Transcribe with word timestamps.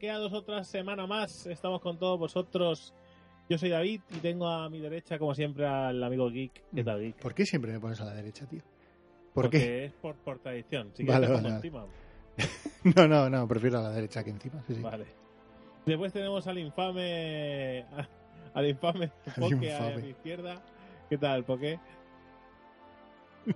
Bienvenidos 0.00 0.32
a 0.32 0.32
Ganqueados 0.32 0.32
otra 0.32 0.64
semana 0.64 1.06
más. 1.06 1.46
Estamos 1.46 1.80
con 1.80 1.98
todos 1.98 2.18
vosotros. 2.18 2.94
Yo 3.48 3.58
soy 3.58 3.68
David 3.70 4.00
y 4.10 4.18
tengo 4.18 4.48
a 4.48 4.68
mi 4.70 4.80
derecha, 4.80 5.18
como 5.18 5.34
siempre, 5.34 5.66
al 5.66 6.02
amigo 6.02 6.30
Geek. 6.30 6.62
¿Qué 6.74 6.84
tal, 6.84 7.00
Geek? 7.00 7.16
¿Por 7.16 7.34
qué 7.34 7.44
siempre 7.44 7.72
me 7.72 7.80
pones 7.80 8.00
a 8.00 8.04
la 8.04 8.14
derecha, 8.14 8.46
tío? 8.46 8.60
¿Por 9.34 9.44
Porque 9.44 9.58
qué? 9.58 9.84
es 9.86 9.92
por, 9.94 10.14
por 10.16 10.38
tradición. 10.38 10.90
Si 10.94 11.04
Vale, 11.04 11.28
vale, 11.28 11.48
encima. 11.48 11.86
No, 12.96 13.06
no, 13.06 13.28
no, 13.28 13.46
prefiero 13.46 13.78
a 13.78 13.82
la 13.82 13.90
derecha 13.90 14.24
que 14.24 14.30
encima. 14.30 14.62
Sí, 14.66 14.74
sí. 14.76 14.80
Vale. 14.80 15.04
Después 15.84 16.12
tenemos 16.12 16.46
al 16.46 16.58
infame. 16.58 17.84
Al 18.54 18.66
infame 18.68 19.10
Al 19.26 19.34
Poke 19.34 19.74
a 19.74 19.96
mi 19.98 20.08
izquierda. 20.10 20.62
¿Qué 21.10 21.18
tal, 21.18 21.44
Poke? 21.44 21.78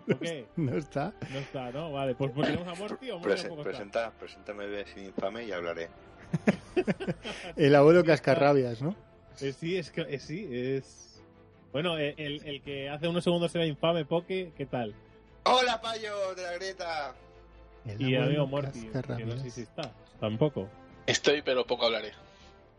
Poke, 0.07 0.47
No 0.57 0.77
está. 0.77 1.15
no 1.33 1.39
está, 1.39 1.71
¿no? 1.71 1.93
Vale, 1.93 2.15
pues, 2.15 2.33
pues 2.33 2.49
tenemos 2.49 2.69
a 2.69 2.79
Morty 2.81 3.11
o 3.11 3.19
Morty 3.19 3.29
Prese- 3.33 3.63
presenta, 3.63 4.11
preséntame 4.13 4.67
de 4.67 4.87
sin 4.87 5.05
infame 5.07 5.45
y 5.45 5.53
hablaré. 5.53 5.89
El 7.57 7.75
abuelo 7.75 8.05
cascarrabias, 8.05 8.83
¿no? 8.83 8.95
Eh, 9.41 9.53
sí, 9.53 9.77
es 9.77 9.91
que 9.91 10.03
eh, 10.03 10.19
sí, 10.19 10.49
es. 10.51 11.23
Bueno, 11.73 11.99
eh, 11.99 12.15
el, 12.19 12.45
el 12.47 12.63
que 12.63 12.89
hace 12.89 13.09
unos 13.09 13.25
segundos 13.25 13.55
era 13.55 13.67
infame, 13.67 14.05
Poke, 14.05 14.53
¿qué 14.57 14.67
tal? 14.67 14.95
¡Hola, 15.45 15.81
payo 15.81 16.35
de 16.35 16.43
la 16.43 16.53
grieta! 16.53 17.15
El 17.85 18.01
Y 18.01 18.15
el 18.15 18.23
abuelo 18.23 18.43
amigo 18.43 18.47
Morty, 18.47 18.89
que 19.17 19.25
no 19.25 19.37
sé 19.39 19.51
si 19.51 19.63
está. 19.63 19.93
Tampoco. 20.21 20.69
Estoy, 21.07 21.43
pero 21.43 21.67
poco 21.67 21.87
hablaré. 21.87 22.13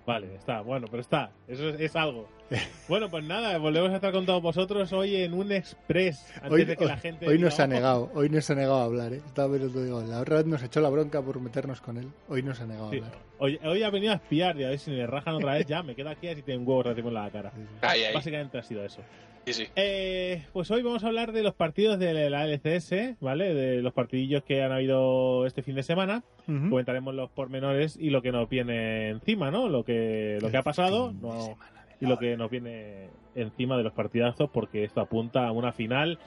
Vale, 0.06 0.36
está, 0.36 0.62
bueno, 0.62 0.88
pero 0.90 1.02
está. 1.02 1.32
Eso 1.48 1.70
es, 1.70 1.80
es 1.80 1.96
algo. 1.96 2.28
Bueno, 2.88 3.10
pues 3.10 3.24
nada, 3.24 3.58
volvemos 3.58 3.90
a 3.90 3.96
estar 3.96 4.12
con 4.12 4.28
todos 4.28 4.40
vosotros 4.44 4.94
hoy 4.94 5.16
en 5.16 5.34
un 5.34 5.52
express. 5.52 6.32
Antes 6.36 6.52
Hoy, 6.52 6.66
de 6.66 6.78
que 6.78 6.86
la 6.86 6.98
gente. 6.98 7.26
hoy 7.28 7.38
diga, 7.38 7.46
nos 7.50 7.60
ha 7.60 7.66
negado, 7.66 8.12
hoy 8.14 8.30
nos 8.30 8.48
ha 8.52 8.54
negado 8.54 8.76
a 8.76 8.84
hablar, 8.84 9.14
¿eh? 9.14 9.22
Estaba 9.26 9.48
viendo, 9.58 9.84
digo, 9.84 10.02
la 10.04 10.20
otra 10.20 10.36
vez 10.38 10.46
nos 10.46 10.62
echó 10.62 10.80
la 10.82 10.90
bronca 10.90 11.20
por 11.24 11.40
meternos 11.40 11.82
con 11.82 11.98
él. 11.98 12.08
Hoy 12.30 12.44
nos 12.44 12.62
ha 12.62 12.68
negado 12.68 12.92
Sí, 12.92 12.98
a 13.00 13.06
hablar. 13.06 13.20
hoy, 13.40 13.60
hoy 13.64 13.82
ha 13.82 13.90
venido 13.90 14.14
a 14.14 14.18
espiar 14.18 14.56
y 14.58 14.64
a 14.64 14.70
ver 14.70 14.78
si 14.78 14.92
me 14.92 15.08
rajan 15.08 15.34
otra 15.34 15.54
vez. 15.56 15.66
Ya, 15.66 15.82
me 15.82 15.96
queda 15.96 16.12
aquí 16.12 16.28
así 16.28 16.44
tienen 16.44 16.68
huevos 16.68 16.86
recién 16.86 17.08
en 17.08 17.14
la 17.16 17.32
cara. 17.32 17.52
Sí, 17.56 17.62
sí. 17.82 18.14
Básicamente 18.14 18.60
ha 18.60 18.64
sido 18.64 18.86
eso. 18.86 19.02
Sí, 19.46 19.54
sí. 19.54 19.68
Eh, 19.76 20.44
pues 20.54 20.72
hoy 20.72 20.82
vamos 20.82 21.04
a 21.04 21.08
hablar 21.08 21.32
de 21.32 21.44
los 21.44 21.54
partidos 21.54 22.00
de 22.00 22.30
la 22.32 22.46
LCS, 22.48 23.16
¿vale? 23.20 23.54
De 23.54 23.82
los 23.84 23.94
partidillos 23.94 24.44
que 24.44 24.64
han 24.64 24.72
habido 24.72 25.46
este 25.46 25.62
fin 25.62 25.76
de 25.76 25.84
semana. 25.84 26.24
Ujú. 26.48 26.70
Comentaremos 26.70 27.14
los 27.14 27.30
pormenores 27.30 27.96
y 28.00 28.10
lo 28.10 28.22
que 28.24 28.32
nos 28.32 28.50
viene 28.50 29.10
encima, 29.10 29.52
¿no? 29.52 29.70
Lo 29.70 29.84
que, 29.86 30.40
lo 30.42 30.50
que 30.50 30.58
ha 30.58 30.64
pasado 30.64 31.14
no- 31.14 31.58
y 32.02 32.08
lo 32.08 32.18
que 32.18 32.36
nos 32.38 32.50
viene 32.50 33.10
encima 33.36 33.78
de 33.78 33.84
los 33.84 33.94
partidazos, 33.94 34.50
porque 34.52 34.84
esto 34.84 35.00
apunta 35.02 35.48
a 35.48 35.52
una 35.52 35.72
final 35.72 36.18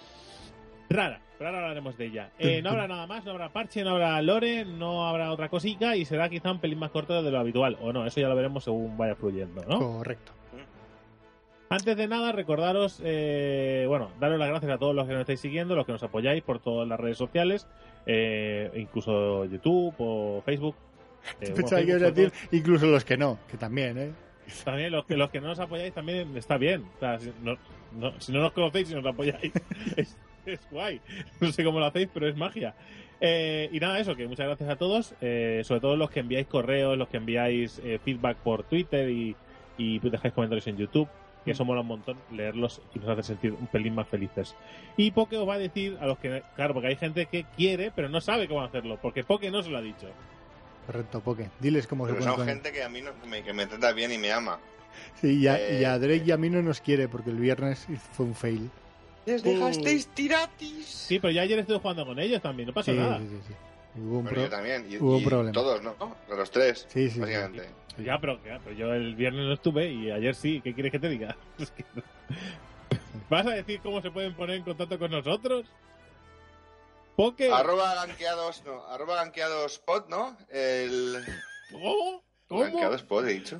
rara. 0.88 1.20
Pero 1.38 1.50
ahora 1.50 1.62
hablaremos 1.62 1.96
de 1.98 2.06
ella. 2.06 2.30
Eh, 2.38 2.62
no 2.62 2.70
habrá 2.70 2.88
nada 2.88 3.06
más, 3.06 3.24
no 3.24 3.32
habrá 3.32 3.52
parche, 3.52 3.84
no 3.84 3.90
habrá 3.90 4.20
lore, 4.22 4.64
no 4.64 5.06
habrá 5.08 5.30
otra 5.32 5.48
cosica 5.48 5.94
y 5.96 6.04
será 6.04 6.28
quizá 6.28 6.50
un 6.52 6.58
pelín 6.60 6.78
más 6.78 6.90
corto 6.90 7.20
de 7.22 7.30
lo 7.30 7.38
habitual. 7.38 7.76
O 7.80 7.92
no, 7.92 8.06
eso 8.06 8.20
ya 8.20 8.28
lo 8.28 8.34
veremos 8.36 8.64
según 8.64 8.96
vaya 8.96 9.14
fluyendo, 9.14 9.62
¿no? 9.68 9.78
Correcto. 9.78 10.32
Antes 11.70 11.96
de 11.96 12.08
nada, 12.08 12.32
recordaros, 12.32 13.00
eh, 13.04 13.84
bueno, 13.88 14.10
daros 14.18 14.38
las 14.38 14.48
gracias 14.48 14.72
a 14.72 14.78
todos 14.78 14.94
los 14.94 15.06
que 15.06 15.12
nos 15.12 15.20
estáis 15.20 15.40
siguiendo, 15.40 15.76
los 15.76 15.84
que 15.84 15.92
nos 15.92 16.02
apoyáis 16.02 16.42
por 16.42 16.60
todas 16.60 16.88
las 16.88 16.98
redes 16.98 17.18
sociales, 17.18 17.66
eh, 18.06 18.70
incluso 18.76 19.44
YouTube 19.44 19.94
o 19.98 20.42
Facebook. 20.44 20.74
Eh, 21.42 21.52
Pensaba 21.54 21.82
que 21.82 21.96
decir 21.96 22.32
incluso 22.52 22.86
los 22.86 23.04
que 23.04 23.16
no, 23.18 23.38
que 23.50 23.56
también, 23.58 23.98
¿eh? 23.98 24.12
También 24.64 24.92
los 24.92 25.04
que, 25.04 25.16
los 25.16 25.28
que 25.30 25.40
no 25.42 25.48
nos 25.48 25.58
apoyáis 25.58 25.92
también 25.92 26.34
está 26.36 26.56
bien. 26.56 26.84
O 26.96 27.00
sea, 27.00 27.18
si 27.18 27.32
no, 27.42 27.58
no- 27.92 28.18
si 28.18 28.32
no 28.32 28.40
nos 28.40 28.52
conocéis 28.52 28.90
y 28.92 28.94
nos 28.94 29.04
apoyáis, 29.04 29.52
es, 29.96 30.16
es 30.46 30.60
guay. 30.70 31.00
No 31.40 31.52
sé 31.52 31.64
cómo 31.64 31.80
lo 31.80 31.86
hacéis, 31.86 32.08
pero 32.14 32.28
es 32.28 32.36
magia. 32.36 32.74
Eh, 33.20 33.68
y 33.72 33.80
nada, 33.80 33.98
eso, 33.98 34.14
que 34.14 34.26
muchas 34.28 34.46
gracias 34.46 34.70
a 34.70 34.76
todos, 34.76 35.14
eh, 35.20 35.60
sobre 35.64 35.80
todo 35.80 35.96
los 35.96 36.08
que 36.08 36.20
enviáis 36.20 36.46
correos, 36.46 36.96
los 36.96 37.08
que 37.08 37.16
enviáis 37.18 37.78
eh, 37.84 37.98
feedback 38.02 38.38
por 38.38 38.62
Twitter 38.62 39.10
y, 39.10 39.34
y 39.76 39.98
dejáis 39.98 40.32
comentarios 40.32 40.66
en 40.68 40.76
YouTube, 40.78 41.08
que 41.48 41.52
eso 41.52 41.64
mola 41.64 41.80
un 41.80 41.86
montón 41.86 42.16
leerlos 42.30 42.80
y 42.94 42.98
nos 42.98 43.08
hace 43.08 43.22
sentir 43.22 43.52
un 43.52 43.66
pelín 43.68 43.94
más 43.94 44.06
felices. 44.08 44.54
Y 44.96 45.10
Poke 45.10 45.36
os 45.36 45.48
va 45.48 45.54
a 45.54 45.58
decir 45.58 45.96
a 46.00 46.06
los 46.06 46.18
que, 46.18 46.42
claro, 46.56 46.74
porque 46.74 46.88
hay 46.88 46.96
gente 46.96 47.26
que 47.26 47.44
quiere, 47.56 47.90
pero 47.90 48.08
no 48.08 48.20
sabe 48.20 48.46
cómo 48.48 48.62
hacerlo, 48.62 48.98
porque 49.00 49.24
Poke 49.24 49.50
no 49.50 49.62
se 49.62 49.70
lo 49.70 49.78
ha 49.78 49.82
dicho. 49.82 50.08
Correcto, 50.86 51.20
Poke. 51.20 51.50
Diles 51.60 51.86
cómo 51.86 52.06
se 52.06 52.12
Pero 52.12 52.18
pueden 52.24 52.30
son 52.34 52.40
poner. 52.40 52.54
gente 52.54 52.72
que 52.72 52.82
a 52.82 52.88
mí 52.88 53.00
no, 53.02 53.10
me, 53.26 53.42
que 53.42 53.52
me 53.52 53.66
trata 53.66 53.92
bien 53.92 54.12
y 54.12 54.18
me 54.18 54.32
ama. 54.32 54.58
Sí, 55.20 55.38
y 55.40 55.46
a, 55.46 55.58
Eh, 55.58 55.80
y 55.80 55.84
a 55.84 55.98
Drake 55.98 56.22
y 56.26 56.30
a 56.32 56.36
mí 56.36 56.50
no 56.50 56.62
nos 56.62 56.80
quiere 56.80 57.08
porque 57.08 57.30
el 57.30 57.36
viernes 57.36 57.86
fue 58.12 58.26
un 58.26 58.34
fail. 58.34 58.70
¡Les 59.26 59.42
dejasteis 59.42 60.06
tiratis! 60.08 60.86
Sí, 60.86 61.18
pero 61.18 61.30
ya 61.30 61.42
ayer 61.42 61.58
estuve 61.58 61.78
jugando 61.78 62.06
con 62.06 62.18
ellos 62.18 62.40
también, 62.40 62.66
no 62.68 62.72
pasa 62.74 62.92
Sí, 62.92 62.96
nada. 62.98 63.18
sí, 63.18 63.28
sí, 63.28 63.38
sí. 63.48 64.00
Hubo 64.00 64.18
un 64.20 64.24
pro- 64.26 64.42
yo 64.42 64.48
también. 64.48 64.86
Y, 64.90 64.96
hubo 64.98 65.18
y 65.18 65.24
problema. 65.24 65.52
Todos, 65.52 65.82
¿no? 65.82 65.96
De 66.28 66.36
los 66.36 66.50
tres, 66.50 66.86
Sí, 66.88 67.10
sí, 67.10 67.20
sí. 67.20 67.32
Ya, 68.04 68.18
pero, 68.20 68.42
ya, 68.44 68.60
pero 68.62 68.76
yo 68.76 68.92
el 68.94 69.14
viernes 69.16 69.46
no 69.46 69.52
estuve 69.54 69.90
y 69.92 70.10
ayer 70.10 70.34
sí. 70.34 70.60
¿Qué 70.62 70.72
quieres 70.74 70.92
que 70.92 70.98
te 70.98 71.08
diga? 71.08 71.36
Es 71.58 71.70
que 71.72 71.84
no. 71.94 72.02
¿Vas 73.28 73.46
a 73.46 73.50
decir 73.50 73.80
cómo 73.82 74.00
se 74.00 74.10
pueden 74.10 74.34
poner 74.34 74.56
en 74.56 74.62
contacto 74.62 74.98
con 74.98 75.10
nosotros? 75.10 75.66
Poke. 77.16 77.50
Arroba 77.52 77.94
ganqueados, 77.94 78.62
no, 78.64 78.86
arroba 78.86 79.16
ganqueados 79.16 79.78
pod, 79.80 80.08
¿no? 80.08 80.36
El... 80.48 81.24
¿Cómo? 81.72 82.22
¿Cómo? 82.46 82.60
Ganqueados 82.62 83.02
pod, 83.02 83.26
he 83.28 83.32
dicho. 83.34 83.56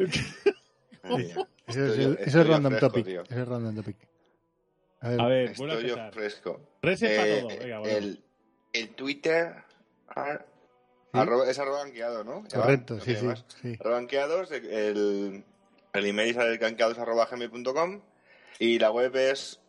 Madre 1.03 1.25
mía. 1.35 1.49
Eso 1.67 1.85
es, 1.85 1.91
Estoy 1.91 2.05
el- 2.05 2.11
yo- 2.11 2.13
eso 2.15 2.23
estoy 2.23 2.27
es 2.27 2.33
yo 2.47 2.53
random 2.53 2.73
fresco, 2.73 2.89
topic. 2.89 3.05
tío. 3.07 3.23
Eso 3.29 3.43
es 3.43 3.49
random 3.49 3.75
topic. 3.77 3.97
A 5.01 5.09
ver, 5.11 5.21
A 5.21 5.27
ver, 5.27 5.49
a 5.49 5.51
Estoy 5.53 5.87
yo 5.87 5.97
fresco. 6.13 6.61
Eh, 6.83 7.39
todo. 7.43 7.49
Venga, 7.59 7.79
bueno. 7.81 7.97
el, 7.99 8.25
el 8.73 8.89
Twitter 8.95 9.55
¿Sí? 11.13 11.19
arroba- 11.19 11.49
es 11.49 11.59
arroba 11.59 11.85
ganqueado, 11.85 12.25
¿no? 12.25 12.43
Va, 12.43 12.49
correcto, 12.63 12.95
no 12.97 13.01
sí, 13.01 13.17
sí. 13.63 13.77
Arroba 13.81 13.97
ganqueados, 13.97 14.51
el, 14.53 15.45
el 15.95 16.07
email 16.07 16.37
es 16.39 16.59
ganqueados.gmail.com 16.61 18.01
y 18.59 18.79
la 18.79 18.91
web 18.91 19.15
es 19.17 19.61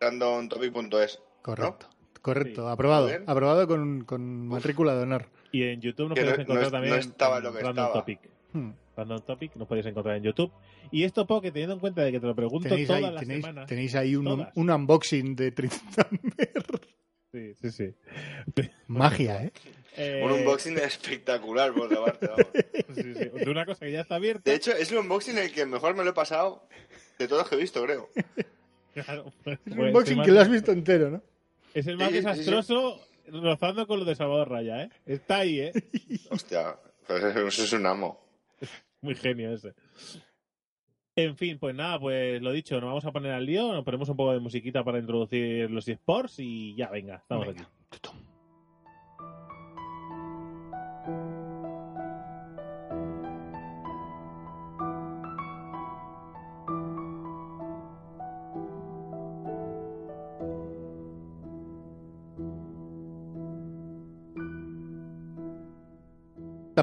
randomtopic.es. 0.00 1.20
Correcto. 1.42 1.88
Correcto, 2.22 2.62
Sí. 2.66 2.72
aprobado. 2.72 3.10
Aprobado 3.26 3.68
con, 3.68 4.04
con 4.04 4.48
matrícula 4.48 4.94
de 4.96 5.02
honor. 5.02 5.26
Y 5.52 5.62
en 5.64 5.80
YouTube 5.80 6.08
nos 6.08 6.14
que 6.14 6.22
podéis 6.22 6.38
no- 6.38 6.42
encontrar 6.42 6.64
no- 6.66 6.70
también 6.72 6.94
no 6.94 7.00
estaba 7.00 7.38
en 7.38 7.44
lo 7.44 7.52
que 7.52 7.58
Random 7.60 7.84
estaba. 7.84 8.00
Topic. 8.00 8.20
Hmm. 8.52 8.70
Random 8.96 9.20
Topic 9.20 9.56
nos 9.56 9.68
podéis 9.68 9.86
encontrar 9.86 10.16
en 10.16 10.22
YouTube. 10.22 10.50
Y 10.90 11.04
esto, 11.04 11.26
Poke, 11.26 11.50
teniendo 11.50 11.74
en 11.74 11.80
cuenta 11.80 12.02
de 12.02 12.12
que 12.12 12.20
te 12.20 12.26
lo 12.26 12.34
pregunto 12.34 12.68
Tenéis 12.68 12.86
todas 12.86 13.02
ahí, 13.04 13.10
las 13.12 13.20
tenéis, 13.20 13.44
semanas. 13.44 13.66
tenéis 13.68 13.94
ahí 13.94 14.16
un, 14.16 14.46
un 14.54 14.70
unboxing 14.70 15.36
de 15.36 15.50
Trinzamer. 15.52 16.20
Sí, 17.32 17.54
sí, 17.60 17.70
sí. 17.72 17.94
Magia, 18.86 19.42
¿eh? 19.44 19.52
Eh, 19.96 20.22
Un 20.24 20.32
unboxing 20.32 20.76
espectacular 20.78 21.72
por 21.72 21.92
la 21.92 22.04
parte, 22.04 22.26
vamos. 22.26 22.46
sí, 22.94 23.14
sí, 23.14 23.28
De 23.44 23.50
una 23.50 23.64
cosa 23.64 23.84
que 23.86 23.92
ya 23.92 24.00
está 24.00 24.16
abierta. 24.16 24.50
De 24.50 24.56
hecho, 24.56 24.72
es 24.72 24.90
el 24.90 24.98
unboxing 24.98 25.38
el 25.38 25.52
que 25.52 25.66
mejor 25.66 25.94
me 25.94 26.02
lo 26.04 26.10
he 26.10 26.14
pasado 26.14 26.66
de 27.18 27.28
todos 27.28 27.42
los 27.42 27.48
que 27.48 27.54
he 27.54 27.58
visto, 27.58 27.82
creo. 27.84 28.08
Claro, 28.94 29.32
pues, 29.44 29.58
Es 29.64 29.72
un 29.72 29.76
pues, 29.76 29.88
unboxing 29.88 30.22
que 30.22 30.30
lo 30.32 30.40
has 30.40 30.50
visto 30.50 30.72
entero, 30.72 31.10
¿no? 31.10 31.22
Es 31.74 31.86
el 31.86 31.96
más 31.96 32.08
Sí, 32.10 32.14
sí, 32.16 32.20
sí. 32.20 32.26
desastroso 32.28 33.00
rozando 33.28 33.86
con 33.86 33.98
lo 34.00 34.04
de 34.04 34.14
Salvador 34.14 34.50
Raya, 34.50 34.82
¿eh? 34.82 34.90
Está 35.06 35.38
ahí, 35.38 35.60
¿eh? 35.60 35.72
Hostia, 36.30 36.76
pues 37.06 37.22
eso 37.24 37.64
es 37.64 37.72
un 37.72 37.86
amo. 37.86 38.20
Muy 39.00 39.14
genio 39.14 39.52
ese. 39.52 39.74
En 41.16 41.36
fin, 41.36 41.58
pues 41.60 41.74
nada, 41.76 42.00
pues 42.00 42.42
lo 42.42 42.50
dicho, 42.50 42.74
nos 42.80 42.88
vamos 42.88 43.04
a 43.04 43.12
poner 43.12 43.32
al 43.32 43.46
lío, 43.46 43.72
nos 43.72 43.84
ponemos 43.84 44.08
un 44.08 44.16
poco 44.16 44.32
de 44.32 44.40
musiquita 44.40 44.82
para 44.82 44.98
introducir 44.98 45.70
los 45.70 45.86
eSports 45.86 46.40
y 46.40 46.74
ya, 46.74 46.88
venga, 46.90 47.16
estamos 47.16 47.46
Venga. 47.46 47.62
aquí. 47.62 48.08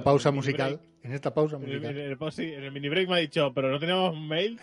Esta 0.02 0.12
pausa 0.12 0.32
musical, 0.32 0.80
en 1.04 1.14
esta 1.14 1.34
pausa 1.34 1.58
break, 1.58 1.70
en, 1.70 1.74
el, 1.76 1.82
musical. 1.82 2.00
en 2.00 2.12
el- 2.28 2.32
sí, 2.32 2.44
en 2.54 2.64
el 2.64 2.72
mini 2.72 2.90
break 2.90 3.08
me 3.08 3.16
ha 3.16 3.18
dicho, 3.20 3.52
pero 3.54 3.70
no 3.70 3.80
teníamos 3.80 4.18
mails. 4.20 4.62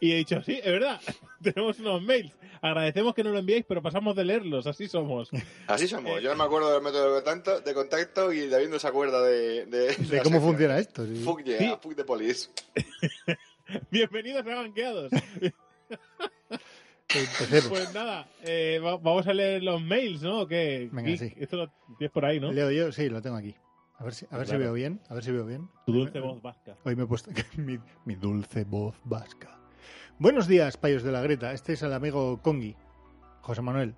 Y 0.00 0.12
he 0.12 0.16
dicho, 0.16 0.42
sí, 0.42 0.58
es 0.62 0.72
verdad, 0.72 0.98
tenemos 1.42 1.78
unos 1.78 2.02
mails. 2.02 2.32
Agradecemos 2.62 3.14
que 3.14 3.22
no 3.22 3.30
lo 3.30 3.38
enviéis, 3.38 3.64
pero 3.68 3.82
pasamos 3.82 4.16
de 4.16 4.24
leerlos, 4.24 4.66
así 4.66 4.88
somos. 4.88 5.28
Así 5.66 5.86
somos. 5.88 6.22
Yo 6.22 6.30
no 6.30 6.36
me 6.36 6.44
acuerdo 6.44 6.72
del 6.72 6.82
método 6.82 7.14
de 7.14 7.22
contacto, 7.22 7.60
de 7.60 7.74
contacto 7.74 8.32
y 8.32 8.48
David 8.48 8.68
no 8.68 8.78
se 8.78 8.88
acuerda 8.88 9.22
de, 9.22 9.66
de, 9.66 9.78
De 9.80 9.86
la 9.88 9.94
cómo 9.94 10.06
sección. 10.36 10.42
funciona 10.42 10.78
esto. 10.78 11.04
sí. 11.06 11.16
Fuck 11.16 11.44
yeah, 11.44 11.58
Sí. 11.58 11.74
fuck 11.82 11.94
the 11.96 12.04
police. 12.04 12.48
Bienvenidos 13.90 14.46
a 14.46 14.54
Banqueados. 14.54 15.10
Pues 17.68 17.94
nada, 17.94 18.26
eh, 18.42 18.80
va- 18.82 18.96
vamos 18.96 19.26
a 19.26 19.34
leer 19.34 19.62
los 19.62 19.80
mails, 19.82 20.22
¿no? 20.22 20.40
¿O 20.40 20.46
qué? 20.48 20.88
Venga, 20.90 21.08
Geek, 21.10 21.18
sí. 21.18 21.32
Esto 21.38 21.56
lo 21.58 21.72
tienes 21.98 22.10
por 22.12 22.24
ahí, 22.24 22.40
¿no? 22.40 22.50
Leo 22.52 22.70
yo, 22.70 22.90
sí, 22.92 23.08
lo 23.08 23.20
tengo 23.22 23.36
aquí. 23.36 23.54
A 23.98 24.04
ver 24.04 24.14
si, 24.14 24.26
a 24.30 24.36
ver 24.36 24.46
si 24.46 24.56
veo 24.56 24.72
bien. 24.72 25.00
A 25.08 25.14
ver 25.14 25.24
si 25.24 25.30
veo 25.30 25.46
bien. 25.46 25.68
Tu 25.86 25.92
dulce 25.92 26.20
voz 26.20 26.42
vasca. 26.42 26.76
Hoy 26.84 26.96
me 26.96 27.04
he 27.04 27.06
puesto 27.06 27.30
mi, 27.56 27.78
mi 28.04 28.14
dulce 28.16 28.64
voz 28.64 28.96
vasca. 29.04 29.58
Buenos 30.18 30.48
días, 30.48 30.76
payos 30.76 31.02
de 31.02 31.12
la 31.12 31.22
Greta. 31.22 31.52
Este 31.52 31.74
es 31.74 31.82
el 31.82 31.92
amigo 31.92 32.40
Congi, 32.42 32.76
José 33.40 33.62
Manuel. 33.62 33.94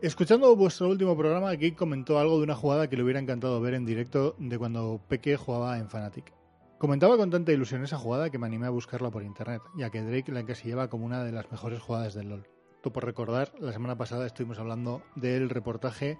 Escuchando 0.00 0.54
vuestro 0.54 0.88
último 0.88 1.16
programa, 1.16 1.50
aquí 1.50 1.72
comentó 1.72 2.18
algo 2.18 2.36
de 2.38 2.44
una 2.44 2.54
jugada 2.54 2.88
que 2.88 2.96
le 2.96 3.02
hubiera 3.02 3.20
encantado 3.20 3.60
ver 3.60 3.74
en 3.74 3.86
directo 3.86 4.36
de 4.38 4.58
cuando 4.58 5.00
Peque 5.08 5.36
jugaba 5.36 5.78
en 5.78 5.88
Fnatic. 5.88 6.32
Comentaba 6.78 7.16
con 7.16 7.30
tanta 7.30 7.52
ilusión 7.52 7.82
esa 7.82 7.96
jugada 7.96 8.28
que 8.30 8.38
me 8.38 8.46
animé 8.46 8.66
a 8.66 8.70
buscarla 8.70 9.10
por 9.10 9.22
internet, 9.22 9.62
ya 9.76 9.90
que 9.90 10.02
Drake 10.02 10.30
la 10.32 10.40
encasillaba 10.40 10.88
como 10.88 11.06
una 11.06 11.24
de 11.24 11.32
las 11.32 11.50
mejores 11.50 11.80
jugadas 11.80 12.14
del 12.14 12.28
LoL. 12.28 12.46
Tú 12.82 12.92
por 12.92 13.04
recordar, 13.04 13.52
la 13.60 13.72
semana 13.72 13.96
pasada 13.96 14.26
estuvimos 14.26 14.58
hablando 14.58 15.02
del 15.14 15.48
reportaje, 15.48 16.18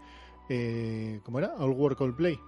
eh, 0.48 1.20
¿cómo 1.24 1.38
era? 1.40 1.54
All 1.58 1.72
Work 1.72 2.00
All 2.00 2.14
Play. 2.14 2.38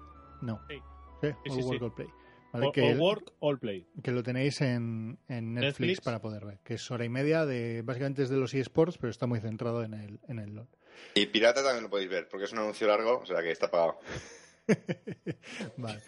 No. 0.43 0.61
Sí. 0.69 0.77
Sí, 1.23 1.29
Sí, 1.45 1.51
All 1.51 1.57
sí, 1.57 1.63
Work 1.63 1.79
sí. 1.79 1.85
All 1.85 1.95
Play. 1.95 2.09
¿Vale? 2.53 2.67
O, 2.69 2.73
que 2.73 2.81
o 2.83 2.91
el- 2.91 2.99
work, 3.01 3.33
all 3.41 3.59
play. 3.59 3.87
que 4.03 4.13
lo 4.13 4.23
tenéis 4.23 4.61
en, 4.63 5.19
en 5.29 5.53
Netflix, 5.55 5.81
Netflix. 5.81 6.01
para 6.01 6.21
poder 6.23 6.47
ver, 6.47 6.59
que 6.65 6.75
es 6.75 6.91
hora 6.91 7.05
y 7.05 7.09
media 7.11 7.45
de 7.45 7.83
básicamente 7.83 8.23
es 8.23 8.31
de 8.31 8.37
los 8.39 8.55
eSports, 8.55 8.97
pero 8.97 9.11
está 9.11 9.27
muy 9.27 9.41
centrado 9.41 9.83
en 9.83 9.93
el, 9.93 10.21
en 10.29 10.39
el 10.39 10.55
LoL. 10.55 10.69
Y 11.15 11.27
Pirata 11.27 11.63
también 11.63 11.83
lo 11.85 11.91
podéis 11.91 12.09
ver, 12.09 12.29
porque 12.31 12.45
es 12.47 12.53
un 12.53 12.61
anuncio 12.61 12.87
largo, 12.87 13.19
o 13.19 13.27
sea 13.27 13.43
que 13.43 13.51
está 13.51 13.71
pagado. 13.71 13.99
Vale. 15.77 16.01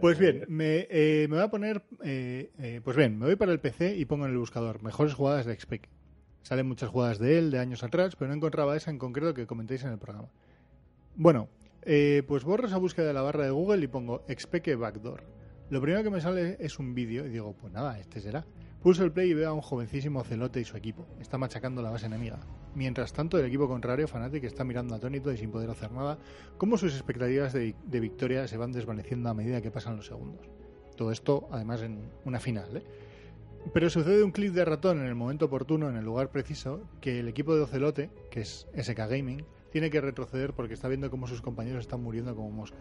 Pues 0.00 0.18
bien, 0.18 0.44
me, 0.48 0.86
eh, 0.90 1.26
me 1.28 1.36
voy 1.36 1.44
a 1.44 1.50
poner, 1.50 1.82
eh, 2.04 2.50
eh, 2.58 2.80
pues 2.82 2.96
bien, 2.96 3.18
me 3.18 3.26
voy 3.26 3.36
para 3.36 3.52
el 3.52 3.60
PC 3.60 3.96
y 3.96 4.04
pongo 4.06 4.24
en 4.26 4.32
el 4.32 4.38
buscador 4.38 4.82
mejores 4.82 5.14
jugadas 5.14 5.46
de 5.46 5.58
XPEC. 5.58 5.88
Salen 6.42 6.66
muchas 6.66 6.88
jugadas 6.88 7.18
de 7.18 7.38
él 7.38 7.50
de 7.50 7.58
años 7.58 7.82
atrás, 7.82 8.16
pero 8.16 8.28
no 8.30 8.34
encontraba 8.34 8.76
esa 8.76 8.90
en 8.90 8.98
concreto 8.98 9.34
que 9.34 9.46
comentéis 9.46 9.82
en 9.84 9.90
el 9.92 9.98
programa. 9.98 10.28
Bueno, 11.16 11.48
eh, 11.82 12.22
pues 12.26 12.44
borro 12.44 12.66
esa 12.66 12.78
búsqueda 12.78 13.06
de 13.06 13.14
la 13.14 13.22
barra 13.22 13.44
de 13.44 13.50
Google 13.50 13.84
y 13.84 13.88
pongo 13.88 14.24
XPEC 14.28 14.76
Backdoor. 14.76 15.22
Lo 15.70 15.80
primero 15.80 16.02
que 16.02 16.10
me 16.10 16.20
sale 16.20 16.56
es 16.58 16.78
un 16.78 16.94
vídeo 16.94 17.26
y 17.26 17.30
digo, 17.30 17.54
pues 17.54 17.72
nada, 17.72 17.98
este 17.98 18.20
será. 18.20 18.44
Pulso 18.82 19.04
el 19.04 19.12
play 19.12 19.30
y 19.30 19.34
veo 19.34 19.50
a 19.50 19.52
un 19.52 19.60
jovencísimo 19.60 20.24
celote 20.24 20.60
y 20.60 20.64
su 20.64 20.76
equipo. 20.76 21.06
Está 21.20 21.38
machacando 21.38 21.82
la 21.82 21.90
base 21.90 22.06
enemiga. 22.06 22.40
Mientras 22.74 23.12
tanto, 23.12 23.38
el 23.38 23.44
equipo 23.44 23.68
contrario, 23.68 24.08
Fnatic, 24.08 24.44
está 24.44 24.64
mirando 24.64 24.94
atónito 24.94 25.30
y 25.32 25.36
sin 25.36 25.50
poder 25.50 25.70
hacer 25.70 25.92
nada, 25.92 26.18
cómo 26.56 26.78
sus 26.78 26.94
expectativas 26.94 27.52
de, 27.52 27.74
de 27.84 28.00
victoria 28.00 28.48
se 28.48 28.56
van 28.56 28.72
desvaneciendo 28.72 29.28
a 29.28 29.34
medida 29.34 29.60
que 29.60 29.70
pasan 29.70 29.96
los 29.96 30.06
segundos. 30.06 30.48
Todo 30.96 31.12
esto, 31.12 31.48
además, 31.52 31.82
en 31.82 32.10
una 32.24 32.40
final. 32.40 32.78
¿eh? 32.78 32.84
Pero 33.72 33.90
sucede 33.90 34.24
un 34.24 34.32
clic 34.32 34.52
de 34.52 34.64
ratón 34.64 34.98
en 35.00 35.06
el 35.06 35.14
momento 35.14 35.46
oportuno, 35.46 35.88
en 35.88 35.96
el 35.96 36.04
lugar 36.04 36.30
preciso, 36.30 36.82
que 37.00 37.20
el 37.20 37.28
equipo 37.28 37.54
de 37.54 37.62
Ocelote, 37.62 38.10
que 38.30 38.40
es 38.40 38.66
SK 38.74 38.98
Gaming, 39.08 39.44
tiene 39.70 39.90
que 39.90 40.00
retroceder 40.00 40.52
porque 40.52 40.74
está 40.74 40.88
viendo 40.88 41.10
cómo 41.10 41.26
sus 41.26 41.42
compañeros 41.42 41.80
están 41.80 42.02
muriendo 42.02 42.34
como 42.34 42.50
moscas. 42.50 42.80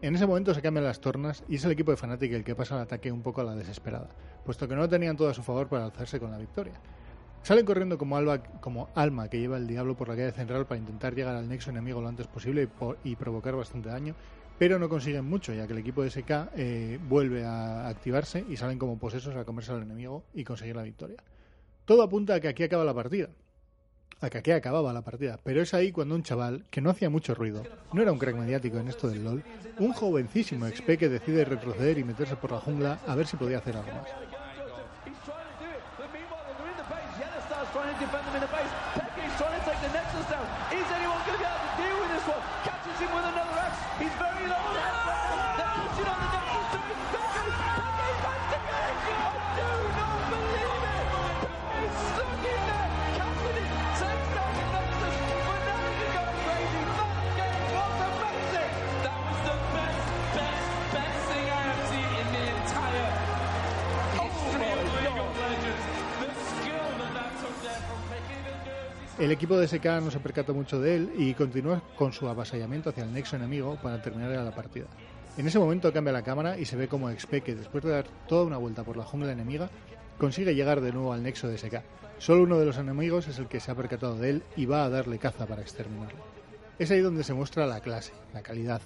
En 0.00 0.14
ese 0.14 0.26
momento 0.26 0.54
se 0.54 0.62
cambian 0.62 0.84
las 0.84 1.00
tornas 1.00 1.42
y 1.48 1.56
es 1.56 1.64
el 1.64 1.72
equipo 1.72 1.90
de 1.90 1.96
Fnatic 1.96 2.32
el 2.32 2.44
que 2.44 2.54
pasa 2.54 2.76
al 2.76 2.82
ataque 2.82 3.10
un 3.10 3.22
poco 3.22 3.40
a 3.40 3.44
la 3.44 3.56
desesperada, 3.56 4.08
puesto 4.44 4.68
que 4.68 4.76
no 4.76 4.88
tenían 4.88 5.16
todo 5.16 5.28
a 5.28 5.34
su 5.34 5.42
favor 5.42 5.68
para 5.68 5.86
alzarse 5.86 6.20
con 6.20 6.30
la 6.30 6.38
victoria. 6.38 6.74
Salen 7.42 7.64
corriendo 7.64 7.98
como, 7.98 8.16
alba, 8.16 8.42
como 8.60 8.90
alma 8.94 9.28
que 9.28 9.40
lleva 9.40 9.56
el 9.56 9.66
diablo 9.66 9.96
por 9.96 10.08
la 10.08 10.14
calle 10.14 10.32
central 10.32 10.66
para 10.66 10.78
intentar 10.78 11.14
llegar 11.14 11.34
al 11.34 11.48
nexo 11.48 11.70
enemigo 11.70 12.00
lo 12.00 12.08
antes 12.08 12.26
posible 12.26 12.68
y, 13.04 13.16
provocar 13.16 13.56
bastante 13.56 13.88
daño, 13.88 14.14
pero 14.58 14.78
no 14.78 14.88
consiguen 14.88 15.24
mucho, 15.24 15.52
ya 15.52 15.66
que 15.66 15.72
el 15.72 15.78
equipo 15.80 16.02
de 16.02 16.10
SK 16.10 16.30
eh, 16.56 16.98
vuelve 17.08 17.44
a 17.44 17.88
activarse 17.88 18.44
y 18.48 18.56
salen 18.56 18.78
como 18.78 18.98
posesos 18.98 19.34
a 19.34 19.44
comerse 19.44 19.72
al 19.72 19.82
enemigo 19.82 20.24
y 20.34 20.44
conseguir 20.44 20.76
la 20.76 20.82
victoria. 20.82 21.16
Todo 21.84 22.02
apunta 22.02 22.34
a 22.34 22.40
que 22.40 22.48
aquí 22.48 22.62
acaba 22.62 22.84
la 22.84 22.94
partida. 22.94 23.30
A 24.20 24.30
que 24.30 24.52
acababa 24.52 24.92
la 24.92 25.02
partida, 25.02 25.38
pero 25.44 25.62
es 25.62 25.74
ahí 25.74 25.92
cuando 25.92 26.16
un 26.16 26.24
chaval, 26.24 26.64
que 26.70 26.80
no 26.80 26.90
hacía 26.90 27.08
mucho 27.08 27.36
ruido, 27.36 27.62
no 27.92 28.02
era 28.02 28.10
un 28.10 28.18
crack 28.18 28.34
mediático 28.34 28.78
en 28.78 28.88
esto 28.88 29.08
del 29.08 29.22
LOL, 29.22 29.44
un 29.78 29.92
jovencísimo 29.92 30.66
XP 30.66 30.98
que 30.98 31.08
decide 31.08 31.44
retroceder 31.44 31.98
y 31.98 32.04
meterse 32.04 32.34
por 32.34 32.50
la 32.50 32.58
jungla 32.58 32.98
a 33.06 33.14
ver 33.14 33.28
si 33.28 33.36
podía 33.36 33.58
hacer 33.58 33.76
algo 33.76 33.92
más. 33.92 34.08
El 69.18 69.32
equipo 69.32 69.58
de 69.58 69.66
SK 69.66 69.84
no 70.00 70.12
se 70.12 70.20
percata 70.20 70.52
mucho 70.52 70.80
de 70.80 70.94
él 70.94 71.12
y 71.18 71.34
continúa 71.34 71.82
con 71.96 72.12
su 72.12 72.28
avasallamiento 72.28 72.90
hacia 72.90 73.02
el 73.02 73.12
nexo 73.12 73.34
enemigo 73.34 73.76
para 73.82 74.00
terminar 74.00 74.30
la 74.30 74.54
partida. 74.54 74.86
En 75.36 75.44
ese 75.44 75.58
momento 75.58 75.92
cambia 75.92 76.12
la 76.12 76.22
cámara 76.22 76.56
y 76.56 76.64
se 76.64 76.76
ve 76.76 76.86
como 76.86 77.10
XP, 77.10 77.42
que 77.42 77.56
después 77.56 77.82
de 77.82 77.90
dar 77.90 78.06
toda 78.28 78.44
una 78.44 78.58
vuelta 78.58 78.84
por 78.84 78.96
la 78.96 79.02
jungla 79.02 79.32
enemiga, 79.32 79.70
consigue 80.18 80.54
llegar 80.54 80.80
de 80.80 80.92
nuevo 80.92 81.12
al 81.12 81.24
nexo 81.24 81.48
de 81.48 81.58
SK. 81.58 81.82
Solo 82.18 82.44
uno 82.44 82.60
de 82.60 82.66
los 82.66 82.78
enemigos 82.78 83.26
es 83.26 83.40
el 83.40 83.48
que 83.48 83.58
se 83.58 83.72
ha 83.72 83.74
percatado 83.74 84.16
de 84.16 84.30
él 84.30 84.42
y 84.54 84.66
va 84.66 84.84
a 84.84 84.88
darle 84.88 85.18
caza 85.18 85.46
para 85.46 85.62
exterminarlo. 85.62 86.20
Es 86.78 86.92
ahí 86.92 87.00
donde 87.00 87.24
se 87.24 87.34
muestra 87.34 87.66
la 87.66 87.80
clase, 87.80 88.12
la 88.32 88.42
calidad, 88.42 88.82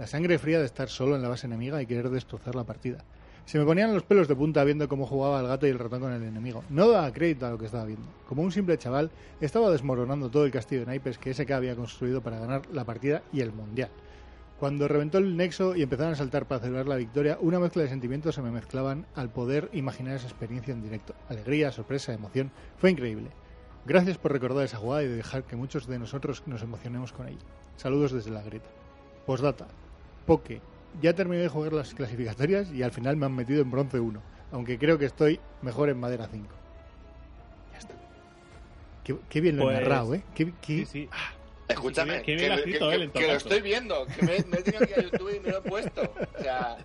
la 0.00 0.08
sangre 0.08 0.40
fría 0.40 0.58
de 0.58 0.66
estar 0.66 0.88
solo 0.88 1.14
en 1.14 1.22
la 1.22 1.28
base 1.28 1.46
enemiga 1.46 1.80
y 1.80 1.86
querer 1.86 2.10
destrozar 2.10 2.56
la 2.56 2.64
partida. 2.64 3.04
Se 3.46 3.60
me 3.60 3.64
ponían 3.64 3.94
los 3.94 4.02
pelos 4.02 4.26
de 4.26 4.34
punta 4.34 4.64
viendo 4.64 4.88
cómo 4.88 5.06
jugaba 5.06 5.40
el 5.40 5.46
gato 5.46 5.68
y 5.68 5.70
el 5.70 5.78
ratón 5.78 6.00
con 6.00 6.12
el 6.12 6.24
enemigo. 6.24 6.64
No 6.68 6.88
daba 6.88 7.12
crédito 7.12 7.46
a 7.46 7.50
lo 7.50 7.58
que 7.58 7.66
estaba 7.66 7.84
viendo. 7.84 8.08
Como 8.28 8.42
un 8.42 8.50
simple 8.50 8.76
chaval, 8.76 9.08
estaba 9.40 9.70
desmoronando 9.70 10.28
todo 10.28 10.44
el 10.44 10.50
castillo 10.50 10.80
de 10.80 10.86
naipes 10.86 11.16
que 11.16 11.32
SK 11.32 11.52
había 11.52 11.76
construido 11.76 12.20
para 12.20 12.40
ganar 12.40 12.62
la 12.72 12.84
partida 12.84 13.22
y 13.32 13.42
el 13.42 13.52
mundial. 13.52 13.90
Cuando 14.58 14.88
reventó 14.88 15.18
el 15.18 15.36
nexo 15.36 15.76
y 15.76 15.82
empezaron 15.82 16.14
a 16.14 16.16
saltar 16.16 16.46
para 16.46 16.60
celebrar 16.60 16.88
la 16.88 16.96
victoria, 16.96 17.38
una 17.40 17.60
mezcla 17.60 17.82
de 17.82 17.88
sentimientos 17.88 18.34
se 18.34 18.42
me 18.42 18.50
mezclaban 18.50 19.06
al 19.14 19.30
poder 19.30 19.70
imaginar 19.72 20.16
esa 20.16 20.26
experiencia 20.26 20.74
en 20.74 20.82
directo. 20.82 21.14
Alegría, 21.28 21.70
sorpresa, 21.70 22.12
emoción. 22.12 22.50
Fue 22.78 22.90
increíble. 22.90 23.30
Gracias 23.84 24.18
por 24.18 24.32
recordar 24.32 24.64
esa 24.64 24.78
jugada 24.78 25.04
y 25.04 25.08
de 25.08 25.16
dejar 25.16 25.44
que 25.44 25.54
muchos 25.54 25.86
de 25.86 26.00
nosotros 26.00 26.42
nos 26.46 26.62
emocionemos 26.62 27.12
con 27.12 27.28
ella. 27.28 27.38
Saludos 27.76 28.10
desde 28.10 28.32
la 28.32 28.42
grieta. 28.42 28.70
Postdata. 29.24 29.68
Poke. 30.26 30.60
Ya 31.02 31.14
terminé 31.14 31.42
de 31.42 31.48
jugar 31.48 31.72
las 31.72 31.94
clasificatorias 31.94 32.70
y 32.72 32.82
al 32.82 32.90
final 32.92 33.16
me 33.16 33.26
han 33.26 33.34
metido 33.34 33.60
en 33.62 33.70
bronce 33.70 34.00
1. 34.00 34.22
Aunque 34.52 34.78
creo 34.78 34.98
que 34.98 35.04
estoy 35.06 35.40
mejor 35.62 35.88
en 35.90 35.98
madera 35.98 36.28
5. 36.30 36.46
Ya 37.72 37.78
está. 37.78 37.94
Qué, 39.04 39.16
qué 39.28 39.40
bien 39.40 39.56
lo 39.56 39.64
he 39.64 39.74
Pues- 39.74 39.80
narrado, 39.80 40.14
¿eh? 40.14 40.22
Qué, 40.34 40.46
qué- 40.62 40.84
Sí, 40.84 40.86
sí. 40.86 41.08
Escúchame, 41.68 42.22
qué 42.22 42.36
bien 42.36 42.38
que, 42.38 42.46
que- 42.48 42.54
escrito 42.60 42.90
que- 42.90 43.10
que 43.10 43.26
lo 43.26 43.32
estoy 43.34 43.60
viendo, 43.60 44.06
que 44.06 44.22
me, 44.22 44.38
me 44.48 44.58
he 44.58 44.62
tenido 44.62 44.86
que 44.86 44.92
ir 44.92 44.98
a 44.98 45.02
YouTube 45.02 45.36
y 45.36 45.40
me 45.40 45.50
lo 45.50 45.58
he 45.58 45.62
puesto. 45.62 46.00
O 46.38 46.42
sea, 46.42 46.76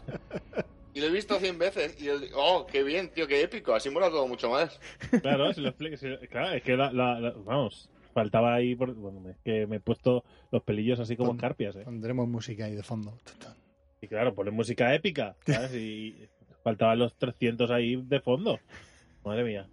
y 0.94 1.00
lo 1.00 1.06
he 1.06 1.12
visto 1.12 1.40
100 1.40 1.60
veces 1.60 2.02
y 2.02 2.10
oh, 2.36 2.66
qué 2.66 2.82
bien, 2.84 3.10
tío, 3.14 3.28
qué 3.28 3.42
épico, 3.44 3.76
así 3.76 3.90
mola 3.92 4.10
todo 4.10 4.28
mucho 4.28 4.50
más. 4.50 4.80
Claro, 5.22 5.54
si 5.54 5.62
lo 5.62 5.70
explico- 5.70 5.98
si- 5.98 6.28
claro, 6.28 6.54
es 6.54 6.64
que 6.64 6.76
la, 6.76 6.92
la- 6.92 7.20
la- 7.20 7.34
vamos, 7.46 7.90
faltaba 8.14 8.56
ahí, 8.56 8.76
por, 8.76 8.92
bueno, 8.96 9.30
es 9.30 9.38
que 9.46 9.68
me 9.68 9.76
he 9.76 9.80
puesto 9.80 10.24
los 10.52 10.64
pelillos 10.64 11.00
así 11.00 11.16
como 11.16 11.30
Pon- 11.30 11.38
escarpias, 11.38 11.76
¿eh? 11.76 11.84
Pondremos 11.86 12.28
música 12.28 12.66
ahí 12.66 12.76
de 12.76 12.84
fondo. 12.84 13.14
Y 14.02 14.08
claro, 14.08 14.34
ponen 14.34 14.54
música 14.56 14.94
épica, 14.96 15.36
¿sabes? 15.46 15.74
Y 15.76 16.28
faltaban 16.64 17.00
los 17.00 17.16
300 17.16 17.70
ahí 17.72 17.96
de 17.96 18.20
fondo. 18.20 18.60
Madre 19.24 19.44
mía. 19.44 19.68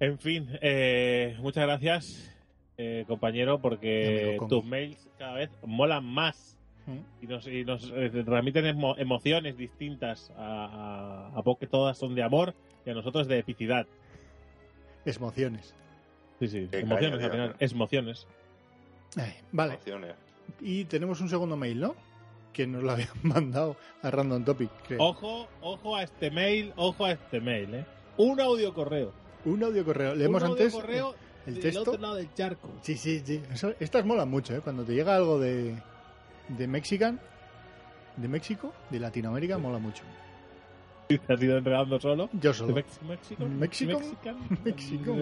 En 0.00 0.18
fin, 0.20 0.48
eh, 0.62 1.36
muchas 1.40 1.64
gracias, 1.64 2.32
eh, 2.76 3.04
compañero, 3.08 3.58
porque 3.60 4.36
Amigo 4.38 4.46
tus 4.48 4.64
mails 4.64 5.08
cada 5.18 5.34
vez 5.34 5.50
molan 5.66 6.04
más 6.04 6.56
¿Mm? 6.86 7.24
y 7.24 7.26
nos, 7.26 7.46
y 7.48 7.64
nos 7.64 7.92
eh, 7.96 8.10
transmiten 8.24 8.64
emo- 8.66 8.94
emociones 8.96 9.56
distintas 9.56 10.30
a, 10.36 11.30
a, 11.34 11.38
a 11.38 11.42
Poke, 11.42 11.66
todas 11.66 11.98
son 11.98 12.14
de 12.14 12.22
amor 12.22 12.54
y 12.86 12.90
a 12.90 12.94
nosotros 12.94 13.26
de 13.26 13.40
epicidad. 13.40 13.88
Emociones. 15.04 15.74
Sí, 16.38 16.46
sí, 16.46 16.68
Qué 16.70 16.78
emociones 16.80 17.22
al 17.24 17.30
final, 17.32 17.56
emociones. 17.58 18.26
Ay, 19.16 19.32
vale. 19.50 19.74
Emociones. 19.74 20.14
Y 20.60 20.84
tenemos 20.84 21.20
un 21.20 21.28
segundo 21.28 21.56
mail, 21.56 21.80
¿no? 21.80 21.96
Que 22.52 22.66
nos 22.66 22.82
lo 22.82 22.90
habían 22.92 23.08
mandado 23.22 23.76
a 24.02 24.10
Random 24.10 24.44
Topic. 24.44 24.70
creo. 24.86 25.00
Ojo, 25.02 25.48
ojo 25.60 25.96
a 25.96 26.02
este 26.02 26.30
mail, 26.30 26.72
ojo 26.76 27.04
a 27.04 27.12
este 27.12 27.40
mail, 27.40 27.74
¿eh? 27.74 27.86
Un 28.16 28.40
audio 28.40 28.74
correo. 28.74 29.12
Un 29.44 29.62
audio 29.62 29.84
correo. 29.84 30.14
Leemos 30.14 30.42
un 30.42 30.48
audio 30.50 30.64
antes 30.64 30.74
correo 30.74 31.14
el 31.46 31.54
del 31.54 31.62
texto. 31.62 31.80
otro 31.82 31.98
lado 32.02 32.14
del 32.16 32.32
charco. 32.34 32.68
Sí, 32.82 32.96
sí, 32.96 33.22
sí. 33.24 33.40
Eso- 33.52 33.74
estas 33.80 34.04
molan 34.04 34.28
mucho, 34.28 34.54
¿eh? 34.56 34.60
Cuando 34.60 34.84
te 34.84 34.94
llega 34.94 35.14
algo 35.14 35.38
de, 35.38 35.76
de 36.48 36.66
Mexican, 36.66 37.20
de 38.16 38.28
México, 38.28 38.72
de 38.90 38.98
Latinoamérica, 38.98 39.56
mola 39.58 39.78
mucho. 39.78 40.02
Te 41.26 41.32
has 41.32 41.42
ido 41.42 41.56
enredando 41.56 41.98
solo. 41.98 42.28
Yo 42.34 42.50
¿De 42.50 42.54
solo. 42.54 42.74
México? 42.74 43.44
¿México? 43.48 44.00
México. 44.64 45.16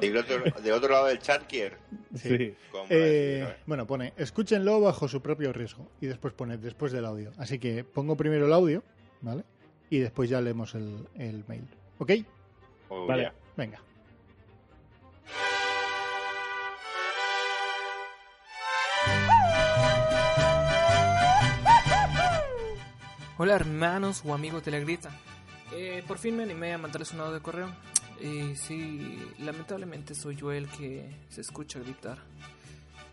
Del 0.00 0.16
otro, 0.16 0.36
del 0.62 0.72
otro 0.72 0.88
lado 0.92 1.06
del 1.06 1.18
charquier. 1.18 1.78
Sí. 2.14 2.54
Eh, 2.88 3.56
bueno, 3.66 3.86
pone, 3.86 4.12
escúchenlo 4.16 4.80
bajo 4.80 5.08
su 5.08 5.20
propio 5.20 5.52
riesgo. 5.52 5.88
Y 6.00 6.06
después 6.06 6.32
pone, 6.34 6.58
después 6.58 6.92
del 6.92 7.04
audio. 7.04 7.32
Así 7.38 7.58
que 7.58 7.82
pongo 7.82 8.16
primero 8.16 8.46
el 8.46 8.52
audio, 8.52 8.84
¿vale? 9.20 9.44
Y 9.90 9.98
después 9.98 10.30
ya 10.30 10.40
leemos 10.40 10.74
el, 10.74 11.08
el 11.16 11.44
mail. 11.48 11.66
¿Ok? 11.98 12.12
Oh, 12.88 13.06
Vale. 13.06 13.32
Venga. 13.56 13.80
Hola 23.38 23.54
hermanos 23.54 24.22
o 24.24 24.34
amigos 24.34 24.64
de 24.64 24.70
la 24.70 24.78
grita. 24.78 25.10
Eh, 25.74 26.04
por 26.06 26.18
fin 26.18 26.36
me 26.36 26.42
animé 26.42 26.74
a 26.74 26.78
mandarles 26.78 27.12
un 27.12 27.20
audio 27.20 27.34
de 27.34 27.40
correo. 27.40 27.68
Y 28.20 28.54
sí, 28.54 29.18
lamentablemente 29.38 30.14
soy 30.14 30.36
yo 30.36 30.52
el 30.52 30.68
que 30.68 31.26
se 31.28 31.40
escucha 31.40 31.80
gritar. 31.80 32.18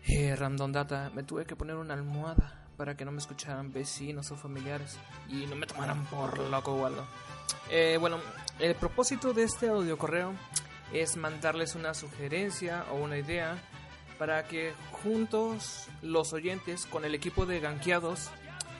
Eh, 0.06 0.34
Random 0.36 0.72
Data, 0.72 1.10
me 1.14 1.22
tuve 1.22 1.44
que 1.44 1.56
poner 1.56 1.76
una 1.76 1.94
almohada 1.94 2.66
para 2.76 2.96
que 2.96 3.04
no 3.04 3.12
me 3.12 3.18
escucharan 3.18 3.72
vecinos 3.72 4.30
o 4.30 4.36
familiares 4.36 4.96
y 5.28 5.46
no 5.46 5.56
me 5.56 5.66
tomaran 5.66 6.04
por 6.06 6.38
loco 6.38 6.72
o 6.72 6.86
algo. 6.86 7.04
Eh, 7.70 7.96
bueno, 8.00 8.18
el 8.58 8.74
propósito 8.74 9.32
de 9.32 9.42
este 9.44 9.68
audio 9.68 9.98
correo 9.98 10.32
es 10.92 11.16
mandarles 11.16 11.74
una 11.74 11.94
sugerencia 11.94 12.84
o 12.90 12.96
una 12.96 13.18
idea 13.18 13.58
para 14.18 14.46
que 14.46 14.72
juntos 15.02 15.88
los 16.02 16.32
oyentes 16.32 16.86
con 16.86 17.04
el 17.04 17.14
equipo 17.14 17.46
de 17.46 17.60
ganqueados 17.60 18.30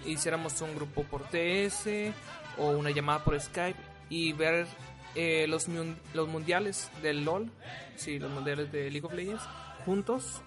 hiciéramos 0.06 0.60
un 0.60 0.74
grupo 0.74 1.04
por 1.04 1.22
TS 1.24 2.12
o 2.58 2.70
una 2.70 2.90
llamada 2.90 3.24
por 3.24 3.38
Skype 3.40 3.78
y 4.08 4.32
ver 4.32 4.66
eh, 5.14 5.46
los, 5.48 5.66
los 6.14 6.28
mundiales 6.28 6.90
del 7.02 7.24
LOL, 7.24 7.50
sí, 7.96 8.18
los 8.18 8.30
mundiales 8.30 8.70
de 8.72 8.90
League 8.90 9.06
of 9.06 9.12
Legends, 9.14 9.42
juntos 9.84 10.40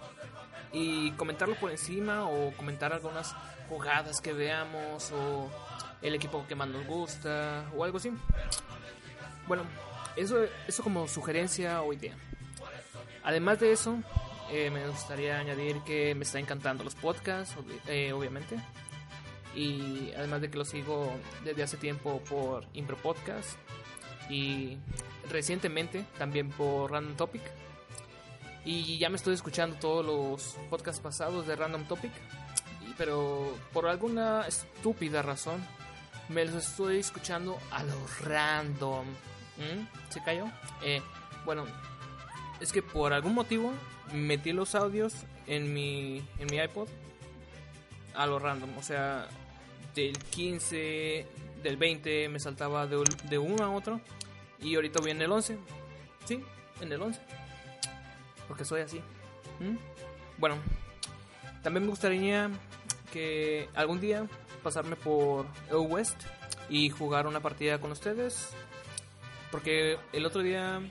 y 0.71 1.11
comentarlo 1.11 1.55
por 1.55 1.71
encima 1.71 2.25
o 2.27 2.51
comentar 2.53 2.93
algunas 2.93 3.35
jugadas 3.69 4.21
que 4.21 4.33
veamos 4.33 5.11
o 5.11 5.49
el 6.01 6.15
equipo 6.15 6.45
que 6.47 6.55
más 6.55 6.67
nos 6.67 6.85
gusta 6.85 7.65
o 7.75 7.83
algo 7.83 7.97
así. 7.97 8.11
Bueno, 9.47 9.63
eso, 10.15 10.37
eso 10.67 10.83
como 10.83 11.07
sugerencia 11.07 11.81
o 11.81 11.93
idea. 11.93 12.15
Además 13.23 13.59
de 13.59 13.71
eso, 13.71 13.97
eh, 14.51 14.69
me 14.69 14.87
gustaría 14.87 15.37
añadir 15.39 15.79
que 15.85 16.13
me 16.15 16.23
está 16.23 16.39
encantando 16.39 16.83
los 16.83 16.95
podcasts, 16.95 17.55
obvi- 17.55 17.79
eh, 17.87 18.11
obviamente. 18.13 18.57
Y 19.55 20.11
además 20.17 20.41
de 20.41 20.49
que 20.49 20.57
lo 20.57 20.65
sigo 20.65 21.11
desde 21.43 21.63
hace 21.63 21.77
tiempo 21.77 22.21
por 22.29 22.65
Impro 22.73 22.97
Podcast 22.97 23.57
y 24.29 24.77
recientemente 25.29 26.05
también 26.17 26.49
por 26.49 26.91
Random 26.91 27.15
Topic. 27.15 27.41
Y 28.65 28.97
ya 28.97 29.09
me 29.09 29.17
estoy 29.17 29.33
escuchando 29.33 29.75
todos 29.75 30.05
los 30.05 30.57
podcasts 30.69 31.01
pasados 31.01 31.45
de 31.45 31.55
Random 31.55 31.83
Topic. 31.85 32.11
Pero 32.97 33.57
por 33.73 33.87
alguna 33.87 34.47
estúpida 34.47 35.21
razón 35.21 35.63
me 36.29 36.45
los 36.45 36.55
estoy 36.55 36.97
escuchando 36.97 37.57
a 37.71 37.83
lo 37.83 37.95
random. 38.23 39.05
¿Mm? 39.57 40.11
¿Se 40.11 40.23
cayó? 40.23 40.45
Eh, 40.83 41.01
bueno, 41.45 41.65
es 42.59 42.71
que 42.71 42.81
por 42.81 43.13
algún 43.13 43.33
motivo 43.33 43.73
metí 44.13 44.53
los 44.53 44.75
audios 44.75 45.13
en 45.47 45.73
mi, 45.73 46.23
en 46.39 46.47
mi 46.49 46.57
iPod 46.57 46.87
a 48.15 48.25
lo 48.25 48.39
random. 48.39 48.77
O 48.77 48.83
sea, 48.83 49.27
del 49.95 50.17
15, 50.17 51.25
del 51.61 51.77
20 51.77 52.29
me 52.29 52.39
saltaba 52.39 52.87
de, 52.87 53.03
de 53.29 53.37
uno 53.37 53.63
a 53.63 53.69
otro. 53.69 53.99
Y 54.59 54.75
ahorita 54.75 54.99
voy 55.01 55.11
en 55.11 55.21
el 55.21 55.31
11. 55.31 55.57
Sí, 56.25 56.43
en 56.81 56.91
el 56.91 57.01
11. 57.01 57.19
Porque 58.47 58.65
soy 58.65 58.81
así. 58.81 59.01
¿Mm? 59.59 59.77
Bueno, 60.37 60.55
también 61.61 61.83
me 61.83 61.89
gustaría 61.89 62.49
que 63.11 63.69
algún 63.75 63.99
día 63.99 64.27
pasarme 64.63 64.95
por 64.95 65.45
EU 65.69 65.83
West 65.83 66.21
y 66.69 66.89
jugar 66.89 67.27
una 67.27 67.41
partida 67.41 67.79
con 67.79 67.91
ustedes. 67.91 68.49
Porque 69.51 69.97
el 70.13 70.25
otro 70.25 70.41
día 70.41 70.81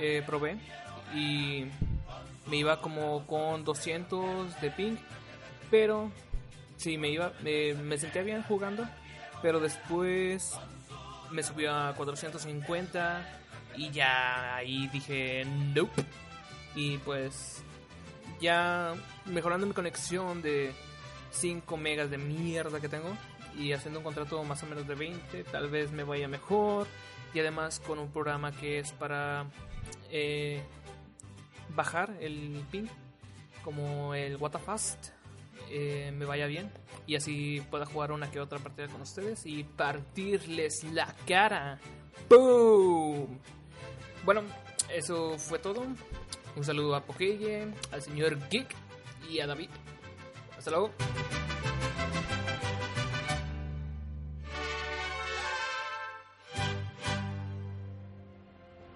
eh, 0.00 0.22
probé 0.26 0.58
y 1.14 1.66
me 2.48 2.56
iba 2.56 2.80
como 2.80 3.26
con 3.26 3.64
200 3.64 4.60
de 4.60 4.70
ping. 4.70 4.96
Pero 5.70 6.10
sí, 6.80 6.96
me 6.96 7.10
iba, 7.10 7.32
me, 7.42 7.98
sentía 7.98 8.22
bien 8.22 8.42
jugando. 8.42 8.88
Pero 9.42 9.60
después 9.60 10.58
me 11.30 11.42
subió 11.42 11.74
a 11.74 11.94
450 11.94 13.40
y 13.76 13.90
ya 13.90 14.56
ahí 14.56 14.88
dije 14.88 15.44
nope. 15.74 16.04
Y 16.74 16.98
pues 16.98 17.62
ya 18.40 18.94
mejorando 19.26 19.66
mi 19.66 19.72
conexión 19.72 20.42
de 20.42 20.72
5 21.32 21.76
megas 21.76 22.10
de 22.10 22.18
mierda 22.18 22.80
que 22.80 22.88
tengo 22.88 23.16
y 23.58 23.72
haciendo 23.72 24.00
un 24.00 24.04
contrato 24.04 24.42
más 24.44 24.62
o 24.62 24.66
menos 24.66 24.86
de 24.86 24.94
20, 24.94 25.44
tal 25.44 25.68
vez 25.68 25.92
me 25.92 26.04
vaya 26.04 26.28
mejor. 26.28 26.86
Y 27.32 27.40
además 27.40 27.80
con 27.80 27.98
un 27.98 28.10
programa 28.10 28.52
que 28.52 28.78
es 28.78 28.92
para 28.92 29.46
eh, 30.10 30.62
bajar 31.74 32.16
el 32.20 32.64
ping, 32.70 32.88
como 33.62 34.14
el 34.14 34.36
WataFast, 34.36 35.19
eh, 35.70 36.12
me 36.14 36.24
vaya 36.24 36.46
bien. 36.46 36.70
Y 37.06 37.16
así 37.16 37.62
pueda 37.70 37.86
jugar 37.86 38.12
una 38.12 38.30
que 38.30 38.40
otra 38.40 38.58
partida 38.58 38.88
con 38.88 39.00
ustedes 39.00 39.46
y 39.46 39.64
partirles 39.64 40.84
la 40.84 41.14
cara. 41.26 41.78
¡Boom! 42.28 43.38
Bueno, 44.24 44.42
eso 44.92 45.38
fue 45.38 45.58
todo. 45.58 45.82
Un 46.56 46.64
saludo 46.64 46.94
a 46.94 47.04
Pokeye, 47.04 47.68
al 47.92 48.02
señor 48.02 48.36
Geek 48.48 48.74
y 49.30 49.40
a 49.40 49.46
David. 49.46 49.70
Hasta 50.58 50.70
luego. 50.70 50.90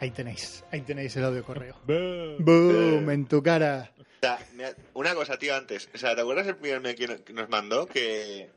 Ahí 0.04 0.10
tenéis, 0.10 0.62
ahí 0.70 0.82
tenéis 0.82 1.16
el 1.16 1.24
audio 1.24 1.42
correo. 1.42 1.76
Buh. 1.86 2.36
¡Boom! 2.38 3.08
En 3.08 3.24
tu 3.24 3.42
cara. 3.42 3.90
O 3.98 4.04
sea, 4.20 4.38
mira, 4.52 4.74
una 4.92 5.14
cosa, 5.14 5.38
tío, 5.38 5.56
antes. 5.56 5.88
O 5.94 5.96
sea, 5.98 6.14
¿te 6.14 6.20
acuerdas 6.20 6.46
el 6.46 6.56
primer 6.56 6.82
mail 6.82 6.94
que 6.94 7.08
no- 7.08 7.24
que 7.24 7.32
nos 7.32 7.48
mandó? 7.48 7.86
Que 7.86 8.50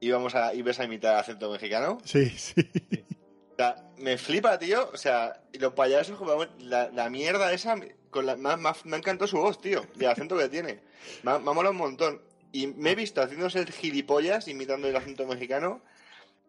íbamos 0.00 0.34
a, 0.34 0.54
ibas 0.54 0.80
a 0.80 0.84
imitar 0.84 1.16
acento 1.18 1.50
mexicano. 1.52 1.98
Sí, 2.04 2.30
sí. 2.30 2.54
O 3.52 3.56
sea, 3.56 3.76
me 3.98 4.16
flipa, 4.16 4.58
tío. 4.58 4.88
O 4.90 4.96
sea, 4.96 5.42
los 5.52 5.74
payasos, 5.74 6.16
como 6.16 6.46
la, 6.60 6.88
la 6.90 7.10
mierda 7.10 7.52
esa, 7.52 7.74
con 8.08 8.24
la, 8.24 8.36
me, 8.36 8.56
me 8.84 8.96
encantó 8.96 9.26
su 9.26 9.36
voz, 9.36 9.60
tío. 9.60 9.84
Y 10.00 10.04
el 10.04 10.10
acento 10.10 10.38
que 10.38 10.48
tiene. 10.48 10.80
Me, 11.24 11.32
ha- 11.32 11.38
me 11.38 11.50
ha 11.50 11.52
molado 11.52 11.72
un 11.72 11.78
montón. 11.78 12.22
Y 12.52 12.68
me 12.68 12.92
he 12.92 12.94
visto 12.94 13.20
haciéndose 13.20 13.58
el 13.58 13.70
gilipollas 13.70 14.48
imitando 14.48 14.88
el 14.88 14.96
acento 14.96 15.26
mexicano. 15.26 15.82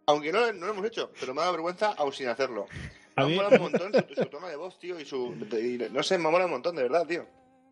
Aunque 0.06 0.32
no, 0.32 0.54
no 0.54 0.68
lo 0.68 0.72
hemos 0.72 0.86
hecho, 0.86 1.12
pero 1.20 1.34
me 1.34 1.42
ha 1.42 1.44
dado 1.44 1.56
vergüenza 1.56 1.88
aún 1.98 2.14
sin 2.14 2.30
hacerlo. 2.30 2.66
Me 3.18 3.24
A 3.24 3.26
ha 3.26 3.30
mí- 3.30 3.36
molado 3.36 3.56
un 3.56 3.62
montón 3.72 3.92
su, 3.94 4.16
su 4.16 4.26
tono 4.30 4.48
de 4.48 4.56
voz, 4.56 4.78
tío, 4.80 5.00
y 5.00 5.06
su... 5.06 5.34
y 5.60 5.92
no 5.92 6.04
sé, 6.04 6.18
me 6.18 6.28
ha 6.28 6.32
molado 6.32 6.46
un 6.46 6.52
montón, 6.54 6.76
de 6.76 6.84
verdad, 6.84 7.06
tío. 7.08 7.26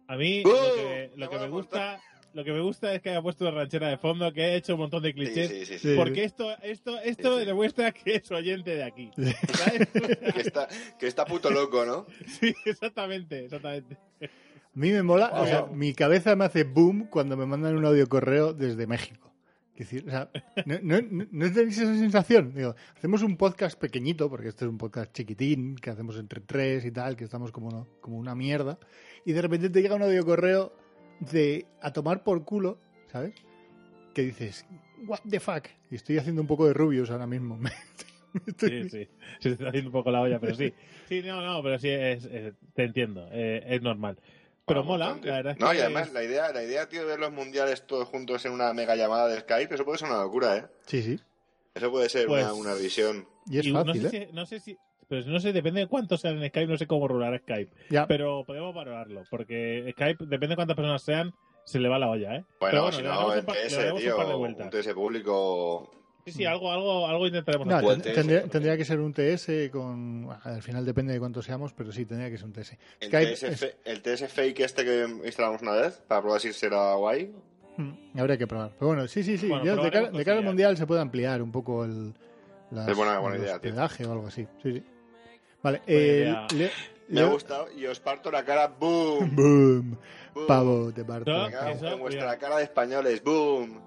A 0.08 0.16
mí 0.18 0.44
lo 0.44 0.52
que, 0.52 1.12
lo 1.16 1.26
Me 1.26 1.30
que 1.32 1.36
me 1.36 1.40
mola 1.42 1.48
gusta, 1.48 2.02
lo 2.34 2.44
que 2.44 2.52
me 2.52 2.60
gusta 2.62 2.94
es 2.94 3.02
que 3.02 3.10
haya 3.12 3.22
puesto 3.22 3.46
una 3.48 3.56
ranchera 3.58 3.88
de 3.90 3.98
fondo, 3.98 4.32
que 4.34 4.44
haya 4.44 4.56
hecho 4.56 4.74
un 4.74 4.82
montón 4.82 5.02
de 5.04 5.14
clichés. 5.14 5.50
sí, 5.50 5.66
sí. 5.66 5.78
sí. 5.80 5.90
Sí. 5.90 5.96
Porque 5.96 6.24
esto, 6.24 6.52
esto, 6.64 7.00
esto 7.00 7.34
Sí, 7.36 7.40
sí. 7.42 7.46
demuestra 7.46 7.92
que 7.92 8.16
es 8.16 8.32
oyente 8.32 8.76
de 8.76 8.84
aquí. 8.84 9.12
¿Sabes? 9.54 9.88
Que, 10.34 10.42
está, 10.42 10.68
que 11.00 11.08
está 11.08 11.26
puto 11.26 11.50
loco, 11.50 11.86
¿no? 11.86 12.06
sí, 12.28 12.54
exactamente, 12.66 13.46
exactamente. 13.46 13.98
A 14.22 14.28
mí 14.78 14.92
me 14.92 15.04
mola, 15.04 15.32
o 15.34 15.46
sea, 15.48 15.66
mi 15.68 15.94
cabeza 15.94 16.36
me 16.36 16.46
hace 16.46 16.64
boom 16.66 17.08
cuando 17.10 17.38
me 17.38 17.46
mandan 17.46 17.78
un 17.78 17.86
audio 17.86 18.08
correo 18.10 18.52
desde 18.54 18.86
México. 18.88 19.32
¿No, 20.66 20.80
no, 20.82 21.02
no- 21.32 21.54
tenéis 21.54 21.78
esa 21.78 21.96
sensación? 21.98 22.54
Hacemos 22.96 23.22
un 23.24 23.36
podcast 23.38 23.80
pequeñito, 23.80 24.30
porque 24.30 24.48
este 24.50 24.66
es 24.66 24.70
un 24.72 24.78
podcast 24.78 25.12
chiquitín, 25.14 25.76
que 25.76 25.90
hacemos 25.90 26.18
entre 26.18 26.42
tres 26.42 26.86
y 26.86 26.92
tal, 26.92 27.16
que 27.16 27.24
estamos 27.26 27.52
como, 27.52 27.68
uno- 27.68 27.88
como 28.02 28.18
una 28.18 28.36
mierda, 28.36 28.78
y 29.26 29.34
de 29.34 29.42
repente 29.42 29.70
te 29.70 29.82
llega 29.82 29.96
un 29.96 30.02
audio 30.04 30.26
correo 30.26 30.74
de 31.20 31.66
a 31.82 31.92
tomar 31.92 32.24
por 32.24 32.44
culo, 32.46 32.80
¿sabes? 33.12 33.34
Que 34.14 34.22
dices, 34.24 34.66
what 35.08 35.20
the 35.30 35.40
fuck? 35.40 35.66
Y 35.92 35.96
estoy 35.96 36.18
haciendo 36.18 36.42
un 36.42 36.48
poco 36.48 36.66
de 36.68 36.74
rubios 36.74 37.10
ahora 37.12 37.28
mismo. 37.28 37.60
Sí, 38.60 38.90
sí. 38.90 39.08
Se 39.40 39.52
está 39.52 39.70
haciendo 39.70 39.92
un 39.92 39.94
poco 39.94 40.12
la 40.12 40.20
olla, 40.20 40.40
pero 40.42 40.54
sí. 40.56 40.74
Sí, 41.08 41.22
no, 41.26 41.42
no, 41.42 41.64
pero 41.64 41.80
sí, 41.80 41.88
es- 41.88 42.28
te 42.74 42.84
entiendo. 42.84 43.30
eh, 43.32 43.64
es 43.66 43.82
normal. 43.82 44.18
Pero 44.66 44.84
Mola. 44.84 45.18
La 45.24 45.34
verdad 45.38 45.54
es 45.54 45.60
no, 45.60 45.74
y 45.74 45.78
además 45.80 46.12
la 46.14 46.24
idea, 46.24 46.52
la 46.52 46.64
idea, 46.64 46.88
tío, 46.90 47.02
de 47.02 47.08
ver 47.08 47.20
los 47.20 47.32
mundiales 47.32 47.86
todos 47.86 48.08
juntos 48.08 48.46
en 48.46 48.52
una 48.52 48.74
mega 48.74 48.96
llamada 48.96 49.28
de 49.28 49.40
Skype, 49.42 49.74
eso 49.76 49.86
puede 49.86 49.98
ser 50.00 50.10
una 50.10 50.22
locura, 50.22 50.58
¿eh? 50.58 50.66
Sí, 50.88 51.02
sí. 51.04 51.20
Eso 51.74 51.92
puede 51.92 52.10
ser 52.10 52.28
Pues- 52.28 52.44
una, 52.44 52.54
una 52.54 52.74
visión. 52.74 53.28
Y 53.48 53.60
es 53.60 53.66
y 53.68 53.72
fácil, 53.72 54.02
no 54.04 54.10
sé 54.10 54.18
¿eh? 54.18 54.28
si, 54.28 54.34
no 54.34 54.46
sé 54.46 54.60
si, 54.60 54.78
pero 55.08 55.26
no 55.28 55.40
sé, 55.40 55.54
depende 55.54 55.82
de 55.82 55.88
cuántos 55.88 56.22
sean 56.22 56.42
en 56.42 56.50
Skype, 56.50 56.72
no 56.72 56.78
sé 56.78 56.88
cómo 56.88 57.08
rular 57.08 57.40
Skype. 57.42 57.72
Ya. 57.92 58.08
Pero 58.08 58.44
podemos 58.46 58.74
valorarlo, 58.74 59.24
porque 59.30 59.88
Skype, 59.92 60.26
depende 60.26 60.54
de 60.54 60.56
cuántas 60.56 60.76
personas 60.76 61.02
sean, 61.04 61.32
se 61.64 61.80
le 61.80 61.90
va 61.90 62.00
la 62.00 62.10
olla, 62.10 62.36
¿eh? 62.38 62.46
Bueno, 62.60 62.86
Pero 62.86 62.92
si 62.92 63.02
no, 63.04 63.28
un 63.28 63.46
par- 63.46 63.56
daremos 63.56 63.94
un 63.94 64.00
tío, 64.00 64.18
par 64.18 64.28
de 64.28 64.34
un 64.34 64.40
vueltas. 64.40 64.70
TS 64.72 64.94
público. 64.94 65.92
Sí, 66.26 66.32
sí, 66.32 66.46
algo, 66.46 66.72
algo, 66.72 67.08
algo 67.08 67.28
intentaremos 67.28 67.68
No, 67.68 67.76
hacer. 67.78 68.02
TS, 68.02 68.50
tendría, 68.50 68.76
que 68.78 68.84
ser 68.84 69.00
un 69.00 69.14
TS 69.14 69.70
con... 69.72 70.28
Al 70.44 70.64
final 70.64 70.84
depende 70.84 71.14
de 71.14 71.20
cuántos 71.20 71.46
seamos, 71.46 71.72
pero 71.74 71.92
sí, 71.92 72.04
tendría 72.06 72.32
que 72.32 72.38
ser 72.40 72.48
un 72.48 72.54
TS. 72.54 72.72
El 73.00 73.10
Skype 73.10 73.32
TS, 73.34 73.44
es- 73.44 73.60
fe- 73.60 73.76
el 73.86 74.02
TS 74.02 74.28
fake 74.28 74.60
este 74.62 74.84
que 74.84 75.06
instalamos 75.24 75.62
una 75.62 75.74
vez, 75.74 76.02
para 76.08 76.22
probar 76.22 76.42
si 76.42 76.52
será 76.52 76.96
guay. 76.96 77.32
Mm, 77.78 78.20
habría 78.20 78.38
que 78.40 78.48
probar. 78.48 78.72
Pero 78.80 78.88
bueno, 78.88 79.08
sí, 79.08 79.22
sí, 79.22 79.38
sí. 79.38 79.48
Bueno, 79.50 79.66
ya 79.66 79.72
de, 79.74 79.78
cara, 79.78 79.90
probaremos 79.92 80.18
de 80.18 80.26
cara 80.26 80.38
al 80.40 80.44
mundial 80.46 80.78
se 80.78 80.88
puede 80.88 81.02
ampliar 81.02 81.44
un 81.44 81.52
poco 81.52 81.86
el... 81.86 82.16
las- 82.72 82.88
Es 82.88 82.98
buena- 82.98 83.20
buena 83.20 83.36
el 83.36 83.44
idea, 83.44 83.60
tío. 83.60 83.70
hospedaje 83.70 84.06
o 84.08 84.12
algo 84.12 84.28
así. 84.28 84.48
Sí, 84.64 84.74
sí. 84.74 84.84
Vale, 85.62 85.82
eh, 85.86 86.34
le- 86.56 86.72
Me 87.08 87.22
ha 87.22 87.26
gustado 87.26 87.68
y 87.72 87.86
os 87.86 88.00
parto 88.00 88.32
la 88.32 88.44
cara, 88.44 88.68
boom. 88.68 89.36
Boom. 89.36 89.98
boom. 90.34 90.48
Pavo, 90.48 90.92
te 90.92 91.06
parto. 91.06 91.30
No, 91.32 91.44
la 91.44 91.52
cara. 91.52 91.72
en 91.94 92.00
vuestra 92.00 92.36
cara 92.40 92.58
de 92.58 92.64
españoles, 92.64 93.24
boom. 93.24 93.80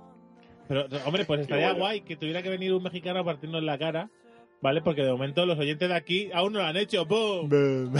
Pero, 0.69 0.87
hombre, 1.07 1.25
pues 1.25 1.41
estaría 1.43 1.69
bueno. 1.71 1.81
guay 1.81 2.01
que 2.03 2.17
tuviera 2.17 2.43
que 2.43 2.51
venir 2.51 2.73
un 2.75 2.83
mexicano 2.83 3.21
a 3.21 3.25
partirnos 3.25 3.63
la 3.63 3.79
cara, 3.79 4.11
¿vale? 4.61 4.83
Porque 4.83 5.03
de 5.03 5.11
momento 5.11 5.47
los 5.47 5.59
oyentes 5.59 5.89
de 5.89 5.95
aquí 5.95 6.31
aún 6.33 6.53
no 6.53 6.61
lo 6.61 6.67
han 6.67 6.77
hecho. 6.77 7.05
¡Boom! 7.07 7.49
Boom. 7.49 7.95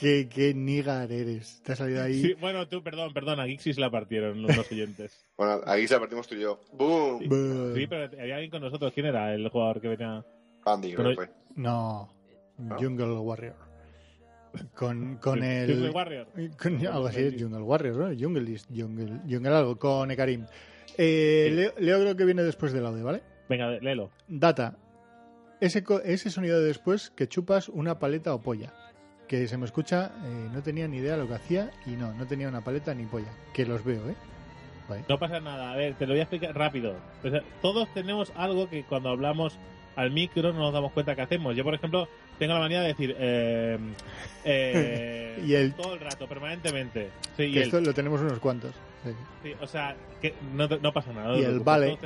qué, 0.00 0.28
qué 0.28 0.54
nigar 0.54 1.10
eres. 1.10 1.60
Te 1.62 1.72
ha 1.72 1.76
salido 1.76 2.02
ahí. 2.02 2.22
Sí, 2.22 2.34
bueno, 2.34 2.66
tú, 2.68 2.82
perdón, 2.82 3.12
perdón, 3.12 3.40
a 3.40 3.46
Gixis 3.46 3.78
la 3.78 3.90
partieron 3.90 4.38
unos 4.44 4.70
oyentes. 4.70 5.22
Bueno, 5.36 5.60
aquí 5.66 5.86
se 5.86 5.92
la 5.92 6.00
partimos 6.00 6.26
tú 6.26 6.34
y 6.34 6.40
yo. 6.40 6.58
Boom. 6.72 7.28
Boom. 7.28 7.74
Sí, 7.74 7.86
pero 7.86 8.04
había 8.04 8.36
alguien 8.36 8.50
con 8.50 8.62
nosotros. 8.62 8.90
¿Quién 8.94 9.04
era 9.04 9.34
el 9.34 9.46
jugador 9.50 9.82
que 9.82 9.88
venía? 9.88 10.24
Andy, 10.64 10.94
creo 10.94 10.96
Pero- 10.96 11.10
que 11.10 11.26
fue. 11.26 11.30
No. 11.56 12.10
Jungle 12.78 13.12
Warrior. 13.18 13.54
Con, 14.74 15.16
con 15.16 15.42
el. 15.42 15.72
Jungle 15.72 15.90
Warrior. 15.90 16.28
Con, 16.60 16.86
algo 16.86 17.06
así 17.06 17.36
Jungle 17.38 17.62
Warrior, 17.62 17.96
¿no? 17.96 18.18
Jungle 18.18 18.50
is 18.50 18.66
Jungle, 18.74 19.20
Jungle 19.28 19.54
algo, 19.54 19.78
con 19.78 20.10
Ekarim. 20.10 20.46
Eh, 20.98 21.46
Sí. 21.48 21.54
Leo, 21.54 21.72
Leo 21.78 22.00
creo 22.00 22.16
que 22.16 22.24
viene 22.24 22.42
después 22.42 22.72
del 22.72 22.86
audio, 22.86 23.04
¿vale? 23.04 23.22
Venga, 23.48 23.70
léelo. 23.70 24.10
Data. 24.28 24.76
Ese, 25.60 25.84
ese 26.04 26.30
sonido 26.30 26.60
de 26.60 26.66
después 26.66 27.10
que 27.10 27.28
chupas 27.28 27.68
una 27.68 27.98
paleta 27.98 28.34
o 28.34 28.42
polla. 28.42 28.72
Que 29.28 29.48
se 29.48 29.56
me 29.56 29.64
escucha, 29.64 30.12
eh, 30.24 30.48
no 30.52 30.62
tenía 30.62 30.86
ni 30.86 30.98
idea 30.98 31.16
lo 31.16 31.26
que 31.26 31.34
hacía 31.34 31.70
y 31.86 31.90
no, 31.90 32.12
no 32.14 32.26
tenía 32.26 32.48
una 32.48 32.62
paleta 32.62 32.94
ni 32.94 33.04
polla. 33.06 33.32
Que 33.52 33.66
los 33.66 33.84
veo, 33.84 34.08
¿eh? 34.08 34.14
Vale. 34.88 35.04
No 35.08 35.18
pasa 35.18 35.40
nada. 35.40 35.72
A 35.72 35.76
ver, 35.76 35.94
te 35.94 36.06
lo 36.06 36.12
voy 36.12 36.20
a 36.20 36.22
explicar 36.22 36.54
rápido. 36.56 36.94
Todos 37.60 37.92
tenemos 37.92 38.32
algo 38.36 38.68
que 38.70 38.84
cuando 38.84 39.08
hablamos 39.08 39.58
al 39.96 40.12
micro 40.12 40.52
no 40.52 40.60
nos 40.60 40.72
damos 40.72 40.92
cuenta 40.92 41.16
que 41.16 41.22
hacemos. 41.22 41.56
Yo, 41.56 41.64
por 41.64 41.74
ejemplo, 41.74 42.08
tengo 42.38 42.54
la 42.54 42.60
manía 42.60 42.80
de 42.80 42.88
decir 42.88 43.14
eh, 43.18 43.78
eh, 44.44 45.42
Y 45.46 45.54
el- 45.54 45.74
todo 45.74 45.94
el 45.94 46.00
rato, 46.00 46.28
permanentemente. 46.28 47.10
Sí, 47.36 47.44
y 47.44 47.58
esto 47.58 47.80
lo 47.80 47.92
tenemos 47.94 48.20
unos 48.20 48.38
cuantos. 48.38 48.72
Sí. 49.04 49.10
sí, 49.42 49.54
o 49.60 49.66
sea, 49.66 49.96
que 50.20 50.34
no, 50.54 50.92
pasa 50.92 51.12
nada. 51.12 51.36
Y 51.38 51.44
el 51.44 51.60
vale. 51.60 51.96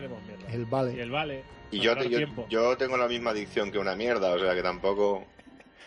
El 0.48 0.60
Y 0.60 0.64
vale. 0.64 1.02
el 1.02 1.10
vale. 1.10 1.44
Y 1.70 1.78
yo, 1.80 2.76
tengo 2.76 2.96
la 2.96 3.08
misma 3.08 3.30
adicción 3.30 3.70
que 3.70 3.78
una 3.78 3.94
mierda, 3.94 4.32
o 4.32 4.38
sea 4.38 4.54
que 4.54 4.62
tampoco. 4.62 5.24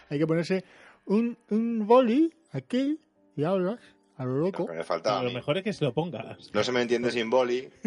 Hay 0.09 0.17
que 0.17 0.25
ponerse 0.27 0.63
un, 1.05 1.37
un 1.49 1.85
boli 1.85 2.33
aquí 2.51 2.99
y 3.35 3.43
hablas 3.43 3.79
a 4.17 4.25
lo 4.25 4.37
loco. 4.37 4.67
Me 4.67 4.81
a 4.81 5.23
lo 5.23 5.31
mejor 5.31 5.57
es 5.57 5.63
que 5.63 5.73
se 5.73 5.83
lo 5.83 5.93
pongas. 5.93 6.51
No 6.53 6.63
se 6.63 6.71
me 6.71 6.81
entiende 6.81 7.11
sin 7.11 7.29
boli. 7.29 7.69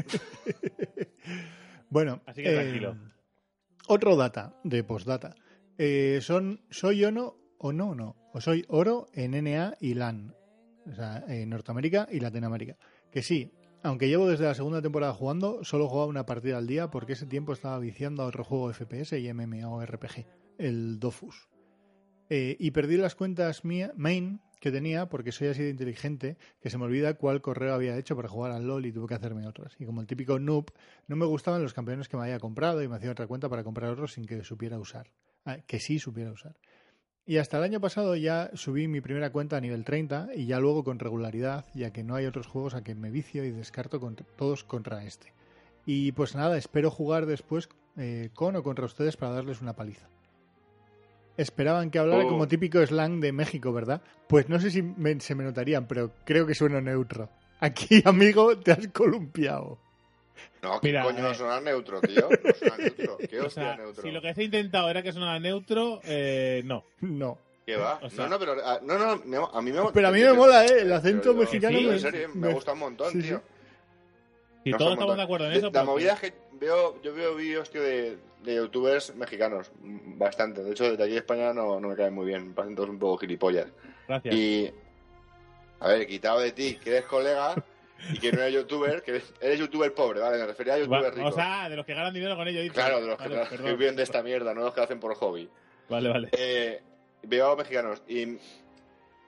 Bueno, 1.88 2.20
Así 2.26 2.42
que 2.42 2.52
eh, 2.52 2.54
tranquilo. 2.60 2.96
Otro 3.86 4.16
data 4.16 4.54
de 4.64 4.82
postdata. 4.82 5.34
Eh, 5.78 6.20
son 6.22 6.60
soy 6.70 7.04
ono 7.04 7.36
o 7.58 7.72
no 7.72 7.94
no. 7.94 8.16
O 8.32 8.40
soy 8.40 8.64
oro 8.68 9.06
en 9.12 9.32
NA 9.44 9.76
y 9.80 9.94
LAN. 9.94 10.34
O 10.90 10.94
sea, 10.94 11.24
en 11.28 11.50
Norteamérica 11.50 12.06
y 12.10 12.20
Latinoamérica. 12.20 12.76
Que 13.10 13.22
sí, 13.22 13.52
aunque 13.82 14.08
llevo 14.08 14.28
desde 14.28 14.44
la 14.44 14.54
segunda 14.54 14.82
temporada 14.82 15.12
jugando, 15.12 15.64
solo 15.64 15.88
jugaba 15.88 16.08
una 16.08 16.26
partida 16.26 16.58
al 16.58 16.66
día 16.66 16.90
porque 16.90 17.12
ese 17.12 17.26
tiempo 17.26 17.52
estaba 17.52 17.78
viciando 17.78 18.22
a 18.22 18.26
otro 18.26 18.44
juego 18.44 18.72
FPS 18.72 19.18
y 19.18 19.32
MMORPG, 19.32 20.26
el 20.58 20.98
Dofus. 20.98 21.48
Eh, 22.28 22.56
y 22.58 22.72
perdí 22.72 22.96
las 22.96 23.14
cuentas 23.14 23.64
mía, 23.64 23.92
main 23.96 24.40
que 24.60 24.70
tenía 24.70 25.08
porque 25.08 25.32
soy 25.32 25.48
así 25.48 25.62
de 25.62 25.70
inteligente 25.70 26.36
que 26.60 26.70
se 26.70 26.78
me 26.78 26.84
olvida 26.84 27.14
cuál 27.14 27.40
correo 27.42 27.74
había 27.74 27.96
hecho 27.98 28.16
para 28.16 28.28
jugar 28.28 28.52
al 28.52 28.66
LOL 28.66 28.86
y 28.86 28.92
tuve 28.92 29.06
que 29.08 29.14
hacerme 29.14 29.46
otras. 29.46 29.74
Y 29.78 29.84
como 29.86 30.00
el 30.00 30.06
típico 30.06 30.38
noob, 30.38 30.66
no 31.08 31.16
me 31.16 31.26
gustaban 31.26 31.62
los 31.62 31.74
campeones 31.74 32.08
que 32.08 32.16
me 32.16 32.24
había 32.24 32.38
comprado 32.38 32.82
y 32.82 32.88
me 32.88 32.96
hacía 32.96 33.10
otra 33.10 33.26
cuenta 33.26 33.48
para 33.48 33.64
comprar 33.64 33.90
otros 33.90 34.12
sin 34.14 34.24
que 34.26 34.42
supiera 34.44 34.78
usar. 34.78 35.12
Ah, 35.44 35.58
que 35.66 35.78
sí 35.78 35.98
supiera 35.98 36.32
usar. 36.32 36.56
Y 37.28 37.38
hasta 37.38 37.58
el 37.58 37.64
año 37.64 37.80
pasado 37.80 38.14
ya 38.14 38.50
subí 38.54 38.86
mi 38.86 39.00
primera 39.00 39.30
cuenta 39.32 39.56
a 39.56 39.60
nivel 39.60 39.84
30 39.84 40.28
y 40.34 40.46
ya 40.46 40.60
luego 40.60 40.84
con 40.84 40.98
regularidad, 41.00 41.64
ya 41.74 41.92
que 41.92 42.04
no 42.04 42.14
hay 42.14 42.24
otros 42.26 42.46
juegos 42.46 42.74
a 42.74 42.84
que 42.84 42.94
me 42.94 43.10
vicio 43.10 43.44
y 43.44 43.50
descarto 43.50 43.98
contra- 44.00 44.26
todos 44.36 44.62
contra 44.62 45.04
este. 45.04 45.32
Y 45.84 46.12
pues 46.12 46.34
nada, 46.36 46.56
espero 46.56 46.90
jugar 46.90 47.26
después 47.26 47.68
eh, 47.96 48.30
con 48.34 48.54
o 48.56 48.62
contra 48.62 48.84
ustedes 48.86 49.16
para 49.16 49.32
darles 49.32 49.60
una 49.60 49.74
paliza. 49.74 50.08
Esperaban 51.36 51.90
que 51.90 51.98
hablara 51.98 52.24
Oh. 52.24 52.28
como 52.28 52.48
típico 52.48 52.84
slang 52.86 53.20
de 53.20 53.32
México, 53.32 53.72
¿verdad? 53.72 54.00
Pues 54.28 54.48
no 54.48 54.58
sé 54.58 54.70
si 54.70 54.82
me- 54.82 55.20
se 55.20 55.34
me 55.34 55.44
notarían, 55.44 55.86
pero 55.86 56.10
creo 56.24 56.46
que 56.46 56.54
sueno 56.54 56.80
neutro. 56.80 57.28
Aquí, 57.60 58.02
amigo, 58.04 58.56
te 58.58 58.72
has 58.72 58.88
columpiado. 58.88 59.78
No, 60.62 60.80
¿qué 60.80 60.88
Mira, 60.88 61.02
coño 61.04 61.22
no 61.22 61.30
eh. 61.30 61.34
suena 61.34 61.60
neutro, 61.60 62.00
tío? 62.00 62.28
No 62.30 62.52
suena 62.54 62.76
neutro. 62.78 63.18
¿Qué 63.28 63.40
O 63.40 63.46
hostia 63.46 63.62
sea, 63.62 63.76
neutro? 63.76 64.02
si 64.02 64.10
lo 64.10 64.20
que 64.20 64.28
has 64.30 64.38
intentado 64.38 64.88
era 64.90 65.02
que 65.02 65.12
sonara 65.12 65.38
neutro, 65.38 66.00
eh, 66.04 66.62
no. 66.64 66.84
No. 67.00 67.38
¿Qué 67.64 67.76
va? 67.76 67.98
O 68.02 68.08
sea- 68.10 68.24
no, 68.24 68.30
no, 68.30 68.38
pero 68.38 68.56
ah, 68.64 68.78
no, 68.82 68.96
no, 68.98 69.16
me- 69.24 69.36
a 69.52 69.60
mí 69.60 69.72
me 69.72 69.80
Pero 69.92 70.08
a 70.08 70.10
mí 70.12 70.20
me 70.20 70.32
mola, 70.32 70.64
¿eh? 70.66 70.80
El 70.82 70.92
acento 70.92 71.34
mexicano 71.34 71.78
Sí, 71.78 71.84
me, 71.86 71.92
en 71.94 72.00
serio, 72.00 72.28
me, 72.34 72.48
me- 72.48 72.54
gusta 72.54 72.72
un 72.72 72.78
montón, 72.78 73.12
sí, 73.12 73.22
tío. 73.22 73.42
No 74.72 74.78
todos 74.78 74.92
estamos 74.92 75.16
de 75.16 75.22
acuerdo 75.22 75.46
en 75.46 75.52
eso, 75.52 75.70
La 75.72 75.84
movida 75.84 76.12
es 76.14 76.20
que 76.20 76.34
veo, 76.52 77.00
yo 77.02 77.14
veo 77.14 77.34
vídeos, 77.34 77.70
tío, 77.70 77.82
de, 77.82 78.18
de 78.42 78.54
youtubers 78.56 79.14
mexicanos, 79.14 79.70
mm, 79.80 80.18
bastante. 80.18 80.62
De 80.62 80.70
hecho, 80.72 80.90
desde 80.90 81.02
aquí 81.02 81.12
de 81.12 81.18
España 81.18 81.52
no, 81.52 81.80
no 81.80 81.88
me 81.88 81.96
caen 81.96 82.14
muy 82.14 82.26
bien, 82.26 82.48
me 82.48 82.54
parecen 82.54 82.76
todos 82.76 82.88
un 82.90 82.98
poco 82.98 83.18
gilipollas. 83.18 83.66
Gracias. 84.08 84.34
Y, 84.34 84.72
a 85.80 85.88
ver, 85.88 86.06
quitado 86.06 86.40
de 86.40 86.52
ti, 86.52 86.78
que 86.82 86.90
eres 86.90 87.04
colega 87.06 87.54
y 88.12 88.18
que 88.18 88.32
no 88.32 88.40
eres 88.40 88.54
youtuber, 88.54 89.02
que 89.02 89.10
eres, 89.12 89.34
eres 89.40 89.58
youtuber 89.58 89.92
pobre, 89.94 90.20
¿vale? 90.20 90.38
Me 90.38 90.46
refería 90.46 90.74
a 90.74 90.76
Va- 90.78 90.82
youtuber 90.82 91.14
rico. 91.14 91.28
o 91.28 91.32
sea, 91.32 91.68
de 91.68 91.76
los 91.76 91.86
que 91.86 91.94
ganan 91.94 92.12
dinero 92.14 92.36
con 92.36 92.46
ello. 92.48 92.72
claro, 92.72 93.00
de 93.00 93.06
los 93.06 93.18
que, 93.18 93.28
Vale, 93.28 93.48
que 93.48 93.72
viven 93.76 93.96
de 93.96 94.02
esta 94.02 94.22
mierda, 94.22 94.54
no 94.54 94.62
los 94.62 94.72
que 94.74 94.80
lo 94.80 94.84
hacen 94.84 95.00
por 95.00 95.14
hobby. 95.14 95.48
Vale, 95.88 96.08
vale. 96.08 96.28
Eh, 96.32 96.80
veo 97.22 97.52
a 97.52 97.56
mexicanos 97.56 98.02
y 98.08 98.38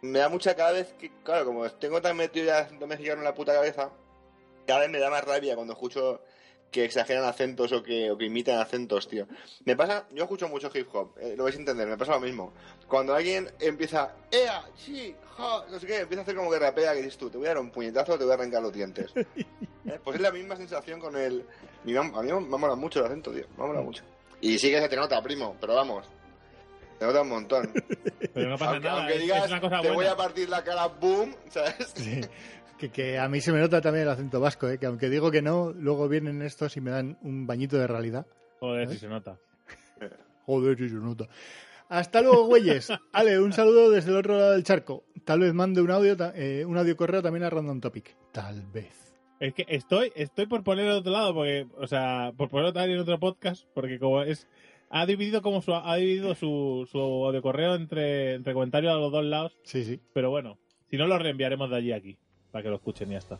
me 0.02 0.18
da 0.20 0.28
mucha 0.28 0.54
cada 0.54 0.72
vez 0.72 0.92
que, 0.98 1.10
claro, 1.24 1.44
como 1.46 1.68
tengo 1.70 2.00
tan 2.00 2.16
metido 2.16 2.46
ya 2.46 2.58
acento 2.60 2.86
mexicano 2.86 3.18
en 3.20 3.24
la 3.24 3.34
puta 3.34 3.52
cabeza, 3.54 3.90
cada 4.68 4.80
vez 4.80 4.90
me 4.90 5.00
da 5.00 5.10
más 5.10 5.24
rabia 5.24 5.56
cuando 5.56 5.72
escucho 5.72 6.22
que 6.70 6.84
exageran 6.84 7.24
acentos 7.24 7.72
o 7.72 7.82
que, 7.82 8.10
o 8.10 8.18
que 8.18 8.26
imitan 8.26 8.58
acentos, 8.60 9.08
tío. 9.08 9.26
Me 9.64 9.74
pasa, 9.74 10.06
yo 10.12 10.24
escucho 10.24 10.48
mucho 10.48 10.70
hip 10.74 10.86
hop, 10.94 11.14
eh, 11.18 11.34
lo 11.36 11.44
vais 11.44 11.56
a 11.56 11.58
entender, 11.58 11.88
me 11.88 11.96
pasa 11.96 12.12
lo 12.12 12.20
mismo. 12.20 12.52
Cuando 12.86 13.14
alguien 13.14 13.50
empieza, 13.58 14.12
ea, 14.30 14.62
sí, 14.76 15.16
ja, 15.38 15.64
no 15.70 15.80
sé 15.80 15.86
qué, 15.86 16.00
empieza 16.00 16.20
a 16.20 16.22
hacer 16.24 16.36
como 16.36 16.50
que 16.50 16.58
rapea, 16.58 16.92
que 16.92 16.98
dices 16.98 17.16
tú, 17.16 17.30
te 17.30 17.38
voy 17.38 17.46
a 17.46 17.50
dar 17.54 17.58
un 17.58 17.70
puñetazo, 17.70 18.18
te 18.18 18.24
voy 18.24 18.32
a 18.32 18.34
arrancar 18.34 18.62
los 18.62 18.72
dientes. 18.72 19.10
Eh, 19.86 19.98
Pues 20.04 20.16
es 20.16 20.20
la 20.20 20.30
misma 20.30 20.54
sensación 20.54 21.00
con 21.00 21.16
el... 21.16 21.46
mi 21.84 21.94
mam- 21.94 22.14
A 22.14 22.20
mí 22.20 22.30
me 22.30 22.58
mola 22.58 22.74
mucho 22.74 22.98
el 23.00 23.06
acento, 23.06 23.30
tío, 23.32 23.46
me 23.56 23.66
mola 23.66 23.80
mucho. 23.80 24.04
Y 24.42 24.58
sí 24.58 24.70
que 24.70 24.78
se 24.82 24.88
te 24.90 24.96
nota, 24.96 25.22
primo, 25.22 25.56
pero 25.58 25.74
vamos, 25.76 26.06
te 26.98 27.06
nota 27.06 27.22
un 27.22 27.28
montón. 27.30 27.72
Pero 28.34 28.50
no 28.50 28.58
pasa 28.58 28.72
aunque, 28.72 28.86
nada. 28.86 28.98
aunque 29.00 29.18
digas, 29.18 29.44
es 29.46 29.50
una 29.50 29.60
cosa 29.62 29.80
te 29.80 29.90
voy 29.90 30.04
a 30.04 30.14
partir 30.14 30.46
la 30.50 30.62
cara, 30.62 30.88
boom, 30.88 31.34
¿sabes? 31.50 31.90
Sí. 31.94 32.20
Que, 32.78 32.90
que 32.90 33.18
a 33.18 33.28
mí 33.28 33.40
se 33.40 33.52
me 33.52 33.58
nota 33.60 33.80
también 33.80 34.04
el 34.04 34.10
acento 34.10 34.40
vasco, 34.40 34.68
¿eh? 34.68 34.78
que 34.78 34.86
aunque 34.86 35.08
digo 35.10 35.30
que 35.30 35.42
no, 35.42 35.72
luego 35.72 36.08
vienen 36.08 36.42
estos 36.42 36.76
y 36.76 36.80
me 36.80 36.90
dan 36.90 37.18
un 37.22 37.46
bañito 37.46 37.76
de 37.76 37.86
realidad. 37.86 38.26
Joder, 38.60 38.88
si 38.88 38.98
se 38.98 39.08
nota. 39.08 39.38
Joder, 40.46 40.78
sí 40.78 40.88
se 40.88 40.94
nota. 40.94 41.28
Hasta 41.88 42.22
luego, 42.22 42.46
güeyes. 42.46 42.88
Ale, 43.12 43.40
un 43.40 43.52
saludo 43.52 43.90
desde 43.90 44.10
el 44.10 44.16
otro 44.18 44.36
lado 44.36 44.52
del 44.52 44.62
charco. 44.62 45.04
Tal 45.24 45.40
vez 45.40 45.52
mande 45.54 45.80
un 45.82 45.90
audio, 45.90 46.16
eh, 46.34 46.64
un 46.66 46.76
audio 46.76 46.96
correo 46.96 47.22
también 47.22 47.44
a 47.44 47.50
Random 47.50 47.80
Topic. 47.80 48.16
Tal 48.32 48.64
vez. 48.72 49.16
Es 49.40 49.54
que 49.54 49.64
estoy, 49.68 50.12
estoy 50.14 50.46
por 50.46 50.62
poner 50.64 50.86
el 50.86 50.92
otro 50.92 51.12
lado, 51.12 51.34
porque, 51.34 51.66
o 51.76 51.86
sea, 51.86 52.32
por 52.36 52.48
ponerlo 52.48 52.72
también 52.72 52.96
en 52.96 53.02
otro 53.02 53.18
podcast, 53.20 53.64
porque 53.74 53.98
como 53.98 54.22
es, 54.22 54.48
ha 54.90 55.06
dividido 55.06 55.42
como 55.42 55.62
su, 55.62 55.72
ha 55.74 55.96
dividido 55.96 56.34
su, 56.34 56.88
su 56.90 56.98
audio 56.98 57.40
correo 57.40 57.74
entre, 57.76 58.34
entre 58.34 58.52
comentarios 58.52 58.92
a 58.92 58.96
los 58.98 59.12
dos 59.12 59.24
lados, 59.24 59.56
Sí, 59.62 59.84
sí. 59.84 60.00
pero 60.12 60.30
bueno, 60.30 60.58
si 60.90 60.96
no 60.96 61.06
lo 61.06 61.18
reenviaremos 61.18 61.70
de 61.70 61.76
allí 61.76 61.92
a 61.92 61.96
aquí, 61.96 62.18
para 62.52 62.62
que 62.62 62.68
lo 62.68 62.76
escuchen 62.76 63.08
y 63.08 63.12
ya 63.12 63.18
está. 63.18 63.38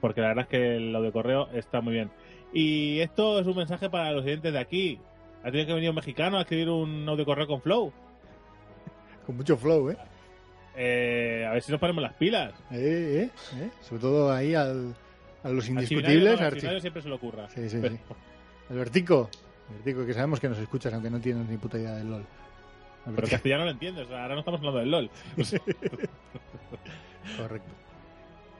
Porque 0.00 0.20
la 0.20 0.28
verdad 0.28 0.42
es 0.44 0.48
que 0.48 0.76
el 0.76 0.94
audio 0.94 1.12
correo 1.12 1.48
está 1.52 1.80
muy 1.80 1.94
bien. 1.94 2.10
Y 2.52 3.00
esto 3.00 3.40
es 3.40 3.46
un 3.46 3.56
mensaje 3.56 3.90
para 3.90 4.12
los 4.12 4.24
oyentes 4.24 4.52
de 4.52 4.58
aquí. 4.58 5.00
Ha 5.42 5.50
tenido 5.50 5.66
que 5.66 5.72
venir 5.74 5.90
un 5.90 5.96
mexicano 5.96 6.38
a 6.38 6.42
escribir 6.42 6.68
un 6.68 7.08
audio 7.08 7.24
correo 7.24 7.46
con 7.46 7.60
Flow. 7.60 7.92
Con 9.26 9.36
mucho 9.36 9.56
flow, 9.56 9.90
¿eh? 9.90 9.96
eh, 10.76 11.44
a 11.48 11.52
ver 11.52 11.60
si 11.62 11.72
nos 11.72 11.80
ponemos 11.80 12.00
las 12.00 12.12
pilas. 12.14 12.52
Eh, 12.70 13.24
eh, 13.24 13.30
eh. 13.58 13.70
Sobre 13.80 14.00
todo 14.02 14.32
ahí 14.32 14.54
al, 14.54 14.94
a 15.42 15.48
los 15.48 15.68
indiscutibles. 15.68 16.40
No, 16.40 16.80
siempre 16.80 17.02
se 17.02 17.08
le 17.08 17.14
ocurra. 17.16 17.48
Sí, 17.50 17.68
sí, 17.68 17.78
Pero- 17.80 17.96
sí. 17.96 18.00
Albertico. 18.70 19.28
Albertico, 19.68 20.06
que 20.06 20.14
sabemos 20.14 20.38
que 20.38 20.48
nos 20.48 20.58
escuchas, 20.58 20.94
aunque 20.94 21.10
no 21.10 21.18
tienes 21.18 21.48
ni 21.48 21.56
puta 21.56 21.76
idea 21.76 21.96
del 21.96 22.08
LOL. 22.08 22.22
Pero 22.22 23.10
Albertico. 23.10 23.32
castellano 23.34 23.64
lo 23.64 23.70
entiendes, 23.72 24.08
ahora 24.10 24.34
no 24.34 24.38
estamos 24.40 24.60
hablando 24.60 24.78
del 24.80 24.90
LOL. 24.92 25.10
Correcto. 27.36 27.70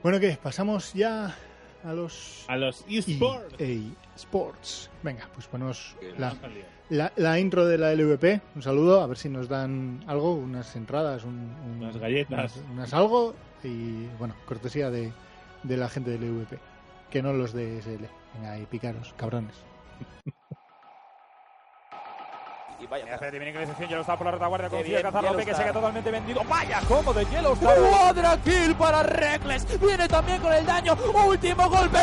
Bueno, 0.07 0.21
¿qué? 0.21 0.37
Pasamos 0.41 0.93
ya 0.93 1.35
a 1.83 1.91
los 1.91 2.45
A 2.47 2.55
los 2.55 2.85
eSports. 2.87 3.55
EA 3.59 3.91
Sports. 4.15 4.89
Venga, 5.03 5.27
pues 5.33 5.47
ponemos 5.47 5.97
la, 6.17 6.33
la, 6.89 7.11
la 7.17 7.37
intro 7.41 7.65
de 7.65 7.77
la 7.77 7.93
LVP. 7.93 8.39
Un 8.55 8.61
saludo, 8.63 9.01
a 9.01 9.07
ver 9.07 9.17
si 9.17 9.27
nos 9.27 9.49
dan 9.49 10.01
algo, 10.07 10.33
unas 10.33 10.73
entradas, 10.77 11.25
un, 11.25 11.33
un- 11.65 11.83
Unas 11.83 11.97
galletas. 11.97 12.55
unas, 12.55 12.69
unas 12.71 12.93
algo. 12.93 13.35
Y 13.65 14.05
bueno, 14.17 14.33
cortesía 14.45 14.89
de, 14.89 15.11
de 15.63 15.75
la 15.75 15.89
gente 15.89 16.11
del 16.11 16.21
LVP. 16.23 16.57
Que 17.11 17.21
no 17.21 17.33
los 17.33 17.51
de 17.51 17.79
SL. 17.81 18.05
Venga, 18.35 18.57
y 18.59 18.65
picaros, 18.65 19.13
cabrones. 19.17 19.55
Y 22.79 22.85
vaya, 22.85 23.15
Hace 23.15 23.31
de 23.31 23.39
minimización, 23.39 23.89
Yellowstar 23.89 24.17
por 24.19 24.25
la 24.25 24.31
retaguardia, 24.33 24.69
consigue 24.69 24.89
bien, 24.89 25.01
cazar 25.01 25.23
Lope, 25.23 25.45
que 25.45 25.53
se 25.55 25.61
queda 25.63 25.73
totalmente 25.73 26.11
vendido. 26.11 26.43
Vaya, 26.47 26.79
cómo 26.87 27.11
de 27.11 27.25
Yellowstar. 27.25 27.75
Cuadra 27.75 28.37
kill 28.43 28.75
para 28.75 29.01
Reckless. 29.03 29.79
Viene 29.79 30.07
también 30.07 30.39
con 30.39 30.53
el 30.53 30.63
daño. 30.65 30.95
Último 31.25 31.69
golpe. 31.69 31.97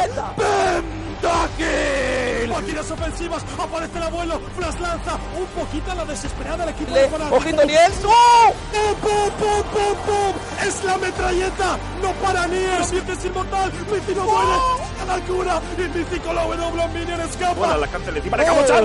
Pentakill. 1.22 2.48
Máquinas 2.50 2.90
ofensivas, 2.90 3.44
aparece 3.58 3.98
el 3.98 4.04
abuelo, 4.04 4.40
Flash 4.56 4.78
lanza 4.80 5.12
un 5.38 5.46
poquito 5.46 5.92
a 5.92 5.94
la 5.94 6.04
desesperada 6.04 6.64
el 6.64 6.70
equipo 6.70 6.92
Le- 6.92 7.00
de 7.02 7.08
Fanático. 7.08 7.36
Ojito 7.36 7.64
Niels. 7.64 8.04
¡Oh! 8.04 8.52
¡Pum, 8.72 8.94
pum, 9.00 9.30
pum, 9.38 9.62
pum, 9.72 9.96
pum! 10.06 10.34
¡Es 10.66 10.84
la 10.84 10.98
metralleta! 10.98 11.78
¡No 12.02 12.12
para 12.14 12.46
Niers! 12.48 12.92
¡La 12.92 13.12
es 13.12 13.24
inmortal! 13.24 13.72
¡Mici 13.90 14.14
no 14.14 14.24
muere! 14.24 14.58
¡A 15.04 15.18
la 15.18 15.24
cura! 15.26 15.60
¡Y 15.76 16.34
la 16.34 16.42
W 16.44 16.88
Minion 16.94 17.20
escapa! 17.20 17.52
Bueno, 17.54 17.76
la 17.76 17.86
cárcel 17.86 18.16
encima 18.16 18.36
de 18.38 18.44
Cabochar. 18.44 18.84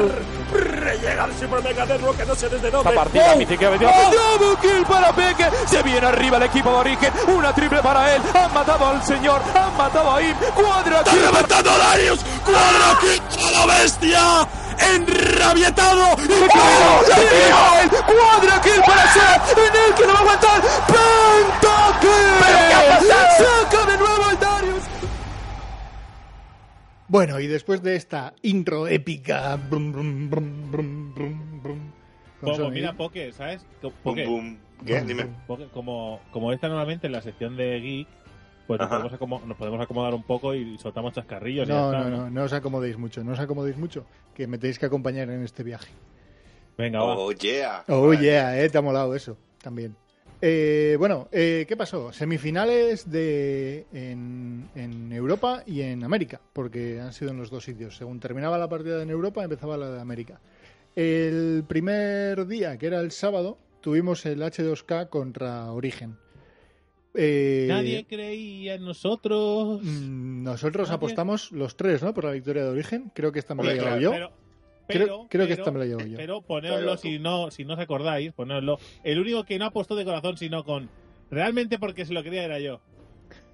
Llega 1.01 1.25
el 1.25 1.39
Super 1.39 1.63
Mega 1.63 1.85
Network, 1.85 2.17
que 2.17 2.25
no 2.25 2.35
sé 2.35 2.49
desde 2.49 2.69
dónde. 2.71 2.89
Esta 2.89 3.01
partida, 3.01 3.33
¡Oh! 3.35 3.57
Que 3.57 3.65
ha 3.65 3.69
metido- 3.69 3.91
Double 4.11 4.57
kill 4.61 4.85
para 4.85 5.13
Peque. 5.13 5.49
Se 5.67 5.81
viene 5.83 6.07
arriba 6.07 6.37
el 6.37 6.43
equipo 6.43 6.69
de 6.71 6.75
origen. 6.75 7.13
Una 7.27 7.53
triple 7.53 7.81
para 7.81 8.15
él. 8.15 8.21
Han 8.33 8.53
matado 8.53 8.87
al 8.87 9.03
señor. 9.05 9.41
Han 9.55 9.77
matado 9.77 10.11
a 10.15 10.21
Im. 10.21 10.35
Cuadra 10.55 10.97
¡Está 10.99 11.11
kill. 11.11 11.21
reventando 11.21 11.77
Darius! 11.77 12.19
¡Cuadra 12.45 12.99
kill 12.99 13.21
para 13.37 13.65
la 13.65 13.65
bestia! 13.79 14.47
¡Enrabietado! 14.95 16.05
¡Y 16.17 16.31
¡Oh! 16.31 17.03
¡Se 17.05 17.13
viene 17.13 17.81
él! 17.83 17.89
Cuadra 17.89 18.61
kill 18.61 18.81
para 18.85 19.13
Seth. 19.13 19.57
En 19.57 19.75
el 19.75 19.93
que 19.95 20.05
no 20.07 20.13
va 20.13 20.19
a 20.19 20.21
aguantar. 20.21 20.61
Pentakill. 20.87 22.29
Saca 23.37 23.85
de 23.91 23.97
Bueno, 27.09 27.39
y 27.39 27.47
después 27.47 27.81
de 27.81 27.95
esta 27.95 28.33
intro 28.43 28.87
épica. 28.87 29.55
Brum, 29.57 29.91
brum, 29.91 30.29
brum, 30.29 30.71
brum, 30.71 31.13
brum, 31.15 31.61
brum, 31.63 31.79
con 32.39 32.51
Poco, 32.51 32.55
sonido. 32.55 32.71
mira, 32.71 32.93
Poke, 32.93 33.31
¿sabes? 33.33 33.65
Poke, 34.03 34.25
pum. 34.25 34.57
¿Qué? 34.85 35.01
Dime. 35.01 35.25
Poke, 35.47 35.67
como, 35.73 36.21
como 36.31 36.53
está 36.53 36.67
normalmente 36.67 37.07
en 37.07 37.13
la 37.13 37.21
sección 37.21 37.57
de 37.57 37.79
Geek, 37.81 38.07
pues 38.67 38.79
nos 38.79 38.89
podemos, 38.89 39.13
acomo- 39.13 39.41
nos 39.45 39.57
podemos 39.57 39.81
acomodar 39.81 40.13
un 40.13 40.21
poco 40.23 40.53
y 40.53 40.77
soltamos 40.77 41.13
chascarrillos. 41.13 41.67
y 41.67 41.71
ya 41.71 41.75
No, 41.75 41.91
está, 41.91 42.09
no, 42.09 42.17
no, 42.17 42.29
no 42.29 42.43
os 42.43 42.53
acomodéis 42.53 42.97
mucho, 42.97 43.23
no 43.23 43.31
os 43.33 43.39
acomodéis 43.39 43.77
mucho, 43.77 44.05
que 44.35 44.45
me 44.45 44.59
tenéis 44.59 44.77
que 44.77 44.85
acompañar 44.85 45.29
en 45.31 45.43
este 45.43 45.63
viaje. 45.63 45.91
Venga, 46.77 46.99
va. 46.99 47.15
Oh, 47.17 47.31
yeah. 47.31 47.83
Oh, 47.87 48.07
Vale. 48.09 48.21
yeah, 48.21 48.61
eh, 48.63 48.69
te 48.69 48.77
ha 48.77 48.81
molado 48.81 49.15
eso 49.15 49.35
también. 49.61 49.95
Eh, 50.41 50.95
bueno, 50.97 51.27
eh, 51.31 51.65
¿qué 51.67 51.75
pasó? 51.75 52.13
Semifinales 52.13 53.09
de 53.11 53.85
en, 53.91 54.69
en 54.75 55.11
Europa 55.11 55.63
y 55.65 55.81
en 55.81 56.03
América, 56.03 56.39
porque 56.53 56.99
han 57.01 57.11
sido 57.11 57.31
en 57.31 57.37
los 57.37 57.49
dos 57.49 57.65
sitios. 57.65 57.97
Según 57.97 58.19
terminaba 58.19 58.57
la 58.57 58.69
partida 58.69 59.01
en 59.03 59.09
Europa, 59.09 59.43
empezaba 59.43 59.75
la 59.77 59.89
de 59.91 59.99
América. 59.99 60.39
El 60.95 61.63
primer 61.67 62.47
día, 62.47 62.77
que 62.77 62.87
era 62.87 62.99
el 63.01 63.11
sábado, 63.11 63.57
tuvimos 63.81 64.25
el 64.25 64.41
H2K 64.41 65.09
contra 65.09 65.71
Origen. 65.73 66.15
Eh, 67.15 67.65
Nadie 67.67 68.05
creía 68.05 68.75
en 68.75 68.85
nosotros. 68.85 69.81
mm, 69.83 70.43
Nosotros 70.43 70.87
Nadie- 70.89 70.95
apostamos 70.95 71.51
los 71.51 71.75
tres, 71.75 72.01
¿no? 72.01 72.13
Por 72.13 72.23
la 72.25 72.31
victoria 72.31 72.63
de 72.63 72.69
Origen. 72.69 73.11
Creo 73.13 73.31
que 73.31 73.39
esta 73.39 73.55
me 73.55 73.63
la 73.63 73.73
he 73.97 74.01
yo. 74.01 74.11
Pero, 74.11 74.31
pero- 74.93 75.27
creo 75.29 75.47
que 75.47 75.53
pero- 75.53 75.63
esta 75.63 75.71
me 75.71 75.79
la 75.79 75.85
llevo 75.85 76.01
yo. 76.01 76.17
Pero 76.17 76.41
ponéoslo 76.41 76.97
si 76.97 77.19
no, 77.19 77.51
si 77.51 77.63
no 77.65 77.73
os 77.75 77.79
acordáis, 77.79 78.33
ponéoslo. 78.33 78.79
El 79.03 79.19
único 79.19 79.43
que 79.45 79.57
no 79.59 79.65
apostó 79.65 79.95
de 79.95 80.05
corazón, 80.05 80.37
sino 80.37 80.63
con. 80.63 80.89
Realmente 81.31 81.77
porque 81.79 82.05
se 82.05 82.13
lo 82.13 82.23
quería 82.23 82.43
era 82.43 82.59
yo. 82.59 82.81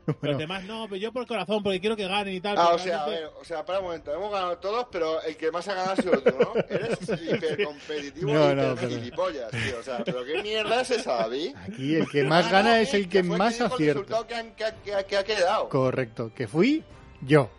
Bueno. 0.06 0.18
Los 0.22 0.38
demás 0.38 0.64
no, 0.66 0.84
pero 0.88 0.98
yo 0.98 1.12
por 1.12 1.26
corazón, 1.26 1.64
porque 1.64 1.80
quiero 1.80 1.96
que 1.96 2.08
ganen 2.08 2.36
y 2.36 2.40
tal. 2.40 2.56
Ah, 2.60 2.76
o 2.76 2.78
sea, 2.78 3.06
a 3.06 3.10
ver, 3.10 3.26
o 3.42 3.44
sea, 3.44 3.66
para 3.66 3.80
un 3.80 3.86
momento, 3.86 4.14
hemos 4.14 4.32
ganado 4.32 4.56
todos, 4.60 4.86
pero 4.92 5.20
el 5.24 5.36
que 5.36 5.50
más 5.52 5.68
ha 5.68 5.74
ganado 5.74 5.94
ha 5.94 5.96
sido 5.96 6.22
tú, 6.22 6.30
¿no? 6.40 6.54
Eres 6.70 7.00
hipercompetitivo 7.02 8.32
No, 8.32 8.52
y 8.52 8.56
no, 8.56 8.64
hiper 8.74 8.76
pero- 8.76 8.90
gilipollas, 8.90 9.50
tío. 9.50 9.80
O 9.80 9.82
sea, 9.84 10.04
¿pero 10.06 10.24
qué 10.24 10.44
mierda 10.44 10.82
es 10.82 10.92
esa, 10.92 11.16
David? 11.16 11.56
Aquí 11.68 11.96
el 11.96 12.08
que 12.08 12.24
más 12.24 12.46
Ah, 12.46 12.52
gana 12.52 12.70
no, 12.70 12.76
es 12.76 12.94
el 12.94 13.10
que 13.10 13.24
más 13.24 13.54
dijo 13.54 13.66
el 13.66 13.72
acierta. 13.74 13.94
resultado 14.00 14.28
que, 14.28 14.36
han- 14.36 14.52
que 14.56 14.64
ha- 14.66 14.76
que 14.84 14.94
ha- 14.94 15.04
que 15.08 15.18
ha 15.18 15.24
quedado. 15.24 15.70
Correcto, 15.70 16.32
que 16.36 16.48
fui 16.48 16.84
yo. 17.22 17.50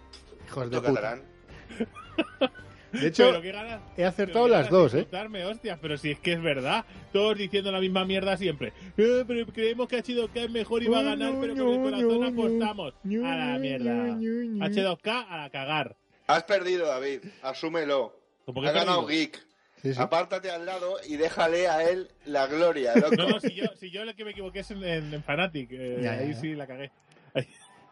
Hijos 0.46 0.70
de 0.70 0.76
puta. 0.76 0.92
catalán. 0.94 1.22
De 3.00 3.08
hecho, 3.08 3.28
Pero 3.30 3.42
qué 3.42 3.52
ganas- 3.52 3.80
he 3.96 4.04
acertado 4.04 4.48
las 4.48 4.68
dos, 4.70 4.94
¿eh? 4.94 5.06
hostias, 5.46 5.78
pero 5.80 5.96
si 5.96 6.10
es 6.12 6.18
que 6.20 6.32
es 6.32 6.42
verdad. 6.42 6.84
Todos 7.12 7.36
diciendo 7.38 7.70
la 7.72 7.80
misma 7.80 8.04
mierda 8.04 8.36
siempre. 8.36 8.72
Eh, 8.96 9.24
pero 9.26 9.46
creemos 9.46 9.88
que 9.88 9.98
H2K 10.02 10.44
es 10.44 10.50
mejor 10.50 10.82
y 10.82 10.86
va 10.88 11.00
a 11.00 11.02
ganar, 11.02 11.34
pero 11.40 11.54
con 11.54 11.68
el 11.68 11.82
corazón 11.82 12.24
apostamos. 12.24 12.94
A 13.04 13.36
la 13.36 13.58
mierda. 13.58 13.92
H2K 14.16 15.26
a 15.28 15.36
la 15.38 15.50
cagar. 15.50 15.96
Has 16.26 16.42
perdido, 16.44 16.86
David. 16.86 17.20
Asúmelo. 17.42 18.18
¿Cómo 18.44 18.62
que 18.62 18.68
Ha 18.68 18.72
ganado? 18.72 19.06
Geek. 19.06 19.44
Sí, 19.82 19.94
sí. 19.94 20.00
Apártate 20.00 20.50
al 20.50 20.64
lado 20.66 20.96
y 21.06 21.16
déjale 21.16 21.68
a 21.68 21.88
él 21.88 22.08
la 22.24 22.46
gloria, 22.46 22.94
loco. 22.96 23.14
No, 23.16 23.28
no, 23.28 23.40
si 23.40 23.54
yo, 23.54 23.64
si 23.78 23.90
yo 23.90 24.04
lo 24.04 24.14
que 24.16 24.24
me 24.24 24.30
equivoqué 24.32 24.60
es 24.60 24.70
en, 24.72 24.82
en, 24.82 25.14
en 25.14 25.22
Fanatic. 25.22 25.68
eh, 25.70 26.00
Ya, 26.02 26.12
ahí 26.12 26.30
ya. 26.32 26.40
sí 26.40 26.54
la 26.54 26.66
cagué. 26.66 26.90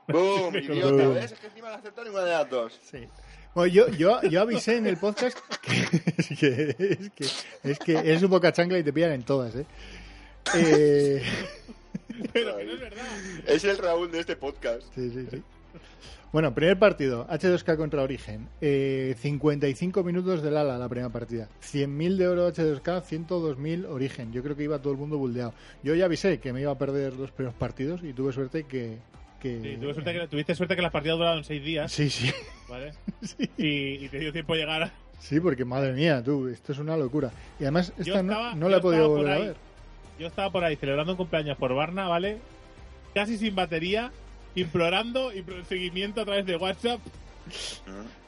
Boom, 0.09 0.57
idiota. 0.57 1.09
¿Ves? 1.09 1.33
Es 1.33 1.39
que 1.41 1.47
encima 1.47 1.69
no 1.69 1.75
aceptado 1.77 2.05
ninguna 2.05 2.25
de 2.25 2.31
las 2.33 2.51
dos. 2.51 2.81
Sí. 2.83 3.07
Bueno, 3.55 3.73
yo, 3.73 3.89
yo, 3.89 4.21
yo 4.23 4.41
avisé 4.41 4.77
en 4.77 4.87
el 4.87 4.97
podcast 4.97 5.39
que 5.63 5.73
es 6.19 6.29
que, 6.39 6.77
es 6.79 7.11
que 7.11 7.27
es 7.71 7.79
que 7.79 7.93
eres 7.93 8.23
un 8.23 8.31
boca 8.31 8.53
chancla 8.53 8.79
y 8.79 8.83
te 8.83 8.93
pillan 8.93 9.13
en 9.13 9.23
todas, 9.23 9.55
¿eh? 9.55 9.67
Eh, 10.55 11.23
Pero 12.33 12.57
que 12.57 12.65
no 12.65 12.73
es 12.73 12.81
verdad. 12.81 13.07
Es 13.47 13.65
el 13.65 13.79
Raúl 13.79 14.11
de 14.11 14.21
este 14.21 14.37
podcast. 14.37 14.83
sí, 14.95 15.11
sí, 15.11 15.27
sí. 15.31 15.43
Bueno, 16.33 16.53
primer 16.53 16.77
partido, 16.81 17.29
H2K 17.29 17.77
contra 17.77 18.03
Origen. 18.03 18.49
Eh, 18.61 19.15
55 19.21 20.03
minutos 20.03 20.43
del 20.43 20.57
ala 20.57 20.77
la 20.77 20.89
primera 20.89 21.09
partida. 21.09 21.49
100.000 21.63 22.17
de 22.17 22.27
oro 22.27 22.53
H2K, 22.53 23.05
102.000 23.05 23.87
Origen. 23.89 24.33
Yo 24.33 24.43
creo 24.43 24.57
que 24.57 24.65
iba 24.65 24.81
todo 24.81 24.93
el 24.95 24.99
mundo 24.99 25.17
buldeado. 25.17 25.55
Yo 25.85 25.95
ya 25.95 26.07
avisé 26.07 26.41
que 26.41 26.53
me 26.53 26.61
iba 26.61 26.73
a 26.73 26.77
perder 26.77 27.15
los 27.15 27.31
primeros 27.31 27.55
partidos 27.55 28.01
y 28.03 28.13
tuve 28.13 28.33
suerte 28.33 28.65
que... 28.65 28.99
que 29.45 29.61
Sí, 29.63 29.77
tuve 29.81 29.93
suerte 29.95 30.13
que, 30.13 30.27
tuviste 30.29 30.55
suerte 30.55 30.75
que 30.77 30.83
las 30.83 30.91
partidas 30.91 31.19
duraron 31.19 31.45
seis 31.45 31.63
días, 31.63 31.93
Sí, 31.93 32.09
sí. 32.11 32.31
¿vale? 32.69 32.93
Sí. 33.23 33.49
Y, 33.59 34.05
y 34.05 34.09
te 34.09 34.19
dio 34.19 34.33
tiempo 34.33 34.55
a 34.55 34.57
llegar 34.57 34.83
a... 34.83 34.93
Sí, 35.21 35.39
porque 35.41 35.65
madre 35.65 35.93
mía, 35.93 36.23
tú, 36.23 36.49
esto 36.49 36.73
es 36.73 36.79
una 36.79 36.97
locura. 36.97 37.31
Y 37.61 37.65
además, 37.65 37.91
esta 37.99 38.03
Yo 38.05 38.23
no, 38.23 38.33
estaba- 38.33 38.55
no 38.55 38.69
la 38.69 38.73
yo 38.73 38.79
he 38.79 38.83
podido 38.83 39.09
volver 39.11 39.31
a 39.33 39.35
ahí. 39.37 39.43
ver. 39.49 39.57
Yo 40.19 40.27
estaba 40.27 40.51
por 40.51 40.65
ahí 40.65 40.77
celebrando 40.77 41.13
un 41.13 41.17
cumpleaños 41.17 41.57
por 41.59 41.75
Barna, 41.75 42.09
¿vale? 42.09 42.39
Casi 43.15 43.37
sin 43.39 43.55
batería, 43.55 44.13
implorando 44.55 45.33
y 45.33 45.45
seguimiento 45.69 46.21
a 46.21 46.25
través 46.25 46.45
de 46.47 46.57
WhatsApp. 46.57 47.01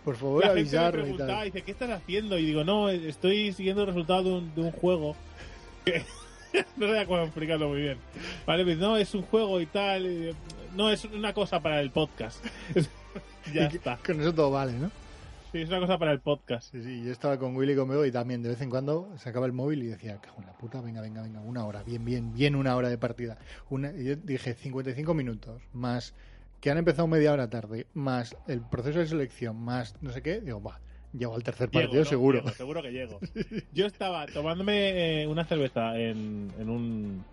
Por 0.05 0.17
favor, 0.17 0.43
La 0.45 0.49
gente 0.55 0.55
me 0.55 0.61
avisarme 0.61 0.99
y 1.01 1.03
preguntaba, 1.03 1.33
tal. 1.39 1.45
dice, 1.47 1.63
¿qué 1.63 1.71
estás 1.73 1.91
haciendo? 1.91 2.39
Y 2.39 2.45
digo, 2.47 2.65
no, 2.65 2.89
estoy 2.91 3.53
siguiendo 3.53 3.83
el 3.83 3.89
resultado 3.89 4.23
de 4.23 4.31
un, 4.33 4.55
de 4.55 4.61
un 4.63 4.71
juego. 4.73 5.17
no 6.77 6.93
sé 6.93 7.07
cómo 7.07 7.23
explicarlo 7.23 7.69
muy 7.69 7.83
bien. 7.83 7.99
Vale, 8.47 8.65
pues, 8.65 8.79
no, 8.79 8.97
es 8.97 9.15
un 9.15 9.23
juego 9.23 9.61
y 9.61 9.67
tal. 9.67 10.07
y, 10.07 10.35
no, 10.77 10.91
es 10.91 11.05
una 11.05 11.33
cosa 11.33 11.61
para 11.61 11.81
el 11.81 11.91
podcast. 11.91 12.45
ya 13.55 13.67
está. 13.67 13.99
Con 14.05 14.21
eso 14.21 14.35
todo 14.35 14.51
vale, 14.51 14.73
¿no? 14.73 14.91
Sí, 15.53 15.63
es 15.63 15.69
una 15.69 15.81
cosa 15.81 15.97
para 15.99 16.13
el 16.13 16.21
podcast. 16.21 16.71
Sí, 16.73 16.83
sí, 16.83 17.05
yo 17.05 17.13
estaba 17.13 17.39
con 17.39 17.57
Willy 17.57 17.75
conmigo 17.75 18.05
y 18.05 18.11
también 18.11 18.43
de 18.43 18.51
vez 18.51 18.61
en 18.61 18.69
cuando 18.69 19.11
sacaba 19.17 19.47
el 19.47 19.53
móvil 19.53 19.83
y 19.83 19.87
decía, 19.87 20.21
cago 20.21 20.41
en 20.41 20.47
la 20.47 20.53
puta, 20.53 20.81
venga, 20.81 21.01
venga, 21.01 21.23
venga, 21.23 21.41
una 21.41 21.65
hora, 21.65 21.83
bien, 21.83 22.05
bien, 22.05 22.35
bien 22.35 22.57
una 22.57 22.77
hora 22.77 22.89
de 22.89 22.99
partida. 22.99 23.39
Una, 23.71 23.93
y 23.93 24.05
yo 24.05 24.17
dije 24.17 24.55
55 24.55 25.15
minutos, 25.15 25.63
más 25.73 26.15
que 26.61 26.71
han 26.71 26.79
empezado 26.79 27.07
media 27.07 27.33
hora 27.33 27.49
tarde, 27.49 27.87
más 27.95 28.37
el 28.49 28.61
proceso 28.61 28.99
de 28.99 29.07
selección, 29.07 29.57
más 29.57 29.95
no 30.03 30.11
sé 30.13 30.21
qué, 30.21 30.41
digo, 30.41 30.63
va, 30.63 30.81
llego 31.19 31.35
al 31.35 31.43
tercer 31.43 31.71
Llego, 31.71 31.83
partido 31.85 32.05
¿no? 32.05 32.09
seguro. 32.11 32.39
Llego, 32.41 32.51
seguro 32.51 32.83
que 32.83 32.93
llego. 32.93 33.19
Yo 33.73 33.87
estaba 33.87 34.27
tomándome 34.27 35.23
eh, 35.23 35.27
una 35.27 35.45
cerveza 35.45 35.99
en, 35.99 36.51
en 36.59 36.69
un. 36.71 37.25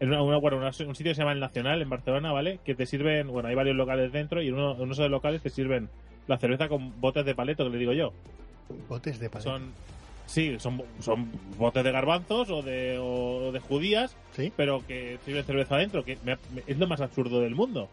En 0.00 0.08
una, 0.08 0.22
una- 0.22 0.38
bueno, 0.38 0.56
una- 0.56 0.68
un 0.68 0.94
sitio 0.94 1.10
que 1.10 1.14
se 1.14 1.20
llama 1.20 1.32
El 1.32 1.40
Nacional, 1.40 1.82
en 1.82 1.88
Barcelona, 1.90 2.32
¿vale? 2.32 2.58
Que 2.64 2.74
te 2.74 2.86
sirven. 2.86 3.28
Bueno, 3.28 3.48
hay 3.48 3.54
varios 3.54 3.76
locales 3.76 4.12
dentro 4.12 4.40
y 4.42 4.48
en 4.48 4.54
uno, 4.54 4.74
en 4.74 4.82
uno 4.82 4.94
de 4.94 5.02
los 5.02 5.10
locales 5.10 5.42
te 5.42 5.50
sirven 5.50 5.88
la 6.26 6.38
cerveza 6.38 6.68
con 6.68 7.00
botes 7.00 7.24
de 7.24 7.34
paleto, 7.34 7.64
que 7.64 7.70
le 7.70 7.78
digo 7.78 7.92
yo. 7.92 8.12
Botes 8.88 9.18
de 9.18 9.28
paleta. 9.28 9.50
Son. 9.50 9.72
Sí, 10.26 10.56
son, 10.60 10.80
son 11.00 11.28
botes 11.58 11.82
de 11.82 11.90
garbanzos 11.90 12.48
o 12.50 12.62
de, 12.62 12.98
o 13.00 13.50
de 13.50 13.58
judías, 13.58 14.16
Sí. 14.30 14.52
pero 14.56 14.86
que 14.86 15.18
sirven 15.24 15.42
cerveza 15.44 15.74
adentro, 15.74 16.04
que 16.04 16.16
me- 16.24 16.36
me- 16.54 16.62
es 16.68 16.78
lo 16.78 16.86
más 16.86 17.00
absurdo 17.00 17.40
del 17.40 17.56
mundo. 17.56 17.88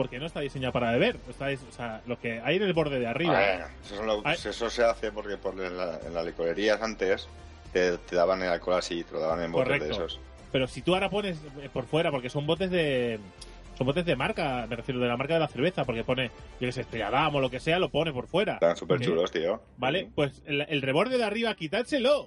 Porque 0.00 0.18
no 0.18 0.24
está 0.24 0.40
diseñado 0.40 0.72
para 0.72 0.92
beber. 0.92 1.18
Está, 1.28 1.48
o 1.48 1.72
sea, 1.72 2.00
lo 2.06 2.18
que 2.18 2.40
hay 2.42 2.56
en 2.56 2.62
el 2.62 2.72
borde 2.72 2.98
de 2.98 3.06
arriba. 3.06 3.34
Bueno, 3.34 3.66
eso, 3.84 4.02
lo- 4.64 4.70
se 4.70 4.82
hace 4.82 5.12
porque 5.12 5.36
por 5.36 5.52
en, 5.60 5.76
la- 5.76 6.00
en 6.06 6.14
las 6.14 6.24
licorerías 6.24 6.80
antes 6.80 7.28
te, 7.70 7.98
te 7.98 8.16
daban 8.16 8.40
el 8.40 8.48
alcohol 8.48 8.78
así, 8.78 9.04
te 9.04 9.12
lo 9.12 9.20
daban 9.20 9.42
en 9.42 9.52
botes 9.52 9.78
de 9.78 9.90
esos. 9.90 10.18
Pero 10.50 10.66
si 10.68 10.80
tú 10.80 10.94
ahora 10.94 11.10
pones 11.10 11.36
eh, 11.60 11.68
por 11.70 11.84
fuera, 11.84 12.10
porque 12.10 12.30
son 12.30 12.46
botes 12.46 12.70
de. 12.70 13.20
Son 13.76 13.86
botes 13.86 14.06
de 14.06 14.16
marca, 14.16 14.66
me 14.70 14.76
refiero 14.76 15.00
de 15.02 15.06
la 15.08 15.18
marca 15.18 15.34
de 15.34 15.40
la 15.40 15.48
cerveza, 15.48 15.84
porque 15.84 16.02
pone, 16.02 16.28
yo 16.58 16.66
que 16.66 16.72
sé, 16.72 16.80
Estrella 16.80 17.10
Damm 17.10 17.34
o 17.34 17.40
lo 17.42 17.50
que 17.50 17.60
sea, 17.60 17.78
lo 17.78 17.90
pone 17.90 18.10
por 18.10 18.26
fuera. 18.26 18.54
Están 18.54 18.78
súper 18.78 19.00
chulos, 19.00 19.30
tío. 19.30 19.60
¿Vale? 19.76 20.08
Pues 20.14 20.40
el, 20.46 20.62
el 20.62 20.80
reborde 20.80 21.18
de 21.18 21.24
arriba, 21.24 21.54
quitádselo. 21.56 22.26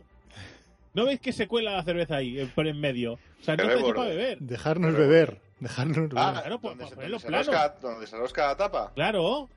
¿No 0.93 1.05
veis 1.05 1.19
que 1.19 1.33
se 1.33 1.47
cuela 1.47 1.71
la 1.71 1.83
cerveza 1.83 2.17
ahí, 2.17 2.47
por 2.53 2.67
en 2.67 2.79
medio? 2.79 3.13
O 3.13 3.19
sea, 3.43 3.55
no 3.55 3.63
¿Qué 3.63 3.69
está 3.73 3.83
hecho 3.83 3.95
para 3.95 4.09
beber. 4.09 4.37
Dejarnos 4.41 4.93
beber. 4.95 5.41
Dejarnos. 5.63 6.09
Ah, 6.15 6.39
Claro, 6.41 6.59
pues, 6.59 6.71
donde, 6.71 6.83
pues 6.83 6.89
se, 6.89 6.95
ponerlo 6.95 7.17
donde, 7.17 7.19
se 7.19 7.27
plano. 7.27 7.43
rosca, 7.43 7.75
donde 7.81 8.07
se 8.07 8.17
rosca 8.17 8.47
la 8.47 8.57
tapa. 8.57 8.91
Claro. 8.95 9.49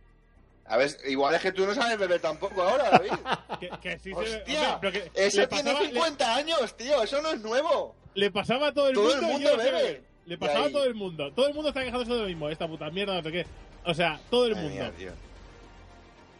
A 0.68 0.76
ver, 0.76 0.90
igual 1.08 1.34
es 1.34 1.40
que 1.42 1.52
tú 1.52 1.64
no 1.66 1.74
sabes 1.74 1.96
beber 1.98 2.20
tampoco 2.20 2.62
ahora, 2.62 2.90
David. 2.90 3.10
Que, 3.60 3.68
que 3.82 3.98
sí 3.98 4.12
se- 4.12 4.38
que 4.38 4.38
tiene 4.44 5.46
pasaba- 5.48 5.80
le- 5.80 5.86
50 5.88 6.34
años, 6.36 6.76
tío. 6.76 7.02
Eso 7.02 7.22
no 7.22 7.30
es 7.30 7.40
nuevo. 7.40 7.94
Le 8.14 8.30
pasaba 8.30 8.68
a 8.68 8.72
todo 8.72 8.88
el 8.88 8.94
Todo 8.94 9.04
mundo. 9.04 9.18
el 9.18 9.24
y 9.28 9.32
mundo 9.32 9.50
yo 9.50 9.60
sé 9.62 9.70
bebe. 9.72 10.02
Le 10.26 10.34
Y 10.34 10.36
pasaba 10.38 10.66
a 10.66 10.70
todo 10.70 10.84
el 10.84 10.94
mundo. 10.94 11.32
Todo 11.32 11.46
el 11.48 11.54
mundo 11.54 11.68
está 11.68 11.82
quejándose 11.84 12.12
de 12.12 12.20
lo 12.20 12.26
mismo. 12.26 12.48
Esta 12.48 12.66
puta 12.66 12.90
mierda, 12.90 13.14
no 13.14 13.22
sé 13.22 13.30
qué. 13.32 13.46
O 13.84 13.94
sea, 13.94 14.18
todo 14.30 14.46
el 14.46 14.54
mundo. 14.56 14.70
mía, 14.70 14.92
tío. 14.96 15.12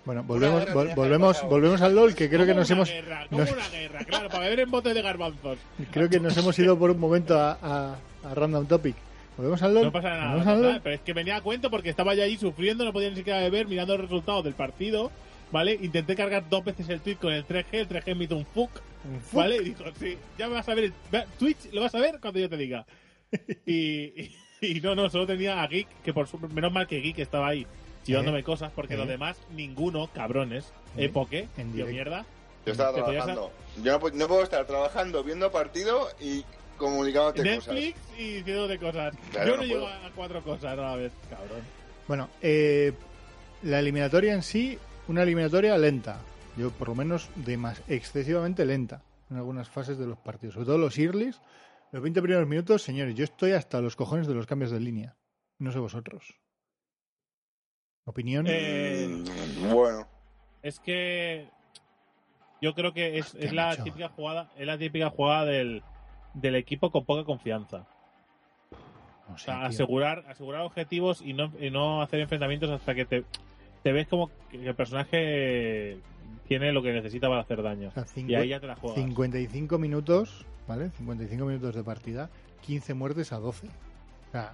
Bueno, 0.05 0.23
volvemos, 0.23 0.65
vol- 0.69 0.95
volvemos, 0.95 1.43
volvemos 1.49 1.81
al 1.83 1.95
LOL, 1.95 2.15
que 2.15 2.29
creo 2.29 2.41
Como 2.41 2.47
que 2.53 2.55
nos 2.55 2.71
una 2.71 2.77
hemos, 2.77 2.89
Guerra, 2.91 3.27
como 3.31 3.41
nos- 3.43 3.51
una 3.53 3.69
guerra, 3.69 4.05
claro, 4.05 4.29
para 4.29 4.41
beber 4.45 4.61
en 4.61 4.71
botes 4.71 4.95
de 4.95 5.03
garbanzos. 5.03 5.59
creo 5.93 6.09
que 6.09 6.21
nos 6.21 6.37
hemos 6.37 6.57
ido 6.59 6.79
por 6.79 6.91
un 6.91 7.01
momento 7.01 7.39
a, 7.41 7.59
a- 7.63 7.97
a 8.29 8.35
Random 8.35 8.67
Topic. 8.67 8.97
Volvemos 9.37 9.62
al 9.62 9.75
LOL. 9.75 9.85
No 9.85 9.92
pasa 9.92 10.09
nada, 10.11 10.20
no 10.22 10.29
Volvemos 10.31 10.44
pasa 10.44 10.57
al 10.57 10.61
nada, 10.62 10.72
LOL. 10.75 10.83
pero 10.83 10.94
es 10.94 11.01
que 11.03 11.12
venía 11.12 11.37
a 11.37 11.40
cuento 11.40 11.70
porque 11.70 11.90
estaba 11.90 12.14
ya 12.14 12.25
ahí 12.25 12.37
sufriendo, 12.37 12.85
no 12.85 12.92
podía 12.92 13.11
ni 13.11 13.16
siquiera 13.16 13.40
beber, 13.40 13.66
mirando 13.66 13.96
los 13.96 14.03
resultados 14.09 14.44
del 14.44 14.55
partido, 14.55 15.11
¿vale? 15.53 15.75
Intenté 15.81 16.16
cargar 16.16 16.49
dos 16.49 16.64
veces 16.64 16.88
el 16.88 17.01
tweet 17.01 17.16
con 17.16 17.33
el 17.33 17.46
3G, 17.46 17.66
el 17.72 17.88
3G 17.88 18.14
me 18.16 18.25
hizo 18.25 18.37
un 18.37 18.46
fuck, 18.46 18.70
Un 19.05 19.20
fuck. 19.20 19.35
¿vale? 19.35 19.57
Y 19.57 19.64
dijo, 19.64 19.85
sí, 19.99 20.16
ya 20.38 20.49
me 20.49 20.55
vas 20.55 20.68
a 20.68 20.75
ver, 20.75 20.85
el- 20.85 21.25
Twitch 21.38 21.72
lo 21.72 21.83
vas 21.83 21.94
a 21.94 21.99
ver 22.01 22.18
cuando 22.20 22.40
yo 22.40 22.49
te 22.49 22.57
diga. 22.57 22.87
Y, 23.66 23.75
y, 24.22 24.33
y 24.62 24.81
no, 24.81 24.94
no, 24.94 25.11
solo 25.11 25.27
tenía 25.27 25.62
a 25.62 25.66
Geek, 25.66 25.88
que 26.05 26.14
por 26.14 26.27
su, 26.29 26.38
menos 26.38 26.72
mal 26.72 26.87
que 26.87 27.01
Geek 27.01 27.18
estaba 27.18 27.49
ahí, 27.49 27.66
llevándome 28.07 28.42
cosas, 28.42 28.72
porque 28.75 28.94
Eh. 28.94 28.96
los 28.99 29.07
demás, 29.09 29.37
ninguno, 29.55 30.07
cabrones, 30.14 30.72
Eh. 30.96 31.07
Epoque, 31.07 31.49
En 31.59 31.72
tío 31.72 31.87
mierda. 31.87 32.25
Yo 32.64 32.72
estaba 32.72 32.92
trabajando. 32.94 33.53
Yo 33.85 33.92
no 33.92 34.27
puedo 34.29 34.42
estar 34.42 34.64
trabajando, 34.66 35.22
viendo 35.22 35.53
partido 35.53 36.09
y 36.20 36.44
comunicándote 36.77 37.43
Netflix 37.43 37.99
y 38.19 38.35
diciendo 38.35 38.69
de 38.69 38.79
cosas. 38.79 39.15
Claro, 39.31 39.49
yo 39.49 39.57
no 39.57 39.62
no, 39.62 39.69
llego 39.69 39.87
a 39.89 40.11
cuatro 40.15 40.43
cosas 40.43 40.73
a 40.73 40.77
la 40.77 40.97
vez, 40.97 41.12
cabrón. 41.29 41.61
Bueno, 42.07 42.29
eh, 42.41 42.93
la 43.62 43.81
eliminatoria 43.81 44.35
en 44.35 44.43
sí, 44.43 44.79
una 45.09 45.23
eliminatoria 45.23 45.77
lenta. 45.77 46.19
Yo, 46.57 46.71
por 46.71 46.89
lo 46.89 46.95
menos, 46.95 47.29
de 47.35 47.57
más 47.57 47.83
excesivamente 47.89 48.65
lenta 48.65 49.03
en 49.31 49.37
algunas 49.37 49.69
fases 49.69 49.99
de 49.99 50.07
los 50.07 50.19
partidos. 50.19 50.55
Sobre 50.55 50.67
todo 50.67 50.79
los 50.79 50.99
earlys, 50.99 51.41
los 51.93 52.03
20 52.03 52.23
primeros 52.23 52.49
minutos, 52.49 52.83
señores, 52.83 53.15
yo 53.15 53.25
estoy 53.25 53.53
hasta 53.53 53.81
los 53.81 53.97
cojones 53.97 54.27
de 54.27 54.35
los 54.35 54.47
cambios 54.47 54.71
de 54.71 54.81
línea. 54.81 55.17
No 55.59 55.73
sé 55.73 55.79
vosotros. 55.79 56.39
¿Opinión? 58.05 58.47
Eh, 58.49 59.23
cosas. 59.25 59.49
Mm, 59.59 59.73
Bueno, 59.73 60.09
Es 60.62 60.81
que 60.81 61.49
yo 62.62 62.75
creo 62.75 62.93
que 62.93 63.19
es, 63.19 63.35
la 63.53 63.77
típica 63.77 64.09
jugada, 64.09 64.51
es 64.57 64.67
la 64.67 64.79
típica 64.79 65.11
jugada 65.11 65.45
del, 65.45 65.83
del 66.37 66.55
equipo 66.55 66.90
con 66.90 67.05
poca 67.05 67.25
confianza. 67.25 67.87
no 69.29 69.35
O 69.35 69.38
sea, 69.38 69.64
asegurar, 69.66 70.25
asegurar 70.29 70.62
objetivos 70.62 71.22
y 71.22 71.33
no, 71.33 71.51
y 71.61 71.70
no 71.70 72.03
hacer 72.03 72.20
enfrentamientos 72.20 72.70
hasta 72.70 72.94
que 72.94 73.05
te, 73.05 73.25
te 73.83 73.92
ves 73.92 74.07
como 74.07 74.31
que 74.51 74.64
el 74.68 74.75
personaje 74.75 75.99
tiene 76.46 76.72
lo 76.72 76.83
que 76.83 76.92
necesita 76.92 77.29
para 77.29 77.40
hacer 77.40 77.62
daño. 77.62 77.88
O 77.88 77.92
sea, 77.92 78.05
Y 78.16 78.35
ahí 78.35 78.49
ya 78.49 78.61
te 78.61 78.66
la 78.66 78.77
juegas. 78.77 78.99
55 78.99 79.79
minutos, 79.79 80.46
¿vale? 80.68 80.90
55 80.90 81.44
minutos 81.44 81.75
de 81.75 81.83
partida, 81.83 82.31
15 82.62 82.94
muertes 82.94 83.33
a 83.33 83.38
12. 83.38 83.66
O 83.66 84.31
sea, 84.33 84.53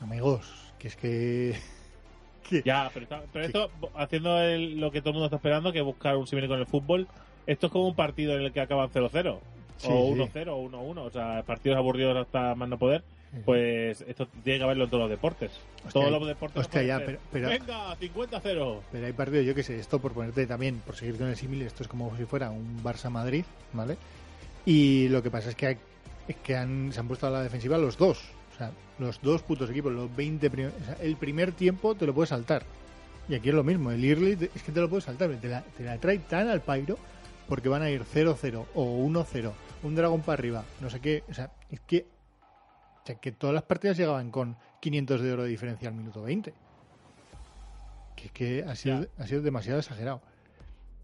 amigos, 0.00 0.72
que 0.78 0.88
es 0.88 0.96
que... 0.96 1.56
que- 2.48 2.62
Ya, 2.64 2.90
pero, 2.92 3.04
está- 3.04 3.22
pero 3.32 3.44
esto, 3.46 3.70
haciendo 3.96 4.38
el- 4.42 4.78
lo 4.78 4.90
que 4.92 5.00
todo 5.00 5.10
el 5.10 5.14
mundo 5.14 5.26
está 5.26 5.36
esperando, 5.36 5.72
que 5.72 5.78
es 5.78 5.84
buscar 5.84 6.16
un 6.16 6.26
símil 6.26 6.48
con 6.48 6.58
el 6.60 6.66
fútbol, 6.66 7.08
esto 7.46 7.66
es 7.66 7.72
como 7.72 7.88
un 7.88 7.96
partido 7.96 8.34
en 8.36 8.42
el 8.42 8.52
que 8.52 8.60
acaban 8.60 8.88
0-0. 8.90 9.40
Sí, 9.78 9.88
o 9.90 10.14
sí. 10.14 10.20
1-0 10.20 10.48
o 10.48 10.68
1-1. 10.70 10.98
O 11.06 11.10
sea, 11.10 11.42
partidos 11.44 11.76
aburridos 11.78 12.16
hasta 12.16 12.54
más 12.54 12.68
no 12.68 12.78
poder. 12.78 13.02
Pues 13.46 14.02
esto 14.06 14.26
tiene 14.44 14.58
que 14.58 14.64
haberlo 14.64 14.84
en 14.84 14.90
todos 14.90 15.02
los 15.04 15.10
deportes. 15.10 15.50
Hostia, 15.86 15.90
todos 15.92 16.10
los 16.10 16.26
deportes. 16.26 16.56
no 16.56 16.60
hostia, 16.60 16.80
pueden 16.82 16.88
ya, 16.88 17.06
pero- 17.06 17.18
pero- 17.32 17.48
Venga, 17.48 17.96
50-0. 17.96 18.80
Pero 18.92 19.06
hay 19.06 19.12
partidos, 19.14 19.46
yo 19.46 19.54
que 19.54 19.62
sé, 19.62 19.78
esto 19.78 20.00
por 20.00 20.12
ponerte 20.12 20.46
también, 20.46 20.82
por 20.84 20.96
seguir 20.96 21.16
con 21.16 21.28
el 21.28 21.36
símil, 21.36 21.62
esto 21.62 21.82
es 21.82 21.88
como 21.88 22.14
si 22.18 22.24
fuera 22.26 22.50
un 22.50 22.82
Barça-Madrid, 22.84 23.44
¿vale? 23.72 23.96
Y 24.66 25.08
lo 25.08 25.22
que 25.22 25.30
pasa 25.30 25.48
es 25.48 25.56
que, 25.56 25.66
hay- 25.66 25.78
es 26.28 26.36
que 26.36 26.56
han- 26.56 26.92
se 26.92 27.00
han 27.00 27.08
puesto 27.08 27.26
a 27.26 27.30
la 27.30 27.42
defensiva 27.42 27.78
los 27.78 27.96
dos. 27.96 28.22
O 28.54 28.58
sea, 28.58 28.70
los 28.98 29.20
dos 29.22 29.40
putos 29.42 29.70
equipos, 29.70 29.92
los 29.92 30.14
20 30.14 30.50
prim- 30.50 30.68
o 30.82 30.84
sea, 30.84 30.96
el 31.00 31.16
primer 31.16 31.52
tiempo 31.52 31.94
te 31.94 32.04
lo 32.06 32.12
puedes 32.12 32.28
saltar. 32.28 32.64
Y 33.30 33.34
aquí 33.34 33.48
es 33.48 33.54
lo 33.54 33.64
mismo, 33.64 33.90
el 33.92 34.04
early 34.04 34.50
es 34.54 34.62
que 34.62 34.72
te 34.72 34.80
lo 34.80 34.90
puedes 34.90 35.04
saltar, 35.04 35.30
te 35.40 35.48
la, 35.48 35.62
te 35.62 35.84
la 35.84 35.96
trae 35.96 36.18
tan 36.18 36.48
al 36.48 36.60
pairo 36.60 36.98
porque 37.52 37.68
van 37.68 37.82
a 37.82 37.90
ir 37.90 38.02
0-0 38.02 38.64
o 38.74 39.06
1-0, 39.06 39.52
un 39.82 39.94
dragón 39.94 40.22
para 40.22 40.38
arriba, 40.38 40.64
no 40.80 40.88
sé 40.88 41.00
qué. 41.00 41.22
O 41.28 41.34
sea, 41.34 41.50
es 41.70 41.80
que, 41.80 42.06
o 43.02 43.06
sea, 43.06 43.16
que 43.16 43.30
todas 43.30 43.52
las 43.52 43.62
partidas 43.64 43.98
llegaban 43.98 44.30
con 44.30 44.56
500 44.80 45.20
de 45.20 45.32
oro 45.34 45.42
de 45.42 45.50
diferencia 45.50 45.86
al 45.90 45.94
minuto 45.94 46.22
20 46.22 46.54
que, 48.16 48.28
que 48.30 48.64
ha, 48.66 48.74
sido, 48.74 49.06
ha 49.18 49.26
sido 49.26 49.42
demasiado 49.42 49.80
exagerado. 49.80 50.22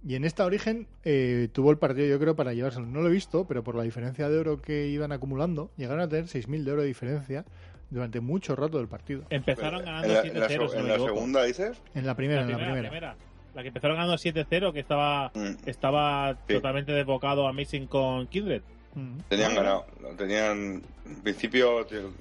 Y 0.03 0.15
en 0.15 0.25
esta 0.25 0.47
origen 0.47 0.87
eh, 1.05 1.49
tuvo 1.53 1.71
el 1.71 1.77
partido, 1.77 2.07
yo 2.07 2.19
creo, 2.19 2.35
para 2.35 2.55
llevárselo. 2.55 2.87
No 2.87 3.03
lo 3.03 3.09
he 3.09 3.13
visto, 3.13 3.45
pero 3.47 3.63
por 3.63 3.75
la 3.75 3.83
diferencia 3.83 4.31
de 4.31 4.39
oro 4.39 4.63
que 4.63 4.87
iban 4.87 5.13
acumulando, 5.13 5.71
llegaron 5.77 6.01
a 6.01 6.09
tener 6.09 6.25
6.000 6.29 6.65
de 6.65 6.73
oro 6.73 6.81
de 6.81 6.89
diferencia 6.89 7.45
durante 7.91 8.21
mucho 8.21 8.57
rato 8.57 8.79
del 8.79 8.89
partido. 8.89 9.25
Empezaron 9.29 9.81
en 9.81 9.85
ganando 9.85 10.15
la, 10.15 10.21
en 10.23 10.41
la 10.41 10.49
7-0. 10.49 10.49
seg- 10.49 10.69
si 10.71 10.77
no 10.77 10.81
en 10.81 10.89
la 10.89 10.99
segunda 10.99 11.43
dices. 11.45 11.83
En 11.95 12.07
la 12.07 12.15
primera, 12.15 12.41
La 12.41 12.47
en 12.47 12.53
la 12.53 12.57
primera, 12.59 12.89
primera. 12.89 13.17
La 13.59 13.63
que 13.63 13.69
empezaron 13.69 13.97
ganando 13.97 14.17
7-0, 14.17 14.73
que 14.73 14.79
estaba, 14.79 15.33
Mm, 15.35 15.55
estaba 15.67 16.35
Sí. 16.47 16.55
totalmente 16.55 16.93
desbocado 16.93 17.49
Amazing 17.49 17.89
con 17.89 18.29
Kindred. 18.29 18.63
Mm. 18.95 19.19
Tenían 19.29 19.55
ganado. 19.57 19.85
lo 20.01 20.11
Tenían. 20.11 20.81
En 21.05 21.17
principio. 21.25 21.85
tío, 21.87 22.13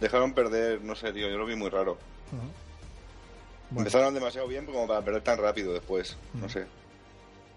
dejaron 0.00 0.32
perder, 0.34 0.82
no 0.82 0.96
sé, 0.96 1.12
tío, 1.12 1.28
yo 1.30 1.38
lo 1.38 1.46
vi 1.46 1.54
muy 1.54 1.70
raro. 1.70 1.96
Bueno, 3.70 3.80
Empezaron 3.86 4.12
demasiado 4.12 4.48
bien 4.48 4.66
como 4.66 4.88
para 4.88 5.02
perder 5.02 5.22
tan 5.22 5.38
rápido 5.38 5.72
después. 5.72 6.16
No 6.34 6.46
Mm. 6.46 6.50
sé. 6.50 6.66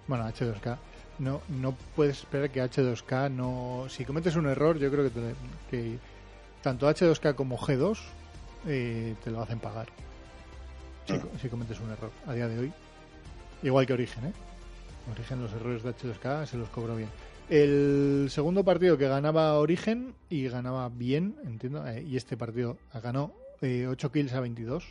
bueno, 0.08 0.26
H2K. 0.28 0.78
No, 1.18 1.42
no 1.50 1.76
puedes 1.96 2.20
esperar 2.20 2.50
que 2.52 2.62
H2K 2.64 3.30
no... 3.32 3.86
Si 3.90 4.06
cometes 4.06 4.36
un 4.36 4.48
error, 4.48 4.78
yo 4.78 4.90
creo 4.92 5.04
que, 5.04 5.10
te- 5.10 5.36
que 5.72 5.98
tanto 6.62 6.88
H2K 6.88 7.34
como 7.36 7.58
G2 7.58 7.98
eh, 8.68 9.16
te 9.24 9.32
lo 9.32 9.42
hacen 9.42 9.58
pagar. 9.60 9.88
Si 11.42 11.50
cometes 11.50 11.80
un 11.80 11.90
error 11.92 12.12
a 12.28 12.34
día 12.34 12.48
de 12.48 12.60
hoy. 12.60 12.74
Igual 13.64 13.86
que 13.86 13.94
Origen, 13.94 14.26
¿eh? 14.26 14.34
Origen, 15.12 15.42
los 15.42 15.52
errores 15.54 15.84
de 15.84 15.90
H2K 15.96 16.46
se 16.46 16.58
los 16.58 16.70
cobró 16.70 16.96
bien. 16.96 17.10
El 17.50 18.28
segundo 18.30 18.64
partido 18.64 18.98
que 18.98 19.08
ganaba 19.08 19.58
Origen 19.58 20.14
y 20.30 20.48
ganaba 20.48 20.90
bien, 20.90 21.36
entiendo, 21.46 21.86
eh, 21.88 22.04
y 22.04 22.16
este 22.16 22.38
partido 22.38 22.78
ganó 23.02 23.34
eh, 23.62 23.88
8 23.88 24.12
kills 24.12 24.34
a 24.34 24.40
22. 24.40 24.86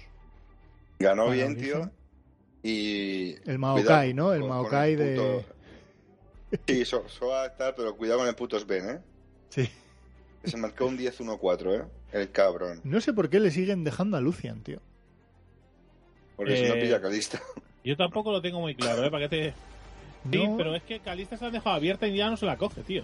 Ganó 0.98 1.31
bien, 1.31 1.52
Origen. 1.52 1.64
tío. 1.64 1.90
Y. 2.64 3.37
El 3.48 3.59
Maokai, 3.61 4.12
cuidado 4.12 4.14
¿no? 4.28 4.35
El 4.35 4.40
con- 4.40 4.48
con 4.50 4.59
Maokai 4.59 4.92
el 4.94 4.98
de... 4.98 5.16
puto- 5.16 5.54
Sí, 6.66 6.85
so, 6.85 7.07
Soa 7.09 7.54
tal, 7.54 7.74
pero 7.76 7.94
cuidado 7.96 8.20
con 8.20 8.28
el 8.28 8.35
puto 8.35 8.59
Sven, 8.59 8.88
¿eh? 8.90 8.98
Sí. 9.50 9.68
Se 10.44 10.57
marcó 10.57 10.87
un 10.87 10.96
10-1-4, 10.98 11.81
¿eh? 11.83 11.85
El 12.11 12.31
cabrón. 12.33 12.81
No 12.85 13.00
sé 13.00 13.12
por 13.12 13.28
qué 13.28 13.38
le 13.38 13.50
siguen 13.50 13.85
dejando 13.85 14.16
a 14.16 14.20
Lucian, 14.20 14.62
tío. 14.62 14.81
Porque 16.37 16.57
si 16.57 16.62
no 16.68 16.74
Eh, 16.74 16.81
pilla 16.81 17.00
calista. 17.00 17.40
Yo 17.85 17.97
tampoco 17.97 18.33
lo 18.33 18.41
tengo 18.43 18.61
muy 18.61 18.75
claro, 18.75 19.05
¿eh? 19.05 19.11
¿Para 19.11 19.29
qué 19.29 19.37
te.? 19.37 19.55
Sí, 20.31 20.47
No. 20.47 20.57
pero 20.57 20.75
es 20.75 20.83
que 20.83 21.01
Calista 21.01 21.37
se 21.37 21.45
la 21.45 21.49
han 21.49 21.53
dejado 21.55 21.77
abierta 21.77 22.07
y 22.07 22.17
ya 22.17 22.29
no 22.29 22.37
se 22.37 22.47
la 22.47 22.57
coge, 22.57 22.83
tío. 22.83 23.03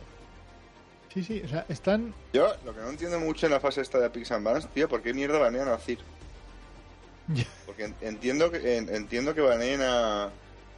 Sí, 1.13 1.23
sí, 1.23 1.43
o 1.45 1.49
sea, 1.49 1.65
están... 1.69 2.13
Yo 2.33 2.53
lo 2.65 2.75
que 2.75 2.81
no 2.81 2.91
entiendo 2.91 3.21
mucho 3.21 3.47
en 3.47 3.53
la 3.53 3.61
fase 3.61 3.81
esta 3.81 3.99
de 4.01 4.11
Pix 4.11 4.33
and 4.33 4.45
Bans, 4.45 4.69
tío, 4.75 4.89
¿por 4.89 5.01
qué 5.01 5.15
mierda 5.15 5.39
banean 5.39 5.69
a 5.69 5.79
Cir? 5.79 5.99
Ya. 7.29 7.45
Porque 7.67 7.85
en- 7.85 7.95
entiendo 8.01 8.51
que 8.51 8.77
en- 8.77 8.93
entiendo 8.93 9.33
que 9.35 9.41
baneen 9.41 9.81
a, 9.81 10.31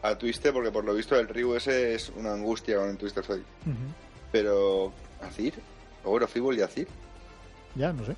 a 0.03 0.19
Twister, 0.19 0.53
porque 0.53 0.71
por 0.71 0.85
lo 0.85 0.95
visto 0.95 1.19
el 1.19 1.27
Ryu 1.27 1.55
ese 1.57 1.95
es 1.95 2.11
una 2.11 2.35
angustia 2.35 2.77
con 2.77 2.91
el 2.91 2.99
Twister 2.99 3.25
Soy. 3.25 3.39
Ujú. 3.41 3.75
Pero, 4.31 4.93
¿a 5.23 5.31
Cir? 5.31 5.55
¿Ogro 6.05 6.29
Fibol 6.29 6.59
y 6.59 6.63
a 6.63 6.69
Cir? 6.69 6.87
Ya, 7.75 7.93
no 7.95 8.05
sé. 8.05 8.15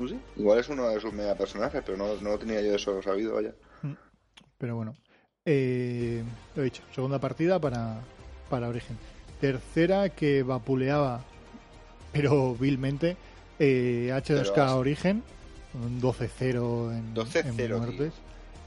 No 0.00 0.08
sé. 0.08 0.16
Igual 0.36 0.58
es 0.58 0.68
uno 0.68 0.88
de 0.88 1.00
sus 1.00 1.12
mega 1.12 1.34
personajes, 1.36 1.80
pero 1.86 1.96
no, 1.96 2.16
no 2.16 2.30
lo 2.30 2.38
tenía 2.38 2.60
yo 2.60 2.74
eso 2.74 3.00
sabido, 3.02 3.34
vaya. 3.34 3.54
Pero 4.60 4.76
bueno. 4.76 4.94
Eh, 5.46 6.22
lo 6.54 6.60
he 6.62 6.66
dicho, 6.66 6.82
segunda 6.94 7.18
partida 7.18 7.58
para, 7.58 7.96
para 8.50 8.68
Origen. 8.68 8.96
Tercera 9.40 10.10
que 10.10 10.42
vapuleaba, 10.42 11.22
pero 12.12 12.54
vilmente, 12.54 13.16
eh, 13.58 14.10
H2K 14.12 14.52
Pero- 14.54 14.76
Origen, 14.76 15.22
un 15.72 15.98
12-0 16.00 16.92
en, 16.92 17.14
12-0, 17.14 17.46
en 17.48 17.56
tío. 17.56 17.78
muertes. 17.78 18.12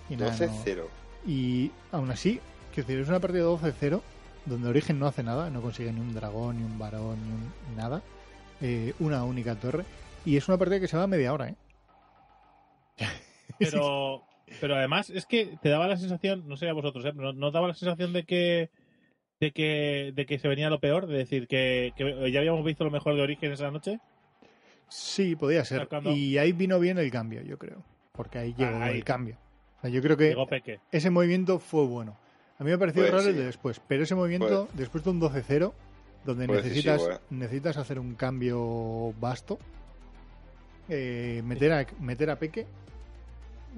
Y 0.09 0.15
nada, 0.15 0.31
no- 0.31 0.37
12-0. 0.37 0.87
y 1.27 1.71
aún 1.91 2.09
así, 2.09 2.39
quiero 2.73 2.87
decir, 2.87 3.01
es 3.03 3.07
una 3.07 3.19
partida 3.19 3.43
12-0 3.43 4.01
donde 4.45 4.67
Origen 4.69 4.97
no 4.99 5.05
hace 5.05 5.21
nada, 5.23 5.49
no 5.51 5.61
consigue 5.61 5.93
ni 5.93 5.99
un 6.01 6.13
dragón, 6.15 6.57
ni 6.57 6.63
un 6.63 6.79
varón, 6.79 7.17
ni 7.23 7.29
un- 7.33 7.77
nada. 7.77 8.01
Eh, 8.61 8.93
una 8.99 9.23
única 9.23 9.55
torre. 9.55 9.85
Y 10.25 10.37
es 10.37 10.47
una 10.47 10.57
partida 10.57 10.79
que 10.79 10.87
se 10.87 10.97
va 10.97 11.03
a 11.03 11.07
media 11.07 11.33
hora, 11.33 11.49
¿eh? 11.49 11.55
Pero, 13.59 14.23
pero 14.61 14.75
además 14.75 15.09
es 15.09 15.25
que 15.25 15.57
te 15.61 15.69
daba 15.69 15.87
la 15.87 15.97
sensación, 15.97 16.47
no 16.47 16.57
sé 16.57 16.67
a 16.69 16.73
vosotros, 16.73 17.05
¿eh? 17.05 17.13
pero 17.15 17.33
¿no 17.33 17.51
daba 17.51 17.67
la 17.69 17.73
sensación 17.73 18.13
de 18.13 18.23
que 18.23 18.69
de 19.39 19.51
que 19.51 20.13
de 20.15 20.25
que 20.25 20.39
se 20.39 20.47
venía 20.47 20.69
lo 20.69 20.79
peor, 20.79 21.07
de 21.07 21.17
decir 21.17 21.47
que, 21.47 21.93
que 21.97 22.31
ya 22.31 22.39
habíamos 22.39 22.63
visto 22.63 22.83
lo 22.83 22.91
mejor 22.91 23.15
de 23.15 23.21
Origen 23.23 23.51
esa 23.51 23.71
noche. 23.71 23.99
Sí, 24.89 25.35
podía 25.35 25.65
ser. 25.65 25.79
Sacando- 25.81 26.11
Y 26.11 26.37
ahí 26.37 26.51
vino 26.51 26.79
bien 26.79 26.97
el 26.97 27.09
cambio, 27.11 27.41
yo 27.41 27.57
creo. 27.57 27.83
Porque 28.11 28.37
ahí 28.37 28.53
llegó 28.57 28.77
Ahí. 28.77 28.97
el 28.97 29.03
cambio. 29.03 29.37
O 29.79 29.81
sea, 29.81 29.89
yo 29.89 30.01
creo 30.01 30.15
que 30.15 30.29
Llegó 30.29 30.45
Peque. 30.47 30.79
ese 30.91 31.09
movimiento 31.09 31.57
fue 31.59 31.85
bueno. 31.87 32.15
A 32.59 32.63
mí 32.63 32.69
me 32.69 32.77
pareció 32.77 33.01
Pues 33.01 33.11
raro 33.11 33.23
el 33.27 33.33
sí. 33.33 33.39
de 33.39 33.45
después, 33.47 33.81
pero 33.87 34.03
ese 34.03 34.13
movimiento, 34.15 34.69
después 34.73 35.03
de 35.03 35.09
un 35.09 35.19
12-0, 35.19 35.73
donde 36.23 36.45
Fue 36.45 36.57
necesitas, 36.57 37.01
necesitas 37.31 37.75
hacer 37.77 37.97
un 37.99 38.13
cambio 38.13 39.13
vasto, 39.19 39.57
eh, 40.89 41.41
meter, 41.43 41.71
a, 41.73 41.85
meter 41.99 42.29
a 42.29 42.37
Peque. 42.37 42.65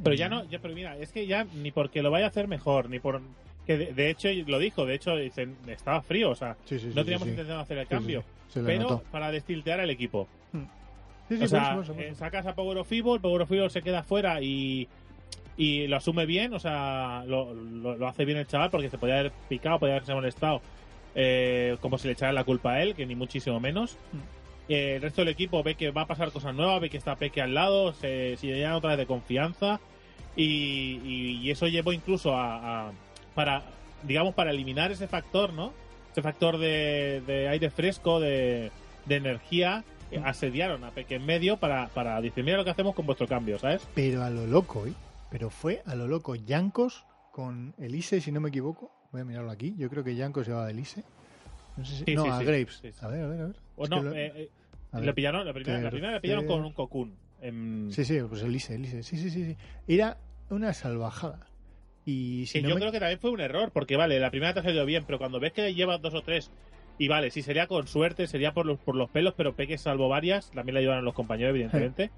Pero 0.03 0.15
ya 0.15 0.29
no, 0.29 0.43
ya, 0.45 0.59
pero 0.59 0.73
mira, 0.73 0.97
es 0.97 1.11
que 1.11 1.25
ya 1.27 1.45
ni 1.55 1.71
porque 1.71 2.01
lo 2.01 2.11
vaya 2.11 2.25
a 2.25 2.29
hacer 2.29 2.47
mejor, 2.47 2.89
ni 2.89 2.99
por 2.99 3.21
que 3.65 3.77
de, 3.77 3.93
de 3.93 4.09
hecho 4.11 4.27
lo 4.47 4.59
dijo, 4.59 4.85
de 4.85 4.93
hecho 4.95 5.15
dice, 5.15 5.47
estaba 5.67 6.01
frío, 6.01 6.29
o 6.31 6.35
sea, 6.35 6.55
Sí, 6.65 6.77
sí, 6.79 6.89
sí, 6.89 6.95
no 6.95 7.03
teníamos 7.03 7.27
intención 7.27 7.57
de 7.57 7.63
hacer 7.63 7.77
el 7.79 7.87
cambio, 7.87 8.23
pero 8.53 8.83
notó. 8.83 9.03
para 9.11 9.31
destiltear 9.31 9.79
al 9.79 9.89
equipo. 9.89 10.27
Sí, 11.27 11.37
sí, 11.37 11.43
o 11.43 11.47
sea, 11.47 11.81
eh, 11.97 12.13
sacas 12.15 12.45
a 12.45 12.53
Power 12.53 12.77
of 12.77 12.91
Evil, 12.91 13.19
Power 13.19 13.41
of 13.41 13.51
Evil 13.51 13.71
se 13.71 13.81
queda 13.81 14.03
fuera 14.03 14.39
y, 14.41 14.87
y 15.57 15.87
lo 15.87 15.97
asume 15.97 16.27
bien, 16.27 16.53
o 16.53 16.59
sea, 16.59 17.23
lo, 17.25 17.53
lo- 17.55 17.95
lo 17.97 18.07
hace 18.07 18.25
bien 18.25 18.37
el 18.37 18.45
chaval 18.45 18.69
porque 18.69 18.89
se 18.91 18.99
podía 18.99 19.19
haber 19.19 19.31
picado, 19.49 19.79
podía 19.79 19.95
haberse 19.95 20.13
molestado, 20.13 20.61
eh, 21.15 21.77
como 21.81 21.97
si 21.97 22.07
le 22.07 22.13
echara 22.13 22.33
la 22.33 22.43
culpa 22.43 22.73
a 22.73 22.83
él, 22.83 22.93
que 22.93 23.07
ni 23.07 23.15
muchísimo 23.15 23.59
menos. 23.59 23.97
Mm. 24.67 24.71
Eh, 24.71 24.95
el 24.95 25.01
resto 25.01 25.21
del 25.21 25.29
equipo 25.29 25.61
ve 25.63 25.75
que 25.75 25.91
va 25.91 26.01
a 26.01 26.07
pasar 26.07 26.31
cosas 26.31 26.53
nuevas, 26.55 26.81
ve 26.81 26.89
que 26.89 26.97
está 26.97 27.15
Peque 27.15 27.41
al 27.41 27.53
lado, 27.53 27.93
se, 27.93 28.35
se 28.37 28.47
llenan 28.47 28.73
otra 28.73 28.89
vez 28.91 28.97
de 28.99 29.05
confianza 29.05 29.79
y, 30.35 30.99
y- 31.03 31.39
y 31.41 31.51
eso 31.51 31.67
llevó 31.67 31.93
incluso 31.93 32.35
a, 32.35 32.87
a- 32.87 32.91
para, 33.35 33.63
digamos, 34.03 34.33
para 34.33 34.51
eliminar 34.51 34.91
ese 34.91 35.07
factor, 35.07 35.53
¿no? 35.53 35.73
Ese 36.11 36.21
factor 36.21 36.57
de, 36.57 37.21
de 37.27 37.47
aire 37.49 37.69
fresco, 37.69 38.19
de, 38.19 38.71
de 39.05 39.15
energía, 39.15 39.83
eh, 40.11 40.21
asediaron 40.23 40.83
a 40.83 40.91
Peque 40.91 41.15
en 41.15 41.25
medio 41.25 41.57
para, 41.57 41.87
para 41.89 42.19
decir, 42.21 42.43
mira 42.43 42.57
lo 42.57 42.63
que 42.63 42.69
hacemos 42.71 42.95
con 42.95 43.05
vuestro 43.05 43.27
cambio, 43.27 43.59
¿sabes? 43.59 43.85
Pero 43.93 44.23
a 44.23 44.29
lo 44.29 44.47
loco, 44.47 44.87
¿eh? 44.87 44.93
Pero 45.29 45.49
fue 45.49 45.81
a 45.85 45.95
lo 45.95 46.07
loco. 46.07 46.35
Yankos 46.35 47.03
con 47.31 47.73
Elise, 47.77 48.21
si 48.21 48.31
no 48.31 48.39
me 48.39 48.49
equivoco. 48.49 48.91
Voy 49.11 49.21
a 49.21 49.25
mirarlo 49.25 49.51
aquí. 49.51 49.75
Yo 49.77 49.89
creo 49.89 50.03
que 50.03 50.15
Yankos 50.15 50.47
llevaba 50.47 50.67
a 50.67 50.71
Elise. 50.71 51.03
No 51.75 51.83
sé 51.83 51.97
si... 51.97 52.05
Sí, 52.05 52.15
no, 52.15 52.23
sí, 52.23 52.29
a 52.29 52.37
sí. 52.39 52.45
Graves. 52.45 52.79
Sí, 52.81 52.91
sí. 52.93 52.97
A 53.01 53.07
ver, 53.09 53.23
a 53.23 53.27
ver, 53.27 53.41
a 53.41 53.45
ver. 53.47 53.55
O 53.75 53.87
no, 53.87 54.01
lo- 54.03 54.13
eh, 54.15 54.49
eh, 54.93 55.13
pillaron, 55.13 55.45
la 55.45 55.53
primera, 55.53 55.79
la 55.81 55.89
primera 55.91 56.13
la 56.13 56.19
pillaron 56.21 56.45
con 56.47 56.65
un 56.65 56.73
cocoon. 56.73 57.13
en- 57.41 57.89
Sí, 57.91 58.05
sí, 58.05 58.17
pues 58.27 58.41
Elise, 58.43 58.75
Elise. 58.75 59.03
Sí, 59.03 59.17
sí, 59.17 59.29
sí, 59.29 59.43
sí. 59.45 59.55
Era 59.87 60.17
una 60.49 60.73
salvajada. 60.73 61.39
Y 62.05 62.45
si 62.45 62.59
que 62.59 62.63
no 62.63 62.69
yo 62.69 62.75
me- 62.75 62.81
creo 62.81 62.91
que 62.91 62.99
también 62.99 63.19
fue 63.19 63.31
un 63.31 63.41
error, 63.41 63.71
porque 63.71 63.97
vale, 63.97 64.19
la 64.19 64.29
primera 64.31 64.53
te 64.53 64.59
ha 64.59 64.63
salido 64.63 64.85
bien, 64.85 65.03
pero 65.05 65.17
cuando 65.17 65.39
ves 65.39 65.53
que 65.53 65.73
llevas 65.73 66.01
dos 66.01 66.13
o 66.13 66.21
tres, 66.21 66.49
y 66.97 67.07
vale, 67.07 67.31
si 67.31 67.41
sería 67.41 67.67
con 67.67 67.87
suerte, 67.87 68.27
sería 68.27 68.53
por 68.53 68.65
los, 68.65 68.79
por 68.79 68.95
los 68.95 69.09
pelos, 69.09 69.33
pero 69.35 69.53
Peque 69.53 69.77
salvo 69.77 70.07
varias, 70.07 70.49
también 70.51 70.75
le 70.75 70.79
ayudan 70.81 71.03
los 71.03 71.13
compañeros, 71.13 71.49
evidentemente. 71.51 72.09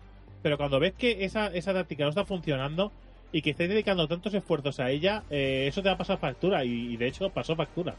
pero 0.44 0.58
cuando 0.58 0.80
ves 0.80 0.94
que 0.94 1.26
esa, 1.26 1.48
esa 1.48 1.74
táctica 1.74 2.04
no 2.04 2.10
está 2.10 2.24
funcionando 2.26 2.92
y 3.32 3.42
que 3.42 3.50
estáis 3.50 3.70
dedicando 3.70 4.08
tantos 4.08 4.34
esfuerzos 4.34 4.80
a 4.80 4.92
ella, 4.92 5.24
eh, 5.30 5.66
eso 5.68 5.82
te 5.82 5.90
va 5.90 5.96
a 5.96 5.98
pasar 5.98 6.20
factura, 6.20 6.64
y, 6.64 6.94
y 6.94 6.98
de 6.98 7.08
hecho 7.08 7.30
pasó 7.32 7.56
factura. 7.56 7.96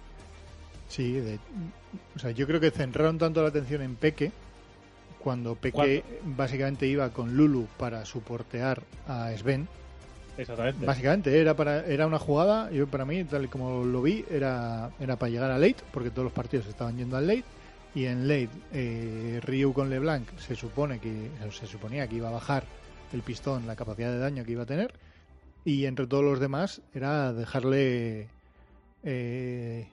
Sí, 0.88 1.12
de- 1.12 1.38
o 2.16 2.18
sea, 2.18 2.30
yo 2.30 2.46
creo 2.46 2.60
que 2.60 2.70
centraron 2.70 3.18
tanto 3.18 3.42
la 3.42 3.48
atención 3.48 3.82
en 3.82 3.96
Peque 3.96 4.32
cuando 5.18 5.54
Peque 5.54 6.04
básicamente 6.24 6.86
iba 6.86 7.10
con 7.10 7.36
Lulu 7.36 7.66
para 7.76 8.04
soportear 8.04 8.82
a 9.06 9.30
Sven. 9.36 9.68
Exactamente. 10.36 10.86
Básicamente 10.86 11.40
era 11.40 11.54
para 11.54 11.84
era 11.84 12.06
una 12.06 12.18
jugada, 12.20 12.70
yo 12.70 12.86
para 12.86 13.04
mí 13.04 13.24
tal 13.24 13.48
como 13.50 13.84
lo 13.84 14.00
vi 14.00 14.24
era 14.30 14.90
era 15.00 15.16
para 15.16 15.30
llegar 15.30 15.50
a 15.50 15.58
late 15.58 15.82
porque 15.92 16.10
todos 16.10 16.24
los 16.24 16.32
partidos 16.32 16.66
estaban 16.66 16.96
yendo 16.96 17.16
al 17.16 17.26
late 17.26 17.44
y 17.94 18.04
en 18.04 18.28
late 18.28 18.50
eh, 18.72 19.40
Ryu 19.42 19.72
con 19.72 19.90
LeBlanc 19.90 20.28
se 20.38 20.54
supone 20.54 21.00
que 21.00 21.30
se 21.50 21.66
suponía 21.66 22.06
que 22.06 22.14
iba 22.16 22.28
a 22.28 22.32
bajar 22.32 22.64
el 23.12 23.22
pistón 23.22 23.66
la 23.66 23.74
capacidad 23.74 24.12
de 24.12 24.18
daño 24.18 24.44
que 24.44 24.52
iba 24.52 24.62
a 24.62 24.66
tener 24.66 24.94
y 25.64 25.86
entre 25.86 26.06
todos 26.06 26.22
los 26.22 26.38
demás 26.38 26.82
era 26.94 27.32
dejarle 27.32 28.28
eh, 29.02 29.88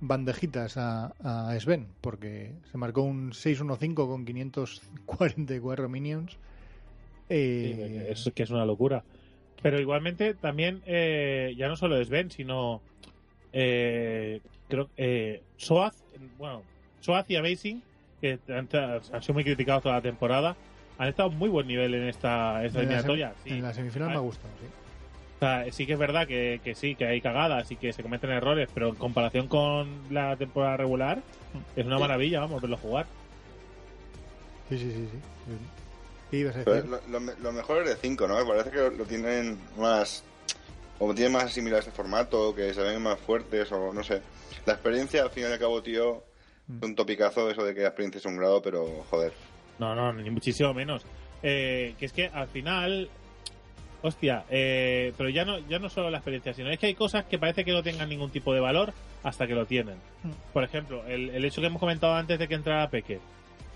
bandejitas 0.00 0.76
a, 0.76 1.12
a 1.22 1.58
Sven 1.60 1.86
porque 2.00 2.52
se 2.70 2.78
marcó 2.78 3.02
un 3.02 3.32
6-1-5 3.32 3.94
con 3.94 4.24
544 4.24 5.88
minions 5.88 6.38
eh, 7.28 8.08
es 8.10 8.30
que 8.34 8.42
es 8.42 8.50
una 8.50 8.64
locura. 8.64 9.02
Pero 9.62 9.80
igualmente 9.80 10.34
también, 10.34 10.82
eh, 10.86 11.54
ya 11.56 11.68
no 11.68 11.76
solo 11.76 12.00
es 12.00 12.08
Ben, 12.08 12.30
sino 12.30 12.80
eh, 13.52 14.40
creo 14.68 14.88
eh, 14.96 15.42
Soaz, 15.56 16.04
bueno, 16.38 16.62
Soaz 17.00 17.28
y 17.30 17.36
Amazing, 17.36 17.82
que 18.20 18.38
han, 18.48 18.68
han 18.72 19.22
sido 19.22 19.34
muy 19.34 19.44
criticados 19.44 19.82
toda 19.82 19.96
la 19.96 20.02
temporada, 20.02 20.56
han 20.98 21.08
estado 21.08 21.30
muy 21.30 21.48
buen 21.48 21.66
nivel 21.66 21.94
en 21.94 22.08
esta, 22.08 22.64
esta 22.64 22.80
en, 22.80 22.88
la, 22.88 22.94
eliminatoria. 22.94 23.34
sí. 23.44 23.50
en 23.50 23.62
la 23.62 23.74
semifinal 23.74 24.10
me 24.10 24.16
ha 24.16 24.20
gustado 24.20 24.52
sí. 24.60 24.66
O 25.36 25.38
sea, 25.38 25.70
sí 25.70 25.86
que 25.86 25.92
es 25.92 25.98
verdad 25.98 26.26
que, 26.26 26.60
que 26.64 26.74
sí, 26.74 26.94
que 26.94 27.06
hay 27.06 27.20
cagadas 27.20 27.70
y 27.70 27.76
que 27.76 27.92
se 27.92 28.02
cometen 28.02 28.30
errores, 28.30 28.70
pero 28.72 28.88
en 28.88 28.94
comparación 28.94 29.48
con 29.48 29.88
la 30.10 30.34
temporada 30.36 30.78
regular, 30.78 31.22
es 31.76 31.84
una 31.84 31.98
maravilla, 31.98 32.40
vamos, 32.40 32.62
verlo 32.62 32.76
jugar. 32.78 33.06
Sí, 34.68 34.78
sí, 34.78 34.90
sí, 34.92 35.08
sí. 35.12 35.18
¿Qué 36.30 36.36
ibas 36.38 36.56
a 36.56 36.64
Pero 36.64 36.76
decir? 36.76 36.90
lo, 36.90 37.00
lo 37.08 37.20
me- 37.20 37.36
lo 37.36 37.52
mejor 37.52 37.82
es 37.82 37.88
de 37.90 37.96
5, 37.96 38.26
¿no? 38.26 38.36
Me 38.38 38.44
parece 38.46 38.70
que 38.70 38.90
lo 38.96 39.04
tienen 39.04 39.58
más. 39.78 40.24
Como 40.98 41.14
tienen 41.14 41.32
más 41.34 41.44
asimilado 41.44 41.80
este 41.80 41.92
formato, 41.92 42.54
que 42.54 42.72
se 42.72 42.80
ven 42.80 43.02
más 43.02 43.20
fuertes, 43.20 43.70
o 43.72 43.92
no 43.92 44.02
sé. 44.02 44.22
La 44.64 44.72
experiencia, 44.72 45.22
al 45.22 45.30
fin 45.30 45.42
y 45.44 45.46
al 45.46 45.58
cabo, 45.58 45.82
tío, 45.82 46.24
Mm. 46.68 46.78
es 46.78 46.82
un 46.88 46.94
topicazo 46.96 47.48
eso 47.50 47.62
de 47.62 47.74
que 47.74 47.82
la 47.82 47.88
experiencia 47.88 48.18
es 48.18 48.24
un 48.24 48.38
grado, 48.38 48.60
pero 48.62 49.04
joder. 49.10 49.32
No, 49.78 49.94
no, 49.94 50.12
ni 50.14 50.30
muchísimo 50.30 50.72
menos. 50.74 51.04
Eh, 51.42 51.94
que 51.98 52.06
es 52.06 52.12
que 52.12 52.26
al 52.26 52.48
final, 52.48 53.08
hostia, 54.06 54.44
eh, 54.50 55.12
pero 55.16 55.28
ya 55.28 55.44
no, 55.44 55.58
ya 55.68 55.78
no 55.78 55.88
solo 55.88 56.10
la 56.10 56.18
experiencia, 56.18 56.54
sino 56.54 56.70
es 56.70 56.78
que 56.78 56.86
hay 56.86 56.94
cosas 56.94 57.24
que 57.24 57.38
parece 57.38 57.64
que 57.64 57.72
no 57.72 57.82
tengan 57.82 58.08
ningún 58.08 58.30
tipo 58.30 58.54
de 58.54 58.60
valor 58.60 58.92
hasta 59.22 59.46
que 59.46 59.54
lo 59.54 59.66
tienen. 59.66 59.96
Mm. 60.22 60.30
Por 60.52 60.64
ejemplo, 60.64 61.04
el, 61.06 61.30
el 61.30 61.44
hecho 61.44 61.60
que 61.60 61.66
hemos 61.66 61.80
comentado 61.80 62.14
antes 62.14 62.38
de 62.38 62.48
que 62.48 62.54
entrara 62.54 62.88
Peque. 62.90 63.20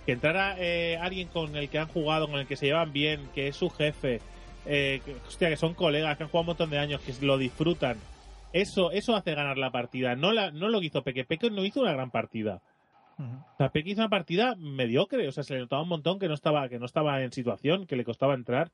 Que 0.06 0.12
entrara 0.12 0.56
eh, 0.58 0.96
alguien 1.00 1.28
con 1.28 1.54
el 1.56 1.68
que 1.68 1.78
han 1.78 1.88
jugado, 1.88 2.28
con 2.28 2.40
el 2.40 2.46
que 2.46 2.56
se 2.56 2.66
llevan 2.66 2.92
bien, 2.92 3.28
que 3.34 3.48
es 3.48 3.56
su 3.56 3.68
jefe, 3.68 4.20
eh, 4.66 5.00
que, 5.04 5.14
hostia, 5.26 5.48
que 5.48 5.56
son 5.56 5.74
colegas, 5.74 6.16
que 6.16 6.22
han 6.22 6.28
jugado 6.30 6.42
un 6.42 6.46
montón 6.46 6.70
de 6.70 6.78
años, 6.78 7.00
que 7.02 7.12
lo 7.24 7.36
disfrutan. 7.36 7.98
Eso, 8.52 8.90
eso 8.90 9.14
hace 9.14 9.34
ganar 9.34 9.58
la 9.58 9.70
partida, 9.70 10.16
no, 10.16 10.32
la, 10.32 10.50
no 10.50 10.68
lo 10.68 10.82
hizo 10.82 11.02
Peque. 11.02 11.24
Peque 11.24 11.50
no 11.50 11.64
hizo 11.64 11.80
una 11.80 11.92
gran 11.92 12.10
partida. 12.10 12.62
O 13.20 13.56
sea, 13.58 13.68
Peque 13.68 13.90
hizo 13.90 14.00
una 14.00 14.08
partida 14.08 14.54
mediocre, 14.56 15.28
o 15.28 15.32
sea, 15.32 15.44
se 15.44 15.52
le 15.52 15.60
notaba 15.60 15.82
un 15.82 15.90
montón 15.90 16.18
que 16.18 16.26
no 16.26 16.34
estaba, 16.34 16.68
que 16.70 16.78
no 16.78 16.86
estaba 16.86 17.22
en 17.22 17.32
situación, 17.32 17.86
que 17.86 17.96
le 17.96 18.04
costaba 18.04 18.32
entrar. 18.34 18.70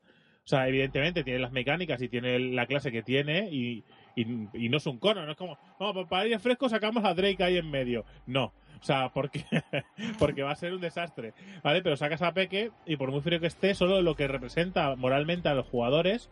O 0.46 0.48
sea, 0.48 0.68
evidentemente 0.68 1.24
tiene 1.24 1.40
las 1.40 1.50
mecánicas 1.50 2.00
y 2.00 2.08
tiene 2.08 2.38
la 2.38 2.66
clase 2.66 2.92
que 2.92 3.02
tiene 3.02 3.48
y, 3.50 3.82
y, 4.14 4.24
no 4.68 4.76
es 4.76 4.86
un 4.86 4.98
cono, 4.98 5.26
no 5.26 5.32
es 5.32 5.36
como, 5.36 5.58
no, 5.80 5.92
pues 5.92 6.06
para 6.06 6.24
ir 6.24 6.38
fresco 6.38 6.68
sacamos 6.68 7.04
a 7.04 7.14
Drake 7.14 7.42
ahí 7.42 7.56
en 7.56 7.68
medio. 7.68 8.04
No, 8.28 8.52
o 8.80 8.84
sea, 8.84 9.08
porque, 9.12 9.44
porque 10.20 10.44
va 10.44 10.52
a 10.52 10.54
ser 10.54 10.72
un 10.72 10.80
desastre, 10.80 11.34
¿vale? 11.64 11.82
Pero 11.82 11.96
sacas 11.96 12.22
a 12.22 12.32
Peque 12.32 12.70
y 12.86 12.96
por 12.96 13.10
muy 13.10 13.22
frío 13.22 13.40
que 13.40 13.48
esté, 13.48 13.74
solo 13.74 14.02
lo 14.02 14.14
que 14.14 14.28
representa 14.28 14.94
moralmente 14.94 15.48
a 15.48 15.54
los 15.54 15.66
jugadores, 15.66 16.30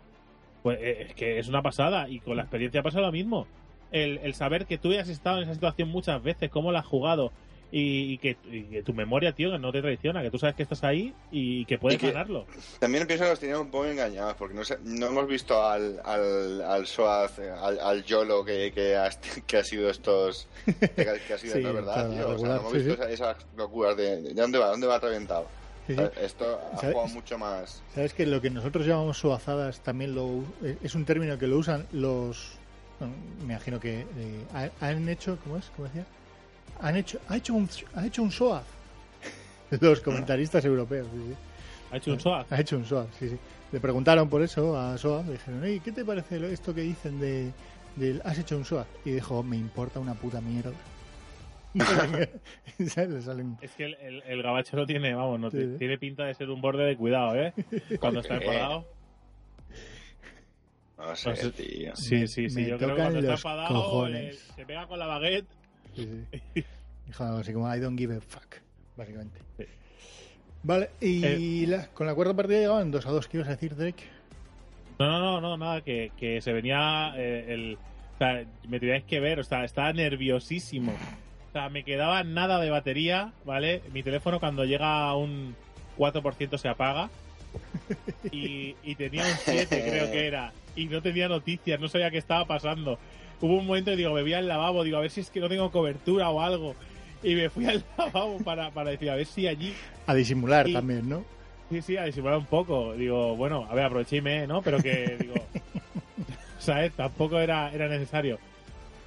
pues 0.62 0.78
eh, 0.80 1.06
es 1.08 1.14
que 1.16 1.40
es 1.40 1.48
una 1.48 1.62
pasada 1.62 2.08
y 2.08 2.20
con 2.20 2.36
la 2.36 2.42
experiencia 2.42 2.84
pasa 2.84 3.00
lo 3.00 3.10
mismo. 3.10 3.48
El, 3.90 4.18
el 4.18 4.34
saber 4.34 4.66
que 4.66 4.78
tú 4.78 4.92
hayas 4.92 5.08
estado 5.08 5.38
en 5.38 5.44
esa 5.44 5.54
situación 5.54 5.88
muchas 5.88 6.22
veces, 6.22 6.50
cómo 6.50 6.70
la 6.70 6.78
has 6.78 6.86
jugado 6.86 7.32
y, 7.72 8.12
y 8.14 8.18
que, 8.18 8.36
y 8.50 8.62
que 8.64 8.82
tu 8.82 8.92
memoria, 8.94 9.32
tío, 9.32 9.58
no 9.58 9.72
te 9.72 9.80
traiciona, 9.82 10.22
que 10.22 10.30
tú 10.30 10.38
sabes 10.38 10.54
que 10.54 10.62
estás 10.62 10.84
ahí 10.84 11.12
y 11.32 11.64
que 11.64 11.78
puedes 11.78 11.96
Y 11.96 12.00
que- 12.00 12.12
ganarlo. 12.12 12.46
También 12.78 13.06
pienso 13.06 13.24
que 13.24 13.30
los 13.30 13.40
tenían 13.40 13.60
un 13.60 13.70
poco 13.70 13.86
engañados, 13.86 14.34
porque 14.34 14.54
no, 14.54 14.64
sé, 14.64 14.78
no 14.84 15.06
hemos 15.06 15.26
visto 15.26 15.60
al, 15.64 16.00
al, 16.04 16.62
al 16.62 16.86
Soaz, 16.86 17.38
al, 17.38 17.80
al 17.80 18.04
Yolo 18.04 18.44
que, 18.44 18.72
que, 18.72 18.96
ha, 18.96 19.10
que 19.46 19.56
ha 19.56 19.64
sido 19.64 19.90
estos. 19.90 20.46
que, 20.64 21.08
ha- 21.08 21.18
que 21.26 21.38
sido 21.38 21.54
Sí, 21.56 21.62
verdad, 21.62 21.94
claro, 21.94 22.10
tío. 22.10 22.28
O 22.28 22.38
sea, 22.38 22.48
no 22.48 22.56
hemos 22.56 22.72
sí, 22.72 22.78
visto 22.78 22.94
sí. 22.94 23.00
esa- 23.00 23.10
esas 23.10 23.46
locuras 23.56 23.96
de. 23.96 24.22
¿De 24.22 24.34
dónde 24.34 24.58
va? 24.58 24.68
¿Dónde 24.68 24.86
va 24.86 24.98
reventado? 24.98 25.46
Esto 25.86 26.58
ha 26.72 26.76
¿Sabes? 26.78 26.94
jugado 26.94 27.12
mucho 27.12 27.36
más. 27.36 27.82
Sabes 27.94 28.14
que 28.14 28.24
lo 28.24 28.40
que 28.40 28.48
nosotros 28.48 28.86
llamamos 28.86 29.18
suazadas 29.18 29.80
también 29.80 30.14
lo 30.14 30.42
eh, 30.62 30.78
es 30.82 30.94
un 30.94 31.04
término 31.04 31.36
que 31.38 31.46
lo 31.46 31.58
usan 31.58 31.86
los 31.92 32.52
bueno, 32.98 33.14
me 33.40 33.52
imagino 33.52 33.78
que 33.80 34.00
eh, 34.00 34.44
ha- 34.54 34.86
han 34.86 35.06
hecho 35.10 35.36
¿cómo 35.44 35.58
es? 35.58 35.70
¿cómo 35.76 35.88
decía? 35.88 36.06
Han 36.80 36.96
hecho, 36.96 37.18
ha 37.28 37.36
hecho 37.36 37.54
un, 37.54 37.68
ha 37.94 38.06
hecho 38.06 38.22
un 38.22 38.30
SOA. 38.30 38.62
Los 39.80 40.00
comentaristas 40.00 40.64
europeos. 40.64 41.06
sí, 41.12 41.18
sí. 41.28 41.34
Ha 41.90 41.96
hecho 41.96 42.12
un 42.12 42.20
SOA. 42.20 42.46
Ha 42.50 42.60
hecho 42.60 42.76
un 42.76 42.84
SOA, 42.84 43.06
sí, 43.18 43.28
sí. 43.28 43.38
Le 43.72 43.80
preguntaron 43.80 44.28
por 44.28 44.42
eso 44.42 44.76
a 44.78 44.96
SOA. 44.98 45.22
Le 45.22 45.32
dijeron, 45.32 45.64
"Ey, 45.64 45.80
¿qué 45.80 45.92
te 45.92 46.04
parece 46.04 46.38
lo- 46.38 46.48
esto 46.48 46.74
que 46.74 46.82
dicen 46.82 47.18
de, 47.20 47.50
del 47.96 48.20
has 48.24 48.38
hecho 48.38 48.56
un 48.56 48.64
SOA? 48.64 48.86
Y 49.04 49.10
dijo, 49.12 49.42
me 49.42 49.56
importa 49.56 49.98
una 50.00 50.14
puta 50.14 50.40
mierda. 50.40 50.72
Es 52.78 52.94
que 53.76 53.84
el, 53.84 53.94
el, 53.94 54.22
el 54.26 54.42
gabacho 54.42 54.76
no 54.76 54.86
tiene, 54.86 55.14
vamos, 55.14 55.40
no 55.40 55.50
Sí, 55.50 55.56
ti- 55.58 55.64
sí. 55.72 55.78
tiene 55.78 55.98
pinta 55.98 56.24
de 56.24 56.34
ser 56.34 56.50
un 56.50 56.60
borde 56.60 56.84
de 56.84 56.96
cuidado, 56.96 57.34
¿eh? 57.36 57.52
Cuando 58.00 58.20
está 58.20 58.36
enfadado. 58.36 58.86
No 60.96 61.16
sé, 61.16 61.34
sé. 61.36 61.50
tío. 61.50 61.96
Sí, 61.96 62.26
sí, 62.28 62.48
sí. 62.48 62.60
me 62.62 62.68
Yo 62.68 62.76
creo 62.76 62.78
que 62.78 62.84
tocan 62.94 62.96
cuando 62.96 63.18
está 63.18 63.30
los 63.32 63.40
enfadado 63.40 63.74
cojones. 63.74 64.34
eh, 64.36 64.52
se 64.54 64.66
pega 64.66 64.86
con 64.86 64.98
la 65.00 65.06
baguette. 65.06 65.46
Sí, 65.94 66.08
sí. 66.54 66.64
Dijo 67.06 67.24
algo 67.24 67.38
así 67.38 67.52
como 67.52 67.74
I 67.74 67.80
don't 67.80 67.98
give 67.98 68.14
a 68.16 68.20
fuck, 68.20 68.56
básicamente. 68.96 69.38
Sí. 69.58 69.64
Vale, 70.62 70.90
y 71.00 71.24
Eh. 71.24 71.66
la- 71.66 71.86
con 71.88 72.06
la 72.06 72.14
cuarta 72.14 72.34
partida 72.34 72.58
llegaban 72.58 72.90
2 72.90 73.04
a 73.06 73.10
2. 73.10 73.28
¿Qué 73.28 73.36
ibas 73.36 73.48
a 73.48 73.52
decir, 73.52 73.76
Drake? 73.76 74.04
No, 74.98 75.08
no, 75.08 75.18
no, 75.20 75.40
no, 75.40 75.56
nada, 75.58 75.80
que, 75.82 76.12
que 76.16 76.40
se 76.40 76.52
venía 76.52 77.12
eh, 77.16 77.46
el... 77.48 77.78
O 78.14 78.18
sea, 78.18 78.44
me 78.68 78.78
teníais 78.80 79.04
que 79.04 79.18
ver, 79.20 79.40
o 79.40 79.44
sea, 79.44 79.64
estaba 79.64 79.92
nerviosísimo. 79.92 80.92
O 80.92 81.52
sea, 81.52 81.68
me 81.68 81.82
quedaba 81.84 82.22
nada 82.24 82.60
de 82.60 82.70
batería, 82.70 83.32
¿vale? 83.44 83.82
Mi 83.92 84.02
teléfono 84.04 84.38
cuando 84.40 84.64
llega 84.64 85.00
a 85.08 85.16
un 85.16 85.54
4% 85.98 86.56
se 86.58 86.68
apaga. 86.68 87.10
Y, 88.32 88.74
y 88.82 88.94
tenía 88.94 89.22
un 89.24 89.36
7, 89.44 89.66
creo 89.88 90.10
que 90.10 90.26
era. 90.26 90.52
Y 90.76 90.86
no 90.86 91.02
tenía 91.02 91.28
noticias, 91.28 91.78
no 91.78 91.88
sabía 91.88 92.10
qué 92.10 92.18
estaba 92.18 92.46
pasando. 92.46 92.98
Hubo 93.40 93.56
un 93.58 93.66
momento 93.66 93.90
que 93.90 93.96
digo, 93.96 94.12
me 94.12 94.22
voy 94.22 94.32
al 94.32 94.48
lavabo, 94.48 94.84
digo, 94.84 94.96
a 94.96 95.00
ver 95.00 95.10
si 95.10 95.20
es 95.20 95.30
que 95.30 95.40
no 95.40 95.48
tengo 95.48 95.70
cobertura 95.70 96.30
o 96.30 96.40
algo. 96.40 96.74
Y 97.22 97.34
me 97.34 97.48
fui 97.50 97.66
al 97.66 97.84
lavabo 97.98 98.38
para, 98.38 98.70
para 98.70 98.90
decir, 98.90 99.10
a 99.10 99.16
ver 99.16 99.26
si 99.26 99.46
allí 99.46 99.72
A 100.06 100.14
disimular 100.14 100.68
Y- 100.68 100.72
también, 100.72 101.08
¿no? 101.08 101.24
Sí, 101.70 101.80
sí, 101.82 101.96
a 101.96 102.04
disimular 102.04 102.38
un 102.38 102.44
poco. 102.46 102.94
Digo, 102.94 103.36
bueno, 103.36 103.66
a 103.70 103.74
ver, 103.74 103.84
aproveché 103.86 104.16
y 104.16 104.20
me, 104.20 104.46
¿no? 104.46 104.60
Pero 104.62 104.78
que, 104.82 105.16
digo, 105.20 105.34
¿sabes? 106.58 106.92
Tampoco 106.92 107.38
era, 107.38 107.72
era 107.72 107.88
necesario. 107.88 108.38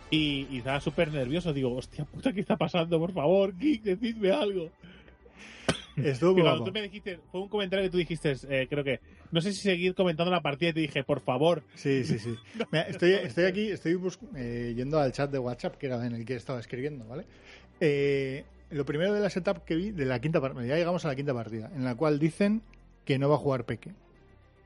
Y, 0.09 0.47
y 0.49 0.57
estaba 0.59 0.79
súper 0.81 1.11
nervioso. 1.11 1.53
Digo, 1.53 1.75
hostia 1.75 2.05
puta, 2.05 2.33
¿qué 2.33 2.39
está 2.41 2.57
pasando? 2.57 2.99
Por 2.99 3.13
favor, 3.13 3.55
Geek, 3.57 3.83
decidme 3.83 4.31
algo. 4.31 4.69
Estuvo 5.97 6.37
Y 6.39 6.41
cuando 6.43 6.63
tú 6.63 6.71
me 6.71 6.81
dijiste, 6.83 7.19
fue 7.31 7.41
un 7.41 7.49
comentario 7.49 7.85
que 7.85 7.89
tú 7.89 7.97
dijiste, 7.97 8.35
eh, 8.49 8.67
creo 8.69 8.83
que, 8.83 8.99
no 9.31 9.41
sé 9.41 9.53
si 9.53 9.61
seguir 9.61 9.95
comentando 9.95 10.31
la 10.31 10.41
partida 10.41 10.69
y 10.69 10.73
te 10.73 10.79
dije, 10.81 11.03
por 11.03 11.21
favor. 11.21 11.63
Sí, 11.75 12.03
sí, 12.03 12.19
sí. 12.19 12.35
Mira, 12.71 12.83
estoy, 12.83 13.13
estoy 13.13 13.45
aquí, 13.45 13.69
estoy 13.69 13.99
eh, 14.35 14.73
yendo 14.75 14.99
al 14.99 15.11
chat 15.11 15.31
de 15.31 15.39
WhatsApp, 15.39 15.75
que 15.75 15.87
era 15.87 16.05
en 16.05 16.13
el 16.13 16.25
que 16.25 16.35
estaba 16.35 16.59
escribiendo, 16.59 17.05
¿vale? 17.05 17.25
Eh, 17.79 18.45
lo 18.69 18.85
primero 18.85 19.13
de 19.13 19.21
la 19.21 19.29
setup 19.29 19.63
que 19.63 19.75
vi, 19.75 19.91
de 19.91 20.05
la 20.05 20.19
quinta 20.19 20.41
partida, 20.41 20.65
ya 20.65 20.75
llegamos 20.75 21.05
a 21.05 21.09
la 21.09 21.15
quinta 21.15 21.33
partida, 21.33 21.71
en 21.75 21.83
la 21.83 21.95
cual 21.95 22.19
dicen 22.19 22.61
que 23.05 23.17
no 23.17 23.29
va 23.29 23.35
a 23.35 23.39
jugar 23.39 23.65
Peque. 23.65 23.91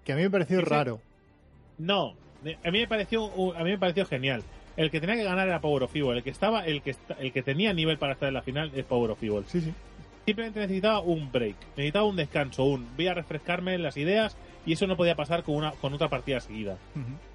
Que 0.03 0.13
a 0.13 0.15
mí 0.15 0.23
me 0.23 0.29
pareció 0.29 0.61
raro. 0.61 0.99
No, 1.77 2.15
a 2.63 2.71
mí 2.71 2.79
me 2.79 2.87
pareció, 2.87 3.25
a 3.55 3.63
mí 3.63 3.71
me 3.71 3.77
pareció 3.77 4.05
genial. 4.05 4.43
El 4.77 4.89
que 4.89 4.99
tenía 4.99 5.15
que 5.15 5.23
ganar 5.23 5.47
era 5.47 5.61
Power 5.61 5.83
of 5.83 5.95
Evil. 5.95 6.17
El 6.17 6.23
que 6.23 6.29
estaba, 6.29 6.65
el 6.65 6.81
que, 6.81 6.95
el 7.19 7.31
que 7.31 7.43
tenía 7.43 7.73
nivel 7.73 7.97
para 7.97 8.13
estar 8.13 8.27
en 8.27 8.33
la 8.33 8.41
final 8.41 8.71
es 8.73 8.85
Power 8.85 9.11
of 9.11 9.21
Evil. 9.21 9.43
Sí, 9.47 9.61
sí. 9.61 9.73
simplemente 10.25 10.59
necesitaba 10.59 11.01
un 11.01 11.31
break, 11.31 11.55
necesitaba 11.75 12.05
un 12.05 12.15
descanso, 12.15 12.63
un 12.63 12.87
voy 12.95 13.07
a 13.07 13.13
refrescarme 13.13 13.77
las 13.77 13.97
ideas 13.97 14.37
y 14.65 14.73
eso 14.73 14.85
no 14.87 14.95
podía 14.97 15.15
pasar 15.15 15.43
con 15.43 15.55
una 15.55 15.71
con 15.71 15.93
otra 15.93 16.09
partida 16.09 16.39
seguida. 16.39 16.77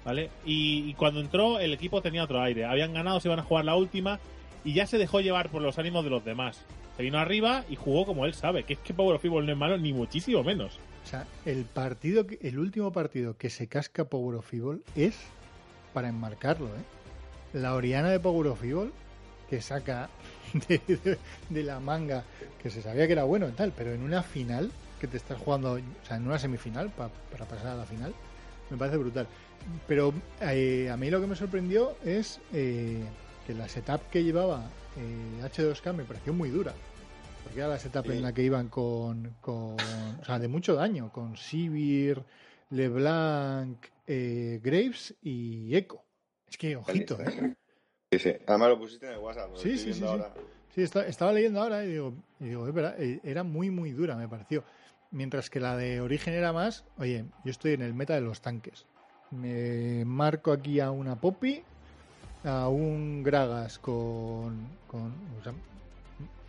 ¿vale? 0.05 0.29
Y, 0.45 0.89
y 0.89 0.93
cuando 0.93 1.19
entró 1.19 1.59
el 1.59 1.73
equipo 1.73 2.01
tenía 2.01 2.23
otro 2.23 2.41
aire, 2.41 2.65
habían 2.65 2.93
ganado, 2.93 3.19
se 3.19 3.27
iban 3.27 3.39
a 3.39 3.43
jugar 3.43 3.65
la 3.65 3.75
última 3.75 4.19
y 4.63 4.73
ya 4.73 4.85
se 4.87 4.97
dejó 4.97 5.19
llevar 5.21 5.49
por 5.49 5.61
los 5.61 5.77
ánimos 5.77 6.03
de 6.03 6.09
los 6.09 6.23
demás. 6.25 6.63
Se 6.95 7.03
vino 7.03 7.19
arriba 7.19 7.63
y 7.69 7.75
jugó 7.75 8.05
como 8.05 8.25
él 8.25 8.33
sabe, 8.33 8.63
que 8.63 8.73
es 8.73 8.79
que 8.79 8.93
Power 8.93 9.15
of 9.17 9.23
Evil 9.25 9.45
no 9.45 9.51
es 9.51 9.57
malo 9.57 9.77
ni 9.77 9.93
muchísimo 9.93 10.43
menos. 10.43 10.79
O 11.05 11.09
sea, 11.09 11.25
el 11.45 11.63
partido, 11.65 12.25
que- 12.27 12.39
el 12.41 12.57
último 12.59 12.91
partido 12.91 13.37
que 13.37 13.49
se 13.49 13.67
casca 13.67 14.05
Power 14.05 14.35
of 14.37 14.53
Evil 14.53 14.81
es 14.95 15.17
para 15.93 16.09
enmarcarlo, 16.09 16.67
¿eh? 16.67 16.81
La 17.53 17.75
Oriana 17.75 18.09
de 18.09 18.19
Power 18.19 18.47
of 18.47 18.63
Evil 18.63 18.91
que 19.49 19.61
saca 19.61 20.09
de, 20.67 20.81
de- 20.87 21.17
de 21.49 21.63
la 21.63 21.79
manga, 21.79 22.23
que 22.61 22.69
se 22.69 22.81
sabía 22.81 23.05
que 23.07 23.13
era 23.13 23.23
bueno 23.23 23.47
y 23.47 23.51
tal, 23.53 23.71
pero 23.77 23.93
en 23.93 24.01
una 24.01 24.23
final 24.23 24.71
que 24.99 25.07
te 25.07 25.17
estás 25.17 25.37
jugando, 25.39 25.73
o 25.73 26.05
sea, 26.05 26.17
en 26.17 26.25
una 26.25 26.39
semifinal 26.39 26.89
pa- 26.91 27.09
para 27.31 27.45
pasar 27.45 27.67
a 27.67 27.75
la 27.75 27.85
final, 27.85 28.13
me 28.69 28.77
parece 28.77 28.97
brutal. 28.97 29.27
Pero 29.87 30.13
eh, 30.41 30.89
a 30.91 30.97
mí 30.97 31.09
lo 31.09 31.19
que 31.21 31.27
me 31.27 31.35
sorprendió 31.35 31.97
es 32.03 32.39
eh, 32.53 33.03
que 33.45 33.53
la 33.53 33.67
setup 33.67 34.09
que 34.09 34.23
llevaba 34.23 34.69
eh, 34.97 35.39
H2K 35.43 35.93
me 35.93 36.03
pareció 36.03 36.33
muy 36.33 36.49
dura. 36.49 36.73
Porque 37.43 37.59
era 37.59 37.69
la 37.69 37.79
setup 37.79 38.05
Sí. 38.05 38.11
en 38.11 38.21
la 38.23 38.33
que 38.33 38.43
iban 38.43 38.67
con, 38.67 39.35
con. 39.41 39.75
O 40.19 40.25
sea, 40.25 40.37
de 40.37 40.47
mucho 40.49 40.75
daño. 40.75 41.11
Con 41.13 41.37
Sivir, 41.37 42.21
LeBlanc, 42.71 43.77
eh, 44.05 44.59
Graves 44.63 45.15
y 45.21 45.75
Echo. 45.75 46.01
Es 46.49 46.57
que, 46.57 46.75
ojito, 46.75 47.17
¿eh? 47.21 47.55
Sí, 48.11 48.19
sí. 48.19 48.33
Además 48.47 48.69
lo 48.69 48.79
pusiste 48.79 49.05
en 49.07 49.13
el 49.13 49.19
WhatsApp. 49.19 49.49
lo 49.51 49.57
Sí, 49.57 49.73
estoy 49.75 49.93
sí, 49.93 49.99
sí, 49.99 50.05
ahora. 50.05 50.33
Estaba 51.07 51.33
leyendo 51.33 51.61
ahora 51.61 51.83
y 51.83 51.91
digo, 51.91 52.13
y 52.39 52.45
digo, 52.45 52.67
es 52.67 52.73
verdad, 52.73 52.95
eh, 53.01 53.19
era 53.23 53.43
muy, 53.43 53.69
muy 53.71 53.91
dura, 53.91 54.15
me 54.15 54.27
pareció. 54.27 54.63
Mientras 55.11 55.49
que 55.49 55.59
la 55.59 55.77
de 55.77 56.01
Origen 56.01 56.33
era 56.33 56.51
más, 56.51 56.83
oye, 56.97 57.25
yo 57.43 57.51
estoy 57.51 57.73
en 57.73 57.81
el 57.81 57.93
meta 57.93 58.15
de 58.15 58.21
los 58.21 58.41
tanques. 58.41 58.85
Me 59.31 60.03
marco 60.05 60.51
aquí 60.51 60.79
a 60.79 60.91
una 60.91 61.15
Poppy, 61.15 61.63
a 62.43 62.67
un 62.67 63.23
Gragas 63.23 63.79
con, 63.79 64.67
con 64.87 65.13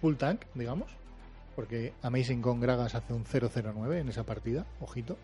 full 0.00 0.14
tank, 0.14 0.42
digamos, 0.54 0.90
porque 1.56 1.92
Amazing 2.02 2.42
con 2.42 2.60
Gragas 2.60 2.94
hace 2.94 3.12
un 3.12 3.24
009 3.24 4.00
en 4.00 4.08
esa 4.08 4.24
partida, 4.24 4.66
ojito. 4.80 5.16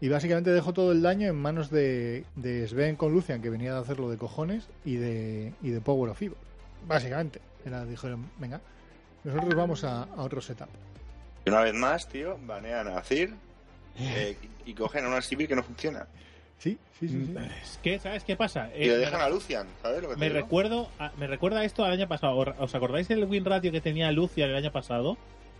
Y 0.00 0.08
básicamente 0.08 0.50
dejo 0.50 0.72
todo 0.72 0.92
el 0.92 1.00
daño 1.00 1.28
en 1.28 1.36
manos 1.36 1.70
de, 1.70 2.24
de 2.34 2.66
Sven 2.66 2.96
con 2.96 3.12
Lucian, 3.12 3.40
que 3.40 3.50
venía 3.50 3.72
de 3.72 3.80
hacerlo 3.80 4.10
de 4.10 4.18
cojones, 4.18 4.68
y 4.84 4.96
de, 4.96 5.54
y 5.62 5.70
de 5.70 5.80
Power 5.80 6.10
of 6.10 6.20
Evil. 6.20 6.36
Básicamente. 6.88 7.40
Era, 7.64 7.84
dijeron, 7.84 8.28
venga, 8.38 8.60
nosotros 9.22 9.54
vamos 9.54 9.84
a, 9.84 10.02
a 10.02 10.22
otro 10.22 10.40
setup. 10.40 10.68
Y 11.44 11.50
una 11.50 11.60
vez 11.62 11.74
más, 11.74 12.08
tío, 12.08 12.38
banean 12.42 12.88
a 12.88 13.02
Cir 13.02 13.34
eh, 13.98 14.36
y 14.64 14.74
cogen 14.74 15.04
a 15.04 15.08
una 15.08 15.22
civil 15.22 15.48
que 15.48 15.56
no 15.56 15.62
funciona. 15.62 16.06
Sí, 16.58 16.78
sí, 17.00 17.08
sí. 17.08 17.26
sí. 17.26 17.34
Es 17.62 17.78
que, 17.82 17.98
¿sabes 17.98 18.22
qué 18.24 18.36
pasa? 18.36 18.68
Y 18.76 18.84
Eh, 18.84 18.86
le 18.86 18.92
me- 18.92 18.98
dejan 18.98 19.20
a 19.20 19.28
Lucian, 19.28 19.66
¿sabes 19.82 20.02
lo 20.02 20.08
que 20.10 20.14
te 20.14 20.20
me 20.20 20.26
digo? 20.28 20.40
recuerdo 20.40 20.88
a- 21.00 21.10
me 21.18 21.26
recuerda 21.26 21.64
esto 21.64 21.84
al 21.84 21.92
año 21.92 22.06
pasado 22.06 22.36
¿os 22.36 22.74
acordáis 22.74 23.08
del 23.08 23.24
win 23.24 23.44
ratio 23.44 23.72
que 23.72 23.80
tenía 23.80 24.10
Lucia 24.12 24.44
el 24.46 24.54
año 24.54 24.70
pasado? 24.70 25.16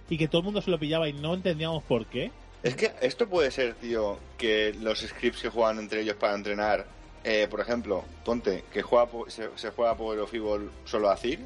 y 0.08 0.18
que 0.18 0.28
todo 0.28 0.40
el 0.40 0.44
mundo 0.44 0.60
se 0.60 0.70
lo 0.70 0.78
pillaba 0.78 1.08
y 1.08 1.14
no 1.14 1.32
entendíamos 1.32 1.82
por 1.84 2.06
qué 2.06 2.30
Es 2.62 2.76
que 2.76 2.92
esto 3.00 3.26
puede 3.28 3.50
ser, 3.50 3.74
tío, 3.74 4.18
que 4.36 4.74
los 4.80 5.00
scripts 5.00 5.40
que 5.42 5.48
juegan 5.48 5.78
entre 5.78 6.02
ellos 6.02 6.16
para 6.16 6.34
entrenar, 6.34 6.86
eh, 7.24 7.48
por 7.50 7.60
ejemplo, 7.60 8.04
ponte, 8.24 8.62
que 8.72 8.82
juega 8.82 9.06
po- 9.06 9.28
se, 9.30 9.48
se 9.56 9.70
juega 9.70 9.96
Power 9.96 10.18
of 10.20 10.34
Evil 10.34 10.70
solo 10.84 11.08
a 11.10 11.16
Cir 11.16 11.40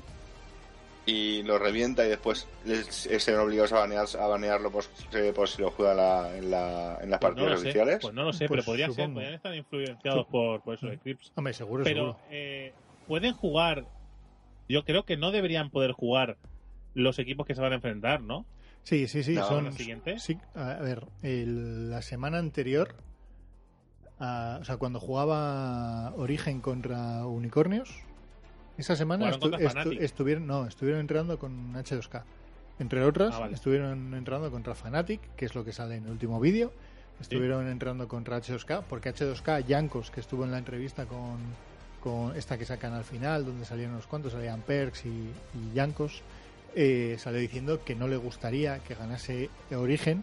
y 1.07 1.43
lo 1.45 1.59
revienta 1.59 2.05
y 2.05 2.09
después 2.09 2.49
les, 2.65 3.07
eh, 3.07 3.21
se 3.21 3.31
ven 3.31 3.41
obligados 3.41 3.73
a, 3.73 3.79
banear, 3.79 4.07
a 4.19 4.27
banearlo 4.27 4.71
por, 4.73 4.85
eh, 5.13 5.33
por 5.33 5.49
si 5.49 5.63
lo 5.63 5.71
juega 5.71 5.95
la- 5.95 6.37
en, 6.37 6.51
la, 6.51 6.99
en 7.01 7.11
las 7.11 7.21
Pues 7.21 7.37
no 7.37 7.43
partidas 7.43 7.51
lo 7.53 7.57
sé, 7.59 7.63
oficiales. 7.69 7.99
pues 8.01 8.15
no 8.15 8.25
lo 8.25 8.33
sé 8.33 8.49
Pues 8.49 8.59
pero 8.59 8.65
podría 8.65 8.91
ser 8.91 9.13
podrían 9.13 9.35
estar 9.35 9.55
influenciados 9.55 10.27
por, 10.27 10.61
por 10.63 10.75
esos 10.75 10.93
scripts 10.97 11.33
Hombre, 11.37 11.55
seguro, 11.55 11.85
pero 11.85 12.01
seguro. 12.01 12.19
eh, 12.31 12.75
pueden 13.07 13.33
jugar 13.35 13.87
yo 14.69 14.85
creo 14.85 15.05
que 15.05 15.17
no 15.17 15.31
deberían 15.31 15.71
poder 15.71 15.93
jugar 15.93 16.37
los 16.95 17.21
equipos 17.21 17.47
que 17.47 17.55
se 17.55 17.61
van 17.61 17.71
a 17.73 17.77
enfrentar 17.77 18.21
¿no? 18.21 18.45
Sí, 18.83 19.07
sí, 19.09 19.23
sí. 19.23 19.35
No, 19.35 19.43
son, 19.45 19.73
sí, 19.73 20.39
a 20.55 20.75
ver, 20.75 21.05
el- 21.23 21.91
la 21.91 22.03
semana 22.03 22.39
anterior, 22.39 22.95
a- 24.19 24.59
o 24.61 24.65
sea, 24.65 24.77
cuando 24.77 25.01
jugaba 25.01 26.13
Origen 26.17 26.61
contra 26.61 27.27
Unicornios, 27.27 27.91
esa 28.79 28.97
semana 28.97 29.27
estu- 29.31 29.51
estu- 29.59 30.01
estuvieron, 30.01 30.47
no, 30.47 30.67
estuvieron 30.67 31.01
entrando 31.01 31.39
con 31.39 31.75
H2K. 31.75 32.23
Entre 32.79 33.03
otras, 33.03 33.35
Ah, 33.35 33.41
vale. 33.41 33.55
estuvieron 33.55 34.13
entrando 34.15 34.51
contra 34.51 34.75
Fnatic, 34.75 35.21
que 35.37 35.47
es 35.47 35.55
lo 35.55 35.65
que 35.65 35.73
sale 35.73 35.97
en 35.97 36.05
el 36.05 36.11
último 36.11 36.39
vídeo. 36.41 36.73
Estuvieron 37.21 37.67
entrando 37.69 38.07
contra 38.09 38.37
H2K, 38.41 38.83
porque 38.89 39.09
H2K, 39.15 39.61
Yankos, 39.67 40.11
que 40.11 40.21
estuvo 40.21 40.45
en 40.45 40.51
la 40.51 40.59
entrevista 40.59 41.07
con, 41.07 41.39
con 42.03 42.37
esta 42.37 42.59
que 42.59 42.67
sacan 42.67 42.93
al 42.93 43.05
final, 43.05 43.47
donde 43.47 43.65
salieron 43.65 43.95
unos 43.95 44.07
cuantos, 44.07 44.33
salían 44.33 44.61
Perks 44.61 45.07
y, 45.07 45.09
y 45.09 45.73
Yankos, 45.75 46.21
eh, 46.75 47.17
salió 47.19 47.41
diciendo 47.41 47.81
que 47.83 47.95
no 47.95 48.07
le 48.07 48.19
gustaría 48.19 48.81
que 48.81 48.95
ganase 48.95 49.49
Origen 49.75 50.23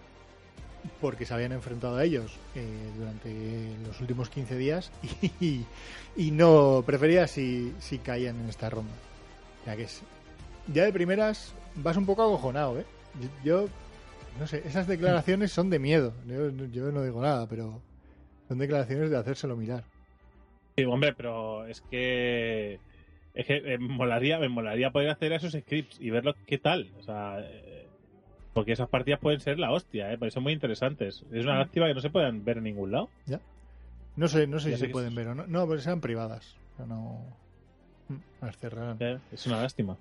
porque 0.99 1.25
se 1.25 1.33
habían 1.33 1.51
enfrentado 1.51 1.97
a 1.97 2.03
ellos 2.03 2.37
eh, 2.55 2.91
durante 2.97 3.75
los 3.85 3.99
últimos 4.01 4.29
15 4.29 4.57
días 4.57 4.91
y, 5.39 6.31
no 6.31 6.83
prefería 6.85 7.27
si, 7.27 7.73
si 7.79 7.99
caían 7.99 8.39
en 8.39 8.49
esta 8.49 8.69
ronda. 8.69 8.93
Ya 9.65 9.75
que 9.75 9.83
es, 9.83 10.01
ya 10.67 10.83
de 10.83 10.93
primeras 10.93 11.53
vas 11.75 11.97
un 11.97 12.05
poco 12.05 12.23
acojonado, 12.23 12.79
¿eh? 12.79 12.85
Yo, 13.43 13.67
no 14.39 14.47
sé, 14.47 14.63
esas 14.65 14.87
declaraciones 14.87 15.51
son 15.51 15.69
de 15.69 15.79
miedo. 15.79 16.13
Yo, 16.71 16.91
no 16.91 17.03
digo 17.03 17.21
nada, 17.21 17.47
pero 17.47 17.81
son 18.47 18.57
declaraciones 18.57 19.09
de 19.09 19.17
hacérselo 19.17 19.55
mirar. 19.55 19.83
Sí, 20.75 20.83
hombre, 20.85 21.13
pero 21.13 21.65
es 21.67 21.81
que 21.81 22.79
Es 23.35 23.45
que 23.45 23.61
me 23.61 23.77
molaría, 23.77 24.39
me 24.39 24.49
molaría 24.49 24.91
poder 24.91 25.09
hacer 25.09 25.31
esos 25.33 25.53
scripts 25.53 25.99
y 25.99 26.09
verlo 26.09 26.35
qué 26.47 26.57
tal. 26.57 26.91
O 26.99 27.03
sea, 27.03 27.39
eh, 27.41 27.72
porque 28.53 28.71
esas 28.73 28.87
partidas 28.89 29.19
pueden 29.19 29.39
ser 29.39 29.59
la 29.59 29.71
hostia, 29.71 30.11
¿eh? 30.13 30.17
Porque 30.17 30.31
son 30.31 30.43
muy 30.43 30.53
interesantes. 30.53 31.23
Es 31.31 31.43
una 31.45 31.57
lástima 31.59 31.87
que 31.87 31.93
no 31.93 32.01
se 32.01 32.09
puedan 32.09 32.43
ver 32.45 32.57
en 32.57 32.63
ningún 32.65 32.91
lado. 32.91 33.09
Ya. 33.25 33.39
No 34.15 34.27
sé, 34.27 34.45
no 34.47 34.59
sé 34.59 34.71
Ya 34.71 34.77
si 34.77 34.85
se 34.85 34.89
pueden 34.89 35.09
es- 35.09 35.15
ver 35.15 35.27
o 35.29 35.35
no. 35.35 35.47
No, 35.47 35.67
pero 35.67 35.81
sean 35.81 35.99
privadas. 36.01 36.55
O 36.73 36.77
sea, 36.77 36.85
no. 36.85 37.19
Mm, 38.09 38.15
Las 38.45 38.57
cerrarán. 38.57 39.21
Es 39.31 39.47
una 39.47 39.61
lástima. 39.61 39.97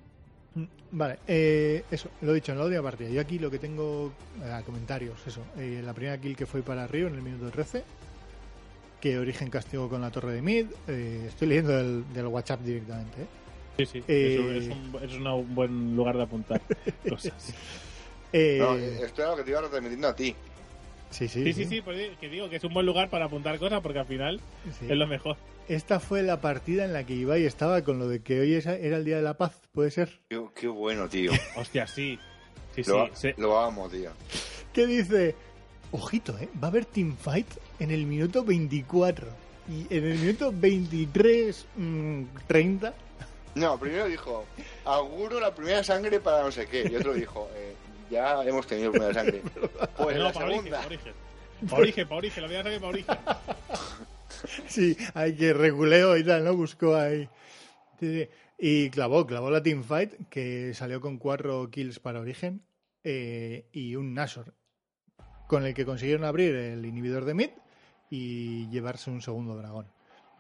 Mm, 0.55 0.65
Vale, 0.91 1.19
eh, 1.27 1.83
eso, 1.91 2.11
lo 2.21 2.35
dicho, 2.35 2.53
en 2.53 2.59
la 2.59 2.65
última 2.67 2.83
partida. 2.83 3.09
Yo 3.09 3.21
aquí 3.23 3.39
lo 3.39 3.51
que 3.51 3.59
tengo, 3.59 4.13
eh, 4.45 4.61
comentarios, 4.67 5.27
eso. 5.27 5.41
Eh, 5.57 5.81
la 5.83 5.95
primera 5.95 6.19
kill 6.19 6.37
que 6.37 6.45
fue 6.45 6.63
para 6.63 6.87
Río 6.87 7.07
en 7.07 7.15
el 7.15 7.23
minuto 7.23 7.51
13, 7.51 7.83
que 9.01 9.19
Origen 9.19 9.49
castigó 9.49 9.89
con 9.89 10.03
la 10.03 10.11
torre 10.11 10.33
de 10.35 10.43
mid. 10.43 10.67
eh, 10.89 11.25
estoy 11.29 11.49
leyendo 11.49 11.73
del, 11.73 12.05
del 12.13 12.27
WhatsApp 12.27 12.61
directamente. 12.61 13.23
¿eh? 13.23 13.27
Sí, 13.79 13.87
sí. 13.87 14.05
Es, 14.07 14.69
un, 14.69 15.03
es 15.03 15.15
una- 15.15 15.35
un 15.35 15.55
buen 15.55 15.97
lugar 15.97 16.19
de 16.19 16.23
apuntar 16.25 16.61
cosas. 17.09 17.55
Eh, 18.33 18.59
No, 18.61 18.76
esto 18.76 19.22
era 19.22 19.30
lo 19.33 19.37
que 19.37 19.45
te 19.45 19.51
iba 19.51 19.61
retransmitiendo 19.61 20.09
a 20.09 20.16
ti. 20.16 20.35
sí, 21.11 21.28
sí, 21.28 21.45
Sí, 21.45 21.53
sí, 21.53 21.64
sí, 21.66 21.80
pues 21.83 22.16
que 22.18 22.28
digo 22.28 22.49
que 22.49 22.57
es 22.57 22.64
un 22.64 22.72
buen 22.74 22.87
lugar 22.87 23.11
para 23.11 23.26
apuntar 23.26 23.59
cosas 23.59 23.80
porque 23.80 23.99
al 23.99 24.07
final 24.07 24.41
sí. 24.78 24.87
es 24.89 24.97
lo 24.97 25.07
mejor. 25.07 25.37
Esta 25.68 26.01
fue 26.01 26.22
la 26.22 26.41
partida 26.41 26.85
en 26.85 26.93
la 26.93 27.05
que 27.05 27.14
Ibai 27.14 27.45
estaba 27.45 27.83
con 27.83 27.99
lo 27.99 28.09
de 28.09 28.20
que 28.22 28.41
hoy 28.41 28.55
era 28.55 28.74
el 28.74 29.05
Día 29.05 29.16
de 29.16 29.22
la 29.22 29.35
Paz, 29.35 29.61
¿puede 29.72 29.91
ser? 29.91 30.20
Qué, 30.28 30.43
qué 30.55 30.66
bueno, 30.66 31.09
tío. 31.09 31.30
Hostia, 31.57 31.87
sí. 31.87 32.18
Sí, 32.74 32.83
sí. 33.14 33.35
Lo, 33.37 33.61
amo, 33.61 33.89
tío. 33.89 34.11
que 34.72 34.87
dice, 34.87 35.35
ojito, 35.93 36.37
¿eh? 36.39 36.49
va 36.62 36.68
a 36.68 36.70
haber 36.70 36.87
teamfight 36.87 37.47
en 37.78 37.91
el 37.91 38.07
minuto 38.07 38.43
24 38.45 39.28
y 39.68 39.95
en 39.95 40.05
el 40.05 40.18
minuto 40.18 40.53
23, 40.55 41.66
mm, 41.76 42.22
30. 42.47 42.95
No, 43.55 43.78
primero 43.78 44.07
dijo, 44.09 44.47
auguro 44.87 45.39
la 45.39 45.55
primera 45.55 45.85
sangre 45.85 46.18
para 46.18 46.43
no 46.43 46.51
sé 46.51 46.66
qué. 46.66 46.89
Y 46.91 46.97
otro 46.97 47.12
dijo, 47.12 47.49
eh, 47.55 47.74
ya 48.13 48.45
hemos 48.45 48.67
tenido 48.67 48.93
primera 48.93 49.15
sangre. 49.15 49.43
Pues 49.97 50.17
no, 50.17 50.25
la 50.25 50.33
para 50.33 50.47
origen, 50.47 50.65
segunda. 50.65 50.77
para 50.77 50.87
origen. 50.87 51.13
Para 51.69 51.83
origen, 51.83 52.09
para 52.09 52.19
origen, 52.19 52.43
la 52.43 52.49
vida 52.49 52.63
sabe 52.63 52.77
para 52.81 52.89
origen. 52.89 53.17
Sí, 54.67 54.97
hay 55.15 55.37
que 55.37 55.53
reguleo 55.53 56.17
y 56.17 56.25
tal, 56.25 56.45
¿no? 56.45 56.57
Buscó 56.57 56.97
ahí. 56.97 57.29
Sí, 58.01 58.23
sí. 58.23 58.29
Y 58.59 58.91
clavó, 58.91 59.25
clavó 59.25 59.51
la 59.51 59.63
teamfight 59.63 60.29
que 60.29 60.75
salió 60.75 61.01
con 61.01 61.19
cuatro 61.19 61.71
kills 61.71 62.01
para 62.01 62.19
origen 62.19 62.63
eh, 63.05 63.67
y 63.73 63.95
un 63.95 64.15
Nashor 64.15 64.53
con 65.47 65.67
el 65.67 65.75
que 65.75 65.85
consiguieron 65.85 66.25
abrir 66.25 66.55
el 66.55 66.85
inhibidor 66.87 67.25
de 67.25 67.35
mid 67.35 67.51
y 68.11 68.69
llevarse 68.71 69.11
un 69.11 69.21
segundo 69.21 69.57
dragón. 69.57 69.87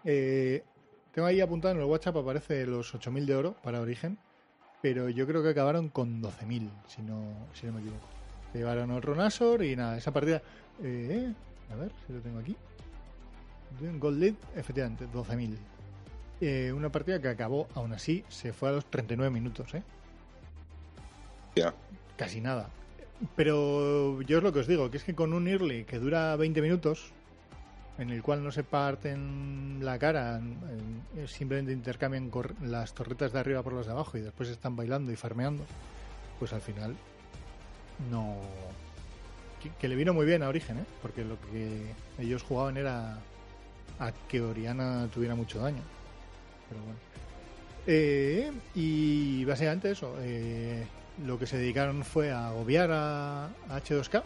Eh, 0.04 0.64
tengo 1.12 1.28
ahí 1.28 1.40
apuntado 1.40 1.74
en 1.74 1.80
el 1.80 1.86
WhatsApp, 1.86 2.16
aparece 2.16 2.64
los 2.66 2.94
8.000 2.94 3.26
de 3.26 3.34
oro 3.34 3.56
para 3.62 3.80
origen, 3.80 4.18
pero 4.82 5.08
yo 5.08 5.26
creo 5.26 5.42
que 5.42 5.50
acabaron 5.50 5.88
con 5.88 6.20
12.000, 6.20 6.68
si 6.88 7.02
no, 7.02 7.22
si 7.54 7.66
no 7.66 7.72
me 7.72 7.80
equivoco. 7.80 8.06
Llevaron 8.52 8.90
otro 8.90 9.14
Nashor 9.14 9.64
y 9.64 9.76
nada, 9.76 9.96
esa 9.96 10.12
partida... 10.12 10.42
eh, 10.82 11.32
a 11.70 11.76
ver 11.76 11.90
si 12.06 12.12
lo 12.12 12.20
tengo 12.20 12.40
aquí. 12.40 12.56
Gold 13.98 14.18
Lead, 14.18 14.34
efectivamente, 14.56 15.06
12.000. 15.06 15.56
Eh, 16.40 16.72
una 16.72 16.90
partida 16.90 17.20
que 17.20 17.28
acabó, 17.28 17.68
aún 17.74 17.92
así, 17.92 18.24
se 18.28 18.52
fue 18.52 18.68
a 18.68 18.72
los 18.72 18.84
39 18.86 19.32
minutos, 19.32 19.72
¿eh? 19.74 19.82
Ya. 21.54 21.72
Casi 22.16 22.40
nada. 22.40 22.68
Pero 23.36 24.20
yo 24.22 24.38
es 24.38 24.42
lo 24.42 24.52
que 24.52 24.58
os 24.58 24.66
digo, 24.66 24.90
que 24.90 24.96
es 24.96 25.04
que 25.04 25.14
con 25.14 25.32
un 25.32 25.46
early 25.46 25.84
que 25.84 26.00
dura 26.00 26.34
20 26.34 26.60
minutos, 26.60 27.12
en 27.98 28.10
el 28.10 28.22
cual 28.22 28.42
no 28.42 28.50
se 28.50 28.64
parten 28.64 29.78
la 29.82 29.98
cara, 29.98 30.36
en- 30.38 31.02
simplemente 31.28 31.72
intercambian 31.72 32.30
las 32.62 32.94
torretas 32.94 33.32
de 33.32 33.38
arriba 33.38 33.62
por 33.62 33.74
las 33.74 33.86
de 33.86 33.92
abajo 33.92 34.16
y 34.18 34.22
después 34.22 34.48
están 34.48 34.76
bailando 34.76 35.12
y 35.12 35.16
farmeando, 35.16 35.64
pues 36.38 36.52
al 36.52 36.60
final 36.60 36.96
no... 38.10 38.36
Que, 39.78 39.86
le 39.86 39.94
vino 39.94 40.12
muy 40.12 40.26
bien 40.26 40.42
a 40.42 40.48
Origen, 40.48 40.78
¿eh? 40.78 40.84
Porque 41.00 41.24
lo 41.24 41.40
que 41.40 41.92
ellos 42.18 42.42
jugaban 42.42 42.76
era 42.76 43.18
a 44.00 44.10
que 44.28 44.40
Oriana 44.40 45.06
tuviera 45.14 45.36
mucho 45.36 45.60
daño. 45.60 45.82
Pero 46.68 46.80
bueno. 46.82 46.98
Eh, 47.86 48.50
y 48.74 49.44
básicamente 49.44 49.92
eso. 49.92 50.16
eh, 50.20 50.84
lo 51.24 51.38
que 51.38 51.46
se 51.46 51.58
dedicaron 51.58 52.02
fue 52.04 52.32
a 52.32 52.48
agobiar 52.48 52.90
a, 52.90 53.44
a 53.44 53.50
H2K. 53.68 54.24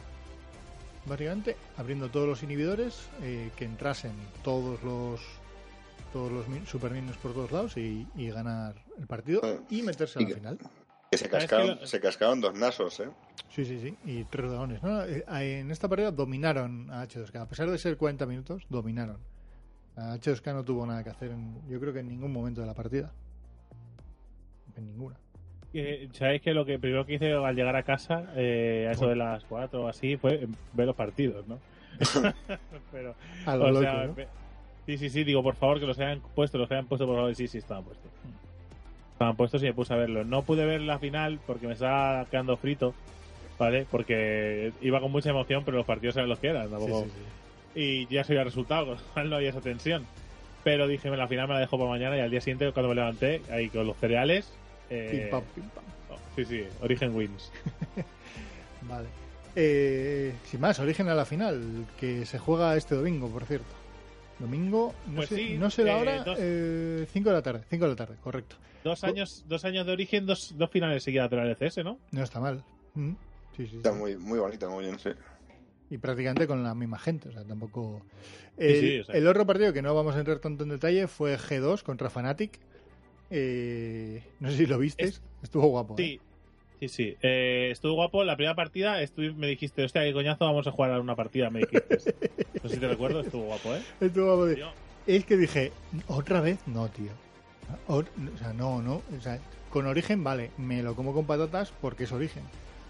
Básicamente, 1.06 1.56
abriendo 1.76 2.10
todos 2.10 2.26
los 2.28 2.42
inhibidores, 2.42 3.08
eh, 3.22 3.50
que 3.56 3.64
entrasen 3.64 4.12
todos 4.42 4.82
los 4.82 5.20
todos 6.12 6.32
los 6.32 6.48
min- 6.48 6.66
super 6.66 6.90
minions 6.92 7.16
por 7.18 7.34
todos 7.34 7.52
lados 7.52 7.76
y, 7.76 8.06
y 8.16 8.30
ganar 8.30 8.74
el 8.98 9.06
partido 9.06 9.62
y 9.68 9.82
meterse 9.82 10.18
a 10.18 10.22
Y 10.22 10.24
la 10.24 10.28
que- 10.30 10.34
final. 10.36 10.58
Que 11.10 11.18
se 11.18 11.28
¿Sabes 11.28 11.44
cascaron, 11.44 11.74
que 11.76 11.80
lo- 11.82 11.86
se 11.86 12.00
cascaron 12.00 12.40
dos 12.40 12.54
nasos, 12.58 12.98
¿eh? 13.00 13.08
Sí, 13.50 13.64
sí, 13.64 13.80
sí. 13.80 13.96
Y 14.10 14.24
tres 14.24 14.50
dragones. 14.50 14.82
No, 14.82 15.02
eh, 15.04 15.24
en 15.60 15.70
esta 15.70 15.88
partida 15.88 16.10
dominaron 16.10 16.90
a 16.90 17.02
H2K. 17.06 17.42
A 17.42 17.46
pesar 17.48 17.70
de 17.70 17.78
ser 17.78 17.96
40 17.96 18.26
minutos, 18.26 18.64
dominaron. 18.68 19.18
A 19.96 20.14
H2K 20.16 20.52
no 20.54 20.64
tuvo 20.64 20.84
nada 20.86 21.04
que 21.04 21.10
hacer, 21.10 21.30
en- 21.30 21.60
yo 21.68 21.78
creo 21.78 21.92
que 21.92 22.00
en 22.00 22.08
ningún 22.08 22.32
momento 22.32 22.60
de 22.60 22.66
la 22.66 22.74
partida. 22.74 23.12
En 24.76 24.86
ninguna. 24.86 25.16
Eh, 25.74 26.08
Sabéis 26.12 26.42
que 26.42 26.54
lo 26.54 26.64
que 26.64 26.78
primero 26.78 27.04
que 27.04 27.14
hice 27.14 27.32
al 27.32 27.54
llegar 27.54 27.76
a 27.76 27.82
casa, 27.82 28.24
eh, 28.36 28.86
a 28.88 28.92
eso 28.92 29.08
de 29.08 29.16
las 29.16 29.44
4 29.44 29.84
o 29.84 29.88
así, 29.88 30.16
fue 30.16 30.46
ver 30.72 30.86
los 30.86 30.96
partidos, 30.96 31.46
¿no? 31.46 31.58
Pero, 32.92 33.14
A 33.46 33.56
lo 33.56 33.66
o 33.66 33.68
loco, 33.70 33.80
sea, 33.82 34.06
¿no? 34.06 34.14
ve- 34.14 34.28
sí, 34.86 34.98
sí, 34.98 35.10
sí, 35.10 35.24
digo, 35.24 35.42
por 35.42 35.54
favor, 35.56 35.80
que 35.80 35.86
los 35.86 35.98
hayan 35.98 36.20
puesto, 36.34 36.58
los 36.58 36.70
hayan 36.70 36.86
puesto, 36.86 37.06
por 37.06 37.16
favor, 37.16 37.34
sí, 37.34 37.46
sí, 37.48 37.58
estaban 37.58 37.84
puestos. 37.84 38.10
Estaban 39.12 39.36
puestos 39.36 39.62
y 39.62 39.66
me 39.66 39.72
puse 39.74 39.92
a 39.94 39.96
verlos. 39.96 40.26
No 40.26 40.42
pude 40.42 40.64
ver 40.66 40.80
la 40.82 40.98
final 40.98 41.40
porque 41.46 41.66
me 41.66 41.72
estaba 41.72 42.24
quedando 42.26 42.56
frito, 42.56 42.94
¿vale? 43.58 43.86
Porque 43.90 44.72
iba 44.82 45.00
con 45.00 45.10
mucha 45.10 45.30
emoción, 45.30 45.62
pero 45.64 45.78
los 45.78 45.86
partidos 45.86 46.16
eran 46.16 46.28
los 46.28 46.38
que 46.38 46.48
eran, 46.48 46.64
Sí, 46.66 46.70
tampoco- 46.70 47.04
sí, 47.04 47.10
sí. 47.74 47.80
y 47.80 48.06
ya 48.06 48.24
sabía 48.24 48.40
el 48.42 48.46
resultado, 48.46 48.86
con 48.86 48.94
lo 48.96 49.02
cual 49.14 49.30
no 49.30 49.36
había 49.36 49.50
esa 49.50 49.60
tensión. 49.60 50.04
Pero 50.64 50.86
dije, 50.88 51.08
la 51.10 51.28
final 51.28 51.48
me 51.48 51.54
la 51.54 51.60
dejo 51.60 51.78
para 51.78 51.88
mañana 51.90 52.16
y 52.16 52.20
al 52.20 52.30
día 52.30 52.40
siguiente, 52.40 52.70
cuando 52.72 52.88
me 52.90 52.94
levanté, 52.96 53.40
ahí 53.50 53.68
con 53.68 53.86
los 53.86 53.96
cereales. 53.96 54.52
Eh, 54.90 55.08
Pim, 55.10 55.30
pam, 55.30 55.42
pim, 55.54 55.64
pam. 55.70 55.84
oh, 56.10 56.18
sí, 56.36 56.44
sí, 56.44 56.64
Origen 56.80 57.14
Wins. 57.14 57.50
Vale. 58.82 59.08
Eh, 59.54 60.34
sin 60.44 60.60
más, 60.60 60.78
origen 60.80 61.08
a 61.08 61.14
la 61.14 61.24
final, 61.24 61.86
que 61.98 62.26
se 62.26 62.38
juega 62.38 62.76
este 62.76 62.94
domingo, 62.94 63.28
por 63.30 63.44
cierto. 63.46 63.74
Domingo, 64.38 64.94
no 65.06 65.16
Pues 65.16 65.30
sé, 65.30 65.36
sí, 65.36 65.56
no 65.58 65.70
sé 65.70 65.84
la 65.84 65.92
eh, 65.98 66.00
hora, 66.02 66.24
dos- 66.24 67.08
5 67.10 67.28
de 67.30 67.34
la 67.34 67.42
tarde, 67.42 67.64
5 67.70 67.84
de 67.86 67.90
la 67.90 67.96
tarde, 67.96 68.16
correcto. 68.22 68.56
Dos 68.84 69.02
años, 69.02 69.44
dos 69.48 69.64
años 69.64 69.86
de 69.86 69.92
origen, 69.92 70.26
dos, 70.26 70.54
dos 70.58 70.70
finales 70.70 71.02
seguidas 71.02 71.30
de 71.30 71.36
la 71.36 71.44
LCS, 71.46 71.78
¿no? 71.82 71.98
No 72.12 72.22
está 72.22 72.38
mal. 72.40 72.62
Mm, 72.94 73.12
Sí, 73.56 73.64
sí, 73.64 73.70
sí. 73.70 73.76
Está 73.78 73.92
muy, 73.92 74.16
muy 74.18 74.38
bonita, 74.38 74.68
muy 74.68 74.84
bien, 74.84 74.98
sí. 74.98 75.08
Y 75.88 75.96
prácticamente 75.96 76.46
con 76.46 76.62
la 76.62 76.74
misma 76.74 76.98
gente, 76.98 77.30
o 77.30 77.32
sea, 77.32 77.42
tampoco... 77.44 78.02
Sí, 78.58 78.64
El, 78.64 78.80
sí, 78.80 78.98
o 79.00 79.04
sea. 79.04 79.14
el 79.14 79.26
otro 79.26 79.46
partido 79.46 79.72
que 79.72 79.80
no 79.80 79.94
vamos 79.94 80.14
a 80.14 80.18
entrar 80.18 80.38
tanto 80.40 80.64
en 80.64 80.68
detalle 80.70 81.06
fue 81.08 81.38
G2 81.38 81.82
contra 81.82 82.10
Fnatic. 82.10 82.58
Eh, 83.30 84.22
no 84.40 84.50
sé 84.50 84.56
si 84.58 84.66
lo 84.66 84.78
visteis, 84.78 85.10
Es- 85.16 85.22
estuvo 85.44 85.66
guapo. 85.68 85.94
¿eh? 85.94 85.96
Sí, 86.02 86.20
sí, 86.80 86.88
sí. 86.88 87.16
Eh, 87.22 87.70
estuvo 87.72 87.94
guapo. 87.94 88.24
La 88.24 88.36
primera 88.36 88.54
partida 88.54 89.02
estuve- 89.02 89.32
me 89.34 89.46
dijiste, 89.48 89.84
hostia, 89.84 90.02
qué 90.04 90.12
coñazo, 90.12 90.44
vamos 90.44 90.66
a 90.66 90.70
jugar 90.72 90.92
a 90.92 91.00
una 91.00 91.16
partida, 91.16 91.50
me 91.50 91.60
dijiste. 91.60 91.88
no 92.62 92.68
sé 92.68 92.74
si 92.76 92.80
te 92.80 92.88
recuerdo, 92.88 93.20
estuvo 93.20 93.44
guapo, 93.44 93.74
¿eh? 93.74 93.82
Estuvo 94.00 94.36
guapo. 94.36 94.70
Es 95.06 95.24
que 95.24 95.36
dije, 95.36 95.72
otra 96.08 96.40
vez 96.40 96.58
no, 96.66 96.88
tío. 96.88 97.10
O, 97.88 97.98
o 97.98 98.38
sea, 98.38 98.52
no, 98.52 98.80
no. 98.82 99.02
O 99.16 99.20
sea, 99.20 99.38
con 99.70 99.86
origen, 99.86 100.22
vale, 100.24 100.50
me 100.56 100.82
lo 100.82 100.94
como 100.94 101.12
con 101.12 101.26
patatas 101.26 101.72
porque 101.80 102.04
es 102.04 102.12
origen. 102.12 102.42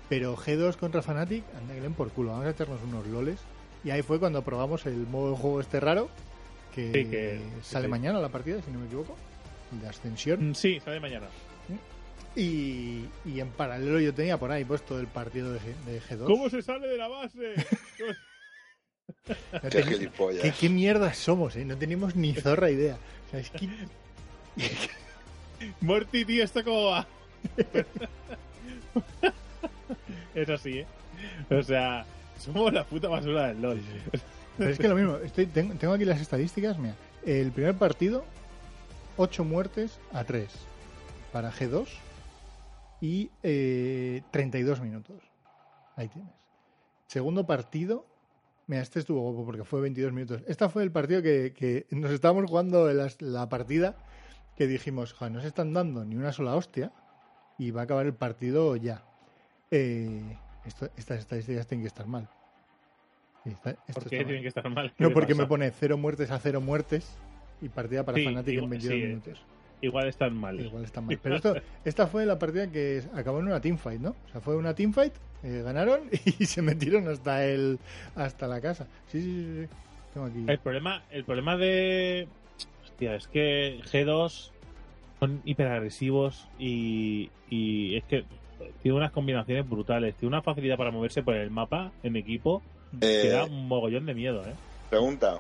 Pero 0.09 0.37
G2 0.37 0.77
contra 0.77 1.03
Fnatic, 1.03 1.43
anda 1.59 1.75
que 1.75 1.91
por 1.91 2.11
culo. 2.11 2.31
Vamos 2.31 2.47
a 2.47 2.51
echarnos 2.51 2.81
unos 2.83 3.07
loles. 3.09 3.41
Y 3.85 3.91
ahí 3.91 4.03
fue 4.03 4.19
cuando 4.19 4.43
probamos 4.43 4.87
el 4.87 4.95
modo 5.07 5.33
de 5.33 5.37
juego 5.37 5.61
este 5.61 5.81
raro. 5.81 6.09
Que, 6.75 6.93
Sí, 6.93 7.05
que- 7.11 7.41
sale 7.63 7.87
sí. 7.87 7.91
mañana 7.91 8.21
la 8.21 8.29
partida, 8.29 8.61
si 8.63 8.71
no 8.71 8.79
me 8.79 8.87
equivoco. 8.87 9.17
De 9.71 9.89
ascensión. 9.89 10.51
Mm, 10.51 10.55
Sí, 10.55 10.81
sale 10.85 11.01
mañana. 11.01 11.27
Y, 12.35 13.07
y 13.25 13.41
en 13.41 13.49
paralelo 13.49 13.99
yo 13.99 14.13
tenía 14.13 14.37
por 14.39 14.53
ahí 14.53 14.63
puesto 14.65 15.01
el 15.01 15.07
partido 15.07 15.55
de, 15.55 15.59
G, 15.59 15.75
de 15.87 16.03
G2. 16.03 16.27
¿Cómo 16.27 16.51
se 16.51 16.61
sale 16.61 16.87
de 16.87 16.99
la 16.99 17.09
base? 17.09 17.55
No 19.53 19.61
Qué. 19.71 20.11
¿Qué, 20.43 20.53
qué 20.59 20.69
mierda 20.69 21.15
somos, 21.15 21.57
eh? 21.57 21.65
No 21.65 21.77
tenemos 21.77 22.17
ni 22.17 22.35
zorra 22.35 22.71
idea. 22.71 22.99
O 23.27 23.31
sea, 23.31 23.41
es 23.41 23.51
que 23.51 23.69
Morty, 25.81 26.25
tío, 26.25 26.45
¿esto 26.45 26.63
cómo 26.65 26.85
va? 26.87 27.07
es 30.35 30.49
así, 30.49 30.79
¿eh? 30.81 30.87
O 31.51 31.63
sea, 31.63 32.05
somos 32.39 32.73
la 32.73 32.85
puta 32.85 33.09
basura 33.09 33.49
del 33.49 33.63
LOL. 33.63 33.81
Pero 34.59 34.71
es 34.71 34.79
que 34.79 34.89
lo 34.89 34.95
mismo, 34.97 35.17
estoy, 35.19 35.47
tengo, 35.47 35.75
tengo 35.75 35.95
aquí 35.95 36.05
las 36.05 36.21
estadísticas. 36.21 36.79
Mira, 36.79 36.95
el 37.25 37.53
primer 37.53 37.75
partido, 37.75 38.25
8 39.17 39.45
muertes 39.45 39.99
a 40.13 40.25
3 40.25 40.51
para 41.33 41.51
G2 41.53 41.87
y 43.01 43.31
eh, 43.43 44.23
32 44.31 44.81
minutos. 44.81 45.23
Ahí 45.97 46.09
tienes. 46.09 46.33
Segundo 47.07 47.47
partido, 47.47 48.05
mira, 48.67 48.83
este 48.83 48.99
estuvo 48.99 49.21
guapo 49.21 49.45
porque 49.45 49.65
fue 49.65 49.81
22 49.81 50.13
minutos. 50.13 50.43
Este 50.47 50.69
fue 50.69 50.83
el 50.83 50.91
partido 50.93 51.23
que, 51.23 51.53
que 51.57 51.87
nos 51.91 52.11
estábamos 52.11 52.49
jugando 52.51 52.93
las- 52.93 53.21
la 53.23 53.49
partida 53.49 53.95
que 54.57 54.67
dijimos, 54.67 55.13
joder, 55.13 55.33
no 55.33 55.41
se 55.41 55.49
están 55.49 55.73
dando 55.73 56.05
ni 56.05 56.17
una 56.17 56.33
sola 56.33 56.55
hostia 56.57 56.91
y 57.59 57.71
va 57.71 57.83
a 57.83 57.85
acabar 57.85 58.07
el 58.07 58.15
partido 58.15 58.77
ya. 58.77 59.03
Eh, 59.71 60.37
esto- 60.65 60.91
estas 60.97 61.19
estadísticas 61.21 61.67
tienen 61.67 61.83
que 61.85 61.89
estar 61.89 62.07
mal. 62.07 62.29
Esta- 63.45 63.71
esto 63.87 64.01
¿Por 64.01 64.11
qué 64.11 64.25
tienen 64.25 64.43
que 64.43 64.49
estar 64.49 64.69
mal? 64.69 64.93
¿Qué 64.97 65.05
No, 65.05 65.13
porque 65.13 65.35
me 65.35 65.41
pasa? 65.41 65.49
pone 65.49 65.71
cero 65.71 65.97
muertes 65.97 66.31
a 66.31 66.39
cero 66.41 66.61
muertes 66.61 67.17
y 67.63 67.69
partida 67.69 68.05
para 68.05 68.19
Sí, 68.19 68.25
Fnatic 68.27 68.49
en 68.49 68.55
igual- 68.55 68.71
22 68.71 68.95
sí, 68.99 69.07
minutos. 69.07 69.39
Igual 69.83 70.09
están 70.09 70.35
mal. 70.37 70.59
Igual 70.61 70.85
está 70.85 71.01
mal. 71.03 71.19
Pero 71.23 71.37
esto, 71.37 71.55
esta 71.85 72.07
fue 72.07 72.25
la 72.27 72.39
partida 72.39 72.67
que 72.71 73.03
acabó 73.15 73.41
en 73.41 73.47
una 73.47 73.61
teamfight, 73.61 74.01
¿no? 74.01 74.11
O 74.11 74.33
sea, 74.33 74.41
fue 74.41 74.57
una 74.57 74.75
teamfight, 74.75 75.13
eh, 75.43 75.63
ganaron 75.65 76.01
y 76.39 76.47
se 76.47 76.63
metieron 76.63 77.09
hasta 77.09 77.45
el 77.47 77.79
hasta 78.15 78.47
la 78.49 78.61
casa. 78.61 78.87
Sí, 79.09 79.21
sí, 79.21 79.33
sí. 79.33 79.63
sí. 79.63 79.69
Tengo 80.15 80.27
aquí. 80.27 80.45
El 80.47 80.59
problema, 80.59 81.03
el 81.11 81.25
problema 81.25 81.57
de. 81.57 82.27
Hostia, 82.85 83.15
es 83.17 83.27
que 83.29 83.81
G2 83.93 84.51
son 85.21 85.43
hiperagresivos 85.45 86.49
y, 86.59 87.31
y 87.51 87.97
es 87.97 88.05
que 88.05 88.25
tiene 88.83 88.97
unas 88.97 89.11
combinaciones 89.13 89.69
brutales. 89.69 90.15
Tiene 90.15 90.35
una 90.35 90.43
facilidad 90.43 90.79
para 90.79 90.91
moverse 90.91 91.23
por 91.23 91.35
el 91.35 91.51
mapa 91.51 91.93
en 92.03 92.17
equipo 92.17 92.63
que 92.99 93.27
Eh, 93.27 93.29
da 93.29 93.45
un 93.45 93.69
mogollón 93.69 94.07
de 94.07 94.15
miedo, 94.15 94.43
¿eh? 94.47 94.55
Pregunta. 94.89 95.39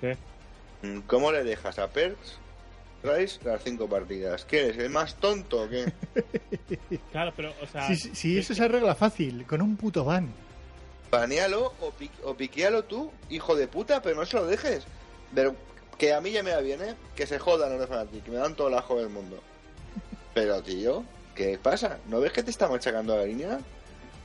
¿Qué? 0.00 0.16
Mm, 0.82 1.00
¿Cómo 1.06 1.30
le 1.32 1.44
dejas 1.44 1.78
a 1.78 1.88
Perks 1.88 2.38
Rice 3.02 3.40
las 3.44 3.62
cinco 3.62 3.88
partidas? 3.88 4.44
¿Qué 4.44 4.66
eres? 4.66 4.78
¿El 4.78 4.90
más 4.90 5.14
tonto 5.16 5.62
o 5.62 5.68
qué? 5.68 5.92
Claro, 7.12 7.32
pero, 7.36 7.52
o 7.62 7.66
sea. 7.66 7.86
Sí, 7.88 7.96
sí, 7.96 8.10
sí, 8.14 8.38
eso 8.38 8.54
se 8.54 8.64
arregla 8.64 8.94
fácil, 8.94 9.44
con 9.46 9.60
un 9.62 9.76
puto 9.76 10.04
ban. 10.04 10.28
Banealo 11.10 11.74
o, 11.80 11.90
pi- 11.90 12.10
o 12.24 12.34
piquealo 12.34 12.84
tú, 12.84 13.10
hijo 13.28 13.54
de 13.54 13.68
puta, 13.68 14.00
pero 14.02 14.16
no 14.16 14.24
se 14.26 14.36
lo 14.36 14.46
dejes. 14.46 14.84
Pero 15.34 15.54
que 15.98 16.14
a 16.14 16.20
mí 16.20 16.30
ya 16.30 16.42
me 16.42 16.52
va 16.54 16.60
bien, 16.60 16.80
¿eh? 16.82 16.94
Que 17.14 17.26
se 17.26 17.38
jodan 17.38 17.70
los 17.70 17.80
de 17.80 17.86
Fnatic, 17.86 18.24
que 18.24 18.30
me 18.30 18.38
dan 18.38 18.54
todo 18.54 18.68
el 18.68 18.74
ajo 18.74 18.98
del 18.98 19.08
mundo. 19.10 19.40
Pero, 20.34 20.62
tío, 20.62 21.04
¿qué 21.34 21.58
pasa? 21.62 21.98
¿No 22.08 22.20
ves 22.20 22.32
que 22.32 22.42
te 22.42 22.50
está 22.50 22.68
machacando 22.68 23.16
la 23.16 23.24
línea? 23.24 23.60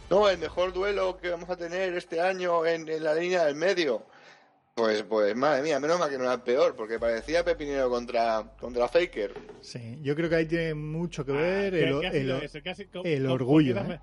No, 0.09 0.29
el 0.29 0.37
mejor 0.37 0.71
duelo 0.71 1.17
que 1.17 1.29
vamos 1.29 1.49
a 1.49 1.57
tener 1.57 1.93
este 1.95 2.21
año 2.21 2.65
en, 2.65 2.87
en 2.87 3.03
la 3.03 3.13
línea 3.13 3.43
del 3.45 3.55
medio. 3.55 4.03
Pues, 4.77 5.01
pues, 5.01 5.35
madre 5.35 5.63
mía, 5.63 5.79
menos 5.79 5.97
mal 5.97 6.07
que 6.07 6.19
no 6.19 6.25
era 6.25 6.37
peor, 6.43 6.75
porque 6.75 6.99
parecía 6.99 7.43
Pepinero 7.43 7.89
contra, 7.89 8.43
contra 8.59 8.87
Faker. 8.87 9.33
Sí, 9.59 9.97
yo 10.03 10.15
creo 10.15 10.29
que 10.29 10.35
ahí 10.35 10.45
tiene 10.45 10.75
mucho 10.75 11.25
que 11.25 11.31
Ah, 11.31 11.35
ver 11.35 11.73
¿qué- 11.73 11.83
el, 11.89 12.03
el- 12.29 12.31
eso? 12.43 12.59
¿Qué 12.61 12.69
ha 12.69 12.75
sido- 12.75 13.03
el 13.03 13.23
¿cómo- 13.23 13.33
orgullo, 13.33 13.75
¿eh? 13.75 13.99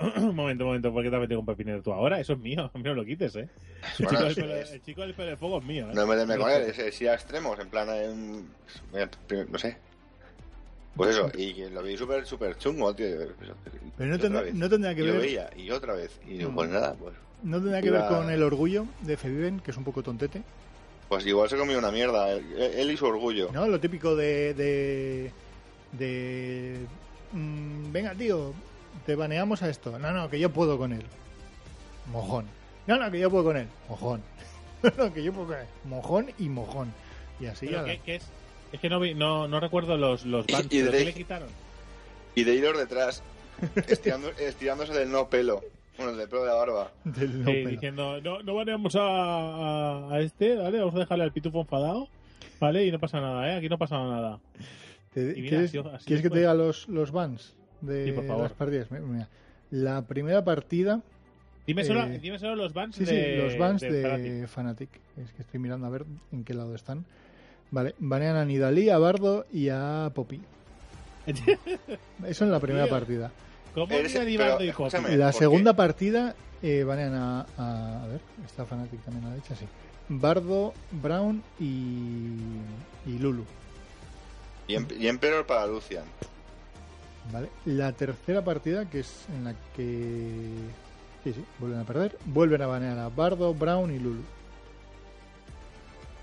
un 0.00 0.34
momento, 0.34 0.64
un 0.64 0.70
momento, 0.70 0.92
¿por 0.92 1.04
qué 1.04 1.10
te 1.10 1.14
has 1.14 1.22
metido 1.22 1.38
con 1.38 1.46
Pepinero 1.46 1.80
tú 1.82 1.92
ahora? 1.92 2.18
Eso 2.18 2.32
es 2.32 2.40
mío, 2.40 2.68
a 2.74 2.76
mí 2.78 2.82
no 2.82 2.94
lo 2.94 3.04
quites, 3.04 3.36
¿eh? 3.36 3.48
El, 4.00 4.06
Bueno, 4.06 4.10
chico, 4.10 4.24
del 4.24 4.34
sí, 4.34 4.40
pelo, 4.40 4.54
es- 4.56 4.72
el 4.72 4.82
chico 4.82 5.00
del 5.02 5.14
pelo 5.14 5.30
de 5.30 5.36
fuego 5.36 5.58
es 5.60 5.64
mío, 5.64 5.88
¿eh? 5.88 5.94
No 5.94 6.04
me 6.04 6.16
deme 6.16 6.34
Lo 6.36 6.42
con 6.42 6.50
él, 6.50 6.62
es, 6.62 6.78
es 6.80 7.00
ir 7.00 7.10
a 7.10 7.14
extremos, 7.14 7.56
en 7.60 7.68
plan, 7.68 7.88
en- 7.88 8.48
no 9.52 9.58
sé. 9.60 9.76
Pues 10.96 11.10
eso, 11.10 11.30
y 11.38 11.54
lo 11.70 11.80
vi 11.80 11.96
súper, 11.96 12.26
súper 12.26 12.58
chungo, 12.58 12.92
tío. 12.92 13.06
Pero 13.96 14.10
no 14.10 14.18
tendrá- 14.18 14.52
no 14.52 14.68
tendrá 14.68 14.96
que 14.96 15.02
Y 15.02 15.06
lo 15.06 15.12
ver- 15.12 15.22
veía, 15.22 15.50
y 15.54 15.70
otra 15.70 15.94
vez. 15.94 16.18
Y 16.26 16.38
digo, 16.38 16.50
Mm. 16.50 16.54
pues 16.56 16.70
nada, 16.70 16.96
pues, 16.98 17.14
no 17.42 17.58
tendrá 17.60 17.80
que 17.82 17.90
ver 17.90 18.06
con 18.08 18.30
el 18.30 18.42
orgullo 18.42 18.86
de 19.02 19.16
Feviven, 19.16 19.60
que 19.60 19.70
es 19.70 19.76
un 19.76 19.84
poco 19.84 20.02
tontete. 20.02 20.42
pues 21.08 21.24
igual 21.26 21.48
se 21.48 21.56
comió 21.56 21.78
una 21.78 21.90
mierda, 21.90 22.30
él, 22.32 22.90
y 22.90 22.96
su 22.96 23.06
orgullo. 23.06 23.50
¿No? 23.52 23.66
Lo 23.66 23.80
típico 23.80 24.14
de. 24.16 24.54
de. 24.54 25.32
de 25.92 26.76
mm, 27.32 27.92
venga, 27.92 28.14
tío, 28.14 28.52
te 29.06 29.14
baneamos 29.14 29.62
a 29.62 29.68
esto. 29.70 29.98
No, 29.98 30.12
no, 30.12 30.28
que 30.28 30.38
yo 30.38 30.50
puedo 30.50 30.76
con 30.78 30.92
él. 30.92 31.02
Mojón. 32.12 32.46
No, 32.86 32.96
no, 32.98 33.10
que 33.10 33.18
yo 33.18 33.30
puedo 33.30 33.44
con 33.44 33.56
él. 33.56 33.66
Mojón. 33.88 34.22
No, 34.80 34.92
no, 34.96 35.12
que 35.12 35.24
yo 35.24 35.32
puedo 35.32 35.48
con 35.48 35.56
él. 35.58 35.66
Mojón 35.84 36.30
y 36.38 36.48
mojón. 36.48 36.92
Y 37.40 37.46
así 37.46 37.66
¿Pero 37.66 37.84
ya. 37.84 37.92
qué, 37.94 38.00
qué 38.04 38.14
es? 38.16 38.24
Es 38.72 38.78
que 38.78 38.88
no, 38.88 39.00
vi- 39.00 39.12
no, 39.14 39.48
no 39.48 39.58
recuerdo 39.58 39.96
los, 39.96 40.24
los 40.24 40.46
bans, 40.46 40.66
y 40.70 40.78
¿pero 40.80 40.92
de- 40.92 40.98
qué 40.98 41.04
le 41.06 41.14
quitaron? 41.14 41.48
Y 42.36 42.44
de 42.44 42.54
hilos 42.54 42.78
detrás, 42.78 43.22
estirando- 43.88 44.30
estirándose 44.38 44.92
del 44.92 45.10
no 45.10 45.28
pelo. 45.28 45.64
Bueno, 45.98 46.16
del 46.16 46.28
pelo 46.28 46.42
de 46.42 46.48
la 46.48 46.54
barba. 46.54 46.90
Del 47.04 47.44
no 47.44 47.50
Sí, 47.50 47.64
diciendo, 47.66 48.20
no, 48.22 48.42
no 48.42 48.54
baneamos 48.54 48.94
a, 48.96 49.00
a, 49.02 50.14
a 50.14 50.20
este, 50.20 50.54
¿vale? 50.56 50.78
Vamos 50.78 50.94
a 50.94 51.00
dejarle 51.00 51.24
al 51.24 51.32
pitufo 51.32 51.60
enfadado, 51.60 52.08
¿vale? 52.60 52.86
Y 52.86 52.92
no 52.92 52.98
pasa 53.00 53.20
nada, 53.20 53.48
¿eh? 53.52 53.56
Aquí 53.56 53.68
no 53.68 53.78
pasa 53.78 53.98
nada. 53.98 54.38
Te- 55.12 55.32
Y 55.36 55.42
mira, 55.42 55.58
¿Quieres, 55.66 56.22
que 56.22 56.30
te 56.30 56.38
diga 56.38 56.54
los, 56.54 56.88
los 56.88 57.10
bans 57.10 57.54
de 57.80 58.04
Sí, 58.06 58.12
por 58.12 58.26
favor. 58.26 58.44
las 58.44 58.52
partidas? 58.52 58.90
Mira. 58.90 59.28
La 59.70 60.02
primera 60.06 60.44
partida. 60.44 61.02
Dime 61.66 61.84
solo, 61.84 62.04
Eh, 62.04 62.18
dime 62.22 62.38
solo 62.38 62.54
los 62.56 62.72
bans 62.72 62.96
Sí, 62.96 63.04
de 63.04 63.36
sí, 63.36 63.42
los 63.42 63.58
bans 63.58 63.82
de, 63.82 64.00
Fnatic. 64.02 64.46
Fnatic. 64.48 64.88
Es 65.18 65.32
que 65.32 65.42
estoy 65.42 65.60
mirando 65.60 65.86
a 65.86 65.90
ver 65.90 66.04
en 66.32 66.44
qué 66.44 66.54
lado 66.54 66.74
están. 66.74 67.04
Vale, 67.70 67.94
banean 67.98 68.36
a 68.36 68.44
Nidalí, 68.46 68.88
a 68.88 68.96
Bardo 68.98 69.44
y 69.52 69.68
a 69.68 70.10
Poppy. 70.14 70.40
Eso 72.26 72.44
en 72.44 72.50
la 72.50 72.60
primera 72.60 72.84
Tío. 72.86 72.90
partida. 72.94 73.30
¿Cómo 73.74 73.92
Eres- 73.94 74.12
mira 74.24 74.56
pero, 74.58 74.64
y 74.64 74.72
Poppy? 74.72 75.16
La 75.16 75.32
segunda 75.32 75.74
partida 75.76 76.34
eh, 76.62 76.84
banean 76.84 77.14
a, 77.14 77.46
a. 77.56 78.02
A 78.04 78.06
ver, 78.08 78.20
está 78.44 78.64
Fnatic 78.64 79.00
también 79.04 79.24
a 79.24 79.28
la 79.28 79.34
derecha, 79.36 79.54
sí. 79.54 79.66
Bardo, 80.08 80.74
Brown 80.90 81.42
y. 81.60 82.34
y 83.06 83.18
Lulu. 83.20 83.44
Y, 84.66 84.74
em- 84.74 84.86
y 84.98 85.06
Emperor 85.06 85.46
para 85.46 85.66
Lucian. 85.66 86.04
¿Vale? 87.32 87.50
La 87.66 87.92
tercera 87.92 88.42
partida, 88.42 88.88
que 88.88 89.00
es 89.00 89.26
en 89.34 89.44
la 89.44 89.54
que. 89.76 90.40
Sí, 91.24 91.32
sí, 91.34 91.44
vuelven 91.58 91.80
a 91.80 91.84
perder. 91.84 92.16
Vuelven 92.24 92.62
a 92.62 92.66
banear 92.66 92.98
a 92.98 93.08
Bardo, 93.10 93.52
Brown 93.54 93.92
y 93.94 93.98
Lulu. 93.98 94.22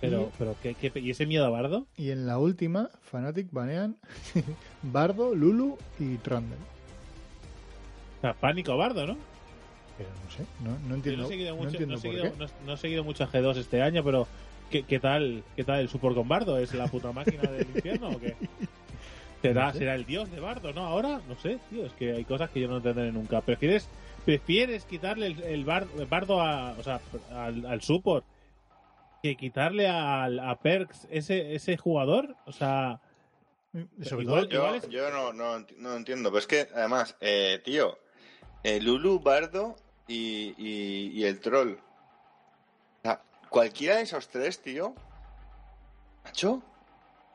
Pero, 0.02 0.32
pero 0.38 0.56
¿qué, 0.62 0.76
qué- 0.76 1.00
¿y 1.00 1.12
ese 1.12 1.26
miedo 1.26 1.46
a 1.46 1.50
Bardo? 1.50 1.86
Y 1.98 2.12
en 2.12 2.28
la 2.28 2.38
última, 2.38 2.90
Fnatic 3.10 3.48
banean 3.52 3.96
Bardo, 4.84 5.34
Lulu 5.34 5.78
y 6.00 6.18
Trundle. 6.18 6.58
O 8.26 8.32
sea, 8.32 8.34
pánico 8.40 8.72
a 8.72 8.76
Bardo, 8.76 9.06
¿no? 9.06 9.18
Pero 9.98 10.10
no 10.24 10.32
sé, 10.32 10.46
no, 10.90 10.96
entiendo, 10.96 11.22
no 11.22 11.28
he 11.28 11.30
seguido 11.32 11.56
no 11.56 11.62
mucho, 11.64 11.86
no 11.86 11.94
he 11.96 11.98
seguido, 12.00 12.24
qué. 12.24 12.34
no- 12.40 12.48
no 12.66 12.74
he 12.74 12.78
seguido 12.78 13.04
mucho 13.04 13.24
a 13.24 13.28
G2 13.28 13.58
este 13.58 13.82
año, 13.84 14.04
pero 14.04 14.28
¿qué, 14.72 14.82
qué 14.84 15.00
tal 15.00 15.44
qué 15.56 15.64
tal 15.64 15.80
el 15.82 15.90
support 15.90 16.16
con 16.16 16.28
Bardo? 16.28 16.58
¿Es 16.58 16.74
la 16.74 16.88
puta 16.88 17.12
máquina 17.12 17.44
del 17.52 17.68
infierno 17.70 18.10
o 18.10 18.20
qué? 18.20 18.36
¿Será, 19.44 19.68
No 19.68 19.74
sé. 19.74 19.78
¿Será 19.80 19.94
el 19.96 20.06
dios 20.06 20.32
de 20.32 20.40
Bardo, 20.40 20.74
no? 20.74 20.82
Ahora, 20.88 21.22
no 21.30 21.36
sé, 21.38 21.60
tío, 21.70 21.86
es 21.86 21.94
que 21.94 22.14
hay 22.14 22.26
cosas 22.26 22.50
que 22.50 22.62
yo 22.62 22.68
no 22.68 22.78
entenderé 22.78 23.12
nunca. 23.12 23.42
¿Prefieres, 23.42 23.88
prefieres 24.26 24.86
quitarle 24.86 25.28
el, 25.28 25.44
el 25.44 25.64
bar- 25.66 25.86
Bardo 26.10 26.42
a, 26.42 26.72
o 26.72 26.82
sea, 26.84 27.00
al, 27.32 27.64
al 27.68 27.82
support 27.82 28.26
que 29.22 29.36
quitarle 29.38 29.88
al, 29.88 30.40
a 30.40 30.56
Perks 30.58 31.08
ese, 31.12 31.54
ese 31.54 31.78
jugador? 31.78 32.36
O 32.48 32.52
sea, 32.52 33.00
Sobre 34.02 34.24
igual- 34.24 34.50
todo, 34.50 34.50
Yo, 34.50 34.58
Igual 34.66 34.76
es- 34.76 34.90
yo 34.90 35.10
no, 35.12 35.32
no, 35.32 35.66
no 35.78 35.96
entiendo. 35.96 36.30
Pero 36.32 36.40
es 36.40 36.48
que, 36.48 36.68
además, 36.74 37.16
eh, 37.22 37.62
tío, 37.64 38.00
eh, 38.66 38.82
Lulu, 38.82 39.20
Bardo 39.20 39.76
y, 40.08 40.54
y, 40.58 41.12
y 41.14 41.24
el 41.26 41.40
troll. 41.40 41.74
O 41.74 43.02
sea, 43.04 43.22
cualquiera 43.50 43.98
de 43.98 44.02
esos 44.02 44.28
tres, 44.28 44.60
tío, 44.62 44.96
macho, 46.24 46.64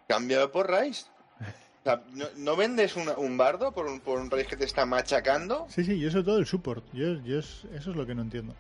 cámbialo 0.09 0.51
por 0.51 0.69
Rice. 0.71 1.07
O 1.41 1.83
sea, 1.85 2.03
¿no, 2.13 2.27
no 2.37 2.57
vendes 2.57 2.97
una- 2.97 3.17
un 3.17 3.39
bardo 3.39 3.73
por 3.73 3.87
un, 3.87 4.01
por 4.01 4.19
un 4.19 4.31
Rice 4.31 4.47
que 4.49 4.57
te 4.57 4.65
está 4.65 4.85
machacando? 4.85 5.67
Sí, 5.71 5.85
sí, 5.85 5.99
yo 6.01 6.11
sobre 6.11 6.25
todo 6.25 6.39
el 6.39 6.47
support. 6.47 6.85
Yo, 6.93 7.15
yo 7.23 7.39
es- 7.39 7.65
eso 7.73 7.91
es 7.93 7.97
lo 7.97 8.05
que 8.07 8.15
no 8.15 8.23
entiendo. 8.23 8.55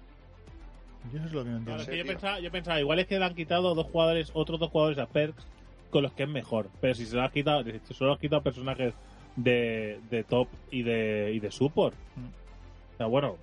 Yo 1.12 1.18
eso 1.18 1.26
es 1.26 1.32
lo 1.32 1.44
que 1.44 1.50
no 1.50 1.56
entiendo. 1.58 1.82
es 1.82 1.88
que 1.88 1.98
yo, 1.98 2.06
pensaba, 2.06 2.40
yo 2.40 2.50
pensaba, 2.52 2.78
igual 2.80 2.98
es 3.00 3.06
que 3.06 3.18
le 3.18 3.24
han 3.24 3.34
quitado 3.34 3.74
dos 3.74 3.86
jugadores, 3.86 4.30
otros 4.32 4.60
dos 4.60 4.70
jugadores 4.70 4.98
a 4.98 5.06
Perks 5.06 5.44
con 5.90 6.02
los 6.04 6.12
que 6.12 6.22
es 6.22 6.28
mejor. 6.28 6.68
Pero 6.80 6.94
si 6.94 7.04
se 7.04 7.16
lo 7.16 7.22
has 7.22 7.32
quitado, 7.32 7.64
si 7.64 7.94
solo 7.94 8.12
has 8.12 8.18
quitado 8.20 8.42
personajes 8.42 8.94
de, 9.36 10.00
de 10.10 10.24
top 10.24 10.48
y 10.70 10.82
de, 10.82 11.32
y 11.34 11.40
de 11.40 11.50
support. 11.50 11.94
Mm. 12.16 12.28
O 13.00 13.02
sea, 13.02 13.06
bueno, 13.06 13.38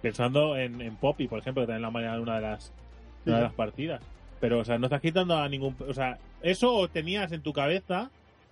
pensando 0.00 0.56
en, 0.56 0.80
en 0.80 0.94
Poppy, 0.94 1.26
por 1.26 1.40
ejemplo, 1.40 1.64
que 1.64 1.66
también 1.66 1.82
la 1.82 1.90
mañana 1.90 2.14
de 2.14 2.20
una 2.22 2.34
de 2.36 2.40
las, 2.42 2.70
de 3.24 3.32
una 3.32 3.38
de 3.38 3.42
Sí. 3.42 3.48
las 3.48 3.52
partidas. 3.54 4.00
Pero, 4.40 4.60
o 4.60 4.64
sea, 4.64 4.78
no 4.78 4.86
estás 4.86 5.00
quitando 5.00 5.36
a 5.36 5.48
ningún. 5.48 5.74
O 5.88 5.92
sea, 5.92 6.18
eso 6.40 6.86
tenías 6.86 7.32
en 7.32 7.40
tu 7.42 7.52
cabeza, 7.52 8.10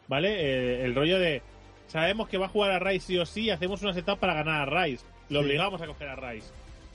¿vale? 0.08 0.34
Eh, 0.40 0.84
el 0.84 0.96
rollo 0.96 1.20
de. 1.20 1.40
Sabemos 1.86 2.28
que 2.28 2.36
va 2.36 2.46
a 2.46 2.48
jugar 2.48 2.72
a 2.72 2.78
Rice 2.80 3.06
sí 3.06 3.18
o 3.18 3.24
sí, 3.26 3.50
hacemos 3.50 3.80
una 3.82 3.94
setup 3.94 4.18
para 4.18 4.34
ganar 4.34 4.68
a 4.68 4.84
Rice. 4.84 5.04
Lo 5.28 5.38
Sí. 5.40 5.46
obligamos 5.46 5.80
a 5.80 5.86
coger 5.86 6.08
a 6.08 6.16
Rice. 6.16 6.48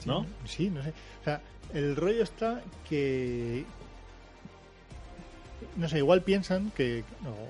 ¿no? 0.05 0.26
Sí, 0.43 0.70
no 0.70 0.84
sé. 0.84 0.89
O 1.22 1.24
sea, 1.24 1.39
el 1.74 1.95
rollo 1.95 2.24
está 2.24 2.62
que. 2.89 3.64
No 5.78 5.88
sé, 5.88 5.99
igual 5.99 6.24
piensan 6.24 6.72
que. 6.72 7.05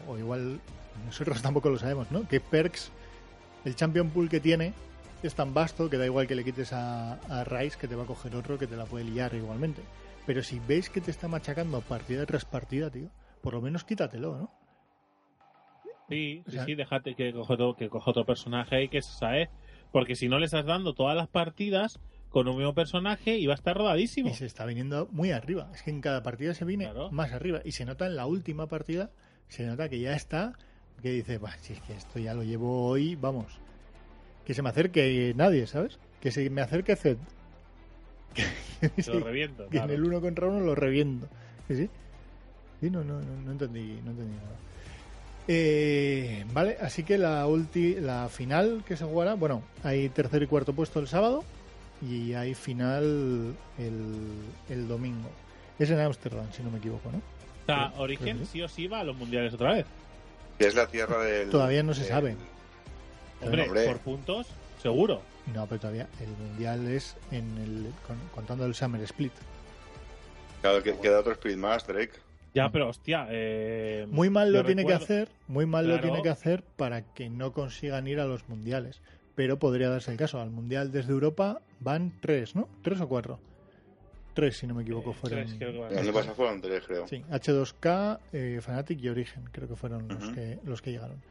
O 0.08 0.20
igual. 0.20 0.60
Nosotros 1.08 1.42
tampoco 1.42 1.72
lo 1.72 1.80
sabemos, 1.80 2.12
¿no? 2.12 2.28
Que 2.28 2.40
Perks, 2.40 2.92
el 3.66 3.76
champion 3.76 4.12
pool 4.12 4.30
que 4.30 4.40
tiene, 4.40 4.74
es 5.24 5.36
tan 5.36 5.54
vasto 5.54 5.90
que 5.90 5.98
da 5.98 6.06
igual 6.06 6.28
que 6.28 6.36
le 6.36 6.44
quites 6.44 6.74
a, 6.74 7.14
a 7.14 7.44
Rice 7.44 7.78
que 7.80 7.88
te 7.88 7.96
va 7.96 8.04
a 8.04 8.08
coger 8.08 8.36
otro 8.36 8.58
que 8.58 8.68
te 8.68 8.76
la 8.76 8.86
puede 8.86 9.06
liar 9.06 9.34
igualmente. 9.34 9.82
Pero 10.26 10.44
si 10.44 10.60
veis 10.60 10.90
que 10.90 11.02
te 11.02 11.12
está 11.12 11.28
machacando 11.28 11.82
partida 11.82 12.26
tras 12.26 12.46
partida, 12.46 12.90
tío, 12.90 13.10
por 13.42 13.54
lo 13.54 13.62
menos 13.62 13.84
quítatelo, 13.84 14.38
¿no? 14.38 14.52
Sí, 16.10 16.44
O 16.48 16.52
sí, 16.52 16.56
sea- 16.58 16.66
sí, 16.66 16.76
déjate 16.76 17.16
que 17.16 17.34
coja 17.34 17.54
otro, 17.56 17.76
que 17.76 17.90
coja 17.90 18.12
otro 18.12 18.26
personaje 18.26 18.84
y 18.84 18.90
que 18.90 19.02
se 19.02 19.12
sabe. 19.14 19.50
Porque 19.92 20.16
si 20.16 20.28
no 20.30 20.40
le 20.40 20.46
estás 20.46 20.66
dando 20.66 20.94
todas 20.94 21.16
las 21.16 21.28
partidas 21.28 22.00
con 22.30 22.48
un 22.48 22.58
mismo 22.58 22.74
personaje 22.74 23.38
y 23.38 23.46
va 23.48 23.54
a 23.54 23.56
estar 23.56 23.76
rodadísimo. 23.76 24.30
Y 24.30 24.34
se 24.34 24.46
está 24.46 24.66
viniendo 24.66 25.08
muy 25.12 25.32
arriba. 25.32 25.70
Es 25.74 25.82
que 25.84 25.90
en 25.92 26.02
cada 26.02 26.24
partida 26.24 26.54
se 26.54 26.66
viene 26.66 26.86
Claro. 26.86 27.10
más 27.12 27.32
arriba. 27.34 27.62
Y 27.66 27.72
se 27.72 27.86
nota 27.86 28.06
en 28.06 28.16
la 28.16 28.26
última 28.26 28.68
partida 28.68 29.12
se 29.50 29.66
nota 29.66 29.88
que 29.90 30.00
ya 30.00 30.14
está, 30.14 30.54
que 31.02 31.10
dice, 31.12 31.38
"Bah, 31.38 31.56
si 31.62 31.74
es 31.74 31.82
que 31.82 31.94
esto 31.94 32.20
ya 32.20 32.34
lo 32.34 32.44
llevo 32.44 32.86
hoy, 32.88 33.16
vamos. 33.16 33.60
Que 34.48 34.54
se 34.54 34.62
me 34.64 34.70
acerque 34.70 35.34
nadie, 35.36 35.68
¿sabes? 35.68 36.00
Que 36.22 36.32
se 36.32 36.50
me 36.50 36.62
acerque 36.62 36.96
Zed. 36.96 37.18
Que, 38.80 39.02
Te 39.04 39.12
lo 39.14 39.20
reviento. 39.26 39.64
que 39.66 39.72
claro. 39.72 39.92
en 39.92 39.96
el 40.00 40.04
uno 40.06 40.22
contra 40.22 40.48
uno 40.48 40.60
lo 40.64 40.74
reviento. 40.76 41.28
Sí, 41.68 41.76
sí. 41.76 41.90
Sí, 42.80 42.90
no, 42.92 43.04
no, 43.04 43.20
no, 43.20 43.42
no 43.44 43.52
entendí, 43.52 44.00
no 44.06 44.12
entendí 44.12 44.36
nada. 44.36 44.56
Eh, 45.48 46.46
vale, 46.54 46.78
así 46.80 47.04
que 47.04 47.18
la 47.18 47.48
ulti, 47.48 47.96
la 47.96 48.30
final 48.30 48.84
que 48.88 48.96
se 48.96 49.04
jugará, 49.06 49.34
bueno, 49.34 49.64
hay 49.84 50.10
tercer 50.10 50.44
y 50.44 50.48
cuarto 50.48 50.74
puesto 50.74 51.00
el 51.00 51.08
sábado 51.08 51.44
y 52.08 52.34
hay 52.34 52.54
final 52.54 53.56
el, 53.80 54.16
el 54.70 54.88
domingo. 54.88 55.30
Es 55.80 55.90
en 55.90 56.00
Ámsterdam, 56.00 56.46
si 56.52 56.62
no 56.62 56.70
me 56.70 56.78
equivoco, 56.78 57.12
¿no? 57.12 57.18
O 57.18 57.66
sea, 57.66 57.94
Origen 57.98 58.46
sí 58.46 58.62
o 58.62 58.68
sí 58.68 58.88
va 58.88 59.00
a 59.00 59.04
los 59.04 59.18
mundiales 59.18 59.54
otra 59.56 59.74
vez. 59.74 59.86
Que 60.60 60.68
es 60.68 60.76
la 60.76 60.86
tierra 60.88 61.24
del. 61.24 61.50
Todavía 61.50 61.82
no 61.82 61.94
se 61.96 62.02
del- 62.02 62.10
sabe. 62.10 62.36
Hombre, 63.42 63.64
Hombre. 63.64 63.86
por 63.86 64.00
puntos, 64.00 64.48
seguro. 64.82 65.22
No, 65.54 65.66
pero 65.68 65.80
todavía 65.80 66.08
el 66.20 66.30
mundial 66.48 66.88
es 66.88 67.16
en 67.32 67.58
el 67.58 67.94
con- 68.06 68.18
contando 68.34 68.66
el 68.66 68.74
Summer 68.76 69.02
Split. 69.04 69.32
Claro, 70.62 70.82
que 70.84 70.98
queda 70.98 71.20
otro 71.20 71.34
Speed 71.34 71.56
más, 71.58 71.86
Drake. 71.86 72.14
Ya, 72.54 72.70
pero 72.72 72.90
hostia. 72.90 73.28
Eh, 73.30 74.08
Muy 74.10 74.30
mal 74.30 74.52
lo 74.52 74.66
tiene 74.66 74.82
recuerdo- 74.82 75.00
que 75.00 75.04
hacer, 75.04 75.30
muy 75.48 75.66
mal 75.66 75.88
lo 75.88 76.00
tiene 76.02 76.22
que 76.24 76.30
hacer 76.30 76.64
para 76.64 77.02
que 77.14 77.30
no 77.30 77.54
consigan 77.54 78.08
ir 78.08 78.20
a 78.20 78.26
los 78.26 78.48
mundiales. 78.50 79.02
Pero 79.36 79.60
podría 79.60 79.90
darse 79.90 80.12
el 80.12 80.18
caso. 80.18 80.42
Al 80.42 80.50
mundial 80.50 80.92
desde 80.92 81.12
Europa 81.12 81.62
van 81.80 82.12
tres, 82.20 82.56
¿no? 82.56 82.68
Tres 82.82 83.00
o 83.02 83.08
cuatro. 83.08 83.40
Tres, 84.34 84.58
si 84.58 84.66
no 84.66 84.74
me 84.74 84.82
equivoco, 84.82 85.12
Eh, 85.12 85.14
fueron. 85.14 85.40
tres, 85.46 85.56
creo 85.60 85.72
que 85.74 85.80
van. 85.80 85.92
El 85.92 85.98
año 86.00 86.14
pasado 86.14 86.34
fueron 86.36 86.60
tres, 86.62 86.84
creo. 86.88 87.08
Sí, 87.08 87.24
H2K, 87.30 88.20
eh, 88.34 88.60
Fnatic 88.62 89.00
y 89.02 89.10
Origen, 89.10 89.44
creo 89.52 89.68
que 89.68 89.76
fueron 89.76 90.08
los, 90.08 90.24
Ujú. 90.24 90.34
que, 90.34 90.60
los 90.66 90.82
que 90.82 90.92
llegaron. 90.92 91.22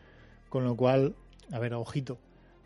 Con 0.48 0.64
lo 0.64 0.76
cual, 0.76 1.16
a 1.52 1.58
ver, 1.58 1.74
ojito. 1.74 2.18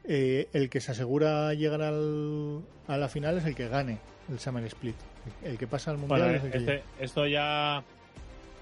Eh, 0.05 0.49
el 0.53 0.71
que 0.71 0.81
se 0.81 0.93
asegura 0.93 1.53
llegar 1.55 1.83
al, 1.83 2.63
a 2.89 2.97
la 2.97 3.09
final 3.09 3.39
es 3.39 3.45
el 3.45 3.55
que 3.55 3.69
gane 3.69 3.99
el 4.31 4.39
Summer 4.41 4.65
Split. 4.65 4.97
El, 5.43 5.51
el 5.53 5.59
que 5.59 5.67
pasa 5.67 5.91
al 5.91 5.99
mundial 5.99 6.21
Bueno, 6.21 6.35
es 6.37 6.45
el 6.45 6.51
que 6.53 6.59
este- 6.59 6.83
esto 6.99 7.27
ya. 7.27 7.83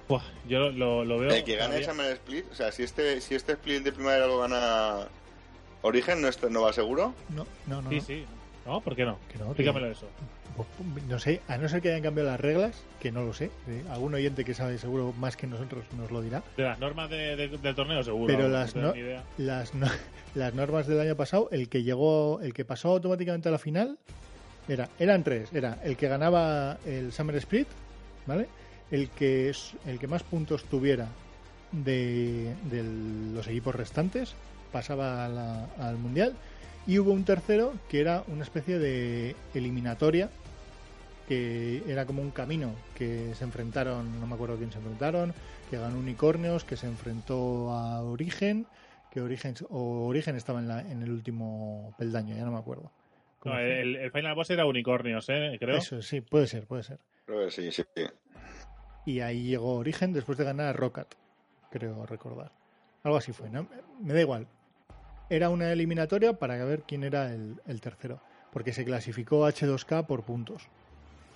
Buah, 0.08 0.22
yo 0.48 0.70
lo, 0.70 1.04
lo 1.04 1.18
veo. 1.18 1.30
El 1.30 1.44
que 1.44 1.52
gane 1.56 1.66
todavía- 1.68 1.78
el 1.78 1.84
Summer 1.84 2.12
Split, 2.12 2.44
o 2.50 2.54
sea, 2.54 2.72
si 2.72 2.82
este, 2.82 3.20
si 3.20 3.34
este 3.34 3.52
Split 3.52 3.82
de 3.84 3.92
primavera 3.92 4.26
lo 4.26 4.38
gana 4.40 5.06
Origen, 5.82 6.20
¿no, 6.22 6.28
está- 6.28 6.48
no 6.48 6.62
va 6.62 6.72
seguro? 6.72 7.14
No, 7.28 7.46
no, 7.66 7.82
no. 7.82 7.90
Sí, 7.90 7.96
no. 7.96 8.02
sí. 8.02 8.24
¿No? 8.68 8.82
¿Por 8.82 8.94
qué 8.94 9.06
no? 9.06 9.18
Que 9.32 9.38
no, 9.38 9.46
Explícamelo 9.46 9.86
eso. 9.90 10.06
No 11.08 11.18
sé, 11.18 11.40
a 11.48 11.56
no 11.56 11.68
ser 11.70 11.80
que 11.80 11.88
hayan 11.88 12.02
cambiado 12.02 12.28
las 12.28 12.38
reglas, 12.38 12.82
que 13.00 13.10
no 13.10 13.22
lo 13.22 13.32
sé. 13.32 13.50
eh, 13.66 13.82
algún 13.90 14.12
oyente 14.12 14.44
que 14.44 14.52
sabe 14.52 14.76
seguro 14.76 15.14
más 15.18 15.36
que 15.38 15.46
nosotros 15.46 15.84
nos 15.96 16.10
lo 16.10 16.20
dirá. 16.20 16.42
De 16.56 16.64
las 16.64 16.78
normas 16.78 17.08
de- 17.08 17.34
de- 17.36 17.48
del 17.48 17.74
torneo, 17.74 18.02
seguro. 18.02 18.26
Pero 18.26 18.48
las, 18.50 18.76
no 18.76 18.92
las, 19.38 19.74
no- 19.74 19.86
las 20.34 20.52
normas 20.54 20.86
del 20.86 21.00
año 21.00 21.16
pasado, 21.16 21.48
el 21.50 21.70
que 21.70 21.82
llegó, 21.82 22.40
el 22.42 22.52
que 22.52 22.66
pasó 22.66 22.90
automáticamente 22.90 23.48
a 23.48 23.52
la 23.52 23.58
final, 23.58 23.96
era, 24.68 24.90
eran 24.98 25.22
tres. 25.24 25.50
Era 25.54 25.78
el 25.82 25.96
que 25.96 26.08
ganaba 26.08 26.76
el 26.84 27.10
Summer 27.12 27.36
Split, 27.36 27.68
¿vale? 28.26 28.48
El 28.90 29.08
que, 29.08 29.50
el 29.86 29.98
que 29.98 30.06
más 30.08 30.22
puntos 30.24 30.64
tuviera 30.64 31.08
de, 31.72 32.54
de 32.64 32.82
los 33.34 33.46
equipos 33.46 33.74
restantes 33.74 34.34
pasaba 34.72 35.24
a 35.24 35.28
la- 35.30 35.66
al 35.78 35.96
Mundial. 35.96 36.34
Y 36.88 36.98
hubo 36.98 37.12
un 37.12 37.24
tercero 37.24 37.74
que 37.90 38.00
era 38.00 38.24
una 38.28 38.42
especie 38.42 38.78
de 38.78 39.36
eliminatoria 39.52 40.30
que 41.28 41.82
era 41.86 42.06
como 42.06 42.22
un 42.22 42.30
camino 42.30 42.74
que 42.94 43.34
se 43.34 43.44
enfrentaron, 43.44 44.18
no 44.18 44.26
me 44.26 44.34
acuerdo 44.34 44.56
quién 44.56 44.72
se 44.72 44.78
enfrentaron, 44.78 45.34
que 45.68 45.76
ganó 45.76 45.98
Unicornios, 45.98 46.64
que 46.64 46.78
se 46.78 46.86
enfrentó 46.86 47.70
a 47.70 48.02
Origen, 48.02 48.66
que 49.10 49.20
Origen 49.20 49.54
o 49.68 50.06
Origen 50.06 50.36
estaba 50.36 50.60
en, 50.60 50.68
la, 50.68 50.80
en 50.80 51.02
el 51.02 51.10
último 51.10 51.94
peldaño, 51.98 52.34
ya 52.34 52.46
no 52.46 52.52
me 52.52 52.58
acuerdo. 52.58 52.90
¿Cómo 53.40 53.54
No, 53.54 53.60
el, 53.60 53.96
el 53.96 54.10
Final 54.10 54.34
Boss 54.34 54.48
era 54.48 54.64
unicornios, 54.64 55.28
¿eh? 55.28 55.58
Creo. 55.60 55.76
Eso, 55.76 56.00
sí, 56.00 56.22
puede 56.22 56.46
ser, 56.46 56.66
puede 56.66 56.84
ser. 56.84 56.98
Creo 57.26 57.50
sí. 57.50 57.70
sí. 57.70 57.84
Y 59.04 59.20
ahí 59.20 59.42
llegó 59.42 59.74
Origen 59.74 60.14
después 60.14 60.38
de 60.38 60.44
ganar 60.44 60.68
a 60.68 60.72
Rocket, 60.72 61.14
creo 61.70 62.06
recordar. 62.06 62.52
Algo 63.02 63.18
así 63.18 63.32
fue, 63.32 63.50
¿no? 63.50 63.68
Me 64.00 64.14
da 64.14 64.22
igual. 64.22 64.46
Era 65.30 65.50
una 65.50 65.70
eliminatoria 65.72 66.32
para 66.34 66.62
ver 66.64 66.82
quién 66.86 67.04
era 67.04 67.32
el, 67.32 67.60
el 67.66 67.80
tercero. 67.80 68.20
Porque 68.52 68.72
se 68.72 68.84
clasificó 68.84 69.46
H2K 69.46 70.06
por 70.06 70.22
puntos. 70.22 70.68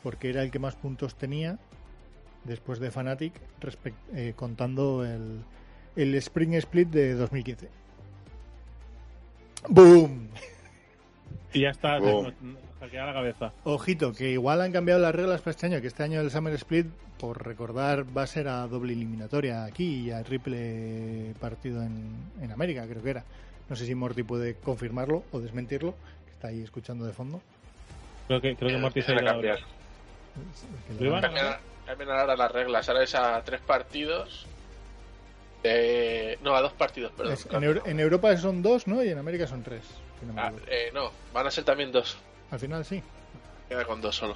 Porque 0.02 0.30
era 0.30 0.42
el 0.42 0.50
que 0.50 0.58
más 0.58 0.74
puntos 0.76 1.14
tenía 1.14 1.58
después 2.44 2.80
de 2.80 2.90
Fnatic, 2.90 3.34
respect- 3.60 3.94
eh, 4.14 4.32
contando 4.34 5.04
el, 5.04 5.42
el 5.94 6.14
Spring 6.16 6.54
Split 6.54 6.88
de 6.88 7.14
2015. 7.14 7.68
¡Boom! 9.68 10.28
Y 11.52 11.60
ya 11.60 11.70
está, 11.70 11.98
Boom. 11.98 12.32
hackeada 12.80 13.06
la 13.08 13.12
cabeza. 13.12 13.52
Ojito, 13.64 14.12
que 14.12 14.30
igual 14.32 14.60
han 14.60 14.72
cambiado 14.72 15.00
las 15.00 15.14
reglas 15.14 15.40
para 15.40 15.52
este 15.52 15.66
año, 15.66 15.80
que 15.80 15.86
este 15.86 16.02
año 16.02 16.20
el 16.20 16.30
Summer 16.30 16.54
Split, 16.54 16.86
por 17.18 17.46
recordar, 17.46 18.04
va 18.16 18.22
a 18.22 18.26
ser 18.26 18.48
a 18.48 18.66
doble 18.66 18.94
eliminatoria 18.94 19.64
aquí 19.64 20.06
y 20.06 20.10
a 20.10 20.22
triple 20.24 21.34
partido 21.38 21.82
en, 21.82 22.10
en 22.40 22.50
América, 22.50 22.86
creo 22.88 23.02
que 23.02 23.10
era. 23.10 23.24
No 23.68 23.76
sé 23.76 23.86
si 23.86 23.94
Morty 23.94 24.22
puede 24.22 24.54
confirmarlo 24.56 25.24
o 25.32 25.40
desmentirlo, 25.40 25.94
que 26.26 26.32
está 26.32 26.48
ahí 26.48 26.62
escuchando 26.62 27.04
de 27.06 27.12
fondo. 27.12 27.40
Creo 28.26 28.40
que, 28.40 28.56
creo 28.56 28.70
que 28.70 28.76
Morty 28.78 29.02
se 29.02 29.12
ha 29.12 29.14
Van 29.16 29.28
a 29.28 29.30
cambiar. 29.32 29.58
Que 30.88 30.94
¿Lo 30.94 31.00
lo 31.00 31.06
iban 31.06 31.24
a 31.24 31.28
van- 31.28 31.34
Cambian, 31.36 31.58
cambian 31.86 32.10
ahora 32.10 32.36
las 32.36 32.52
reglas. 32.52 32.88
Ahora 32.88 33.02
es 33.04 33.14
a 33.14 33.42
tres 33.42 33.60
partidos. 33.60 34.46
de- 35.62 36.38
no, 36.42 36.56
a 36.56 36.60
dos 36.60 36.72
partidos, 36.72 37.12
perdón. 37.12 37.34
es- 37.34 37.46
en, 37.48 37.62
Euro- 37.62 37.82
en 37.86 38.00
Europa 38.00 38.36
son 38.36 38.62
dos, 38.62 38.88
¿no? 38.88 39.02
Y 39.04 39.10
en 39.10 39.18
América 39.18 39.46
son 39.46 39.62
tres. 39.62 39.84
si 40.18 40.26
no 40.26 40.34
Ah, 40.36 40.52
eh, 40.66 40.90
no, 40.92 41.12
van 41.32 41.46
a 41.46 41.50
ser 41.52 41.62
también 41.62 41.92
dos. 41.92 42.16
Al 42.50 42.58
final 42.58 42.84
sí. 42.84 43.00
Queda 43.68 43.84
con 43.84 44.00
dos 44.00 44.16
solo. 44.16 44.34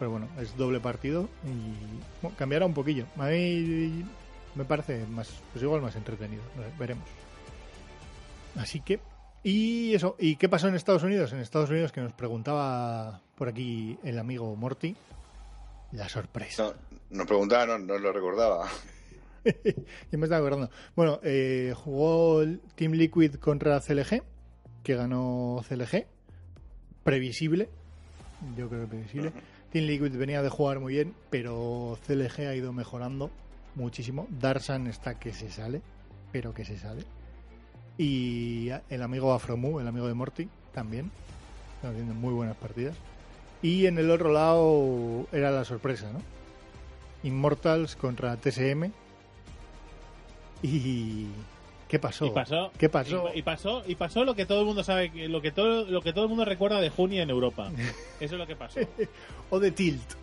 Pero 0.00 0.10
bueno, 0.10 0.28
es 0.40 0.56
doble 0.56 0.80
partido 0.80 1.28
y 1.44 1.74
bueno, 2.22 2.36
cambiará 2.36 2.66
un 2.66 2.74
poquillo. 2.74 3.04
A 3.18 3.26
mí 3.26 4.04
me 4.56 4.64
parece 4.64 5.06
más, 5.06 5.30
pues 5.52 5.62
igual 5.62 5.80
más 5.80 5.94
entretenido. 5.94 6.42
No 6.56 6.62
sé, 6.64 6.70
veremos. 6.78 7.04
Así 8.56 8.80
que, 8.80 9.00
y 9.42 9.94
eso, 9.94 10.16
¿y 10.18 10.36
qué 10.36 10.48
pasó 10.48 10.68
en 10.68 10.74
Estados 10.74 11.02
Unidos? 11.02 11.32
En 11.32 11.38
Estados 11.38 11.70
Unidos 11.70 11.92
que 11.92 12.00
nos 12.00 12.12
preguntaba 12.12 13.22
por 13.36 13.48
aquí 13.48 13.98
el 14.04 14.18
amigo 14.18 14.54
Morty, 14.56 14.94
la 15.92 16.08
sorpresa. 16.08 16.74
No, 17.10 17.18
nos 17.18 17.26
preguntaba, 17.26 17.66
no, 17.66 17.78
no 17.78 17.98
lo 17.98 18.12
recordaba. 18.12 18.68
Yo 20.12 20.18
me 20.18 20.26
estaba 20.26 20.38
acordando. 20.38 20.70
Bueno, 20.94 21.20
eh, 21.22 21.72
jugó 21.74 22.42
el 22.42 22.60
Team 22.74 22.92
Liquid 22.92 23.36
contra 23.36 23.80
CLG, 23.80 24.22
que 24.82 24.94
ganó 24.94 25.64
CLG. 25.66 26.06
Previsible. 27.02 27.70
Yo 28.56 28.68
creo 28.68 28.82
que 28.82 28.88
previsible. 28.88 29.32
Team 29.72 29.86
Liquid 29.86 30.16
venía 30.16 30.42
de 30.42 30.48
jugar 30.50 30.80
muy 30.80 30.94
bien, 30.94 31.14
pero 31.30 31.98
CLG 32.06 32.46
ha 32.46 32.54
ido 32.54 32.72
mejorando 32.72 33.30
muchísimo. 33.74 34.26
Darsan 34.30 34.86
está 34.86 35.18
que 35.18 35.32
se 35.32 35.50
sale, 35.50 35.80
pero 36.32 36.52
que 36.52 36.64
se 36.64 36.78
sale. 36.78 37.04
Y 38.00 38.70
el 38.88 39.02
amigo 39.02 39.34
Afromu, 39.34 39.78
el 39.78 39.86
amigo 39.86 40.08
de 40.08 40.14
Morty, 40.14 40.48
también. 40.72 41.10
Están 41.76 41.90
haciendo 41.90 42.14
muy 42.14 42.32
buenas 42.32 42.56
partidas. 42.56 42.96
Y 43.60 43.84
en 43.84 43.98
el 43.98 44.10
otro 44.10 44.32
lado 44.32 45.26
era 45.32 45.50
la 45.50 45.66
sorpresa, 45.66 46.10
¿no? 46.10 46.22
Immortals 47.24 47.96
contra 47.96 48.38
TSM. 48.38 48.90
Y 50.62 51.26
¿qué 51.88 51.98
pasó? 51.98 52.24
Y 52.24 52.30
pasó, 52.30 52.72
¿Qué 52.78 52.88
pasó? 52.88 53.32
Y, 53.34 53.40
y 53.40 53.42
pasó, 53.42 53.82
y 53.86 53.94
pasó 53.96 54.24
lo 54.24 54.34
que 54.34 54.46
todo 54.46 54.60
el 54.60 54.66
mundo 54.66 54.82
sabe, 54.82 55.12
lo 55.28 55.42
que 55.42 55.52
todo, 55.52 55.84
lo 55.84 56.00
que 56.00 56.14
todo 56.14 56.24
el 56.24 56.30
mundo 56.30 56.46
recuerda 56.46 56.80
de 56.80 56.88
Juni 56.88 57.20
en 57.20 57.28
Europa. 57.28 57.70
Eso 58.18 58.34
es 58.36 58.38
lo 58.38 58.46
que 58.46 58.56
pasó. 58.56 58.80
O 59.50 59.60
de 59.60 59.72
Tilt. 59.72 60.14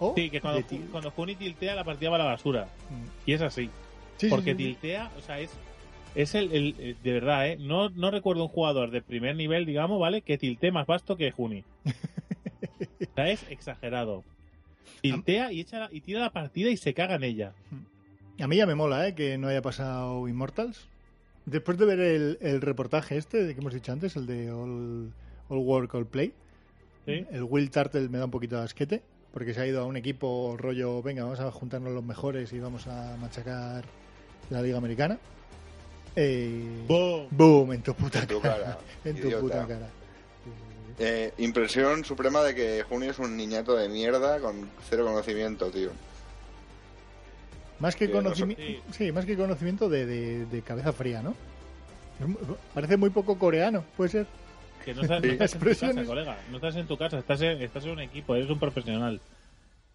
O 0.00 0.14
Sí, 0.16 0.30
que 0.30 0.40
cuando, 0.40 0.66
cuando 0.90 1.12
Juni 1.12 1.36
tiltea 1.36 1.76
la 1.76 1.84
partida 1.84 2.10
va 2.10 2.16
a 2.16 2.18
la 2.18 2.24
basura. 2.24 2.64
Mm. 2.90 3.30
Y 3.30 3.34
es 3.34 3.40
así. 3.40 3.70
Sí, 4.16 4.26
sí, 4.26 4.30
porque 4.30 4.50
sí. 4.50 4.56
tiltea, 4.56 5.12
o 5.16 5.22
sea, 5.22 5.38
es, 5.38 5.50
es 6.14 6.34
el, 6.34 6.52
el- 6.52 6.74
el- 6.78 6.96
de 7.02 7.12
verdad, 7.12 7.48
¿eh? 7.48 7.56
No, 7.60 7.90
no 7.90 8.10
recuerdo 8.10 8.42
un 8.42 8.48
jugador 8.48 8.90
de 8.90 9.02
primer 9.02 9.36
nivel, 9.36 9.66
digamos, 9.66 10.00
¿vale? 10.00 10.22
Que 10.22 10.38
tiltee 10.38 10.70
más 10.72 10.86
vasto 10.86 11.16
que 11.16 11.30
Juni. 11.30 11.64
o 11.84 13.14
sea, 13.14 13.28
es 13.30 13.44
exagerado. 13.50 14.24
Tiltea 15.02 15.52
y 15.52 15.60
echa 15.60 15.80
la- 15.80 15.88
y 15.92 16.00
tira 16.00 16.20
la 16.20 16.30
partida 16.30 16.70
y 16.70 16.76
se 16.76 16.94
caga 16.94 17.16
en 17.16 17.24
ella. 17.24 17.52
A 18.40 18.46
mí 18.46 18.56
ya 18.56 18.66
me 18.66 18.74
mola, 18.74 19.06
¿eh? 19.08 19.14
Que 19.14 19.38
no 19.38 19.48
haya 19.48 19.62
pasado 19.62 20.26
Immortals. 20.28 20.88
Después 21.46 21.76
de 21.78 21.84
ver 21.84 22.00
el, 22.00 22.38
el 22.40 22.60
reportaje 22.62 23.16
este 23.18 23.42
de 23.44 23.54
que 23.54 23.60
hemos 23.60 23.74
dicho 23.74 23.92
antes, 23.92 24.16
el 24.16 24.26
de 24.26 24.50
All, 24.50 25.12
All 25.50 25.58
Work, 25.58 25.94
All 25.94 26.06
Play, 26.06 26.32
¿Sí? 27.04 27.26
el 27.30 27.42
Will 27.42 27.70
Turtle 27.70 28.08
me 28.08 28.16
da 28.16 28.24
un 28.24 28.30
poquito 28.30 28.56
de 28.56 28.62
asquete, 28.62 29.02
porque 29.30 29.52
se 29.52 29.60
ha 29.60 29.66
ido 29.66 29.82
a 29.82 29.84
un 29.84 29.98
equipo 29.98 30.56
rollo, 30.56 31.02
venga, 31.02 31.22
vamos 31.24 31.40
a 31.40 31.50
juntarnos 31.50 31.92
los 31.92 32.02
mejores 32.02 32.50
y 32.54 32.60
vamos 32.60 32.86
a 32.86 33.16
machacar 33.18 33.84
la 34.48 34.62
Liga 34.62 34.78
Americana. 34.78 35.18
Eh, 36.16 36.84
¡Boom! 36.86 37.26
boom, 37.30 37.72
en 37.72 37.82
tu 37.82 37.94
puta 37.94 38.20
En 38.20 38.26
tu 38.28 38.40
cara. 38.40 38.56
cara, 38.62 38.78
en 39.04 39.20
tu 39.20 39.30
puta 39.40 39.66
cara. 39.66 39.88
Eh, 40.98 41.32
impresión 41.38 42.04
suprema 42.04 42.42
de 42.42 42.54
que 42.54 42.84
Junio 42.88 43.10
es 43.10 43.18
un 43.18 43.36
niñato 43.36 43.74
de 43.76 43.88
mierda 43.88 44.38
con 44.38 44.68
cero 44.88 45.04
conocimiento, 45.04 45.70
tío. 45.70 45.90
Más 47.80 47.96
que 47.96 48.06
Que 48.06 48.14
no 48.14 48.22
conocimiento, 48.22 48.62
sí, 48.92 49.10
más 49.10 49.24
que 49.24 49.36
conocimiento 49.36 49.88
de, 49.88 50.06
de- 50.06 50.46
de 50.46 50.62
cabeza 50.62 50.92
fría, 50.92 51.22
¿no? 51.22 51.34
Parece 52.72 52.96
muy 52.96 53.10
poco 53.10 53.36
coreano, 53.38 53.84
puede 53.96 54.10
ser. 54.10 54.26
Que 54.84 54.94
no 54.94 55.02
estás, 55.02 55.20
Sí. 55.20 55.26
no 55.26 55.32
estás 55.32 55.32
en 55.32 55.36
tu 55.36 55.38
casa, 55.38 55.44
Expresiones. 55.56 56.06
colega. 56.06 56.38
No 56.50 56.56
estás 56.58 56.76
en 56.76 56.86
tu 56.86 56.96
casa, 56.96 57.18
estás 57.18 57.40
en, 57.40 57.60
estás 57.62 57.84
en 57.84 57.90
un 57.90 58.00
equipo, 58.00 58.36
eres 58.36 58.48
un 58.48 58.60
profesional. 58.60 59.20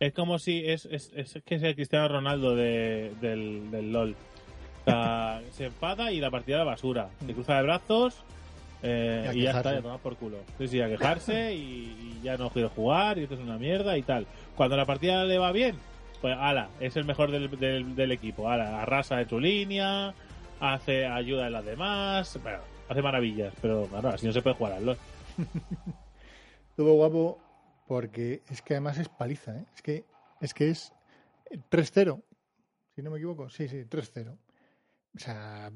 Es 0.01 0.13
como 0.13 0.37
si 0.39 0.65
es, 0.65 0.85
es, 0.85 1.11
es 1.15 1.39
que 1.45 1.55
es 1.55 1.63
el 1.63 1.75
Cristiano 1.75 2.07
Ronaldo 2.09 2.55
de, 2.55 3.13
del, 3.21 3.71
del 3.71 3.91
LOL. 3.93 4.15
Se 5.51 5.65
enfada 5.65 6.11
y 6.11 6.19
la 6.19 6.31
partida 6.31 6.59
la 6.59 6.63
basura. 6.63 7.09
Se 7.25 7.33
cruza 7.33 7.55
de 7.55 7.63
brazos 7.63 8.23
eh, 8.81 9.31
Y 9.33 9.41
ya 9.41 9.51
está, 9.51 9.73
ya 9.73 9.81
toma 9.81 9.97
por 9.97 10.15
culo. 10.15 10.37
Sí, 10.57 10.67
sí, 10.67 10.81
a 10.81 10.87
quejarse 10.87 11.53
y, 11.55 11.59
y 11.59 12.21
ya 12.23 12.37
no 12.37 12.49
quiero 12.49 12.69
jugar 12.69 13.17
y 13.17 13.23
esto 13.23 13.35
es 13.35 13.41
una 13.41 13.57
mierda 13.57 13.97
y 13.97 14.03
tal. 14.03 14.25
Cuando 14.55 14.77
la 14.77 14.85
partida 14.85 15.25
le 15.25 15.37
va 15.37 15.51
bien, 15.51 15.75
pues 16.21 16.35
ala, 16.37 16.69
es 16.79 16.95
el 16.95 17.05
mejor 17.05 17.31
del, 17.31 17.49
del, 17.59 17.95
del 17.95 18.11
equipo. 18.11 18.49
Ala, 18.49 18.81
arrasa 18.81 19.17
de 19.17 19.25
tu 19.25 19.39
línea, 19.39 20.13
hace 20.59 21.05
ayuda 21.05 21.47
a 21.47 21.49
las 21.49 21.65
demás, 21.65 22.39
bueno, 22.41 22.59
hace 22.87 23.01
maravillas, 23.01 23.53
pero 23.61 23.85
claro, 23.87 24.09
así 24.09 24.25
no 24.25 24.33
se 24.33 24.41
puede 24.41 24.55
jugar 24.55 24.73
al 24.73 24.85
LOL. 24.85 24.97
Estuvo 26.69 26.93
guapo 26.93 27.39
porque 27.87 28.43
es 28.49 28.61
que 28.61 28.75
además 28.75 28.97
es 28.97 29.09
paliza, 29.09 29.57
¿eh? 29.57 29.65
Es 29.75 29.81
que 29.81 30.05
es, 30.41 30.53
que 30.53 30.69
es 30.69 30.93
3-0, 31.71 32.21
si 32.95 33.01
no 33.01 33.11
me 33.11 33.17
equivoco. 33.17 33.49
Sí, 33.49 33.67
sí, 33.67 33.77
3-0. 33.77 34.37
O 35.15 35.19
sea, 35.19 35.71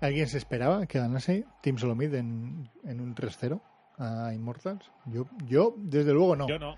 ¿alguien 0.00 0.26
se 0.28 0.38
esperaba 0.38 0.86
que 0.86 0.98
ganase 0.98 1.44
Team 1.62 1.78
Solomid 1.78 2.14
en, 2.14 2.68
en 2.84 3.00
un 3.00 3.14
3-0 3.14 3.60
a 3.98 4.32
Immortals? 4.34 4.90
Yo, 5.06 5.26
yo, 5.46 5.74
desde 5.78 6.12
luego 6.12 6.36
no. 6.36 6.48
Yo 6.48 6.58
no. 6.58 6.76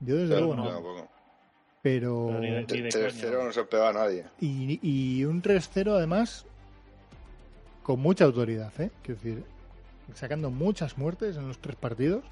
Yo 0.00 0.16
desde 0.16 0.38
luego 0.38 0.56
no. 0.56 0.68
tampoco. 0.68 1.08
Pero... 1.82 2.26
Pero 2.28 2.40
ni 2.40 2.50
de- 2.50 2.66
ni 2.70 2.80
de 2.82 2.88
3-0 2.90 3.30
coña. 3.30 3.44
no 3.44 3.52
se 3.52 3.64
pega 3.64 3.88
a 3.88 3.92
nadie. 3.92 4.24
Y, 4.40 4.78
y 4.82 5.24
un 5.24 5.42
3-0 5.42 5.90
además 5.96 6.46
con 7.82 7.98
mucha 8.00 8.24
autoridad, 8.24 8.72
¿eh? 8.80 8.90
Quiero 9.02 9.20
decir, 9.20 9.44
sacando 10.14 10.50
muchas 10.50 10.96
muertes 10.98 11.36
en 11.36 11.48
los 11.48 11.58
tres 11.58 11.74
partidos, 11.74 12.22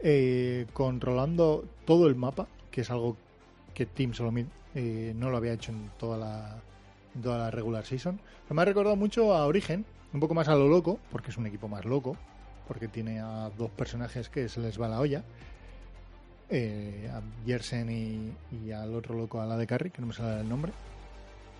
eh, 0.00 0.66
controlando 0.74 1.64
todo 1.86 2.06
el 2.08 2.14
mapa, 2.16 2.46
que 2.70 2.82
es 2.82 2.90
algo 2.90 3.16
que 3.72 3.86
Team 3.86 4.12
Solomid 4.12 4.46
eh, 4.74 5.14
no 5.16 5.30
lo 5.30 5.38
había 5.38 5.52
hecho 5.54 5.72
en 5.72 5.90
toda 5.98 6.18
la, 6.18 6.60
toda 7.22 7.38
la 7.38 7.50
regular 7.50 7.84
season. 7.84 8.18
Me 8.50 8.62
ha 8.62 8.64
recordado 8.64 8.96
mucho 8.96 9.34
a 9.34 9.46
Origen, 9.46 9.84
un 10.12 10.20
poco 10.20 10.34
más 10.34 10.48
a 10.48 10.54
lo 10.54 10.68
loco, 10.68 10.98
porque 11.10 11.30
es 11.30 11.36
un 11.38 11.46
equipo 11.46 11.68
más 11.68 11.84
loco, 11.84 12.16
porque 12.68 12.88
tiene 12.88 13.20
a 13.20 13.50
dos 13.56 13.70
personajes 13.70 14.28
que 14.28 14.48
se 14.48 14.60
les 14.60 14.80
va 14.80 14.88
la 14.88 15.00
olla. 15.00 15.22
eh, 16.50 17.10
a 17.12 17.20
Yersen 17.46 17.90
y, 18.52 18.70
al 18.70 18.94
otro 18.94 19.14
loco, 19.16 19.40
a 19.40 19.46
la 19.46 19.56
de 19.56 19.66
Carry, 19.66 19.90
que 19.90 20.00
no 20.02 20.08
me 20.08 20.12
sale 20.12 20.40
el 20.42 20.48
nombre. 20.48 20.72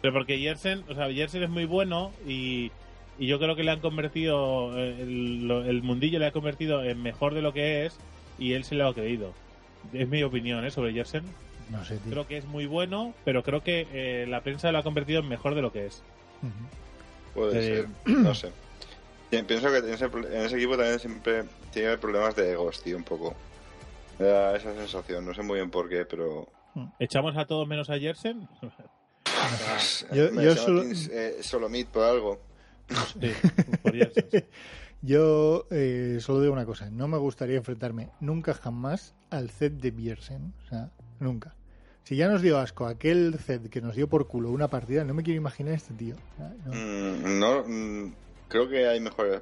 Pero 0.03 0.13
porque 0.13 0.39
Yersen, 0.39 0.85
o 0.91 0.95
sea, 0.95 1.09
Yersen 1.11 1.43
es 1.43 1.51
muy 1.51 1.65
bueno 1.65 2.13
y, 2.27 2.71
y 3.19 3.27
yo 3.27 3.39
creo 3.39 3.57
que 3.57 3.65
le 3.65 3.71
han 3.71 3.81
convertido, 3.81 4.77
eh, 4.79 5.01
el, 5.01 5.49
lo- 5.49 5.65
el 5.65 5.83
mundillo 5.83 6.19
le 6.19 6.27
ha 6.27 6.33
convertido 6.33 6.85
en 6.85 7.03
mejor 7.03 7.33
de 7.35 7.41
lo 7.43 7.53
que 7.55 7.87
es 7.87 7.97
y 8.39 8.53
él 8.53 8.65
se 8.65 8.75
lo 8.75 8.87
ha 8.89 8.95
creído. 8.95 9.33
Es 9.93 10.09
mi 10.09 10.23
opinión 10.23 10.65
¿eh? 10.65 10.71
sobre 10.71 10.93
Yersen. 10.93 11.25
No 11.71 11.85
sé, 11.85 11.97
tío. 11.99 12.13
Creo 12.13 12.27
que 12.27 12.37
es 12.39 12.45
muy 12.45 12.67
bueno, 12.67 13.15
pero 13.25 13.43
creo 13.43 13.63
que 13.63 13.87
eh, 13.93 14.27
la 14.27 14.43
prensa 14.43 14.71
lo 14.73 14.79
ha 14.79 14.83
convertido 14.83 15.21
en 15.21 15.29
mejor 15.29 15.55
de 15.55 15.63
lo 15.63 15.73
que 15.73 15.87
es. 15.87 16.03
Puede 17.35 17.59
Eh, 17.59 17.87
ser, 18.05 18.15
no 18.19 18.35
sé. 18.35 18.51
Pi- 19.31 19.43
Pienso 19.43 19.71
que 19.71 19.79
en 19.79 19.89
ese, 19.89 20.05
en 20.05 20.43
ese 20.47 20.57
equipo 20.57 20.77
también 20.77 20.99
siempre 21.01 21.45
tiene 21.73 21.97
problemas 21.99 22.37
de 22.37 22.53
egos, 22.53 22.83
tío, 22.83 22.97
un 22.97 23.05
poco. 23.05 23.35
Me 24.19 24.27
da 24.27 24.57
esa 24.57 24.75
sensación, 24.75 25.25
no 25.27 25.35
sé 25.35 25.43
muy 25.43 25.57
bien 25.57 25.71
por 25.71 25.89
qué, 25.89 26.05
pero... 26.05 26.47
¿Echamos 26.99 27.37
a 27.37 27.45
todos 27.47 27.67
menos 27.67 27.89
a 27.91 27.97
Yersen? 27.97 28.49
Yo- 30.13 30.31
yo 30.41 30.55
solo- 30.57 30.83
Teams, 30.83 31.09
eh, 31.13 31.41
por 31.93 32.03
algo. 32.05 32.41
Sí, 33.21 33.33
por 33.83 33.95
Yersen. 33.95 34.25
sí. 34.31 34.39
Yo 35.03 35.67
eh, 35.71 36.17
solo 36.21 36.41
digo 36.41 36.55
una 36.55 36.65
cosa, 36.65 36.89
no 36.91 37.09
me 37.09 37.19
gustaría 37.19 37.57
enfrentarme 37.59 38.09
nunca 38.21 38.55
jamás 38.55 39.15
al 39.29 39.51
Zed 39.51 39.73
de 39.73 39.91
Biersen, 39.91 40.55
o 40.65 40.69
sea, 40.71 40.91
nunca. 41.21 41.55
Si 42.05 42.17
ya 42.17 42.29
nos 42.29 42.43
dio 42.43 42.59
asco 42.59 42.87
aquel 42.87 43.39
Zed 43.39 43.69
que 43.71 43.81
nos 43.81 43.97
dio 43.97 44.09
por 44.09 44.27
culo 44.27 44.51
una 44.51 44.69
partida, 44.69 45.05
no 45.05 45.15
me 45.15 45.23
quiero 45.23 45.39
imaginar 45.39 45.73
este 45.75 45.95
tío. 45.95 46.17
sea, 46.37 46.53
no. 46.67 46.73
Mm, 46.75 47.39
no, 47.39 47.65
mm, 47.67 48.13
creo 48.49 48.69
que 48.69 48.87
hay 48.87 49.01
mejores. 49.01 49.41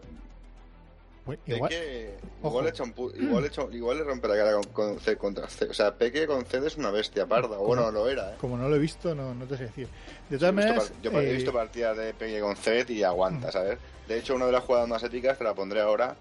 Igual, 1.25 1.39
Peque, 1.71 2.17
igual, 2.43 2.65
le 2.65 3.23
igual, 3.25 3.43
le 3.45 3.49
echa- 3.49 3.69
igual 3.73 3.99
le 3.99 4.03
rompe 4.05 4.27
la 4.27 4.37
cara 4.37 4.53
con, 4.55 4.65
con 4.73 4.99
C 4.99 5.17
contra 5.17 5.49
C. 5.49 5.67
O 5.67 5.75
sea, 5.75 5.95
Peque 5.97 6.27
con 6.27 6.45
C 6.45 6.59
es 6.67 6.77
una 6.77 6.91
bestia 6.91 7.27
parda. 7.27 7.59
O 7.61 7.67
Bueno, 7.67 7.93
lo 7.93 8.09
era, 8.09 8.33
¿eh? 8.33 8.37
como 8.41 8.57
no 8.59 8.69
lo 8.69 8.75
he 8.75 8.79
visto, 8.81 9.15
no, 9.15 9.33
no 9.33 9.45
te 9.47 9.57
sé 9.57 9.65
decir. 9.65 9.87
De 10.29 10.37
todas 10.37 10.53
maneras, 10.53 10.93
yo 11.01 11.13
he 11.13 11.31
eh, 11.31 11.35
visto 11.35 11.53
partidas 11.53 11.97
de 11.97 12.13
Peque 12.13 12.41
con 12.41 12.57
C 12.57 12.85
y 12.89 13.05
aguanta, 13.05 13.49
Mm. 13.49 13.53
¿sabes? 13.53 13.79
De 14.09 14.19
hecho, 14.19 14.35
una 14.35 14.47
de 14.47 14.53
las 14.53 14.65
jugadas 14.65 14.89
más 14.89 15.03
épicas, 15.05 15.39
te 15.39 15.45
la 15.45 15.55
pondré 15.55 15.81
ahora, 15.81 16.17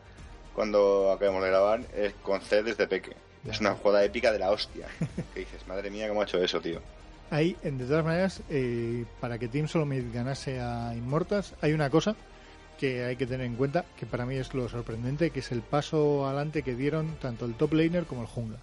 cuando 0.53 1.11
acabemos 1.11 1.41
de 1.43 1.49
grabar, 1.49 1.81
es 1.95 2.13
con 2.21 2.39
C 2.41 2.61
desde 2.61 2.87
Peque. 2.87 3.15
Es 3.49 3.59
una 3.59 3.73
jugada 3.75 4.03
épica 4.03 4.31
de 4.31 4.39
la 4.39 4.51
hostia. 4.51 4.87
que 5.33 5.39
dices, 5.41 5.67
madre 5.67 5.89
mía, 5.89 6.07
cómo 6.07 6.21
ha 6.21 6.25
hecho 6.25 6.37
eso, 6.43 6.59
tío. 6.61 6.79
Hay, 7.29 7.55
en- 7.63 7.77
de 7.77 7.85
todas 7.85 8.03
maneras, 8.05 8.41
eh, 8.49 9.05
para 9.19 9.39
que 9.39 9.47
Team 9.47 9.67
Solomid 9.67 10.03
ganase 10.13 10.59
a 10.59 10.93
Immortals, 10.95 11.53
hay 11.61 11.73
una 11.73 11.89
cosa 11.89 12.15
que 12.77 13.03
hay 13.05 13.15
que 13.15 13.25
tener 13.27 13.45
en 13.45 13.55
cuenta, 13.55 13.85
que 13.97 14.05
para 14.05 14.25
mí 14.25 14.35
es 14.35 14.53
lo 14.53 14.67
sorprendente, 14.67 15.29
que 15.29 15.39
es 15.39 15.51
el 15.51 15.61
paso 15.61 16.25
adelante 16.27 16.63
que 16.63 16.75
dieron 16.75 17.15
tanto 17.21 17.45
el 17.45 17.53
top 17.55 17.73
laner 17.73 18.05
como 18.05 18.21
el 18.21 18.27
jungla. 18.27 18.57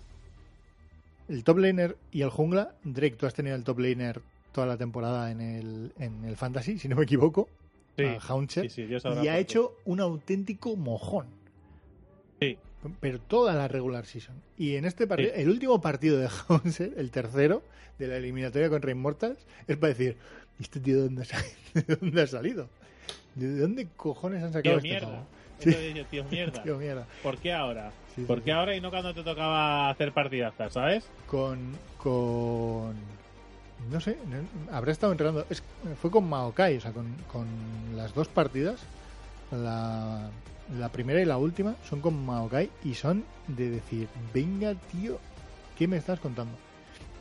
El 1.29 1.45
top 1.45 1.59
laner 1.59 1.97
y 2.13 2.23
el 2.23 2.31
jungla, 2.31 2.73
Drake, 2.85 3.17
tú 3.17 3.27
has 3.27 3.35
tenido 3.35 3.55
el 3.57 3.65
top 3.65 3.79
laner 3.81 4.21
toda 4.53 4.67
la 4.67 4.77
temporada 4.77 5.31
en 5.31 5.41
el, 5.41 5.93
en 5.99 6.25
el 6.25 6.37
Fantasy, 6.37 6.79
si 6.79 6.89
no 6.89 6.97
me 6.97 7.05
equivoco, 7.05 7.49
Sí, 7.97 8.05
a 8.05 8.19
Hauncher, 8.29 8.71
sí, 8.71 8.87
sí, 8.87 8.99
y 9.23 9.29
ha 9.29 9.39
hecho 9.39 9.75
un 9.85 10.01
auténtico 10.01 10.77
mojón. 10.77 11.27
Sí. 12.41 12.57
Pero 13.01 13.19
toda 13.21 13.55
la 13.55 13.69
regular 13.69 14.07
season. 14.07 14.37
Y 14.57 14.77
en 14.77 14.85
este 14.85 15.07
partido, 15.07 15.33
Sí. 15.35 15.41
el 15.41 15.49
último 15.49 15.81
partido 15.81 16.19
de 16.19 16.29
Haunser, 16.29 16.93
el 16.97 17.11
tercero 17.11 17.63
de 17.99 18.09
la 18.09 18.17
eliminatoria 18.17 18.69
contra 18.69 18.91
Immortals, 18.91 19.39
es 19.67 19.77
para 19.77 19.89
decir, 19.89 20.17
¿y 20.59 20.63
este 20.63 20.81
tío 20.81 20.97
de 20.97 21.03
dónde 21.03 21.23
ha, 21.23 21.25
salido? 21.25 21.57
¿De 21.75 21.97
dónde 21.97 22.23
ha 22.23 22.27
salido? 22.27 22.69
¿De 23.35 23.59
dónde 23.59 23.89
cojones 23.97 24.43
han 24.43 24.53
sacado 24.53 24.81
Tío 24.81 24.95
este 24.95 25.07
mierda. 25.07 25.27
Sí. 25.59 26.05
tío 26.11 26.25
mierda. 26.25 26.63
Tío 26.63 26.79
mierda. 26.79 27.07
¿Por 27.23 27.39
qué 27.39 27.53
ahora? 27.53 27.93
Sí, 28.15 28.23
¿Por 28.23 28.43
qué 28.43 28.53
ahora 28.53 28.77
y 28.77 28.81
no 28.81 28.91
cuando 28.91 29.13
te 29.15 29.23
tocaba 29.23 29.91
hacer 29.91 30.13
partidazas, 30.13 30.73
sabes? 30.73 31.05
Con, 31.27 31.73
con... 31.99 32.95
No 33.91 34.01
sé, 34.01 34.19
habrá 34.73 34.93
estado 34.93 35.13
entrenando. 35.13 35.47
Es, 35.51 35.63
fue 36.01 36.11
con 36.11 36.29
Maokai, 36.29 36.77
o 36.77 36.81
sea, 36.81 36.93
con, 36.93 37.15
con 37.31 37.47
las 37.97 38.13
dos 38.13 38.29
partidas, 38.29 38.81
la, 39.53 40.31
la 40.77 40.91
primera 40.91 41.21
y 41.21 41.25
la 41.25 41.39
última, 41.39 41.77
son 41.89 42.01
con 42.01 42.25
Maokai 42.25 42.71
y 42.85 42.95
son 42.95 43.25
de 43.47 43.71
decir, 43.71 44.09
venga, 44.35 44.75
tío, 44.75 45.19
¿qué 45.77 45.89
me 45.89 45.97
estás 45.97 46.21
contando? 46.21 46.57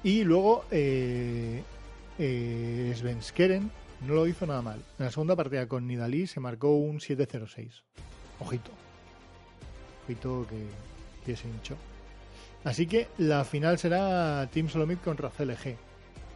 Y 0.03 0.23
luego, 0.23 0.65
eh, 0.71 1.63
eh, 2.19 2.93
Svenskeren 2.95 3.71
no 4.01 4.13
lo 4.13 4.27
hizo 4.27 4.45
nada 4.45 4.61
mal. 4.61 4.83
En 4.99 5.05
la 5.05 5.11
segunda 5.11 5.35
partida 5.35 5.67
con 5.67 5.87
Nidalí 5.87 6.27
se 6.27 6.39
marcó 6.39 6.75
un 6.75 6.99
7-0-6. 6.99 7.81
Ojito. 8.39 8.71
Ojito 10.03 10.45
que, 11.25 11.35
se 11.35 11.47
hinchó. 11.47 11.75
Así 12.63 12.87
que 12.87 13.07
la 13.17 13.43
final 13.43 13.77
será 13.77 14.47
Team 14.51 14.69
Solomid 14.69 14.97
contra 14.99 15.29
CLG. 15.29 15.75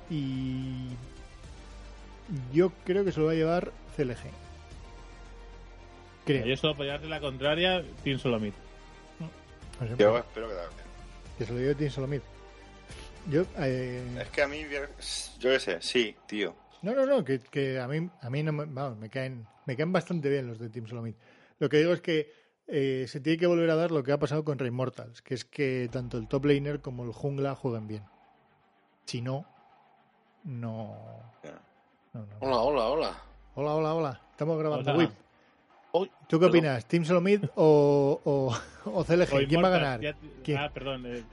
Y 0.09 0.87
yo 2.53 2.71
creo 2.85 3.05
que 3.05 3.11
se 3.11 3.19
lo 3.19 3.27
va 3.27 3.31
a 3.31 3.35
llevar 3.35 3.71
CLG. 3.95 4.50
Creo. 6.25 6.45
Yo 6.45 6.55
solo 6.57 6.73
apoyarte 6.73 7.07
la 7.07 7.19
contraria, 7.19 7.83
Team 8.03 8.19
Solomid. 8.19 8.53
No 9.79 9.87
sé, 9.87 9.95
Yo 9.97 10.17
espero 10.17 10.47
que 10.47 10.53
también. 10.55 10.85
que 11.37 11.45
se 11.45 11.53
lo 11.53 11.59
lleve 11.59 11.75
Team 11.75 11.89
Solomid. 11.91 12.21
Yo, 13.29 13.43
eh, 13.59 14.03
Es 14.21 14.29
que 14.29 14.41
a 14.41 14.47
mí, 14.47 14.61
yo 15.39 15.49
qué 15.49 15.59
sé, 15.59 15.81
sí, 15.81 16.15
tío. 16.27 16.55
no, 16.81 16.93
no, 16.93 17.05
no, 17.05 17.23
que, 17.23 17.39
que 17.39 17.79
a 17.79 17.87
mí, 17.87 18.09
a 18.21 18.29
mí 18.29 18.43
no 18.43 18.51
me, 18.51 18.65
vamos, 18.65 18.97
me 18.97 19.09
caen, 19.09 19.45
me 19.65 19.75
caen 19.75 19.91
bastante 19.91 20.29
bien 20.29 20.47
los 20.47 20.59
de 20.59 20.69
Team 20.69 20.87
Solomid. 20.87 21.13
Lo 21.59 21.69
que 21.69 21.77
digo 21.77 21.93
es 21.93 22.01
que 22.01 22.31
eh, 22.67 23.05
se 23.07 23.19
tiene 23.19 23.37
que 23.37 23.45
volver 23.47 23.69
a 23.69 23.75
dar 23.75 23.91
lo 23.91 24.01
que 24.03 24.11
ha 24.11 24.17
pasado 24.19 24.43
con 24.43 24.57
Rey 24.57 24.71
Mortals, 24.71 25.21
que 25.21 25.33
es 25.35 25.45
que 25.45 25.87
tanto 25.91 26.17
el 26.17 26.27
top 26.27 26.45
laner 26.45 26.81
como 26.81 27.03
el 27.03 27.11
jungla 27.11 27.53
jueguen 27.55 27.87
bien. 27.87 28.03
Si 29.05 29.21
no, 29.21 29.45
no. 30.43 30.97
Ya. 31.43 31.59
no, 32.13 32.21
no. 32.25 32.35
Hola, 32.39 32.57
hola, 32.57 32.85
hola. 32.87 33.23
Hola, 33.55 33.73
hola, 33.75 33.93
hola. 33.93 34.21
Estamos 34.31 34.57
grabando. 34.57 34.89
Hola. 34.91 34.99
Whip. 34.99 35.11
¿Tú 35.91 36.07
qué 36.39 36.45
perdón. 36.45 36.49
opinas? 36.49 36.85
¿Team 36.85 37.05
Solomid 37.05 37.45
o, 37.55 38.21
o, 38.23 38.57
o 38.91 39.03
CLG? 39.03 39.47
¿Quién 39.47 39.63
va 39.63 39.67
a 39.67 39.71
ganar? 39.71 39.99
ya- 40.01 40.15
¿Quién? 40.43 40.57
Ah, 40.57 40.69
perdón. 40.73 41.05
eh, 41.05 41.23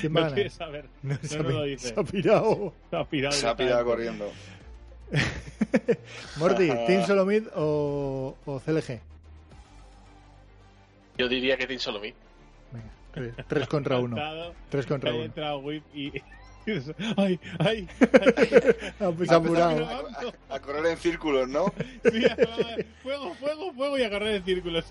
¿Quién 0.00 0.14
va 0.14 0.20
a 0.20 0.20
no 0.20 0.20
ganar? 0.20 0.34
quieres 0.34 0.52
saber. 0.54 0.88
No, 1.02 1.16
se, 1.22 1.38
no 1.42 1.48
lo 1.50 1.62
dice. 1.64 1.88
se 1.88 2.00
ha 2.00 2.02
pirado. 2.04 2.72
Se 2.90 2.96
ha 2.96 3.04
pirado. 3.04 3.32
Se 3.34 3.46
ha 3.48 3.56
pirado 3.56 3.84
corriendo. 3.84 4.30
Morty, 6.38 6.68
¿Team 6.86 7.04
Solomid 7.06 7.44
o, 7.54 8.36
o 8.44 8.60
CLG? 8.60 9.00
Yo 11.18 11.28
diría 11.28 11.56
que 11.56 11.66
Team 11.66 11.78
Solomid. 11.80 12.14
Venga, 12.72 12.90
tres, 13.12 13.34
tres 13.48 13.68
contra 13.68 13.98
uno. 13.98 14.16
Tres 14.68 14.86
contra 14.86 15.14
uno. 15.14 15.24
entrado 15.24 15.58
Whip 15.58 15.82
y, 15.94 16.12
Ay, 17.16 17.38
ay, 17.58 17.88
Ah, 19.00 19.12
pues 19.16 19.30
A 19.30 20.60
correr 20.60 20.86
en 20.86 20.96
círculos, 20.98 21.48
¿no? 21.48 21.72
Sí, 22.10 22.22
fuego, 23.02 23.34
fuego, 23.34 23.72
fuego 23.72 23.98
y 23.98 24.02
a 24.02 24.10
correr 24.10 24.36
en 24.36 24.44
círculos. 24.44 24.84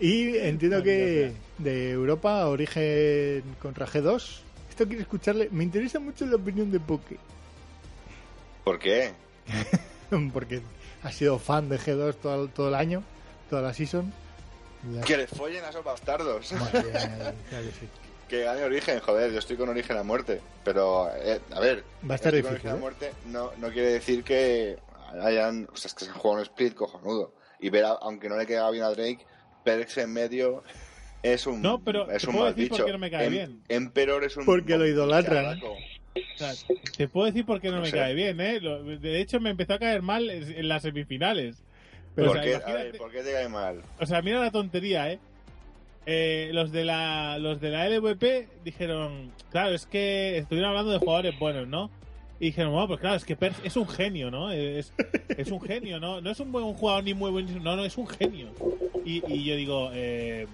Y 0.00 0.36
entiendo 0.38 0.82
que 0.82 1.32
de 1.58 1.90
Europa, 1.92 2.46
origen 2.46 3.42
contra 3.62 3.86
G2. 3.86 4.40
Esto 4.70 4.86
quiero 4.86 5.02
escucharle. 5.02 5.48
Me 5.52 5.62
interesa 5.64 6.00
mucho 6.00 6.26
la 6.26 6.36
opinión 6.36 6.70
de 6.70 6.80
Poke. 6.80 7.16
¿Por 8.64 8.78
qué? 8.78 9.12
Porque 10.32 10.62
ha 11.02 11.12
sido 11.12 11.38
fan 11.38 11.68
de 11.68 11.78
G2 11.78 12.14
todo, 12.16 12.44
el- 12.44 12.50
todo 12.50 12.68
el 12.68 12.74
año, 12.74 13.02
toda 13.50 13.62
la 13.62 13.72
season. 13.74 14.12
La- 14.92 15.02
Que 15.02 15.16
les 15.16 15.30
follen 15.30 15.64
a 15.64 15.68
esos 15.70 15.84
bastardos. 15.84 16.52
Madre 16.52 16.82
mía, 16.82 17.34
claro 17.48 17.64
que 17.66 17.72
sí. 17.72 17.88
Que 18.28 18.44
gane 18.44 18.62
Origen, 18.62 19.00
joder, 19.00 19.32
yo 19.32 19.38
estoy 19.38 19.56
con 19.56 19.68
Origen 19.68 19.96
a 19.96 20.02
muerte. 20.02 20.40
Pero, 20.64 21.08
eh, 21.16 21.40
a 21.52 21.60
ver, 21.60 21.84
Va 22.08 22.14
a 22.14 22.16
estar 22.16 22.32
difícil, 22.32 22.54
Origen 22.54 22.70
a 22.70 22.74
¿eh? 22.74 22.78
muerte 22.78 23.12
no, 23.26 23.50
no 23.58 23.70
quiere 23.70 23.92
decir 23.92 24.24
que 24.24 24.76
hayan. 25.22 25.68
O 25.72 25.76
sea, 25.76 25.88
es 25.88 25.94
que 25.94 26.04
se 26.04 26.10
han 26.10 26.16
jugado 26.16 26.40
un 26.40 26.46
split 26.46 26.74
cojonudo. 26.74 27.34
Y 27.60 27.70
ver, 27.70 27.84
a- 27.84 27.98
aunque 28.00 28.28
no 28.28 28.36
le 28.36 28.46
queda 28.46 28.70
bien 28.70 28.84
a 28.84 28.90
Drake, 28.90 29.26
Perks 29.62 29.98
en 29.98 30.12
medio 30.12 30.62
es 31.22 31.46
un. 31.46 31.62
No, 31.62 31.78
pero 31.82 32.10
es 32.10 32.22
te 32.22 32.28
un 32.28 32.32
puedo 32.34 32.44
mal 32.46 32.54
decir 32.54 32.68
por 32.68 32.78
bicho. 32.78 32.86
qué 32.86 32.92
no 32.92 32.98
me 32.98 33.10
cae 33.10 33.26
Em- 33.26 33.32
bien. 33.32 33.62
Emperor 33.68 34.24
es 34.24 34.36
un. 34.36 34.44
Porque 34.44 34.76
lo 34.76 34.86
idolatran. 34.86 35.60
O 35.62 35.76
sea, 36.36 36.52
te 36.96 37.08
puedo 37.08 37.26
decir 37.26 37.44
por 37.44 37.60
qué 37.60 37.68
no, 37.70 37.76
No 37.76 37.82
me 37.82 37.90
sé. 37.90 37.96
cae 37.96 38.14
bien, 38.14 38.40
¿eh? 38.40 38.60
De 38.60 39.20
hecho, 39.20 39.40
me 39.40 39.50
empezó 39.50 39.74
a 39.74 39.78
caer 39.78 40.02
mal 40.02 40.28
en 40.30 40.68
las 40.68 40.82
semifinales. 40.82 41.56
Pero- 42.14 42.30
o, 42.30 42.34
¿Por 42.34 42.42
sea, 42.44 42.60
qué, 42.64 42.72
ver, 42.72 42.96
¿por 42.98 43.10
qué 43.10 43.22
te 43.22 43.32
cae 43.32 43.48
mal? 43.48 43.82
o 43.98 44.06
sea, 44.06 44.22
mira 44.22 44.38
la 44.38 44.52
tontería, 44.52 45.10
¿eh? 45.10 45.18
Eh, 46.06 46.50
los 46.52 46.70
de 46.70 46.84
la 46.84 47.38
los 47.38 47.60
de 47.60 47.70
la 47.70 47.88
LVP 47.88 48.48
dijeron, 48.62 49.32
claro, 49.50 49.74
es 49.74 49.86
que 49.86 50.36
estuvieron 50.36 50.70
hablando 50.70 50.92
de 50.92 50.98
jugadores 50.98 51.38
buenos, 51.38 51.66
¿no? 51.66 51.90
Y 52.40 52.46
dijeron, 52.46 52.72
bueno, 52.72 52.88
pues 52.88 53.00
claro, 53.00 53.16
es 53.16 53.24
que 53.24 53.36
Pers 53.36 53.56
es 53.64 53.76
un 53.76 53.88
genio, 53.88 54.30
¿no? 54.30 54.50
Es, 54.50 54.92
es 55.28 55.50
un 55.50 55.60
genio, 55.60 56.00
¿no? 56.00 56.20
No 56.20 56.30
es 56.30 56.40
un 56.40 56.52
buen 56.52 56.64
jugador 56.74 57.04
ni 57.04 57.14
muy 57.14 57.30
buen, 57.30 57.62
no, 57.62 57.76
no, 57.76 57.84
es 57.84 57.96
un 57.96 58.06
genio. 58.06 58.48
Y, 59.04 59.22
y 59.32 59.44
yo 59.44 59.56
digo, 59.56 59.90
eh, 59.94 60.46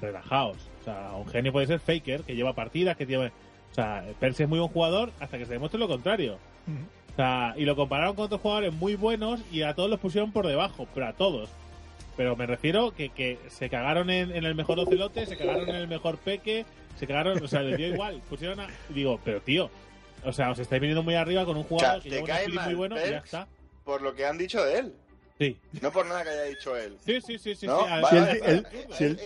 relajaos. 0.00 0.56
O 0.80 0.84
sea, 0.84 1.12
un 1.16 1.26
genio 1.26 1.52
puede 1.52 1.66
ser 1.66 1.80
Faker, 1.80 2.22
que 2.22 2.34
lleva 2.34 2.54
partidas, 2.54 2.96
que 2.96 3.06
lleva... 3.06 3.26
O 3.26 3.74
sea, 3.74 4.04
Pers 4.20 4.40
es 4.40 4.48
muy 4.48 4.58
buen 4.58 4.70
jugador 4.70 5.10
hasta 5.18 5.38
que 5.38 5.46
se 5.46 5.52
demuestre 5.52 5.80
lo 5.80 5.88
contrario. 5.88 6.38
O 7.12 7.16
sea, 7.16 7.54
y 7.56 7.64
lo 7.64 7.76
compararon 7.76 8.14
con 8.14 8.26
otros 8.26 8.40
jugadores 8.40 8.72
muy 8.72 8.96
buenos 8.96 9.40
y 9.52 9.62
a 9.62 9.74
todos 9.74 9.90
los 9.90 10.00
pusieron 10.00 10.32
por 10.32 10.46
debajo, 10.46 10.86
pero 10.94 11.06
a 11.06 11.12
todos. 11.12 11.50
Pero 12.16 12.36
me 12.36 12.46
refiero 12.46 12.94
que, 12.94 13.08
que 13.10 13.38
se 13.48 13.68
cagaron 13.68 14.08
en, 14.10 14.30
en 14.34 14.44
el 14.44 14.54
mejor 14.54 14.78
ocelote, 14.78 15.26
se 15.26 15.36
cagaron 15.36 15.68
en 15.68 15.74
el 15.76 15.88
mejor 15.88 16.16
peque, 16.18 16.64
se 16.98 17.06
cagaron, 17.06 17.42
o 17.42 17.48
sea, 17.48 17.60
les 17.62 17.76
dio 17.76 17.88
igual. 17.88 18.22
Pusieron 18.28 18.60
a. 18.60 18.68
Digo, 18.88 19.20
pero 19.24 19.40
tío, 19.40 19.68
o 20.24 20.32
sea, 20.32 20.50
os 20.50 20.58
estáis 20.60 20.80
viniendo 20.80 21.02
muy 21.02 21.14
arriba 21.16 21.44
con 21.44 21.56
un 21.56 21.64
jugador 21.64 22.02
que 22.02 22.10
lleva 22.10 22.38
un 22.46 22.64
muy 22.66 22.74
bueno 22.74 22.96
y 22.96 23.10
ya 23.10 23.18
está. 23.18 23.48
Por 23.84 24.00
lo 24.02 24.14
que 24.14 24.24
han 24.26 24.38
dicho 24.38 24.64
de 24.64 24.78
él. 24.78 24.94
Sí, 25.36 25.58
No 25.82 25.90
por 25.90 26.06
nada 26.06 26.22
que 26.22 26.28
haya 26.30 26.44
dicho 26.44 26.76
él. 26.76 26.96
sí, 27.04 27.20
sí, 27.20 27.36
sí. 27.38 27.56
sí, 27.56 27.66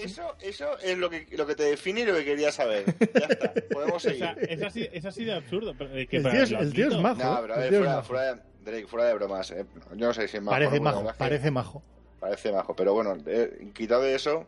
Eso, 0.02 0.34
eso 0.40 0.78
es 0.78 0.96
lo 0.96 1.10
que, 1.10 1.26
lo 1.36 1.46
que 1.46 1.54
te 1.54 1.64
define 1.64 2.00
y 2.00 2.04
lo 2.06 2.14
que 2.14 2.24
quería 2.24 2.50
saber. 2.50 2.86
Ya 3.14 3.26
está, 3.28 3.52
podemos 3.70 3.96
o 3.96 4.00
seguir. 4.00 4.18
sea, 4.20 4.32
es 4.40 4.62
así, 4.62 4.88
es 4.90 5.04
así 5.04 5.24
de 5.24 5.34
absurdo. 5.34 5.74
eh, 5.92 6.06
que 6.06 6.16
El 6.16 6.22
tío 6.22 6.42
es, 6.42 6.50
lo 6.50 6.60
el 6.60 6.72
tío 6.72 6.86
es 6.88 6.94
admito. 6.94 7.02
majo. 7.14 7.22
No, 7.34 7.40
pero 7.42 7.54
a 7.54 7.58
ver, 7.58 7.68
fuera, 7.74 8.02
fuera 8.02 8.34
de, 8.34 8.40
Drake, 8.64 8.86
fuera 8.86 9.06
de 9.08 9.14
bromas. 9.14 9.50
eh. 9.50 9.64
Yo 9.96 10.06
no 10.06 10.14
sé 10.14 10.28
si 10.28 10.36
es 10.38 10.42
majo. 10.42 10.54
Parece 10.54 10.76
¿no? 10.76 10.82
majo, 10.82 11.12
parece 11.18 11.50
majo. 11.50 11.82
Parece 12.20 12.52
majo. 12.52 12.74
Pero 12.74 12.94
bueno, 12.94 13.16
eh, 13.26 13.68
quitado 13.74 14.02
de 14.02 14.14
eso, 14.14 14.46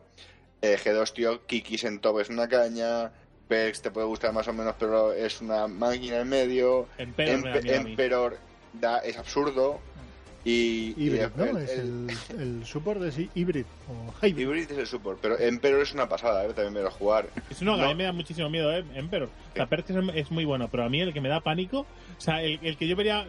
eh, 0.61 0.77
G2, 0.83 1.13
tío, 1.13 1.45
Kikis 1.45 1.83
en 1.85 1.99
top 1.99 2.19
es 2.19 2.29
una 2.29 2.47
caña. 2.47 3.11
Perks 3.47 3.81
te 3.81 3.91
puede 3.91 4.07
gustar 4.07 4.31
más 4.33 4.47
o 4.47 4.53
menos, 4.53 4.75
pero 4.79 5.11
es 5.13 5.41
una 5.41 5.67
máquina 5.67 6.19
en 6.21 6.29
medio. 6.29 6.87
Emperor 6.97 7.57
Empe-. 7.57 7.75
Emperor 7.75 8.37
da, 8.73 8.99
es 8.99 9.17
absurdo. 9.17 9.79
Y, 10.43 10.95
y 10.97 11.05
Hybrid, 11.09 11.21
el- 11.21 11.31
¿no? 11.35 11.43
el- 11.45 11.57
es 11.57 11.69
el- 11.77 12.07
el, 12.29 12.41
el 12.59 12.65
support 12.65 12.99
de 12.99 13.11
sí, 13.11 13.29
hybrid. 13.35 13.65
O 13.89 14.11
hybrid. 14.25 14.39
Hybrid 14.47 14.71
es 14.71 14.77
el 14.79 14.87
support, 14.87 15.19
pero 15.21 15.37
Emperor 15.37 15.81
es 15.81 15.93
una 15.93 16.09
pasada, 16.09 16.43
¿eh? 16.45 16.47
también 16.53 16.73
me 16.73 16.81
lo 16.81 16.89
jugar. 16.89 17.27
Es 17.51 17.61
uno 17.61 17.75
que 17.75 17.81
a 17.81 17.85
No. 17.85 17.89
mí 17.91 17.95
me 17.95 18.03
da 18.05 18.11
muchísimo 18.11 18.49
miedo, 18.49 18.75
¿eh? 18.75 18.83
Emperor. 18.95 19.29
O 19.51 19.55
sea, 19.55 19.67
Perks 19.67 19.91
es, 19.91 19.97
es 20.15 20.31
muy 20.31 20.43
bueno, 20.45 20.67
pero 20.71 20.83
a 20.83 20.89
mí 20.89 20.99
el 20.99 21.13
que 21.13 21.21
me 21.21 21.29
da 21.29 21.41
pánico, 21.41 21.81
o 21.81 22.21
sea, 22.21 22.41
el, 22.41 22.57
el 22.63 22.75
que 22.75 22.87
yo 22.87 22.95
vería, 22.95 23.27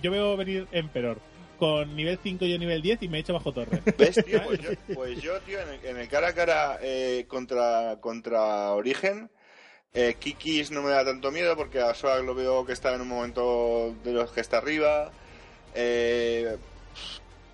yo 0.00 0.10
veo 0.10 0.36
venir 0.38 0.66
Emperor 0.72 1.18
con 1.58 1.94
nivel 1.96 2.18
5 2.22 2.44
y 2.44 2.52
yo 2.52 2.58
nivel 2.58 2.82
10 2.82 3.02
y 3.02 3.08
me 3.08 3.18
echo 3.20 3.32
bajo 3.32 3.52
torre. 3.52 3.80
¿Ves, 3.98 4.22
tío? 4.24 4.42
Pues 4.44 4.60
yo, 4.60 4.70
pues 4.94 5.22
yo, 5.22 5.40
tío, 5.40 5.60
en 5.60 5.68
el, 5.68 5.84
en 5.86 5.96
el 5.98 6.08
cara 6.08 6.28
a 6.28 6.34
cara 6.34 6.78
eh, 6.82 7.24
contra, 7.28 7.98
contra 8.00 8.72
Origen, 8.72 9.30
eh, 9.92 10.16
Kikis 10.18 10.70
no 10.70 10.82
me 10.82 10.90
da 10.90 11.04
tanto 11.04 11.30
miedo 11.30 11.56
porque 11.56 11.80
a 11.80 11.94
Swag 11.94 12.24
lo 12.24 12.34
veo 12.34 12.64
que 12.66 12.72
está 12.72 12.94
en 12.94 13.00
un 13.02 13.08
momento 13.08 13.94
de 14.04 14.12
los 14.12 14.30
que 14.32 14.40
está 14.40 14.58
arriba. 14.58 15.12
Eh, 15.74 16.56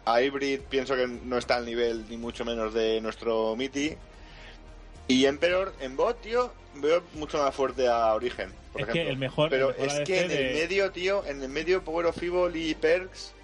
a 0.07 0.21
Hybrid 0.23 0.61
pienso 0.69 0.97
que 0.97 1.07
no 1.07 1.37
está 1.39 1.57
al 1.57 1.67
nivel 1.67 2.07
ni 2.09 2.17
mucho 2.17 2.45
menos 2.45 2.73
de 2.75 3.01
nuestro 3.01 3.55
Miti. 3.57 3.95
Y 5.09 5.27
Emperor 5.27 5.75
en 5.81 5.97
bot, 5.97 6.21
tío, 6.21 6.53
veo 6.77 7.03
mucho 7.15 7.39
más 7.39 7.53
fuerte 7.55 7.89
a 7.89 8.15
Origen, 8.15 8.53
por 8.73 8.83
Es 8.83 8.87
que 8.87 8.93
ejemplo. 8.93 9.11
el 9.13 9.19
mejor- 9.19 9.51
Pero 9.51 9.71
el 9.71 9.75
mejor 9.77 9.87
es 9.89 9.95
ADC 9.95 10.05
que 10.07 10.21
en 10.21 10.31
el 10.31 10.55
medio, 10.55 10.91
tío, 10.93 11.27
en 11.27 11.43
el 11.43 11.49
medio 11.49 11.83
Power 11.85 12.07
of 12.07 12.23
Evil 12.23 12.55
y 12.55 12.75
Perks, 12.77 13.35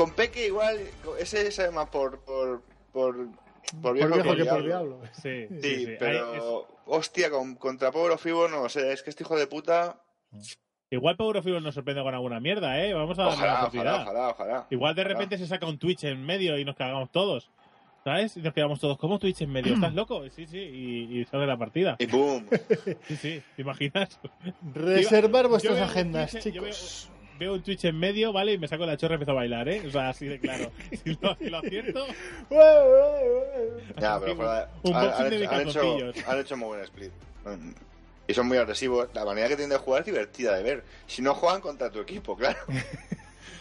con 0.00 0.14
Peque 0.14 0.46
igual, 0.46 0.78
ese 1.18 1.50
sabe 1.50 1.70
más 1.72 1.88
por, 1.88 2.20
por, 2.20 2.62
por, 2.92 3.16
por 3.16 3.82
Por 3.82 3.94
viejo, 3.94 4.10
que 4.14 4.22
que 4.22 4.28
por 4.28 4.36
diablo. 4.42 4.64
diablo. 4.66 5.00
Sí, 5.12 5.46
sí, 5.48 5.58
Sí, 5.62 5.76
sí. 5.84 5.86
Ahí 5.90 5.96
pero 5.98 6.34
es- 6.34 6.66
hostia, 6.86 7.30
con, 7.30 7.54
contra 7.56 7.90
Power 7.92 8.12
of 8.12 8.26
Evil 8.26 8.50
no 8.50 8.68
sé, 8.68 8.92
es 8.92 9.02
que 9.02 9.10
este 9.10 9.22
hijo 9.24 9.36
de 9.36 9.46
puta, 9.46 10.00
Igual 10.92 11.16
Power 11.16 11.36
of 11.36 11.46
Evil 11.46 11.62
nos 11.62 11.74
sorprende 11.74 12.02
con 12.02 12.12
alguna 12.14 12.40
mierda, 12.40 12.82
¿eh? 12.84 12.92
Vamos 12.94 13.16
a 13.18 13.22
darle 13.24 13.36
la 13.36 13.42
ojalá, 13.44 13.58
oportunidad. 13.60 13.94
ojalá, 14.02 14.28
ojalá, 14.28 14.28
ojalá. 14.30 14.66
Igual 14.70 14.94
de 14.96 15.02
Ojalá. 15.02 15.14
repente 15.14 15.38
se 15.38 15.46
saca 15.46 15.66
un 15.66 15.78
Twitch 15.78 16.02
en 16.04 16.24
medio 16.26 16.58
y 16.58 16.64
nos 16.64 16.74
cagamos 16.74 17.10
todos. 17.12 17.48
¿Sabes? 18.02 18.34
Y 18.38 18.40
nos 18.40 18.54
quedamos 18.54 18.80
todos, 18.80 18.96
¿cómo 18.98 19.18
Twitch 19.18 19.42
en 19.42 19.52
medio? 19.52 19.74
¿Estás 19.74 19.92
loco? 19.94 20.24
Sí, 20.30 20.46
sí, 20.46 20.56
y, 20.58 21.20
y 21.20 21.24
sale 21.26 21.46
la 21.46 21.56
partida. 21.58 21.96
Y 21.98 22.06
boom. 22.06 22.46
Sí, 23.06 23.16
sí, 23.16 23.42
¿te 23.54 23.62
imaginas? 23.62 24.18
Reservar 24.74 25.48
vuestras 25.48 25.78
agendas, 25.80 26.34
Twitch- 26.34 26.50
yo 26.52 26.62
chicos. 26.62 27.10
Veo 27.40 27.54
un 27.54 27.62
Twitch 27.62 27.86
en 27.86 27.98
medio, 27.98 28.34
¿vale? 28.34 28.52
Y 28.52 28.58
me 28.58 28.68
saco 28.68 28.84
la 28.84 28.98
chorra 28.98 29.14
y 29.14 29.16
empiezo 29.16 29.30
a 29.30 29.36
bailar, 29.36 29.66
¿eh? 29.66 29.82
O 29.86 29.90
sea, 29.90 30.10
así 30.10 30.26
de 30.26 30.38
claro. 30.38 30.70
Si 30.90 31.16
lo, 31.18 31.34
si 31.36 31.48
lo 31.48 31.56
acierto, 31.56 32.06
Ya, 33.98 34.20
pero 34.20 34.36
fuera, 34.36 34.68
Un 34.82 34.94
han, 34.94 35.08
han 35.08 35.30
de 35.30 35.44
hecho, 35.44 35.50
han, 35.50 35.68
hecho, 35.68 36.30
han 36.30 36.38
hecho 36.38 36.56
muy 36.58 36.68
buen 36.68 36.82
split. 36.82 37.10
Mm. 37.46 37.70
Y 38.28 38.34
son 38.34 38.46
muy 38.46 38.58
agresivos. 38.58 39.08
La 39.14 39.24
manera 39.24 39.48
que 39.48 39.56
tienen 39.56 39.70
de 39.70 39.78
jugar 39.78 40.00
es 40.00 40.06
divertida 40.06 40.54
de 40.54 40.62
ver. 40.62 40.84
Si 41.06 41.22
no 41.22 41.34
juegan 41.34 41.62
contra 41.62 41.88
tu 41.90 42.00
equipo, 42.00 42.36
claro. 42.36 42.58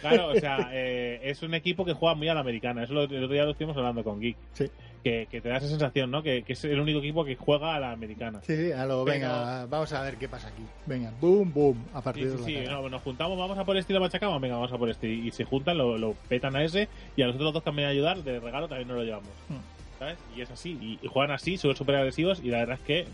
Claro, 0.01 0.29
o 0.29 0.35
sea, 0.35 0.69
eh, 0.71 1.19
es 1.23 1.41
un 1.43 1.53
equipo 1.53 1.83
que 1.83 1.91
juega 1.91 2.15
muy 2.15 2.29
a 2.29 2.33
la 2.33 2.39
americana. 2.39 2.83
Eso 2.83 2.93
lo, 2.93 3.03
el 3.03 3.23
otro 3.23 3.33
día 3.33 3.43
lo 3.43 3.51
estuvimos 3.51 3.75
hablando 3.75 4.01
con 4.01 4.21
Geek. 4.21 4.37
Sí. 4.53 4.71
Que, 5.03 5.27
que 5.31 5.39
te 5.39 5.47
da 5.49 5.57
esa 5.57 5.67
sensación, 5.67 6.11
¿no? 6.11 6.21
Que, 6.21 6.43
que 6.43 6.53
es 6.53 6.63
el 6.65 6.79
único 6.79 6.99
equipo 6.99 7.23
que 7.23 7.35
juega 7.37 7.73
a 7.75 7.79
la 7.79 7.91
americana. 7.91 8.41
Sí, 8.45 8.55
sí, 8.57 8.71
a 8.73 8.85
lo, 8.85 9.05
Pero- 9.05 9.17
venga, 9.19 9.65
vamos 9.67 9.93
a 9.93 10.01
ver 10.01 10.17
qué 10.17 10.27
pasa 10.27 10.49
aquí. 10.49 10.61
Venga, 10.85 11.13
boom, 11.21 11.53
boom, 11.53 11.85
a 11.93 11.99
Sí, 11.99 12.03
partir 12.03 12.23
sí, 12.31 12.37
de 12.37 12.43
sí, 12.43 12.53
la 12.55 12.63
cara. 12.65 12.81
no, 12.81 12.89
nos 12.89 13.01
juntamos, 13.01 13.37
vamos 13.37 13.57
a 13.57 13.63
por 13.63 13.77
este 13.77 13.93
y 13.93 13.95
lo 13.95 14.01
machacamos, 14.01 14.41
venga, 14.41 14.55
vamos 14.55 14.73
a 14.73 14.77
por 14.77 14.89
este. 14.89 15.07
Y 15.07 15.31
se 15.31 15.45
juntan, 15.45 15.77
lo, 15.77 15.97
lo 15.97 16.13
petan 16.27 16.55
a 16.57 16.63
ese 16.63 16.89
y 17.15 17.21
a 17.21 17.27
los 17.27 17.35
otros 17.37 17.53
dos 17.53 17.63
vienen 17.63 17.85
a 17.85 17.89
ayudar, 17.89 18.23
de 18.23 18.39
regalo 18.41 18.67
también 18.67 18.87
nos 18.89 18.97
lo 18.97 19.03
llevamos. 19.03 19.29
Hmm. 19.47 19.99
¿Sabes? 19.99 20.17
Y 20.35 20.41
es 20.41 20.51
así, 20.51 20.77
y, 20.81 20.99
y 21.01 21.07
juegan 21.07 21.31
así, 21.31 21.57
son 21.57 21.75
súper 21.75 21.95
agresivos 21.95 22.41
y 22.43 22.49
la 22.49 22.59
verdad 22.59 22.75
es 22.79 22.85
que 22.85 23.07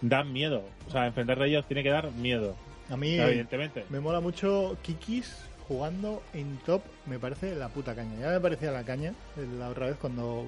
dan 0.00 0.32
miedo. 0.32 0.62
O 0.86 0.90
sea, 0.90 1.06
enfrentar 1.06 1.38
de 1.38 1.48
ellos 1.48 1.64
tiene 1.66 1.82
que 1.82 1.90
dar 1.90 2.10
miedo, 2.12 2.54
A 2.88 2.96
mí 2.96 3.14
evidentemente. 3.18 3.84
me 3.90 4.00
mola 4.00 4.20
mucho 4.20 4.76
Kikis 4.82 5.36
jugando 5.70 6.20
en 6.34 6.56
top, 6.66 6.82
me 7.06 7.20
parece 7.20 7.54
la 7.54 7.68
puta 7.68 7.94
caña. 7.94 8.18
Ya 8.18 8.30
me 8.30 8.40
parecía 8.40 8.72
la 8.72 8.82
caña 8.82 9.14
la 9.56 9.68
otra 9.68 9.86
vez 9.86 9.96
cuando 10.00 10.44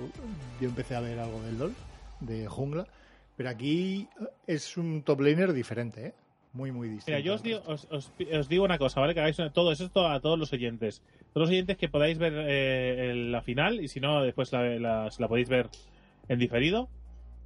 yo 0.60 0.68
empecé 0.68 0.96
a 0.96 1.00
ver 1.00 1.16
algo 1.20 1.40
del 1.42 1.58
LoL, 1.60 1.74
de 2.18 2.48
jungla. 2.48 2.88
Pero 3.36 3.48
aquí 3.48 4.08
es 4.48 4.76
un 4.76 5.02
top 5.04 5.20
laner 5.20 5.52
diferente, 5.52 6.06
¿eh? 6.08 6.12
Muy, 6.54 6.72
muy 6.72 6.88
distinto. 6.88 7.16
Mira, 7.16 7.20
yo 7.24 7.34
os 7.34 7.42
digo, 7.44 7.62
os, 7.66 8.48
digo 8.48 8.64
una 8.64 8.78
cosa, 8.78 9.00
¿vale? 9.00 9.14
Que 9.14 9.20
hagáis 9.20 9.36
todo 9.54 9.70
eso 9.70 9.84
es 9.84 9.92
todo 9.92 10.08
a 10.08 10.18
todos 10.18 10.36
los 10.36 10.52
oyentes. 10.52 11.02
Todos 11.32 11.42
los 11.46 11.50
oyentes 11.50 11.76
que 11.76 11.88
podáis 11.88 12.18
ver 12.18 12.32
eh, 12.36 13.14
la 13.30 13.42
final 13.42 13.80
y 13.80 13.86
si 13.86 14.00
no, 14.00 14.22
después 14.24 14.50
la, 14.52 14.62
la- 14.80 15.08
la 15.16 15.28
podéis 15.28 15.48
ver 15.48 15.68
en 16.28 16.40
diferido. 16.40 16.88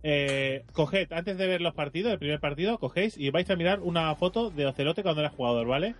Eh, 0.02 0.64
coged, 0.72 1.12
antes 1.12 1.36
de 1.36 1.46
ver 1.46 1.60
los 1.60 1.74
partidos, 1.74 2.10
el 2.12 2.18
primer 2.18 2.40
partido, 2.40 2.78
cogéis 2.78 3.18
y 3.18 3.28
vais 3.30 3.48
a 3.50 3.56
mirar 3.56 3.80
una 3.80 4.14
foto 4.14 4.48
de 4.50 4.64
Ocelote 4.66 5.02
cuando 5.02 5.20
era 5.20 5.30
jugador, 5.30 5.66
¿vale? 5.66 5.94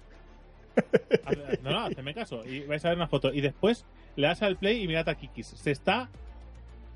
No, 1.63 1.71
no, 1.71 1.87
hacedme 1.87 2.15
caso. 2.15 2.45
Y 2.47 2.61
vais 2.61 2.85
a 2.85 2.89
ver 2.91 2.99
una 2.99 3.09
foto. 3.09 3.33
Y 3.33 3.41
después 3.41 3.85
le 4.15 4.29
das 4.29 4.43
al 4.43 4.57
play 4.57 4.83
y 4.83 4.87
mirad 4.87 5.09
a 5.09 5.15
Kikis. 5.17 5.47
Se 5.47 5.71
está 5.71 6.09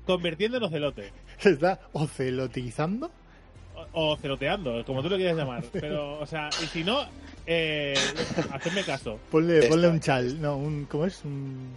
convirtiendo 0.05 0.57
en 0.57 0.63
Ocelote. 0.63 1.11
¿Se 1.37 1.51
está 1.51 1.79
ocelotizando? 1.91 3.11
O, 3.93 4.11
o 4.11 4.17
celoteando, 4.17 4.85
como 4.85 5.01
tú 5.01 5.09
lo 5.09 5.17
quieras 5.17 5.35
llamar. 5.35 5.63
Pero, 5.73 6.19
o 6.19 6.25
sea, 6.25 6.49
y 6.63 6.67
si 6.67 6.83
no, 6.83 7.05
eh, 7.45 7.93
hacedme 8.51 8.83
caso. 8.83 9.19
Ponle, 9.29 9.63
ponle 9.67 9.87
un 9.87 9.99
chal, 9.99 10.41
no, 10.41 10.55
un, 10.57 10.85
¿cómo 10.85 11.05
es? 11.05 11.23
Un... 11.25 11.75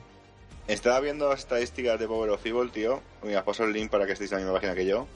Estaba 0.68 1.00
viendo 1.00 1.32
estadísticas 1.32 1.98
de 1.98 2.06
Power 2.06 2.30
of 2.30 2.46
Evil, 2.46 2.70
tío. 2.70 3.02
Mira, 3.22 3.40
os 3.40 3.44
paso 3.44 3.64
el 3.64 3.72
link 3.72 3.90
para 3.90 4.06
que 4.06 4.12
estéis 4.12 4.32
en 4.32 4.38
la 4.38 4.44
misma 4.44 4.54
página 4.54 4.74
que 4.74 4.86
yo. 4.86 5.06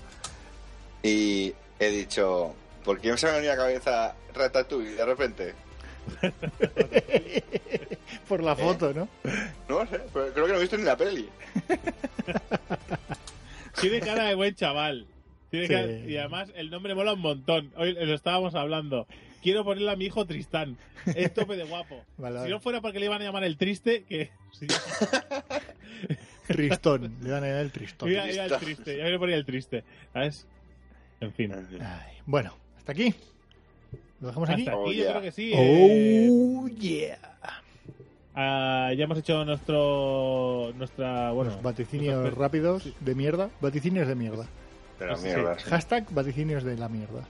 Y 1.02 1.54
he 1.78 1.90
dicho, 1.90 2.54
¿Por 2.88 3.00
qué 3.00 3.10
me 3.10 3.18
se 3.18 3.26
me 3.26 3.32
ha 3.32 3.34
venido 3.34 3.52
a 3.52 3.56
la 3.56 3.62
cabeza 3.62 4.14
Ratatouille 4.34 4.94
de 4.94 5.04
repente? 5.04 5.54
Por 8.28 8.42
la 8.42 8.54
foto, 8.56 8.92
¿no? 8.92 9.08
No 9.68 9.86
sé, 9.86 10.00
pero 10.12 10.32
creo 10.32 10.46
que 10.46 10.52
no 10.52 10.58
he 10.58 10.62
visto 10.62 10.76
ni 10.76 10.84
la 10.84 10.96
peli. 10.96 11.28
Tiene 13.80 14.00
cara 14.00 14.24
de 14.24 14.34
buen 14.34 14.54
chaval. 14.54 15.06
Tiene 15.50 15.66
Sí. 15.66 15.72
cara- 15.72 15.90
y 15.92 16.16
además 16.16 16.52
el 16.56 16.70
nombre 16.70 16.94
mola 16.94 17.14
un 17.14 17.20
montón. 17.20 17.72
Hoy 17.76 17.94
lo 17.94 18.14
estábamos 18.14 18.54
hablando. 18.54 19.06
Quiero 19.42 19.64
ponerle 19.64 19.90
a 19.90 19.96
mi 19.96 20.06
hijo 20.06 20.26
Tristán. 20.26 20.76
Es 21.14 21.32
tope 21.32 21.56
de 21.56 21.64
guapo. 21.64 22.04
Vale, 22.18 22.44
Si 22.44 22.50
no 22.50 22.60
fuera 22.60 22.80
porque 22.80 22.98
le 22.98 23.06
iban 23.06 23.22
a 23.22 23.24
llamar 23.24 23.44
el 23.44 23.56
triste, 23.56 24.04
que. 24.04 24.30
Tristón. 26.46 27.14
Le 27.22 27.30
van 27.30 27.44
a 27.44 27.48
dar 27.48 27.64
el 27.64 27.72
tristón. 27.72 28.08
Mira, 28.08 28.24
mira 28.26 28.44
el 28.46 28.56
triste. 28.58 28.96
Ya 28.96 29.04
me 29.04 29.10
le 29.12 29.18
ponía 29.18 29.36
el 29.36 29.44
triste. 29.44 29.84
¿Sabes? 30.12 30.46
En 31.20 31.32
fin. 31.32 31.52
Ay, 31.80 32.18
bueno, 32.26 32.54
hasta 32.76 32.92
aquí. 32.92 33.14
¿Lo 34.20 34.28
dejamos 34.28 34.48
aquí? 34.50 34.62
Hasta 34.62 34.72
aquí 34.72 34.80
Oh, 34.80 34.86
yo 34.86 34.92
yeah. 34.92 35.10
creo 35.10 35.22
que 35.22 35.32
sí. 35.32 35.52
eh, 35.54 36.28
Oh, 36.30 36.68
yeah. 36.68 37.18
ah, 38.34 38.92
ya 38.96 39.04
hemos 39.04 39.18
hecho 39.18 39.44
nuestro. 39.44 40.72
Nuestra. 40.76 41.30
Bueno. 41.32 41.52
Los 41.52 41.62
vaticinios 41.62 42.20
nuestra- 42.20 42.40
rápidos 42.42 42.88
de 43.00 43.14
mierda. 43.14 43.50
Vaticinios 43.60 44.08
de 44.08 44.14
mierda. 44.14 44.46
Pero 44.98 45.16
Sí, 45.16 45.24
mierda. 45.26 45.58
sí. 45.58 45.70
Hashtag 45.70 46.06
vaticinios 46.10 46.64
de 46.64 46.76
la 46.76 46.88
mierda. 46.88 47.22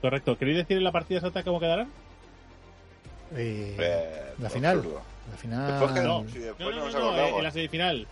Correcto. 0.00 0.38
¿Queréis 0.38 0.56
decir 0.58 0.78
en 0.78 0.84
la 0.84 0.92
partida 0.92 1.18
exacta 1.18 1.42
cómo 1.42 1.60
quedarán? 1.60 1.88
Eh, 3.36 3.76
Eh, 3.78 4.22
la 4.38 4.48
final. 4.50 4.78
absurdo. 4.78 5.02
La 5.30 5.36
final. 5.36 5.70
Después 5.72 5.92
que 5.92 6.00
No. 6.00 6.24
si 6.28 6.38
No, 6.38 6.44
después 6.44 6.76
no, 6.76 6.84
no, 6.86 6.90
no, 6.90 7.12
no, 7.12 7.18
eh, 7.18 7.34
en 7.38 7.42
la 7.42 7.50
semifinal. 7.50 8.06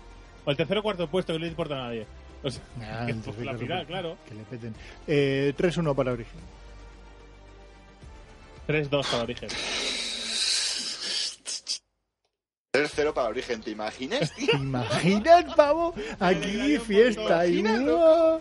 O 0.45 0.51
el 0.51 0.57
tercero 0.57 0.81
o 0.81 0.83
cuarto 0.83 1.07
puesto, 1.09 1.33
que 1.33 1.39
no 1.39 1.45
le 1.45 1.51
importa 1.51 1.75
a 1.75 1.87
nadie. 1.89 2.07
O 2.43 2.51
sea, 2.51 2.63
Ah, 2.83 3.07
que 3.07 3.15
por 3.15 3.39
la 3.45 3.55
final, 3.55 3.87
claro. 3.87 4.17
Que 4.29 4.35
le 4.35 4.43
peten. 4.45 4.75
Eh, 5.07 5.55
3-1 5.57 5.95
para 5.95 6.13
Origen. 6.13 6.41
3-2 8.69 9.07
para 9.11 9.23
Origen. 9.25 9.49
3-0 12.75 13.13
para 13.13 13.29
Origen, 13.29 13.61
¿te 13.61 13.71
imaginas? 13.71 14.33
tío? 14.35 14.47
¿Te 14.51 14.57
imaginas, 14.57 15.55
pavo? 15.55 15.95
Aquí 16.19 16.79
fiesta 16.79 17.47
y. 17.47 17.63
¡buah! 17.63 18.39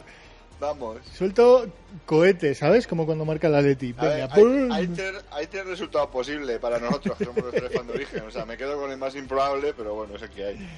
Vamos. 0.59 0.99
Suelto 1.17 1.67
cohetes, 2.05 2.59
¿sabes? 2.59 2.85
Como 2.85 3.07
cuando 3.07 3.25
marca 3.25 3.49
la 3.49 3.61
Leti. 3.63 3.95
A 3.97 4.03
ver, 4.03 4.13
Venga, 4.13 4.33
hay, 4.35 4.41
¡pum! 4.43 4.71
hay 4.71 4.87
tres, 4.89 5.25
hay 5.31 5.47
tres 5.47 5.65
resultados 5.65 6.09
posibles 6.11 6.59
para 6.59 6.77
nosotros, 6.77 7.17
que 7.17 7.25
somos 7.25 7.43
los 7.45 7.51
tres 7.55 7.73
fans 7.73 7.87
de 7.87 7.93
Origen. 7.93 8.21
O 8.27 8.31
sea, 8.31 8.45
me 8.45 8.55
quedo 8.57 8.79
con 8.79 8.91
el 8.91 8.97
más 8.97 9.15
improbable, 9.15 9.73
pero 9.75 9.95
bueno, 9.95 10.15
es 10.17 10.21
el 10.21 10.29
que 10.29 10.45
hay. 10.45 10.69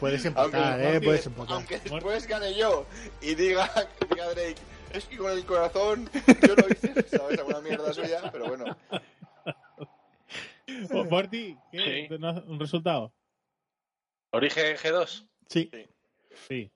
Puedes 0.00 0.26
Aunque, 0.26 0.40
empatar, 0.42 0.80
¿eh? 0.80 0.84
aunque- 0.86 1.00
Puedes 1.06 1.26
empatar. 1.26 1.54
aunque 1.54 1.78
después 1.78 2.26
gane 2.26 2.54
yo 2.56 2.86
y 3.22 3.36
diga, 3.36 3.70
diga 4.10 4.26
Drake, 4.30 4.56
es 4.94 5.04
que 5.06 5.16
con 5.16 5.30
el 5.32 5.44
corazón 5.44 6.08
yo 6.46 6.54
lo 6.54 6.68
hice, 6.68 7.02
¿sabes? 7.08 7.38
Alguna 7.38 7.60
mierda 7.60 7.92
suya, 7.92 8.30
pero 8.32 8.46
bueno. 8.48 8.64
O- 10.92 11.04
Morty, 11.04 11.56
¿qué? 11.70 12.06
Sí. 12.08 12.16
¿No 12.18 12.28
has- 12.28 12.42
¿Un 12.44 12.58
resultado? 12.58 13.12
Origen 14.32 14.76
G2. 14.76 15.26
Sí. 15.48 15.70
Sí. 16.48 16.70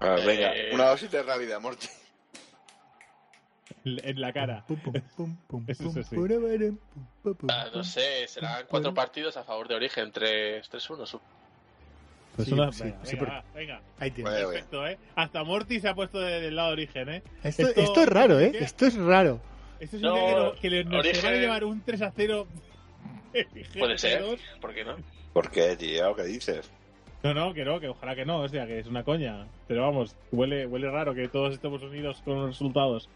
A 0.00 0.10
ver, 0.10 0.26
venga, 0.26 0.56
Eh, 0.56 0.70
una 0.74 0.88
dosis 0.90 1.10
de 1.10 1.22
realidad, 1.22 1.60
Morty. 1.60 1.86
En 3.84 4.20
la 4.20 4.32
cara. 4.32 4.64
Ah, 7.48 7.66
no 7.74 7.84
sé, 7.84 8.26
serán 8.28 8.66
cuatro 8.68 8.92
partidos 8.92 9.36
a 9.36 9.44
favor 9.44 9.68
de 9.68 9.74
Origen, 9.76 10.12
3-1. 10.12 11.20
Pues 12.38 12.46
Sí, 12.48 12.54
una- 12.54 12.70
sí, 12.70 12.84
venga, 12.84 12.98
sí, 13.04 13.16
venga, 13.16 13.32
va, 13.32 13.44
venga. 13.52 13.80
Ahí 13.98 14.10
tienes. 14.12 14.32
Vale, 14.32 14.46
Perfecto, 14.46 14.86
¿eh? 14.86 14.96
Hasta 15.16 15.42
Morty 15.42 15.80
se 15.80 15.88
ha 15.88 15.94
puesto 15.96 16.20
de- 16.20 16.40
del 16.40 16.54
lado 16.54 16.68
de 16.68 16.72
origen, 16.74 17.08
¿eh? 17.08 17.22
Esto, 17.42 17.66
Esto- 17.66 17.80
esto 17.80 18.02
es 18.02 18.08
raro, 18.08 18.38
¿eh? 18.38 18.52
¿qué? 18.52 18.58
Esto 18.62 18.86
es 18.86 18.94
raro. 18.96 19.40
Esto 19.80 19.96
es 19.96 20.02
No, 20.02 20.14
un 20.14 20.20
día 20.52 20.60
que, 20.60 20.70
le- 20.70 20.84
nos 20.84 21.00
Origen- 21.04 21.24
van 21.24 21.34
a 21.34 21.36
llevar 21.36 21.64
un 21.64 21.80
3 21.82 22.00
a 22.02 22.12
0. 22.14 22.46
Puede 23.78 23.98
ser, 23.98 24.22
¿por 24.60 24.72
qué 24.72 24.84
no? 24.84 24.96
¿Por 25.32 25.50
qué, 25.50 25.76
tío? 25.76 26.14
¿Qué 26.14 26.22
dices? 26.22 26.70
No, 27.24 27.34
no, 27.34 27.52
que 27.52 27.64
no, 27.64 27.80
que 27.80 27.88
ojalá 27.88 28.14
que 28.14 28.24
no, 28.24 28.38
o 28.42 28.48
sea, 28.48 28.66
que 28.68 28.78
es 28.78 28.86
una 28.86 29.02
coña. 29.02 29.48
Pero 29.66 29.82
vamos, 29.82 30.14
huele, 30.30 30.64
huele 30.66 30.88
raro 30.88 31.14
que 31.14 31.26
todos 31.26 31.52
estemos 31.54 31.82
unidos 31.82 32.22
con 32.24 32.36
los 32.36 32.50
resultados. 32.50 33.08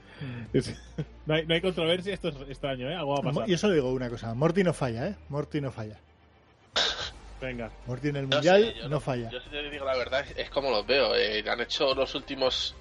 Es- 0.53 0.75
no, 1.27 1.35
hay, 1.35 1.47
no 1.47 1.55
hay 1.55 1.61
controversia, 1.61 2.13
esto 2.13 2.29
es 2.31 2.35
extraño, 2.49 2.91
¿eh? 2.91 2.95
Algo 2.97 3.13
va 3.15 3.21
a 3.21 3.23
pasar. 3.33 3.47
Yo 3.47 3.57
solo 3.57 3.75
digo 3.75 3.93
una 3.93 4.11
cosa. 4.11 4.35
Morty 4.35 4.65
no 4.65 4.73
falla, 4.73 5.07
¿eh? 5.07 5.15
Morty 5.29 5.61
no 5.61 5.71
falla. 5.71 5.99
Venga. 7.43 7.71
Morty 7.87 8.09
en 8.09 8.17
el 8.17 8.29
No 8.29 8.37
mundial 8.37 8.75
sé, 8.81 8.89
no 8.89 9.01
falla. 9.01 9.29
Yo 9.31 9.41
si 9.41 9.51
te 9.51 9.69
digo 9.69 9.85
la 9.85 9.97
verdad, 9.97 10.25
es 10.37 10.49
como 10.49 10.71
los 10.71 10.87
veo. 10.87 11.15
eh, 11.17 11.45
han 11.47 11.61
hecho 11.61 11.93
los 11.95 12.15
últimos 12.15 12.75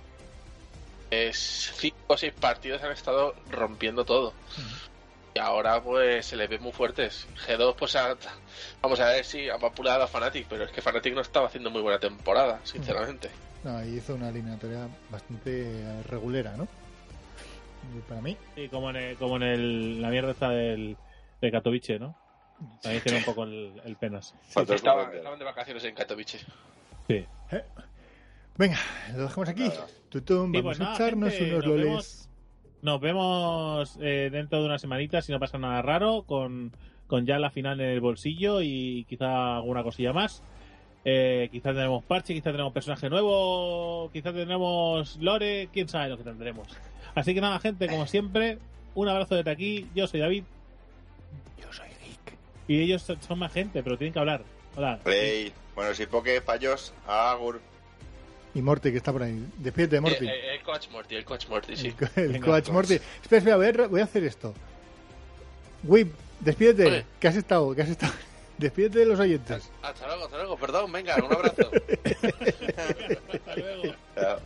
eh, 1.09 1.32
cinco 1.34 1.97
o 2.07 2.18
seis 2.18 2.32
partidos, 2.39 2.82
han 2.84 2.91
estado 2.91 3.34
rompiendo 3.49 4.05
todo. 4.05 4.34
Y 5.34 5.39
ahora 5.39 5.82
pues 5.82 6.26
se 6.28 6.36
les 6.36 6.47
ve 6.49 6.59
muy 6.59 6.72
fuertes. 6.72 7.28
G2 7.47 7.76
pues 7.76 7.95
ha- 7.95 8.16
vamos 8.82 8.99
a 8.99 9.07
ver 9.07 9.26
si 9.26 9.49
ha 9.49 9.57
populado 9.57 10.03
a 10.03 10.07
Fnatic, 10.07 10.45
pero 10.47 10.66
es 10.66 10.72
que 10.72 10.82
Fnatic 10.82 11.14
no 11.16 11.22
estaba 11.22 11.47
haciendo 11.47 11.70
muy 11.72 11.82
buena 11.82 11.99
temporada, 11.99 12.59
sinceramente. 12.64 13.30
No, 13.64 13.84
y 13.86 13.97
hizo 13.97 14.14
una 14.16 14.30
eliminatoria 14.30 14.88
bastante 15.09 15.72
eh, 15.82 16.03
regulera, 16.03 16.55
¿no? 16.55 16.68
Para 18.07 18.22
mí. 18.22 18.38
Y 18.55 18.68
como 18.70 18.89
en, 18.91 18.95
el- 18.97 19.18
como 19.18 19.38
en 19.38 19.43
el, 19.43 20.01
la 20.01 20.09
mierda 20.09 20.32
esta 20.32 20.49
del, 20.49 20.97
de 21.41 21.51
Katowice, 21.51 21.97
¿no? 21.99 22.16
También 22.82 23.03
tiene 23.03 23.18
un 23.20 23.26
poco 23.26 23.43
el, 23.43 23.74
el 23.86 23.95
penas. 23.95 24.34
Estaban, 24.47 25.14
estaban 25.14 25.39
de 25.39 25.45
vacaciones 25.45 25.84
en 25.84 25.95
Katowice. 25.95 26.39
Sí. 27.07 27.26
¿eh? 27.51 27.64
Venga, 28.57 28.78
lo 29.16 29.24
dejamos 29.24 29.49
aquí. 29.49 29.64
Nada. 29.68 29.88
Tutum, 30.09 30.51
Sí, 30.51 30.57
vamos 30.62 30.78
pues 30.78 30.88
a 30.89 30.93
echarnos 30.93 31.34
gente, 31.34 31.45
unos 31.55 31.66
nos 31.66 31.68
loles. 31.68 31.86
vemos- 31.86 32.28
Nos 32.84 32.99
vemos 33.01 33.97
eh, 34.01 34.30
dentro 34.32 34.59
de 34.59 34.66
una 34.66 34.78
semanita, 34.80 35.22
si 35.22 35.32
no 35.32 35.39
pasa 35.39 35.57
nada 35.57 35.82
raro, 35.82 36.24
con, 36.24 36.72
con 37.07 37.26
ya 37.26 37.38
la 37.39 37.49
final 37.51 37.80
en 37.80 37.89
el 37.89 38.01
bolsillo 38.01 38.62
y 38.62 39.05
quizá 39.07 39.57
alguna 39.57 39.84
cosilla 39.84 40.14
más. 40.14 40.41
Eh, 41.05 41.49
quizá 41.51 41.70
tendremos 41.70 42.03
parche, 42.03 42.34
quizá 42.34 42.51
tenemos 42.51 42.74
personaje 42.74 43.09
nuevo, 43.09 44.09
quizá 44.14 44.32
tendremos 44.34 45.18
lore, 45.18 45.70
quién 45.74 45.88
sabe 45.88 46.09
lo 46.09 46.18
que 46.18 46.24
tendremos. 46.24 46.68
Así 47.16 47.34
que 47.34 47.41
nada, 47.41 47.59
gente, 47.59 47.88
como 47.88 48.05
siempre, 48.07 48.57
un 48.95 49.07
abrazo 49.09 49.36
desde 49.36 49.51
aquí. 49.51 49.88
Yo 49.95 50.05
soy 50.07 50.20
David 50.20 50.43
Yo 51.62 51.72
soy. 51.74 51.88
Y 52.72 52.84
ellos 52.84 53.01
son, 53.01 53.38
más 53.38 53.51
gente, 53.51 53.84
pero 53.84 53.97
tienen 53.97 54.13
que 54.13 54.19
hablar. 54.19 54.43
Hola. 54.78 54.97
Play. 55.03 55.51
Bueno, 55.76 55.93
si 55.93 56.05
Poke, 56.05 56.39
Payos, 56.39 56.93
Agur. 57.05 57.59
Y 58.55 58.61
Morty, 58.61 58.91
que 58.91 58.97
está 58.97 59.11
por 59.11 59.24
ahí. 59.24 59.45
Despídete, 59.57 59.97
eh, 59.97 59.99
Morty. 59.99 60.26
Eh, 60.26 60.55
el, 60.55 60.61
coach 60.61 60.88
Morty, 60.89 61.15
el 61.15 61.26
coach 61.26 61.49
Morty, 61.49 61.76
sí. 61.76 61.93
El, 62.15 62.36
el 62.36 62.41
coach, 62.41 62.69
Morty. 62.69 62.93
Espera, 62.93 63.39
espera, 63.39 63.57
voy 63.57 63.65
a, 63.65 63.88
voy 63.89 63.99
a 63.99 64.05
hacer 64.05 64.24
esto. 64.24 64.53
Whip, 65.84 66.13
despídete. 66.39 66.86
Oye. 66.86 67.05
¿Qué 67.19 67.28
has 67.28 67.36
estado? 67.36 67.76
¿Qué 67.76 67.82
has 67.82 67.89
estado? 67.89 68.13
Despídete 68.57 68.99
de 68.99 69.06
los 69.06 69.19
oyentes. 69.19 69.69
Hasta 69.81 70.07
luego, 70.07 70.23
hasta 70.23 70.38
luego. 70.38 70.56
Perdón, 70.56 70.93
venga, 70.93 71.18
un 71.18 71.34
abrazo. 71.34 71.72
hasta 73.34 73.56
luego. 73.57 73.95
Adiós. 74.15 74.41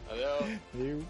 Adiós. 0.73 1.03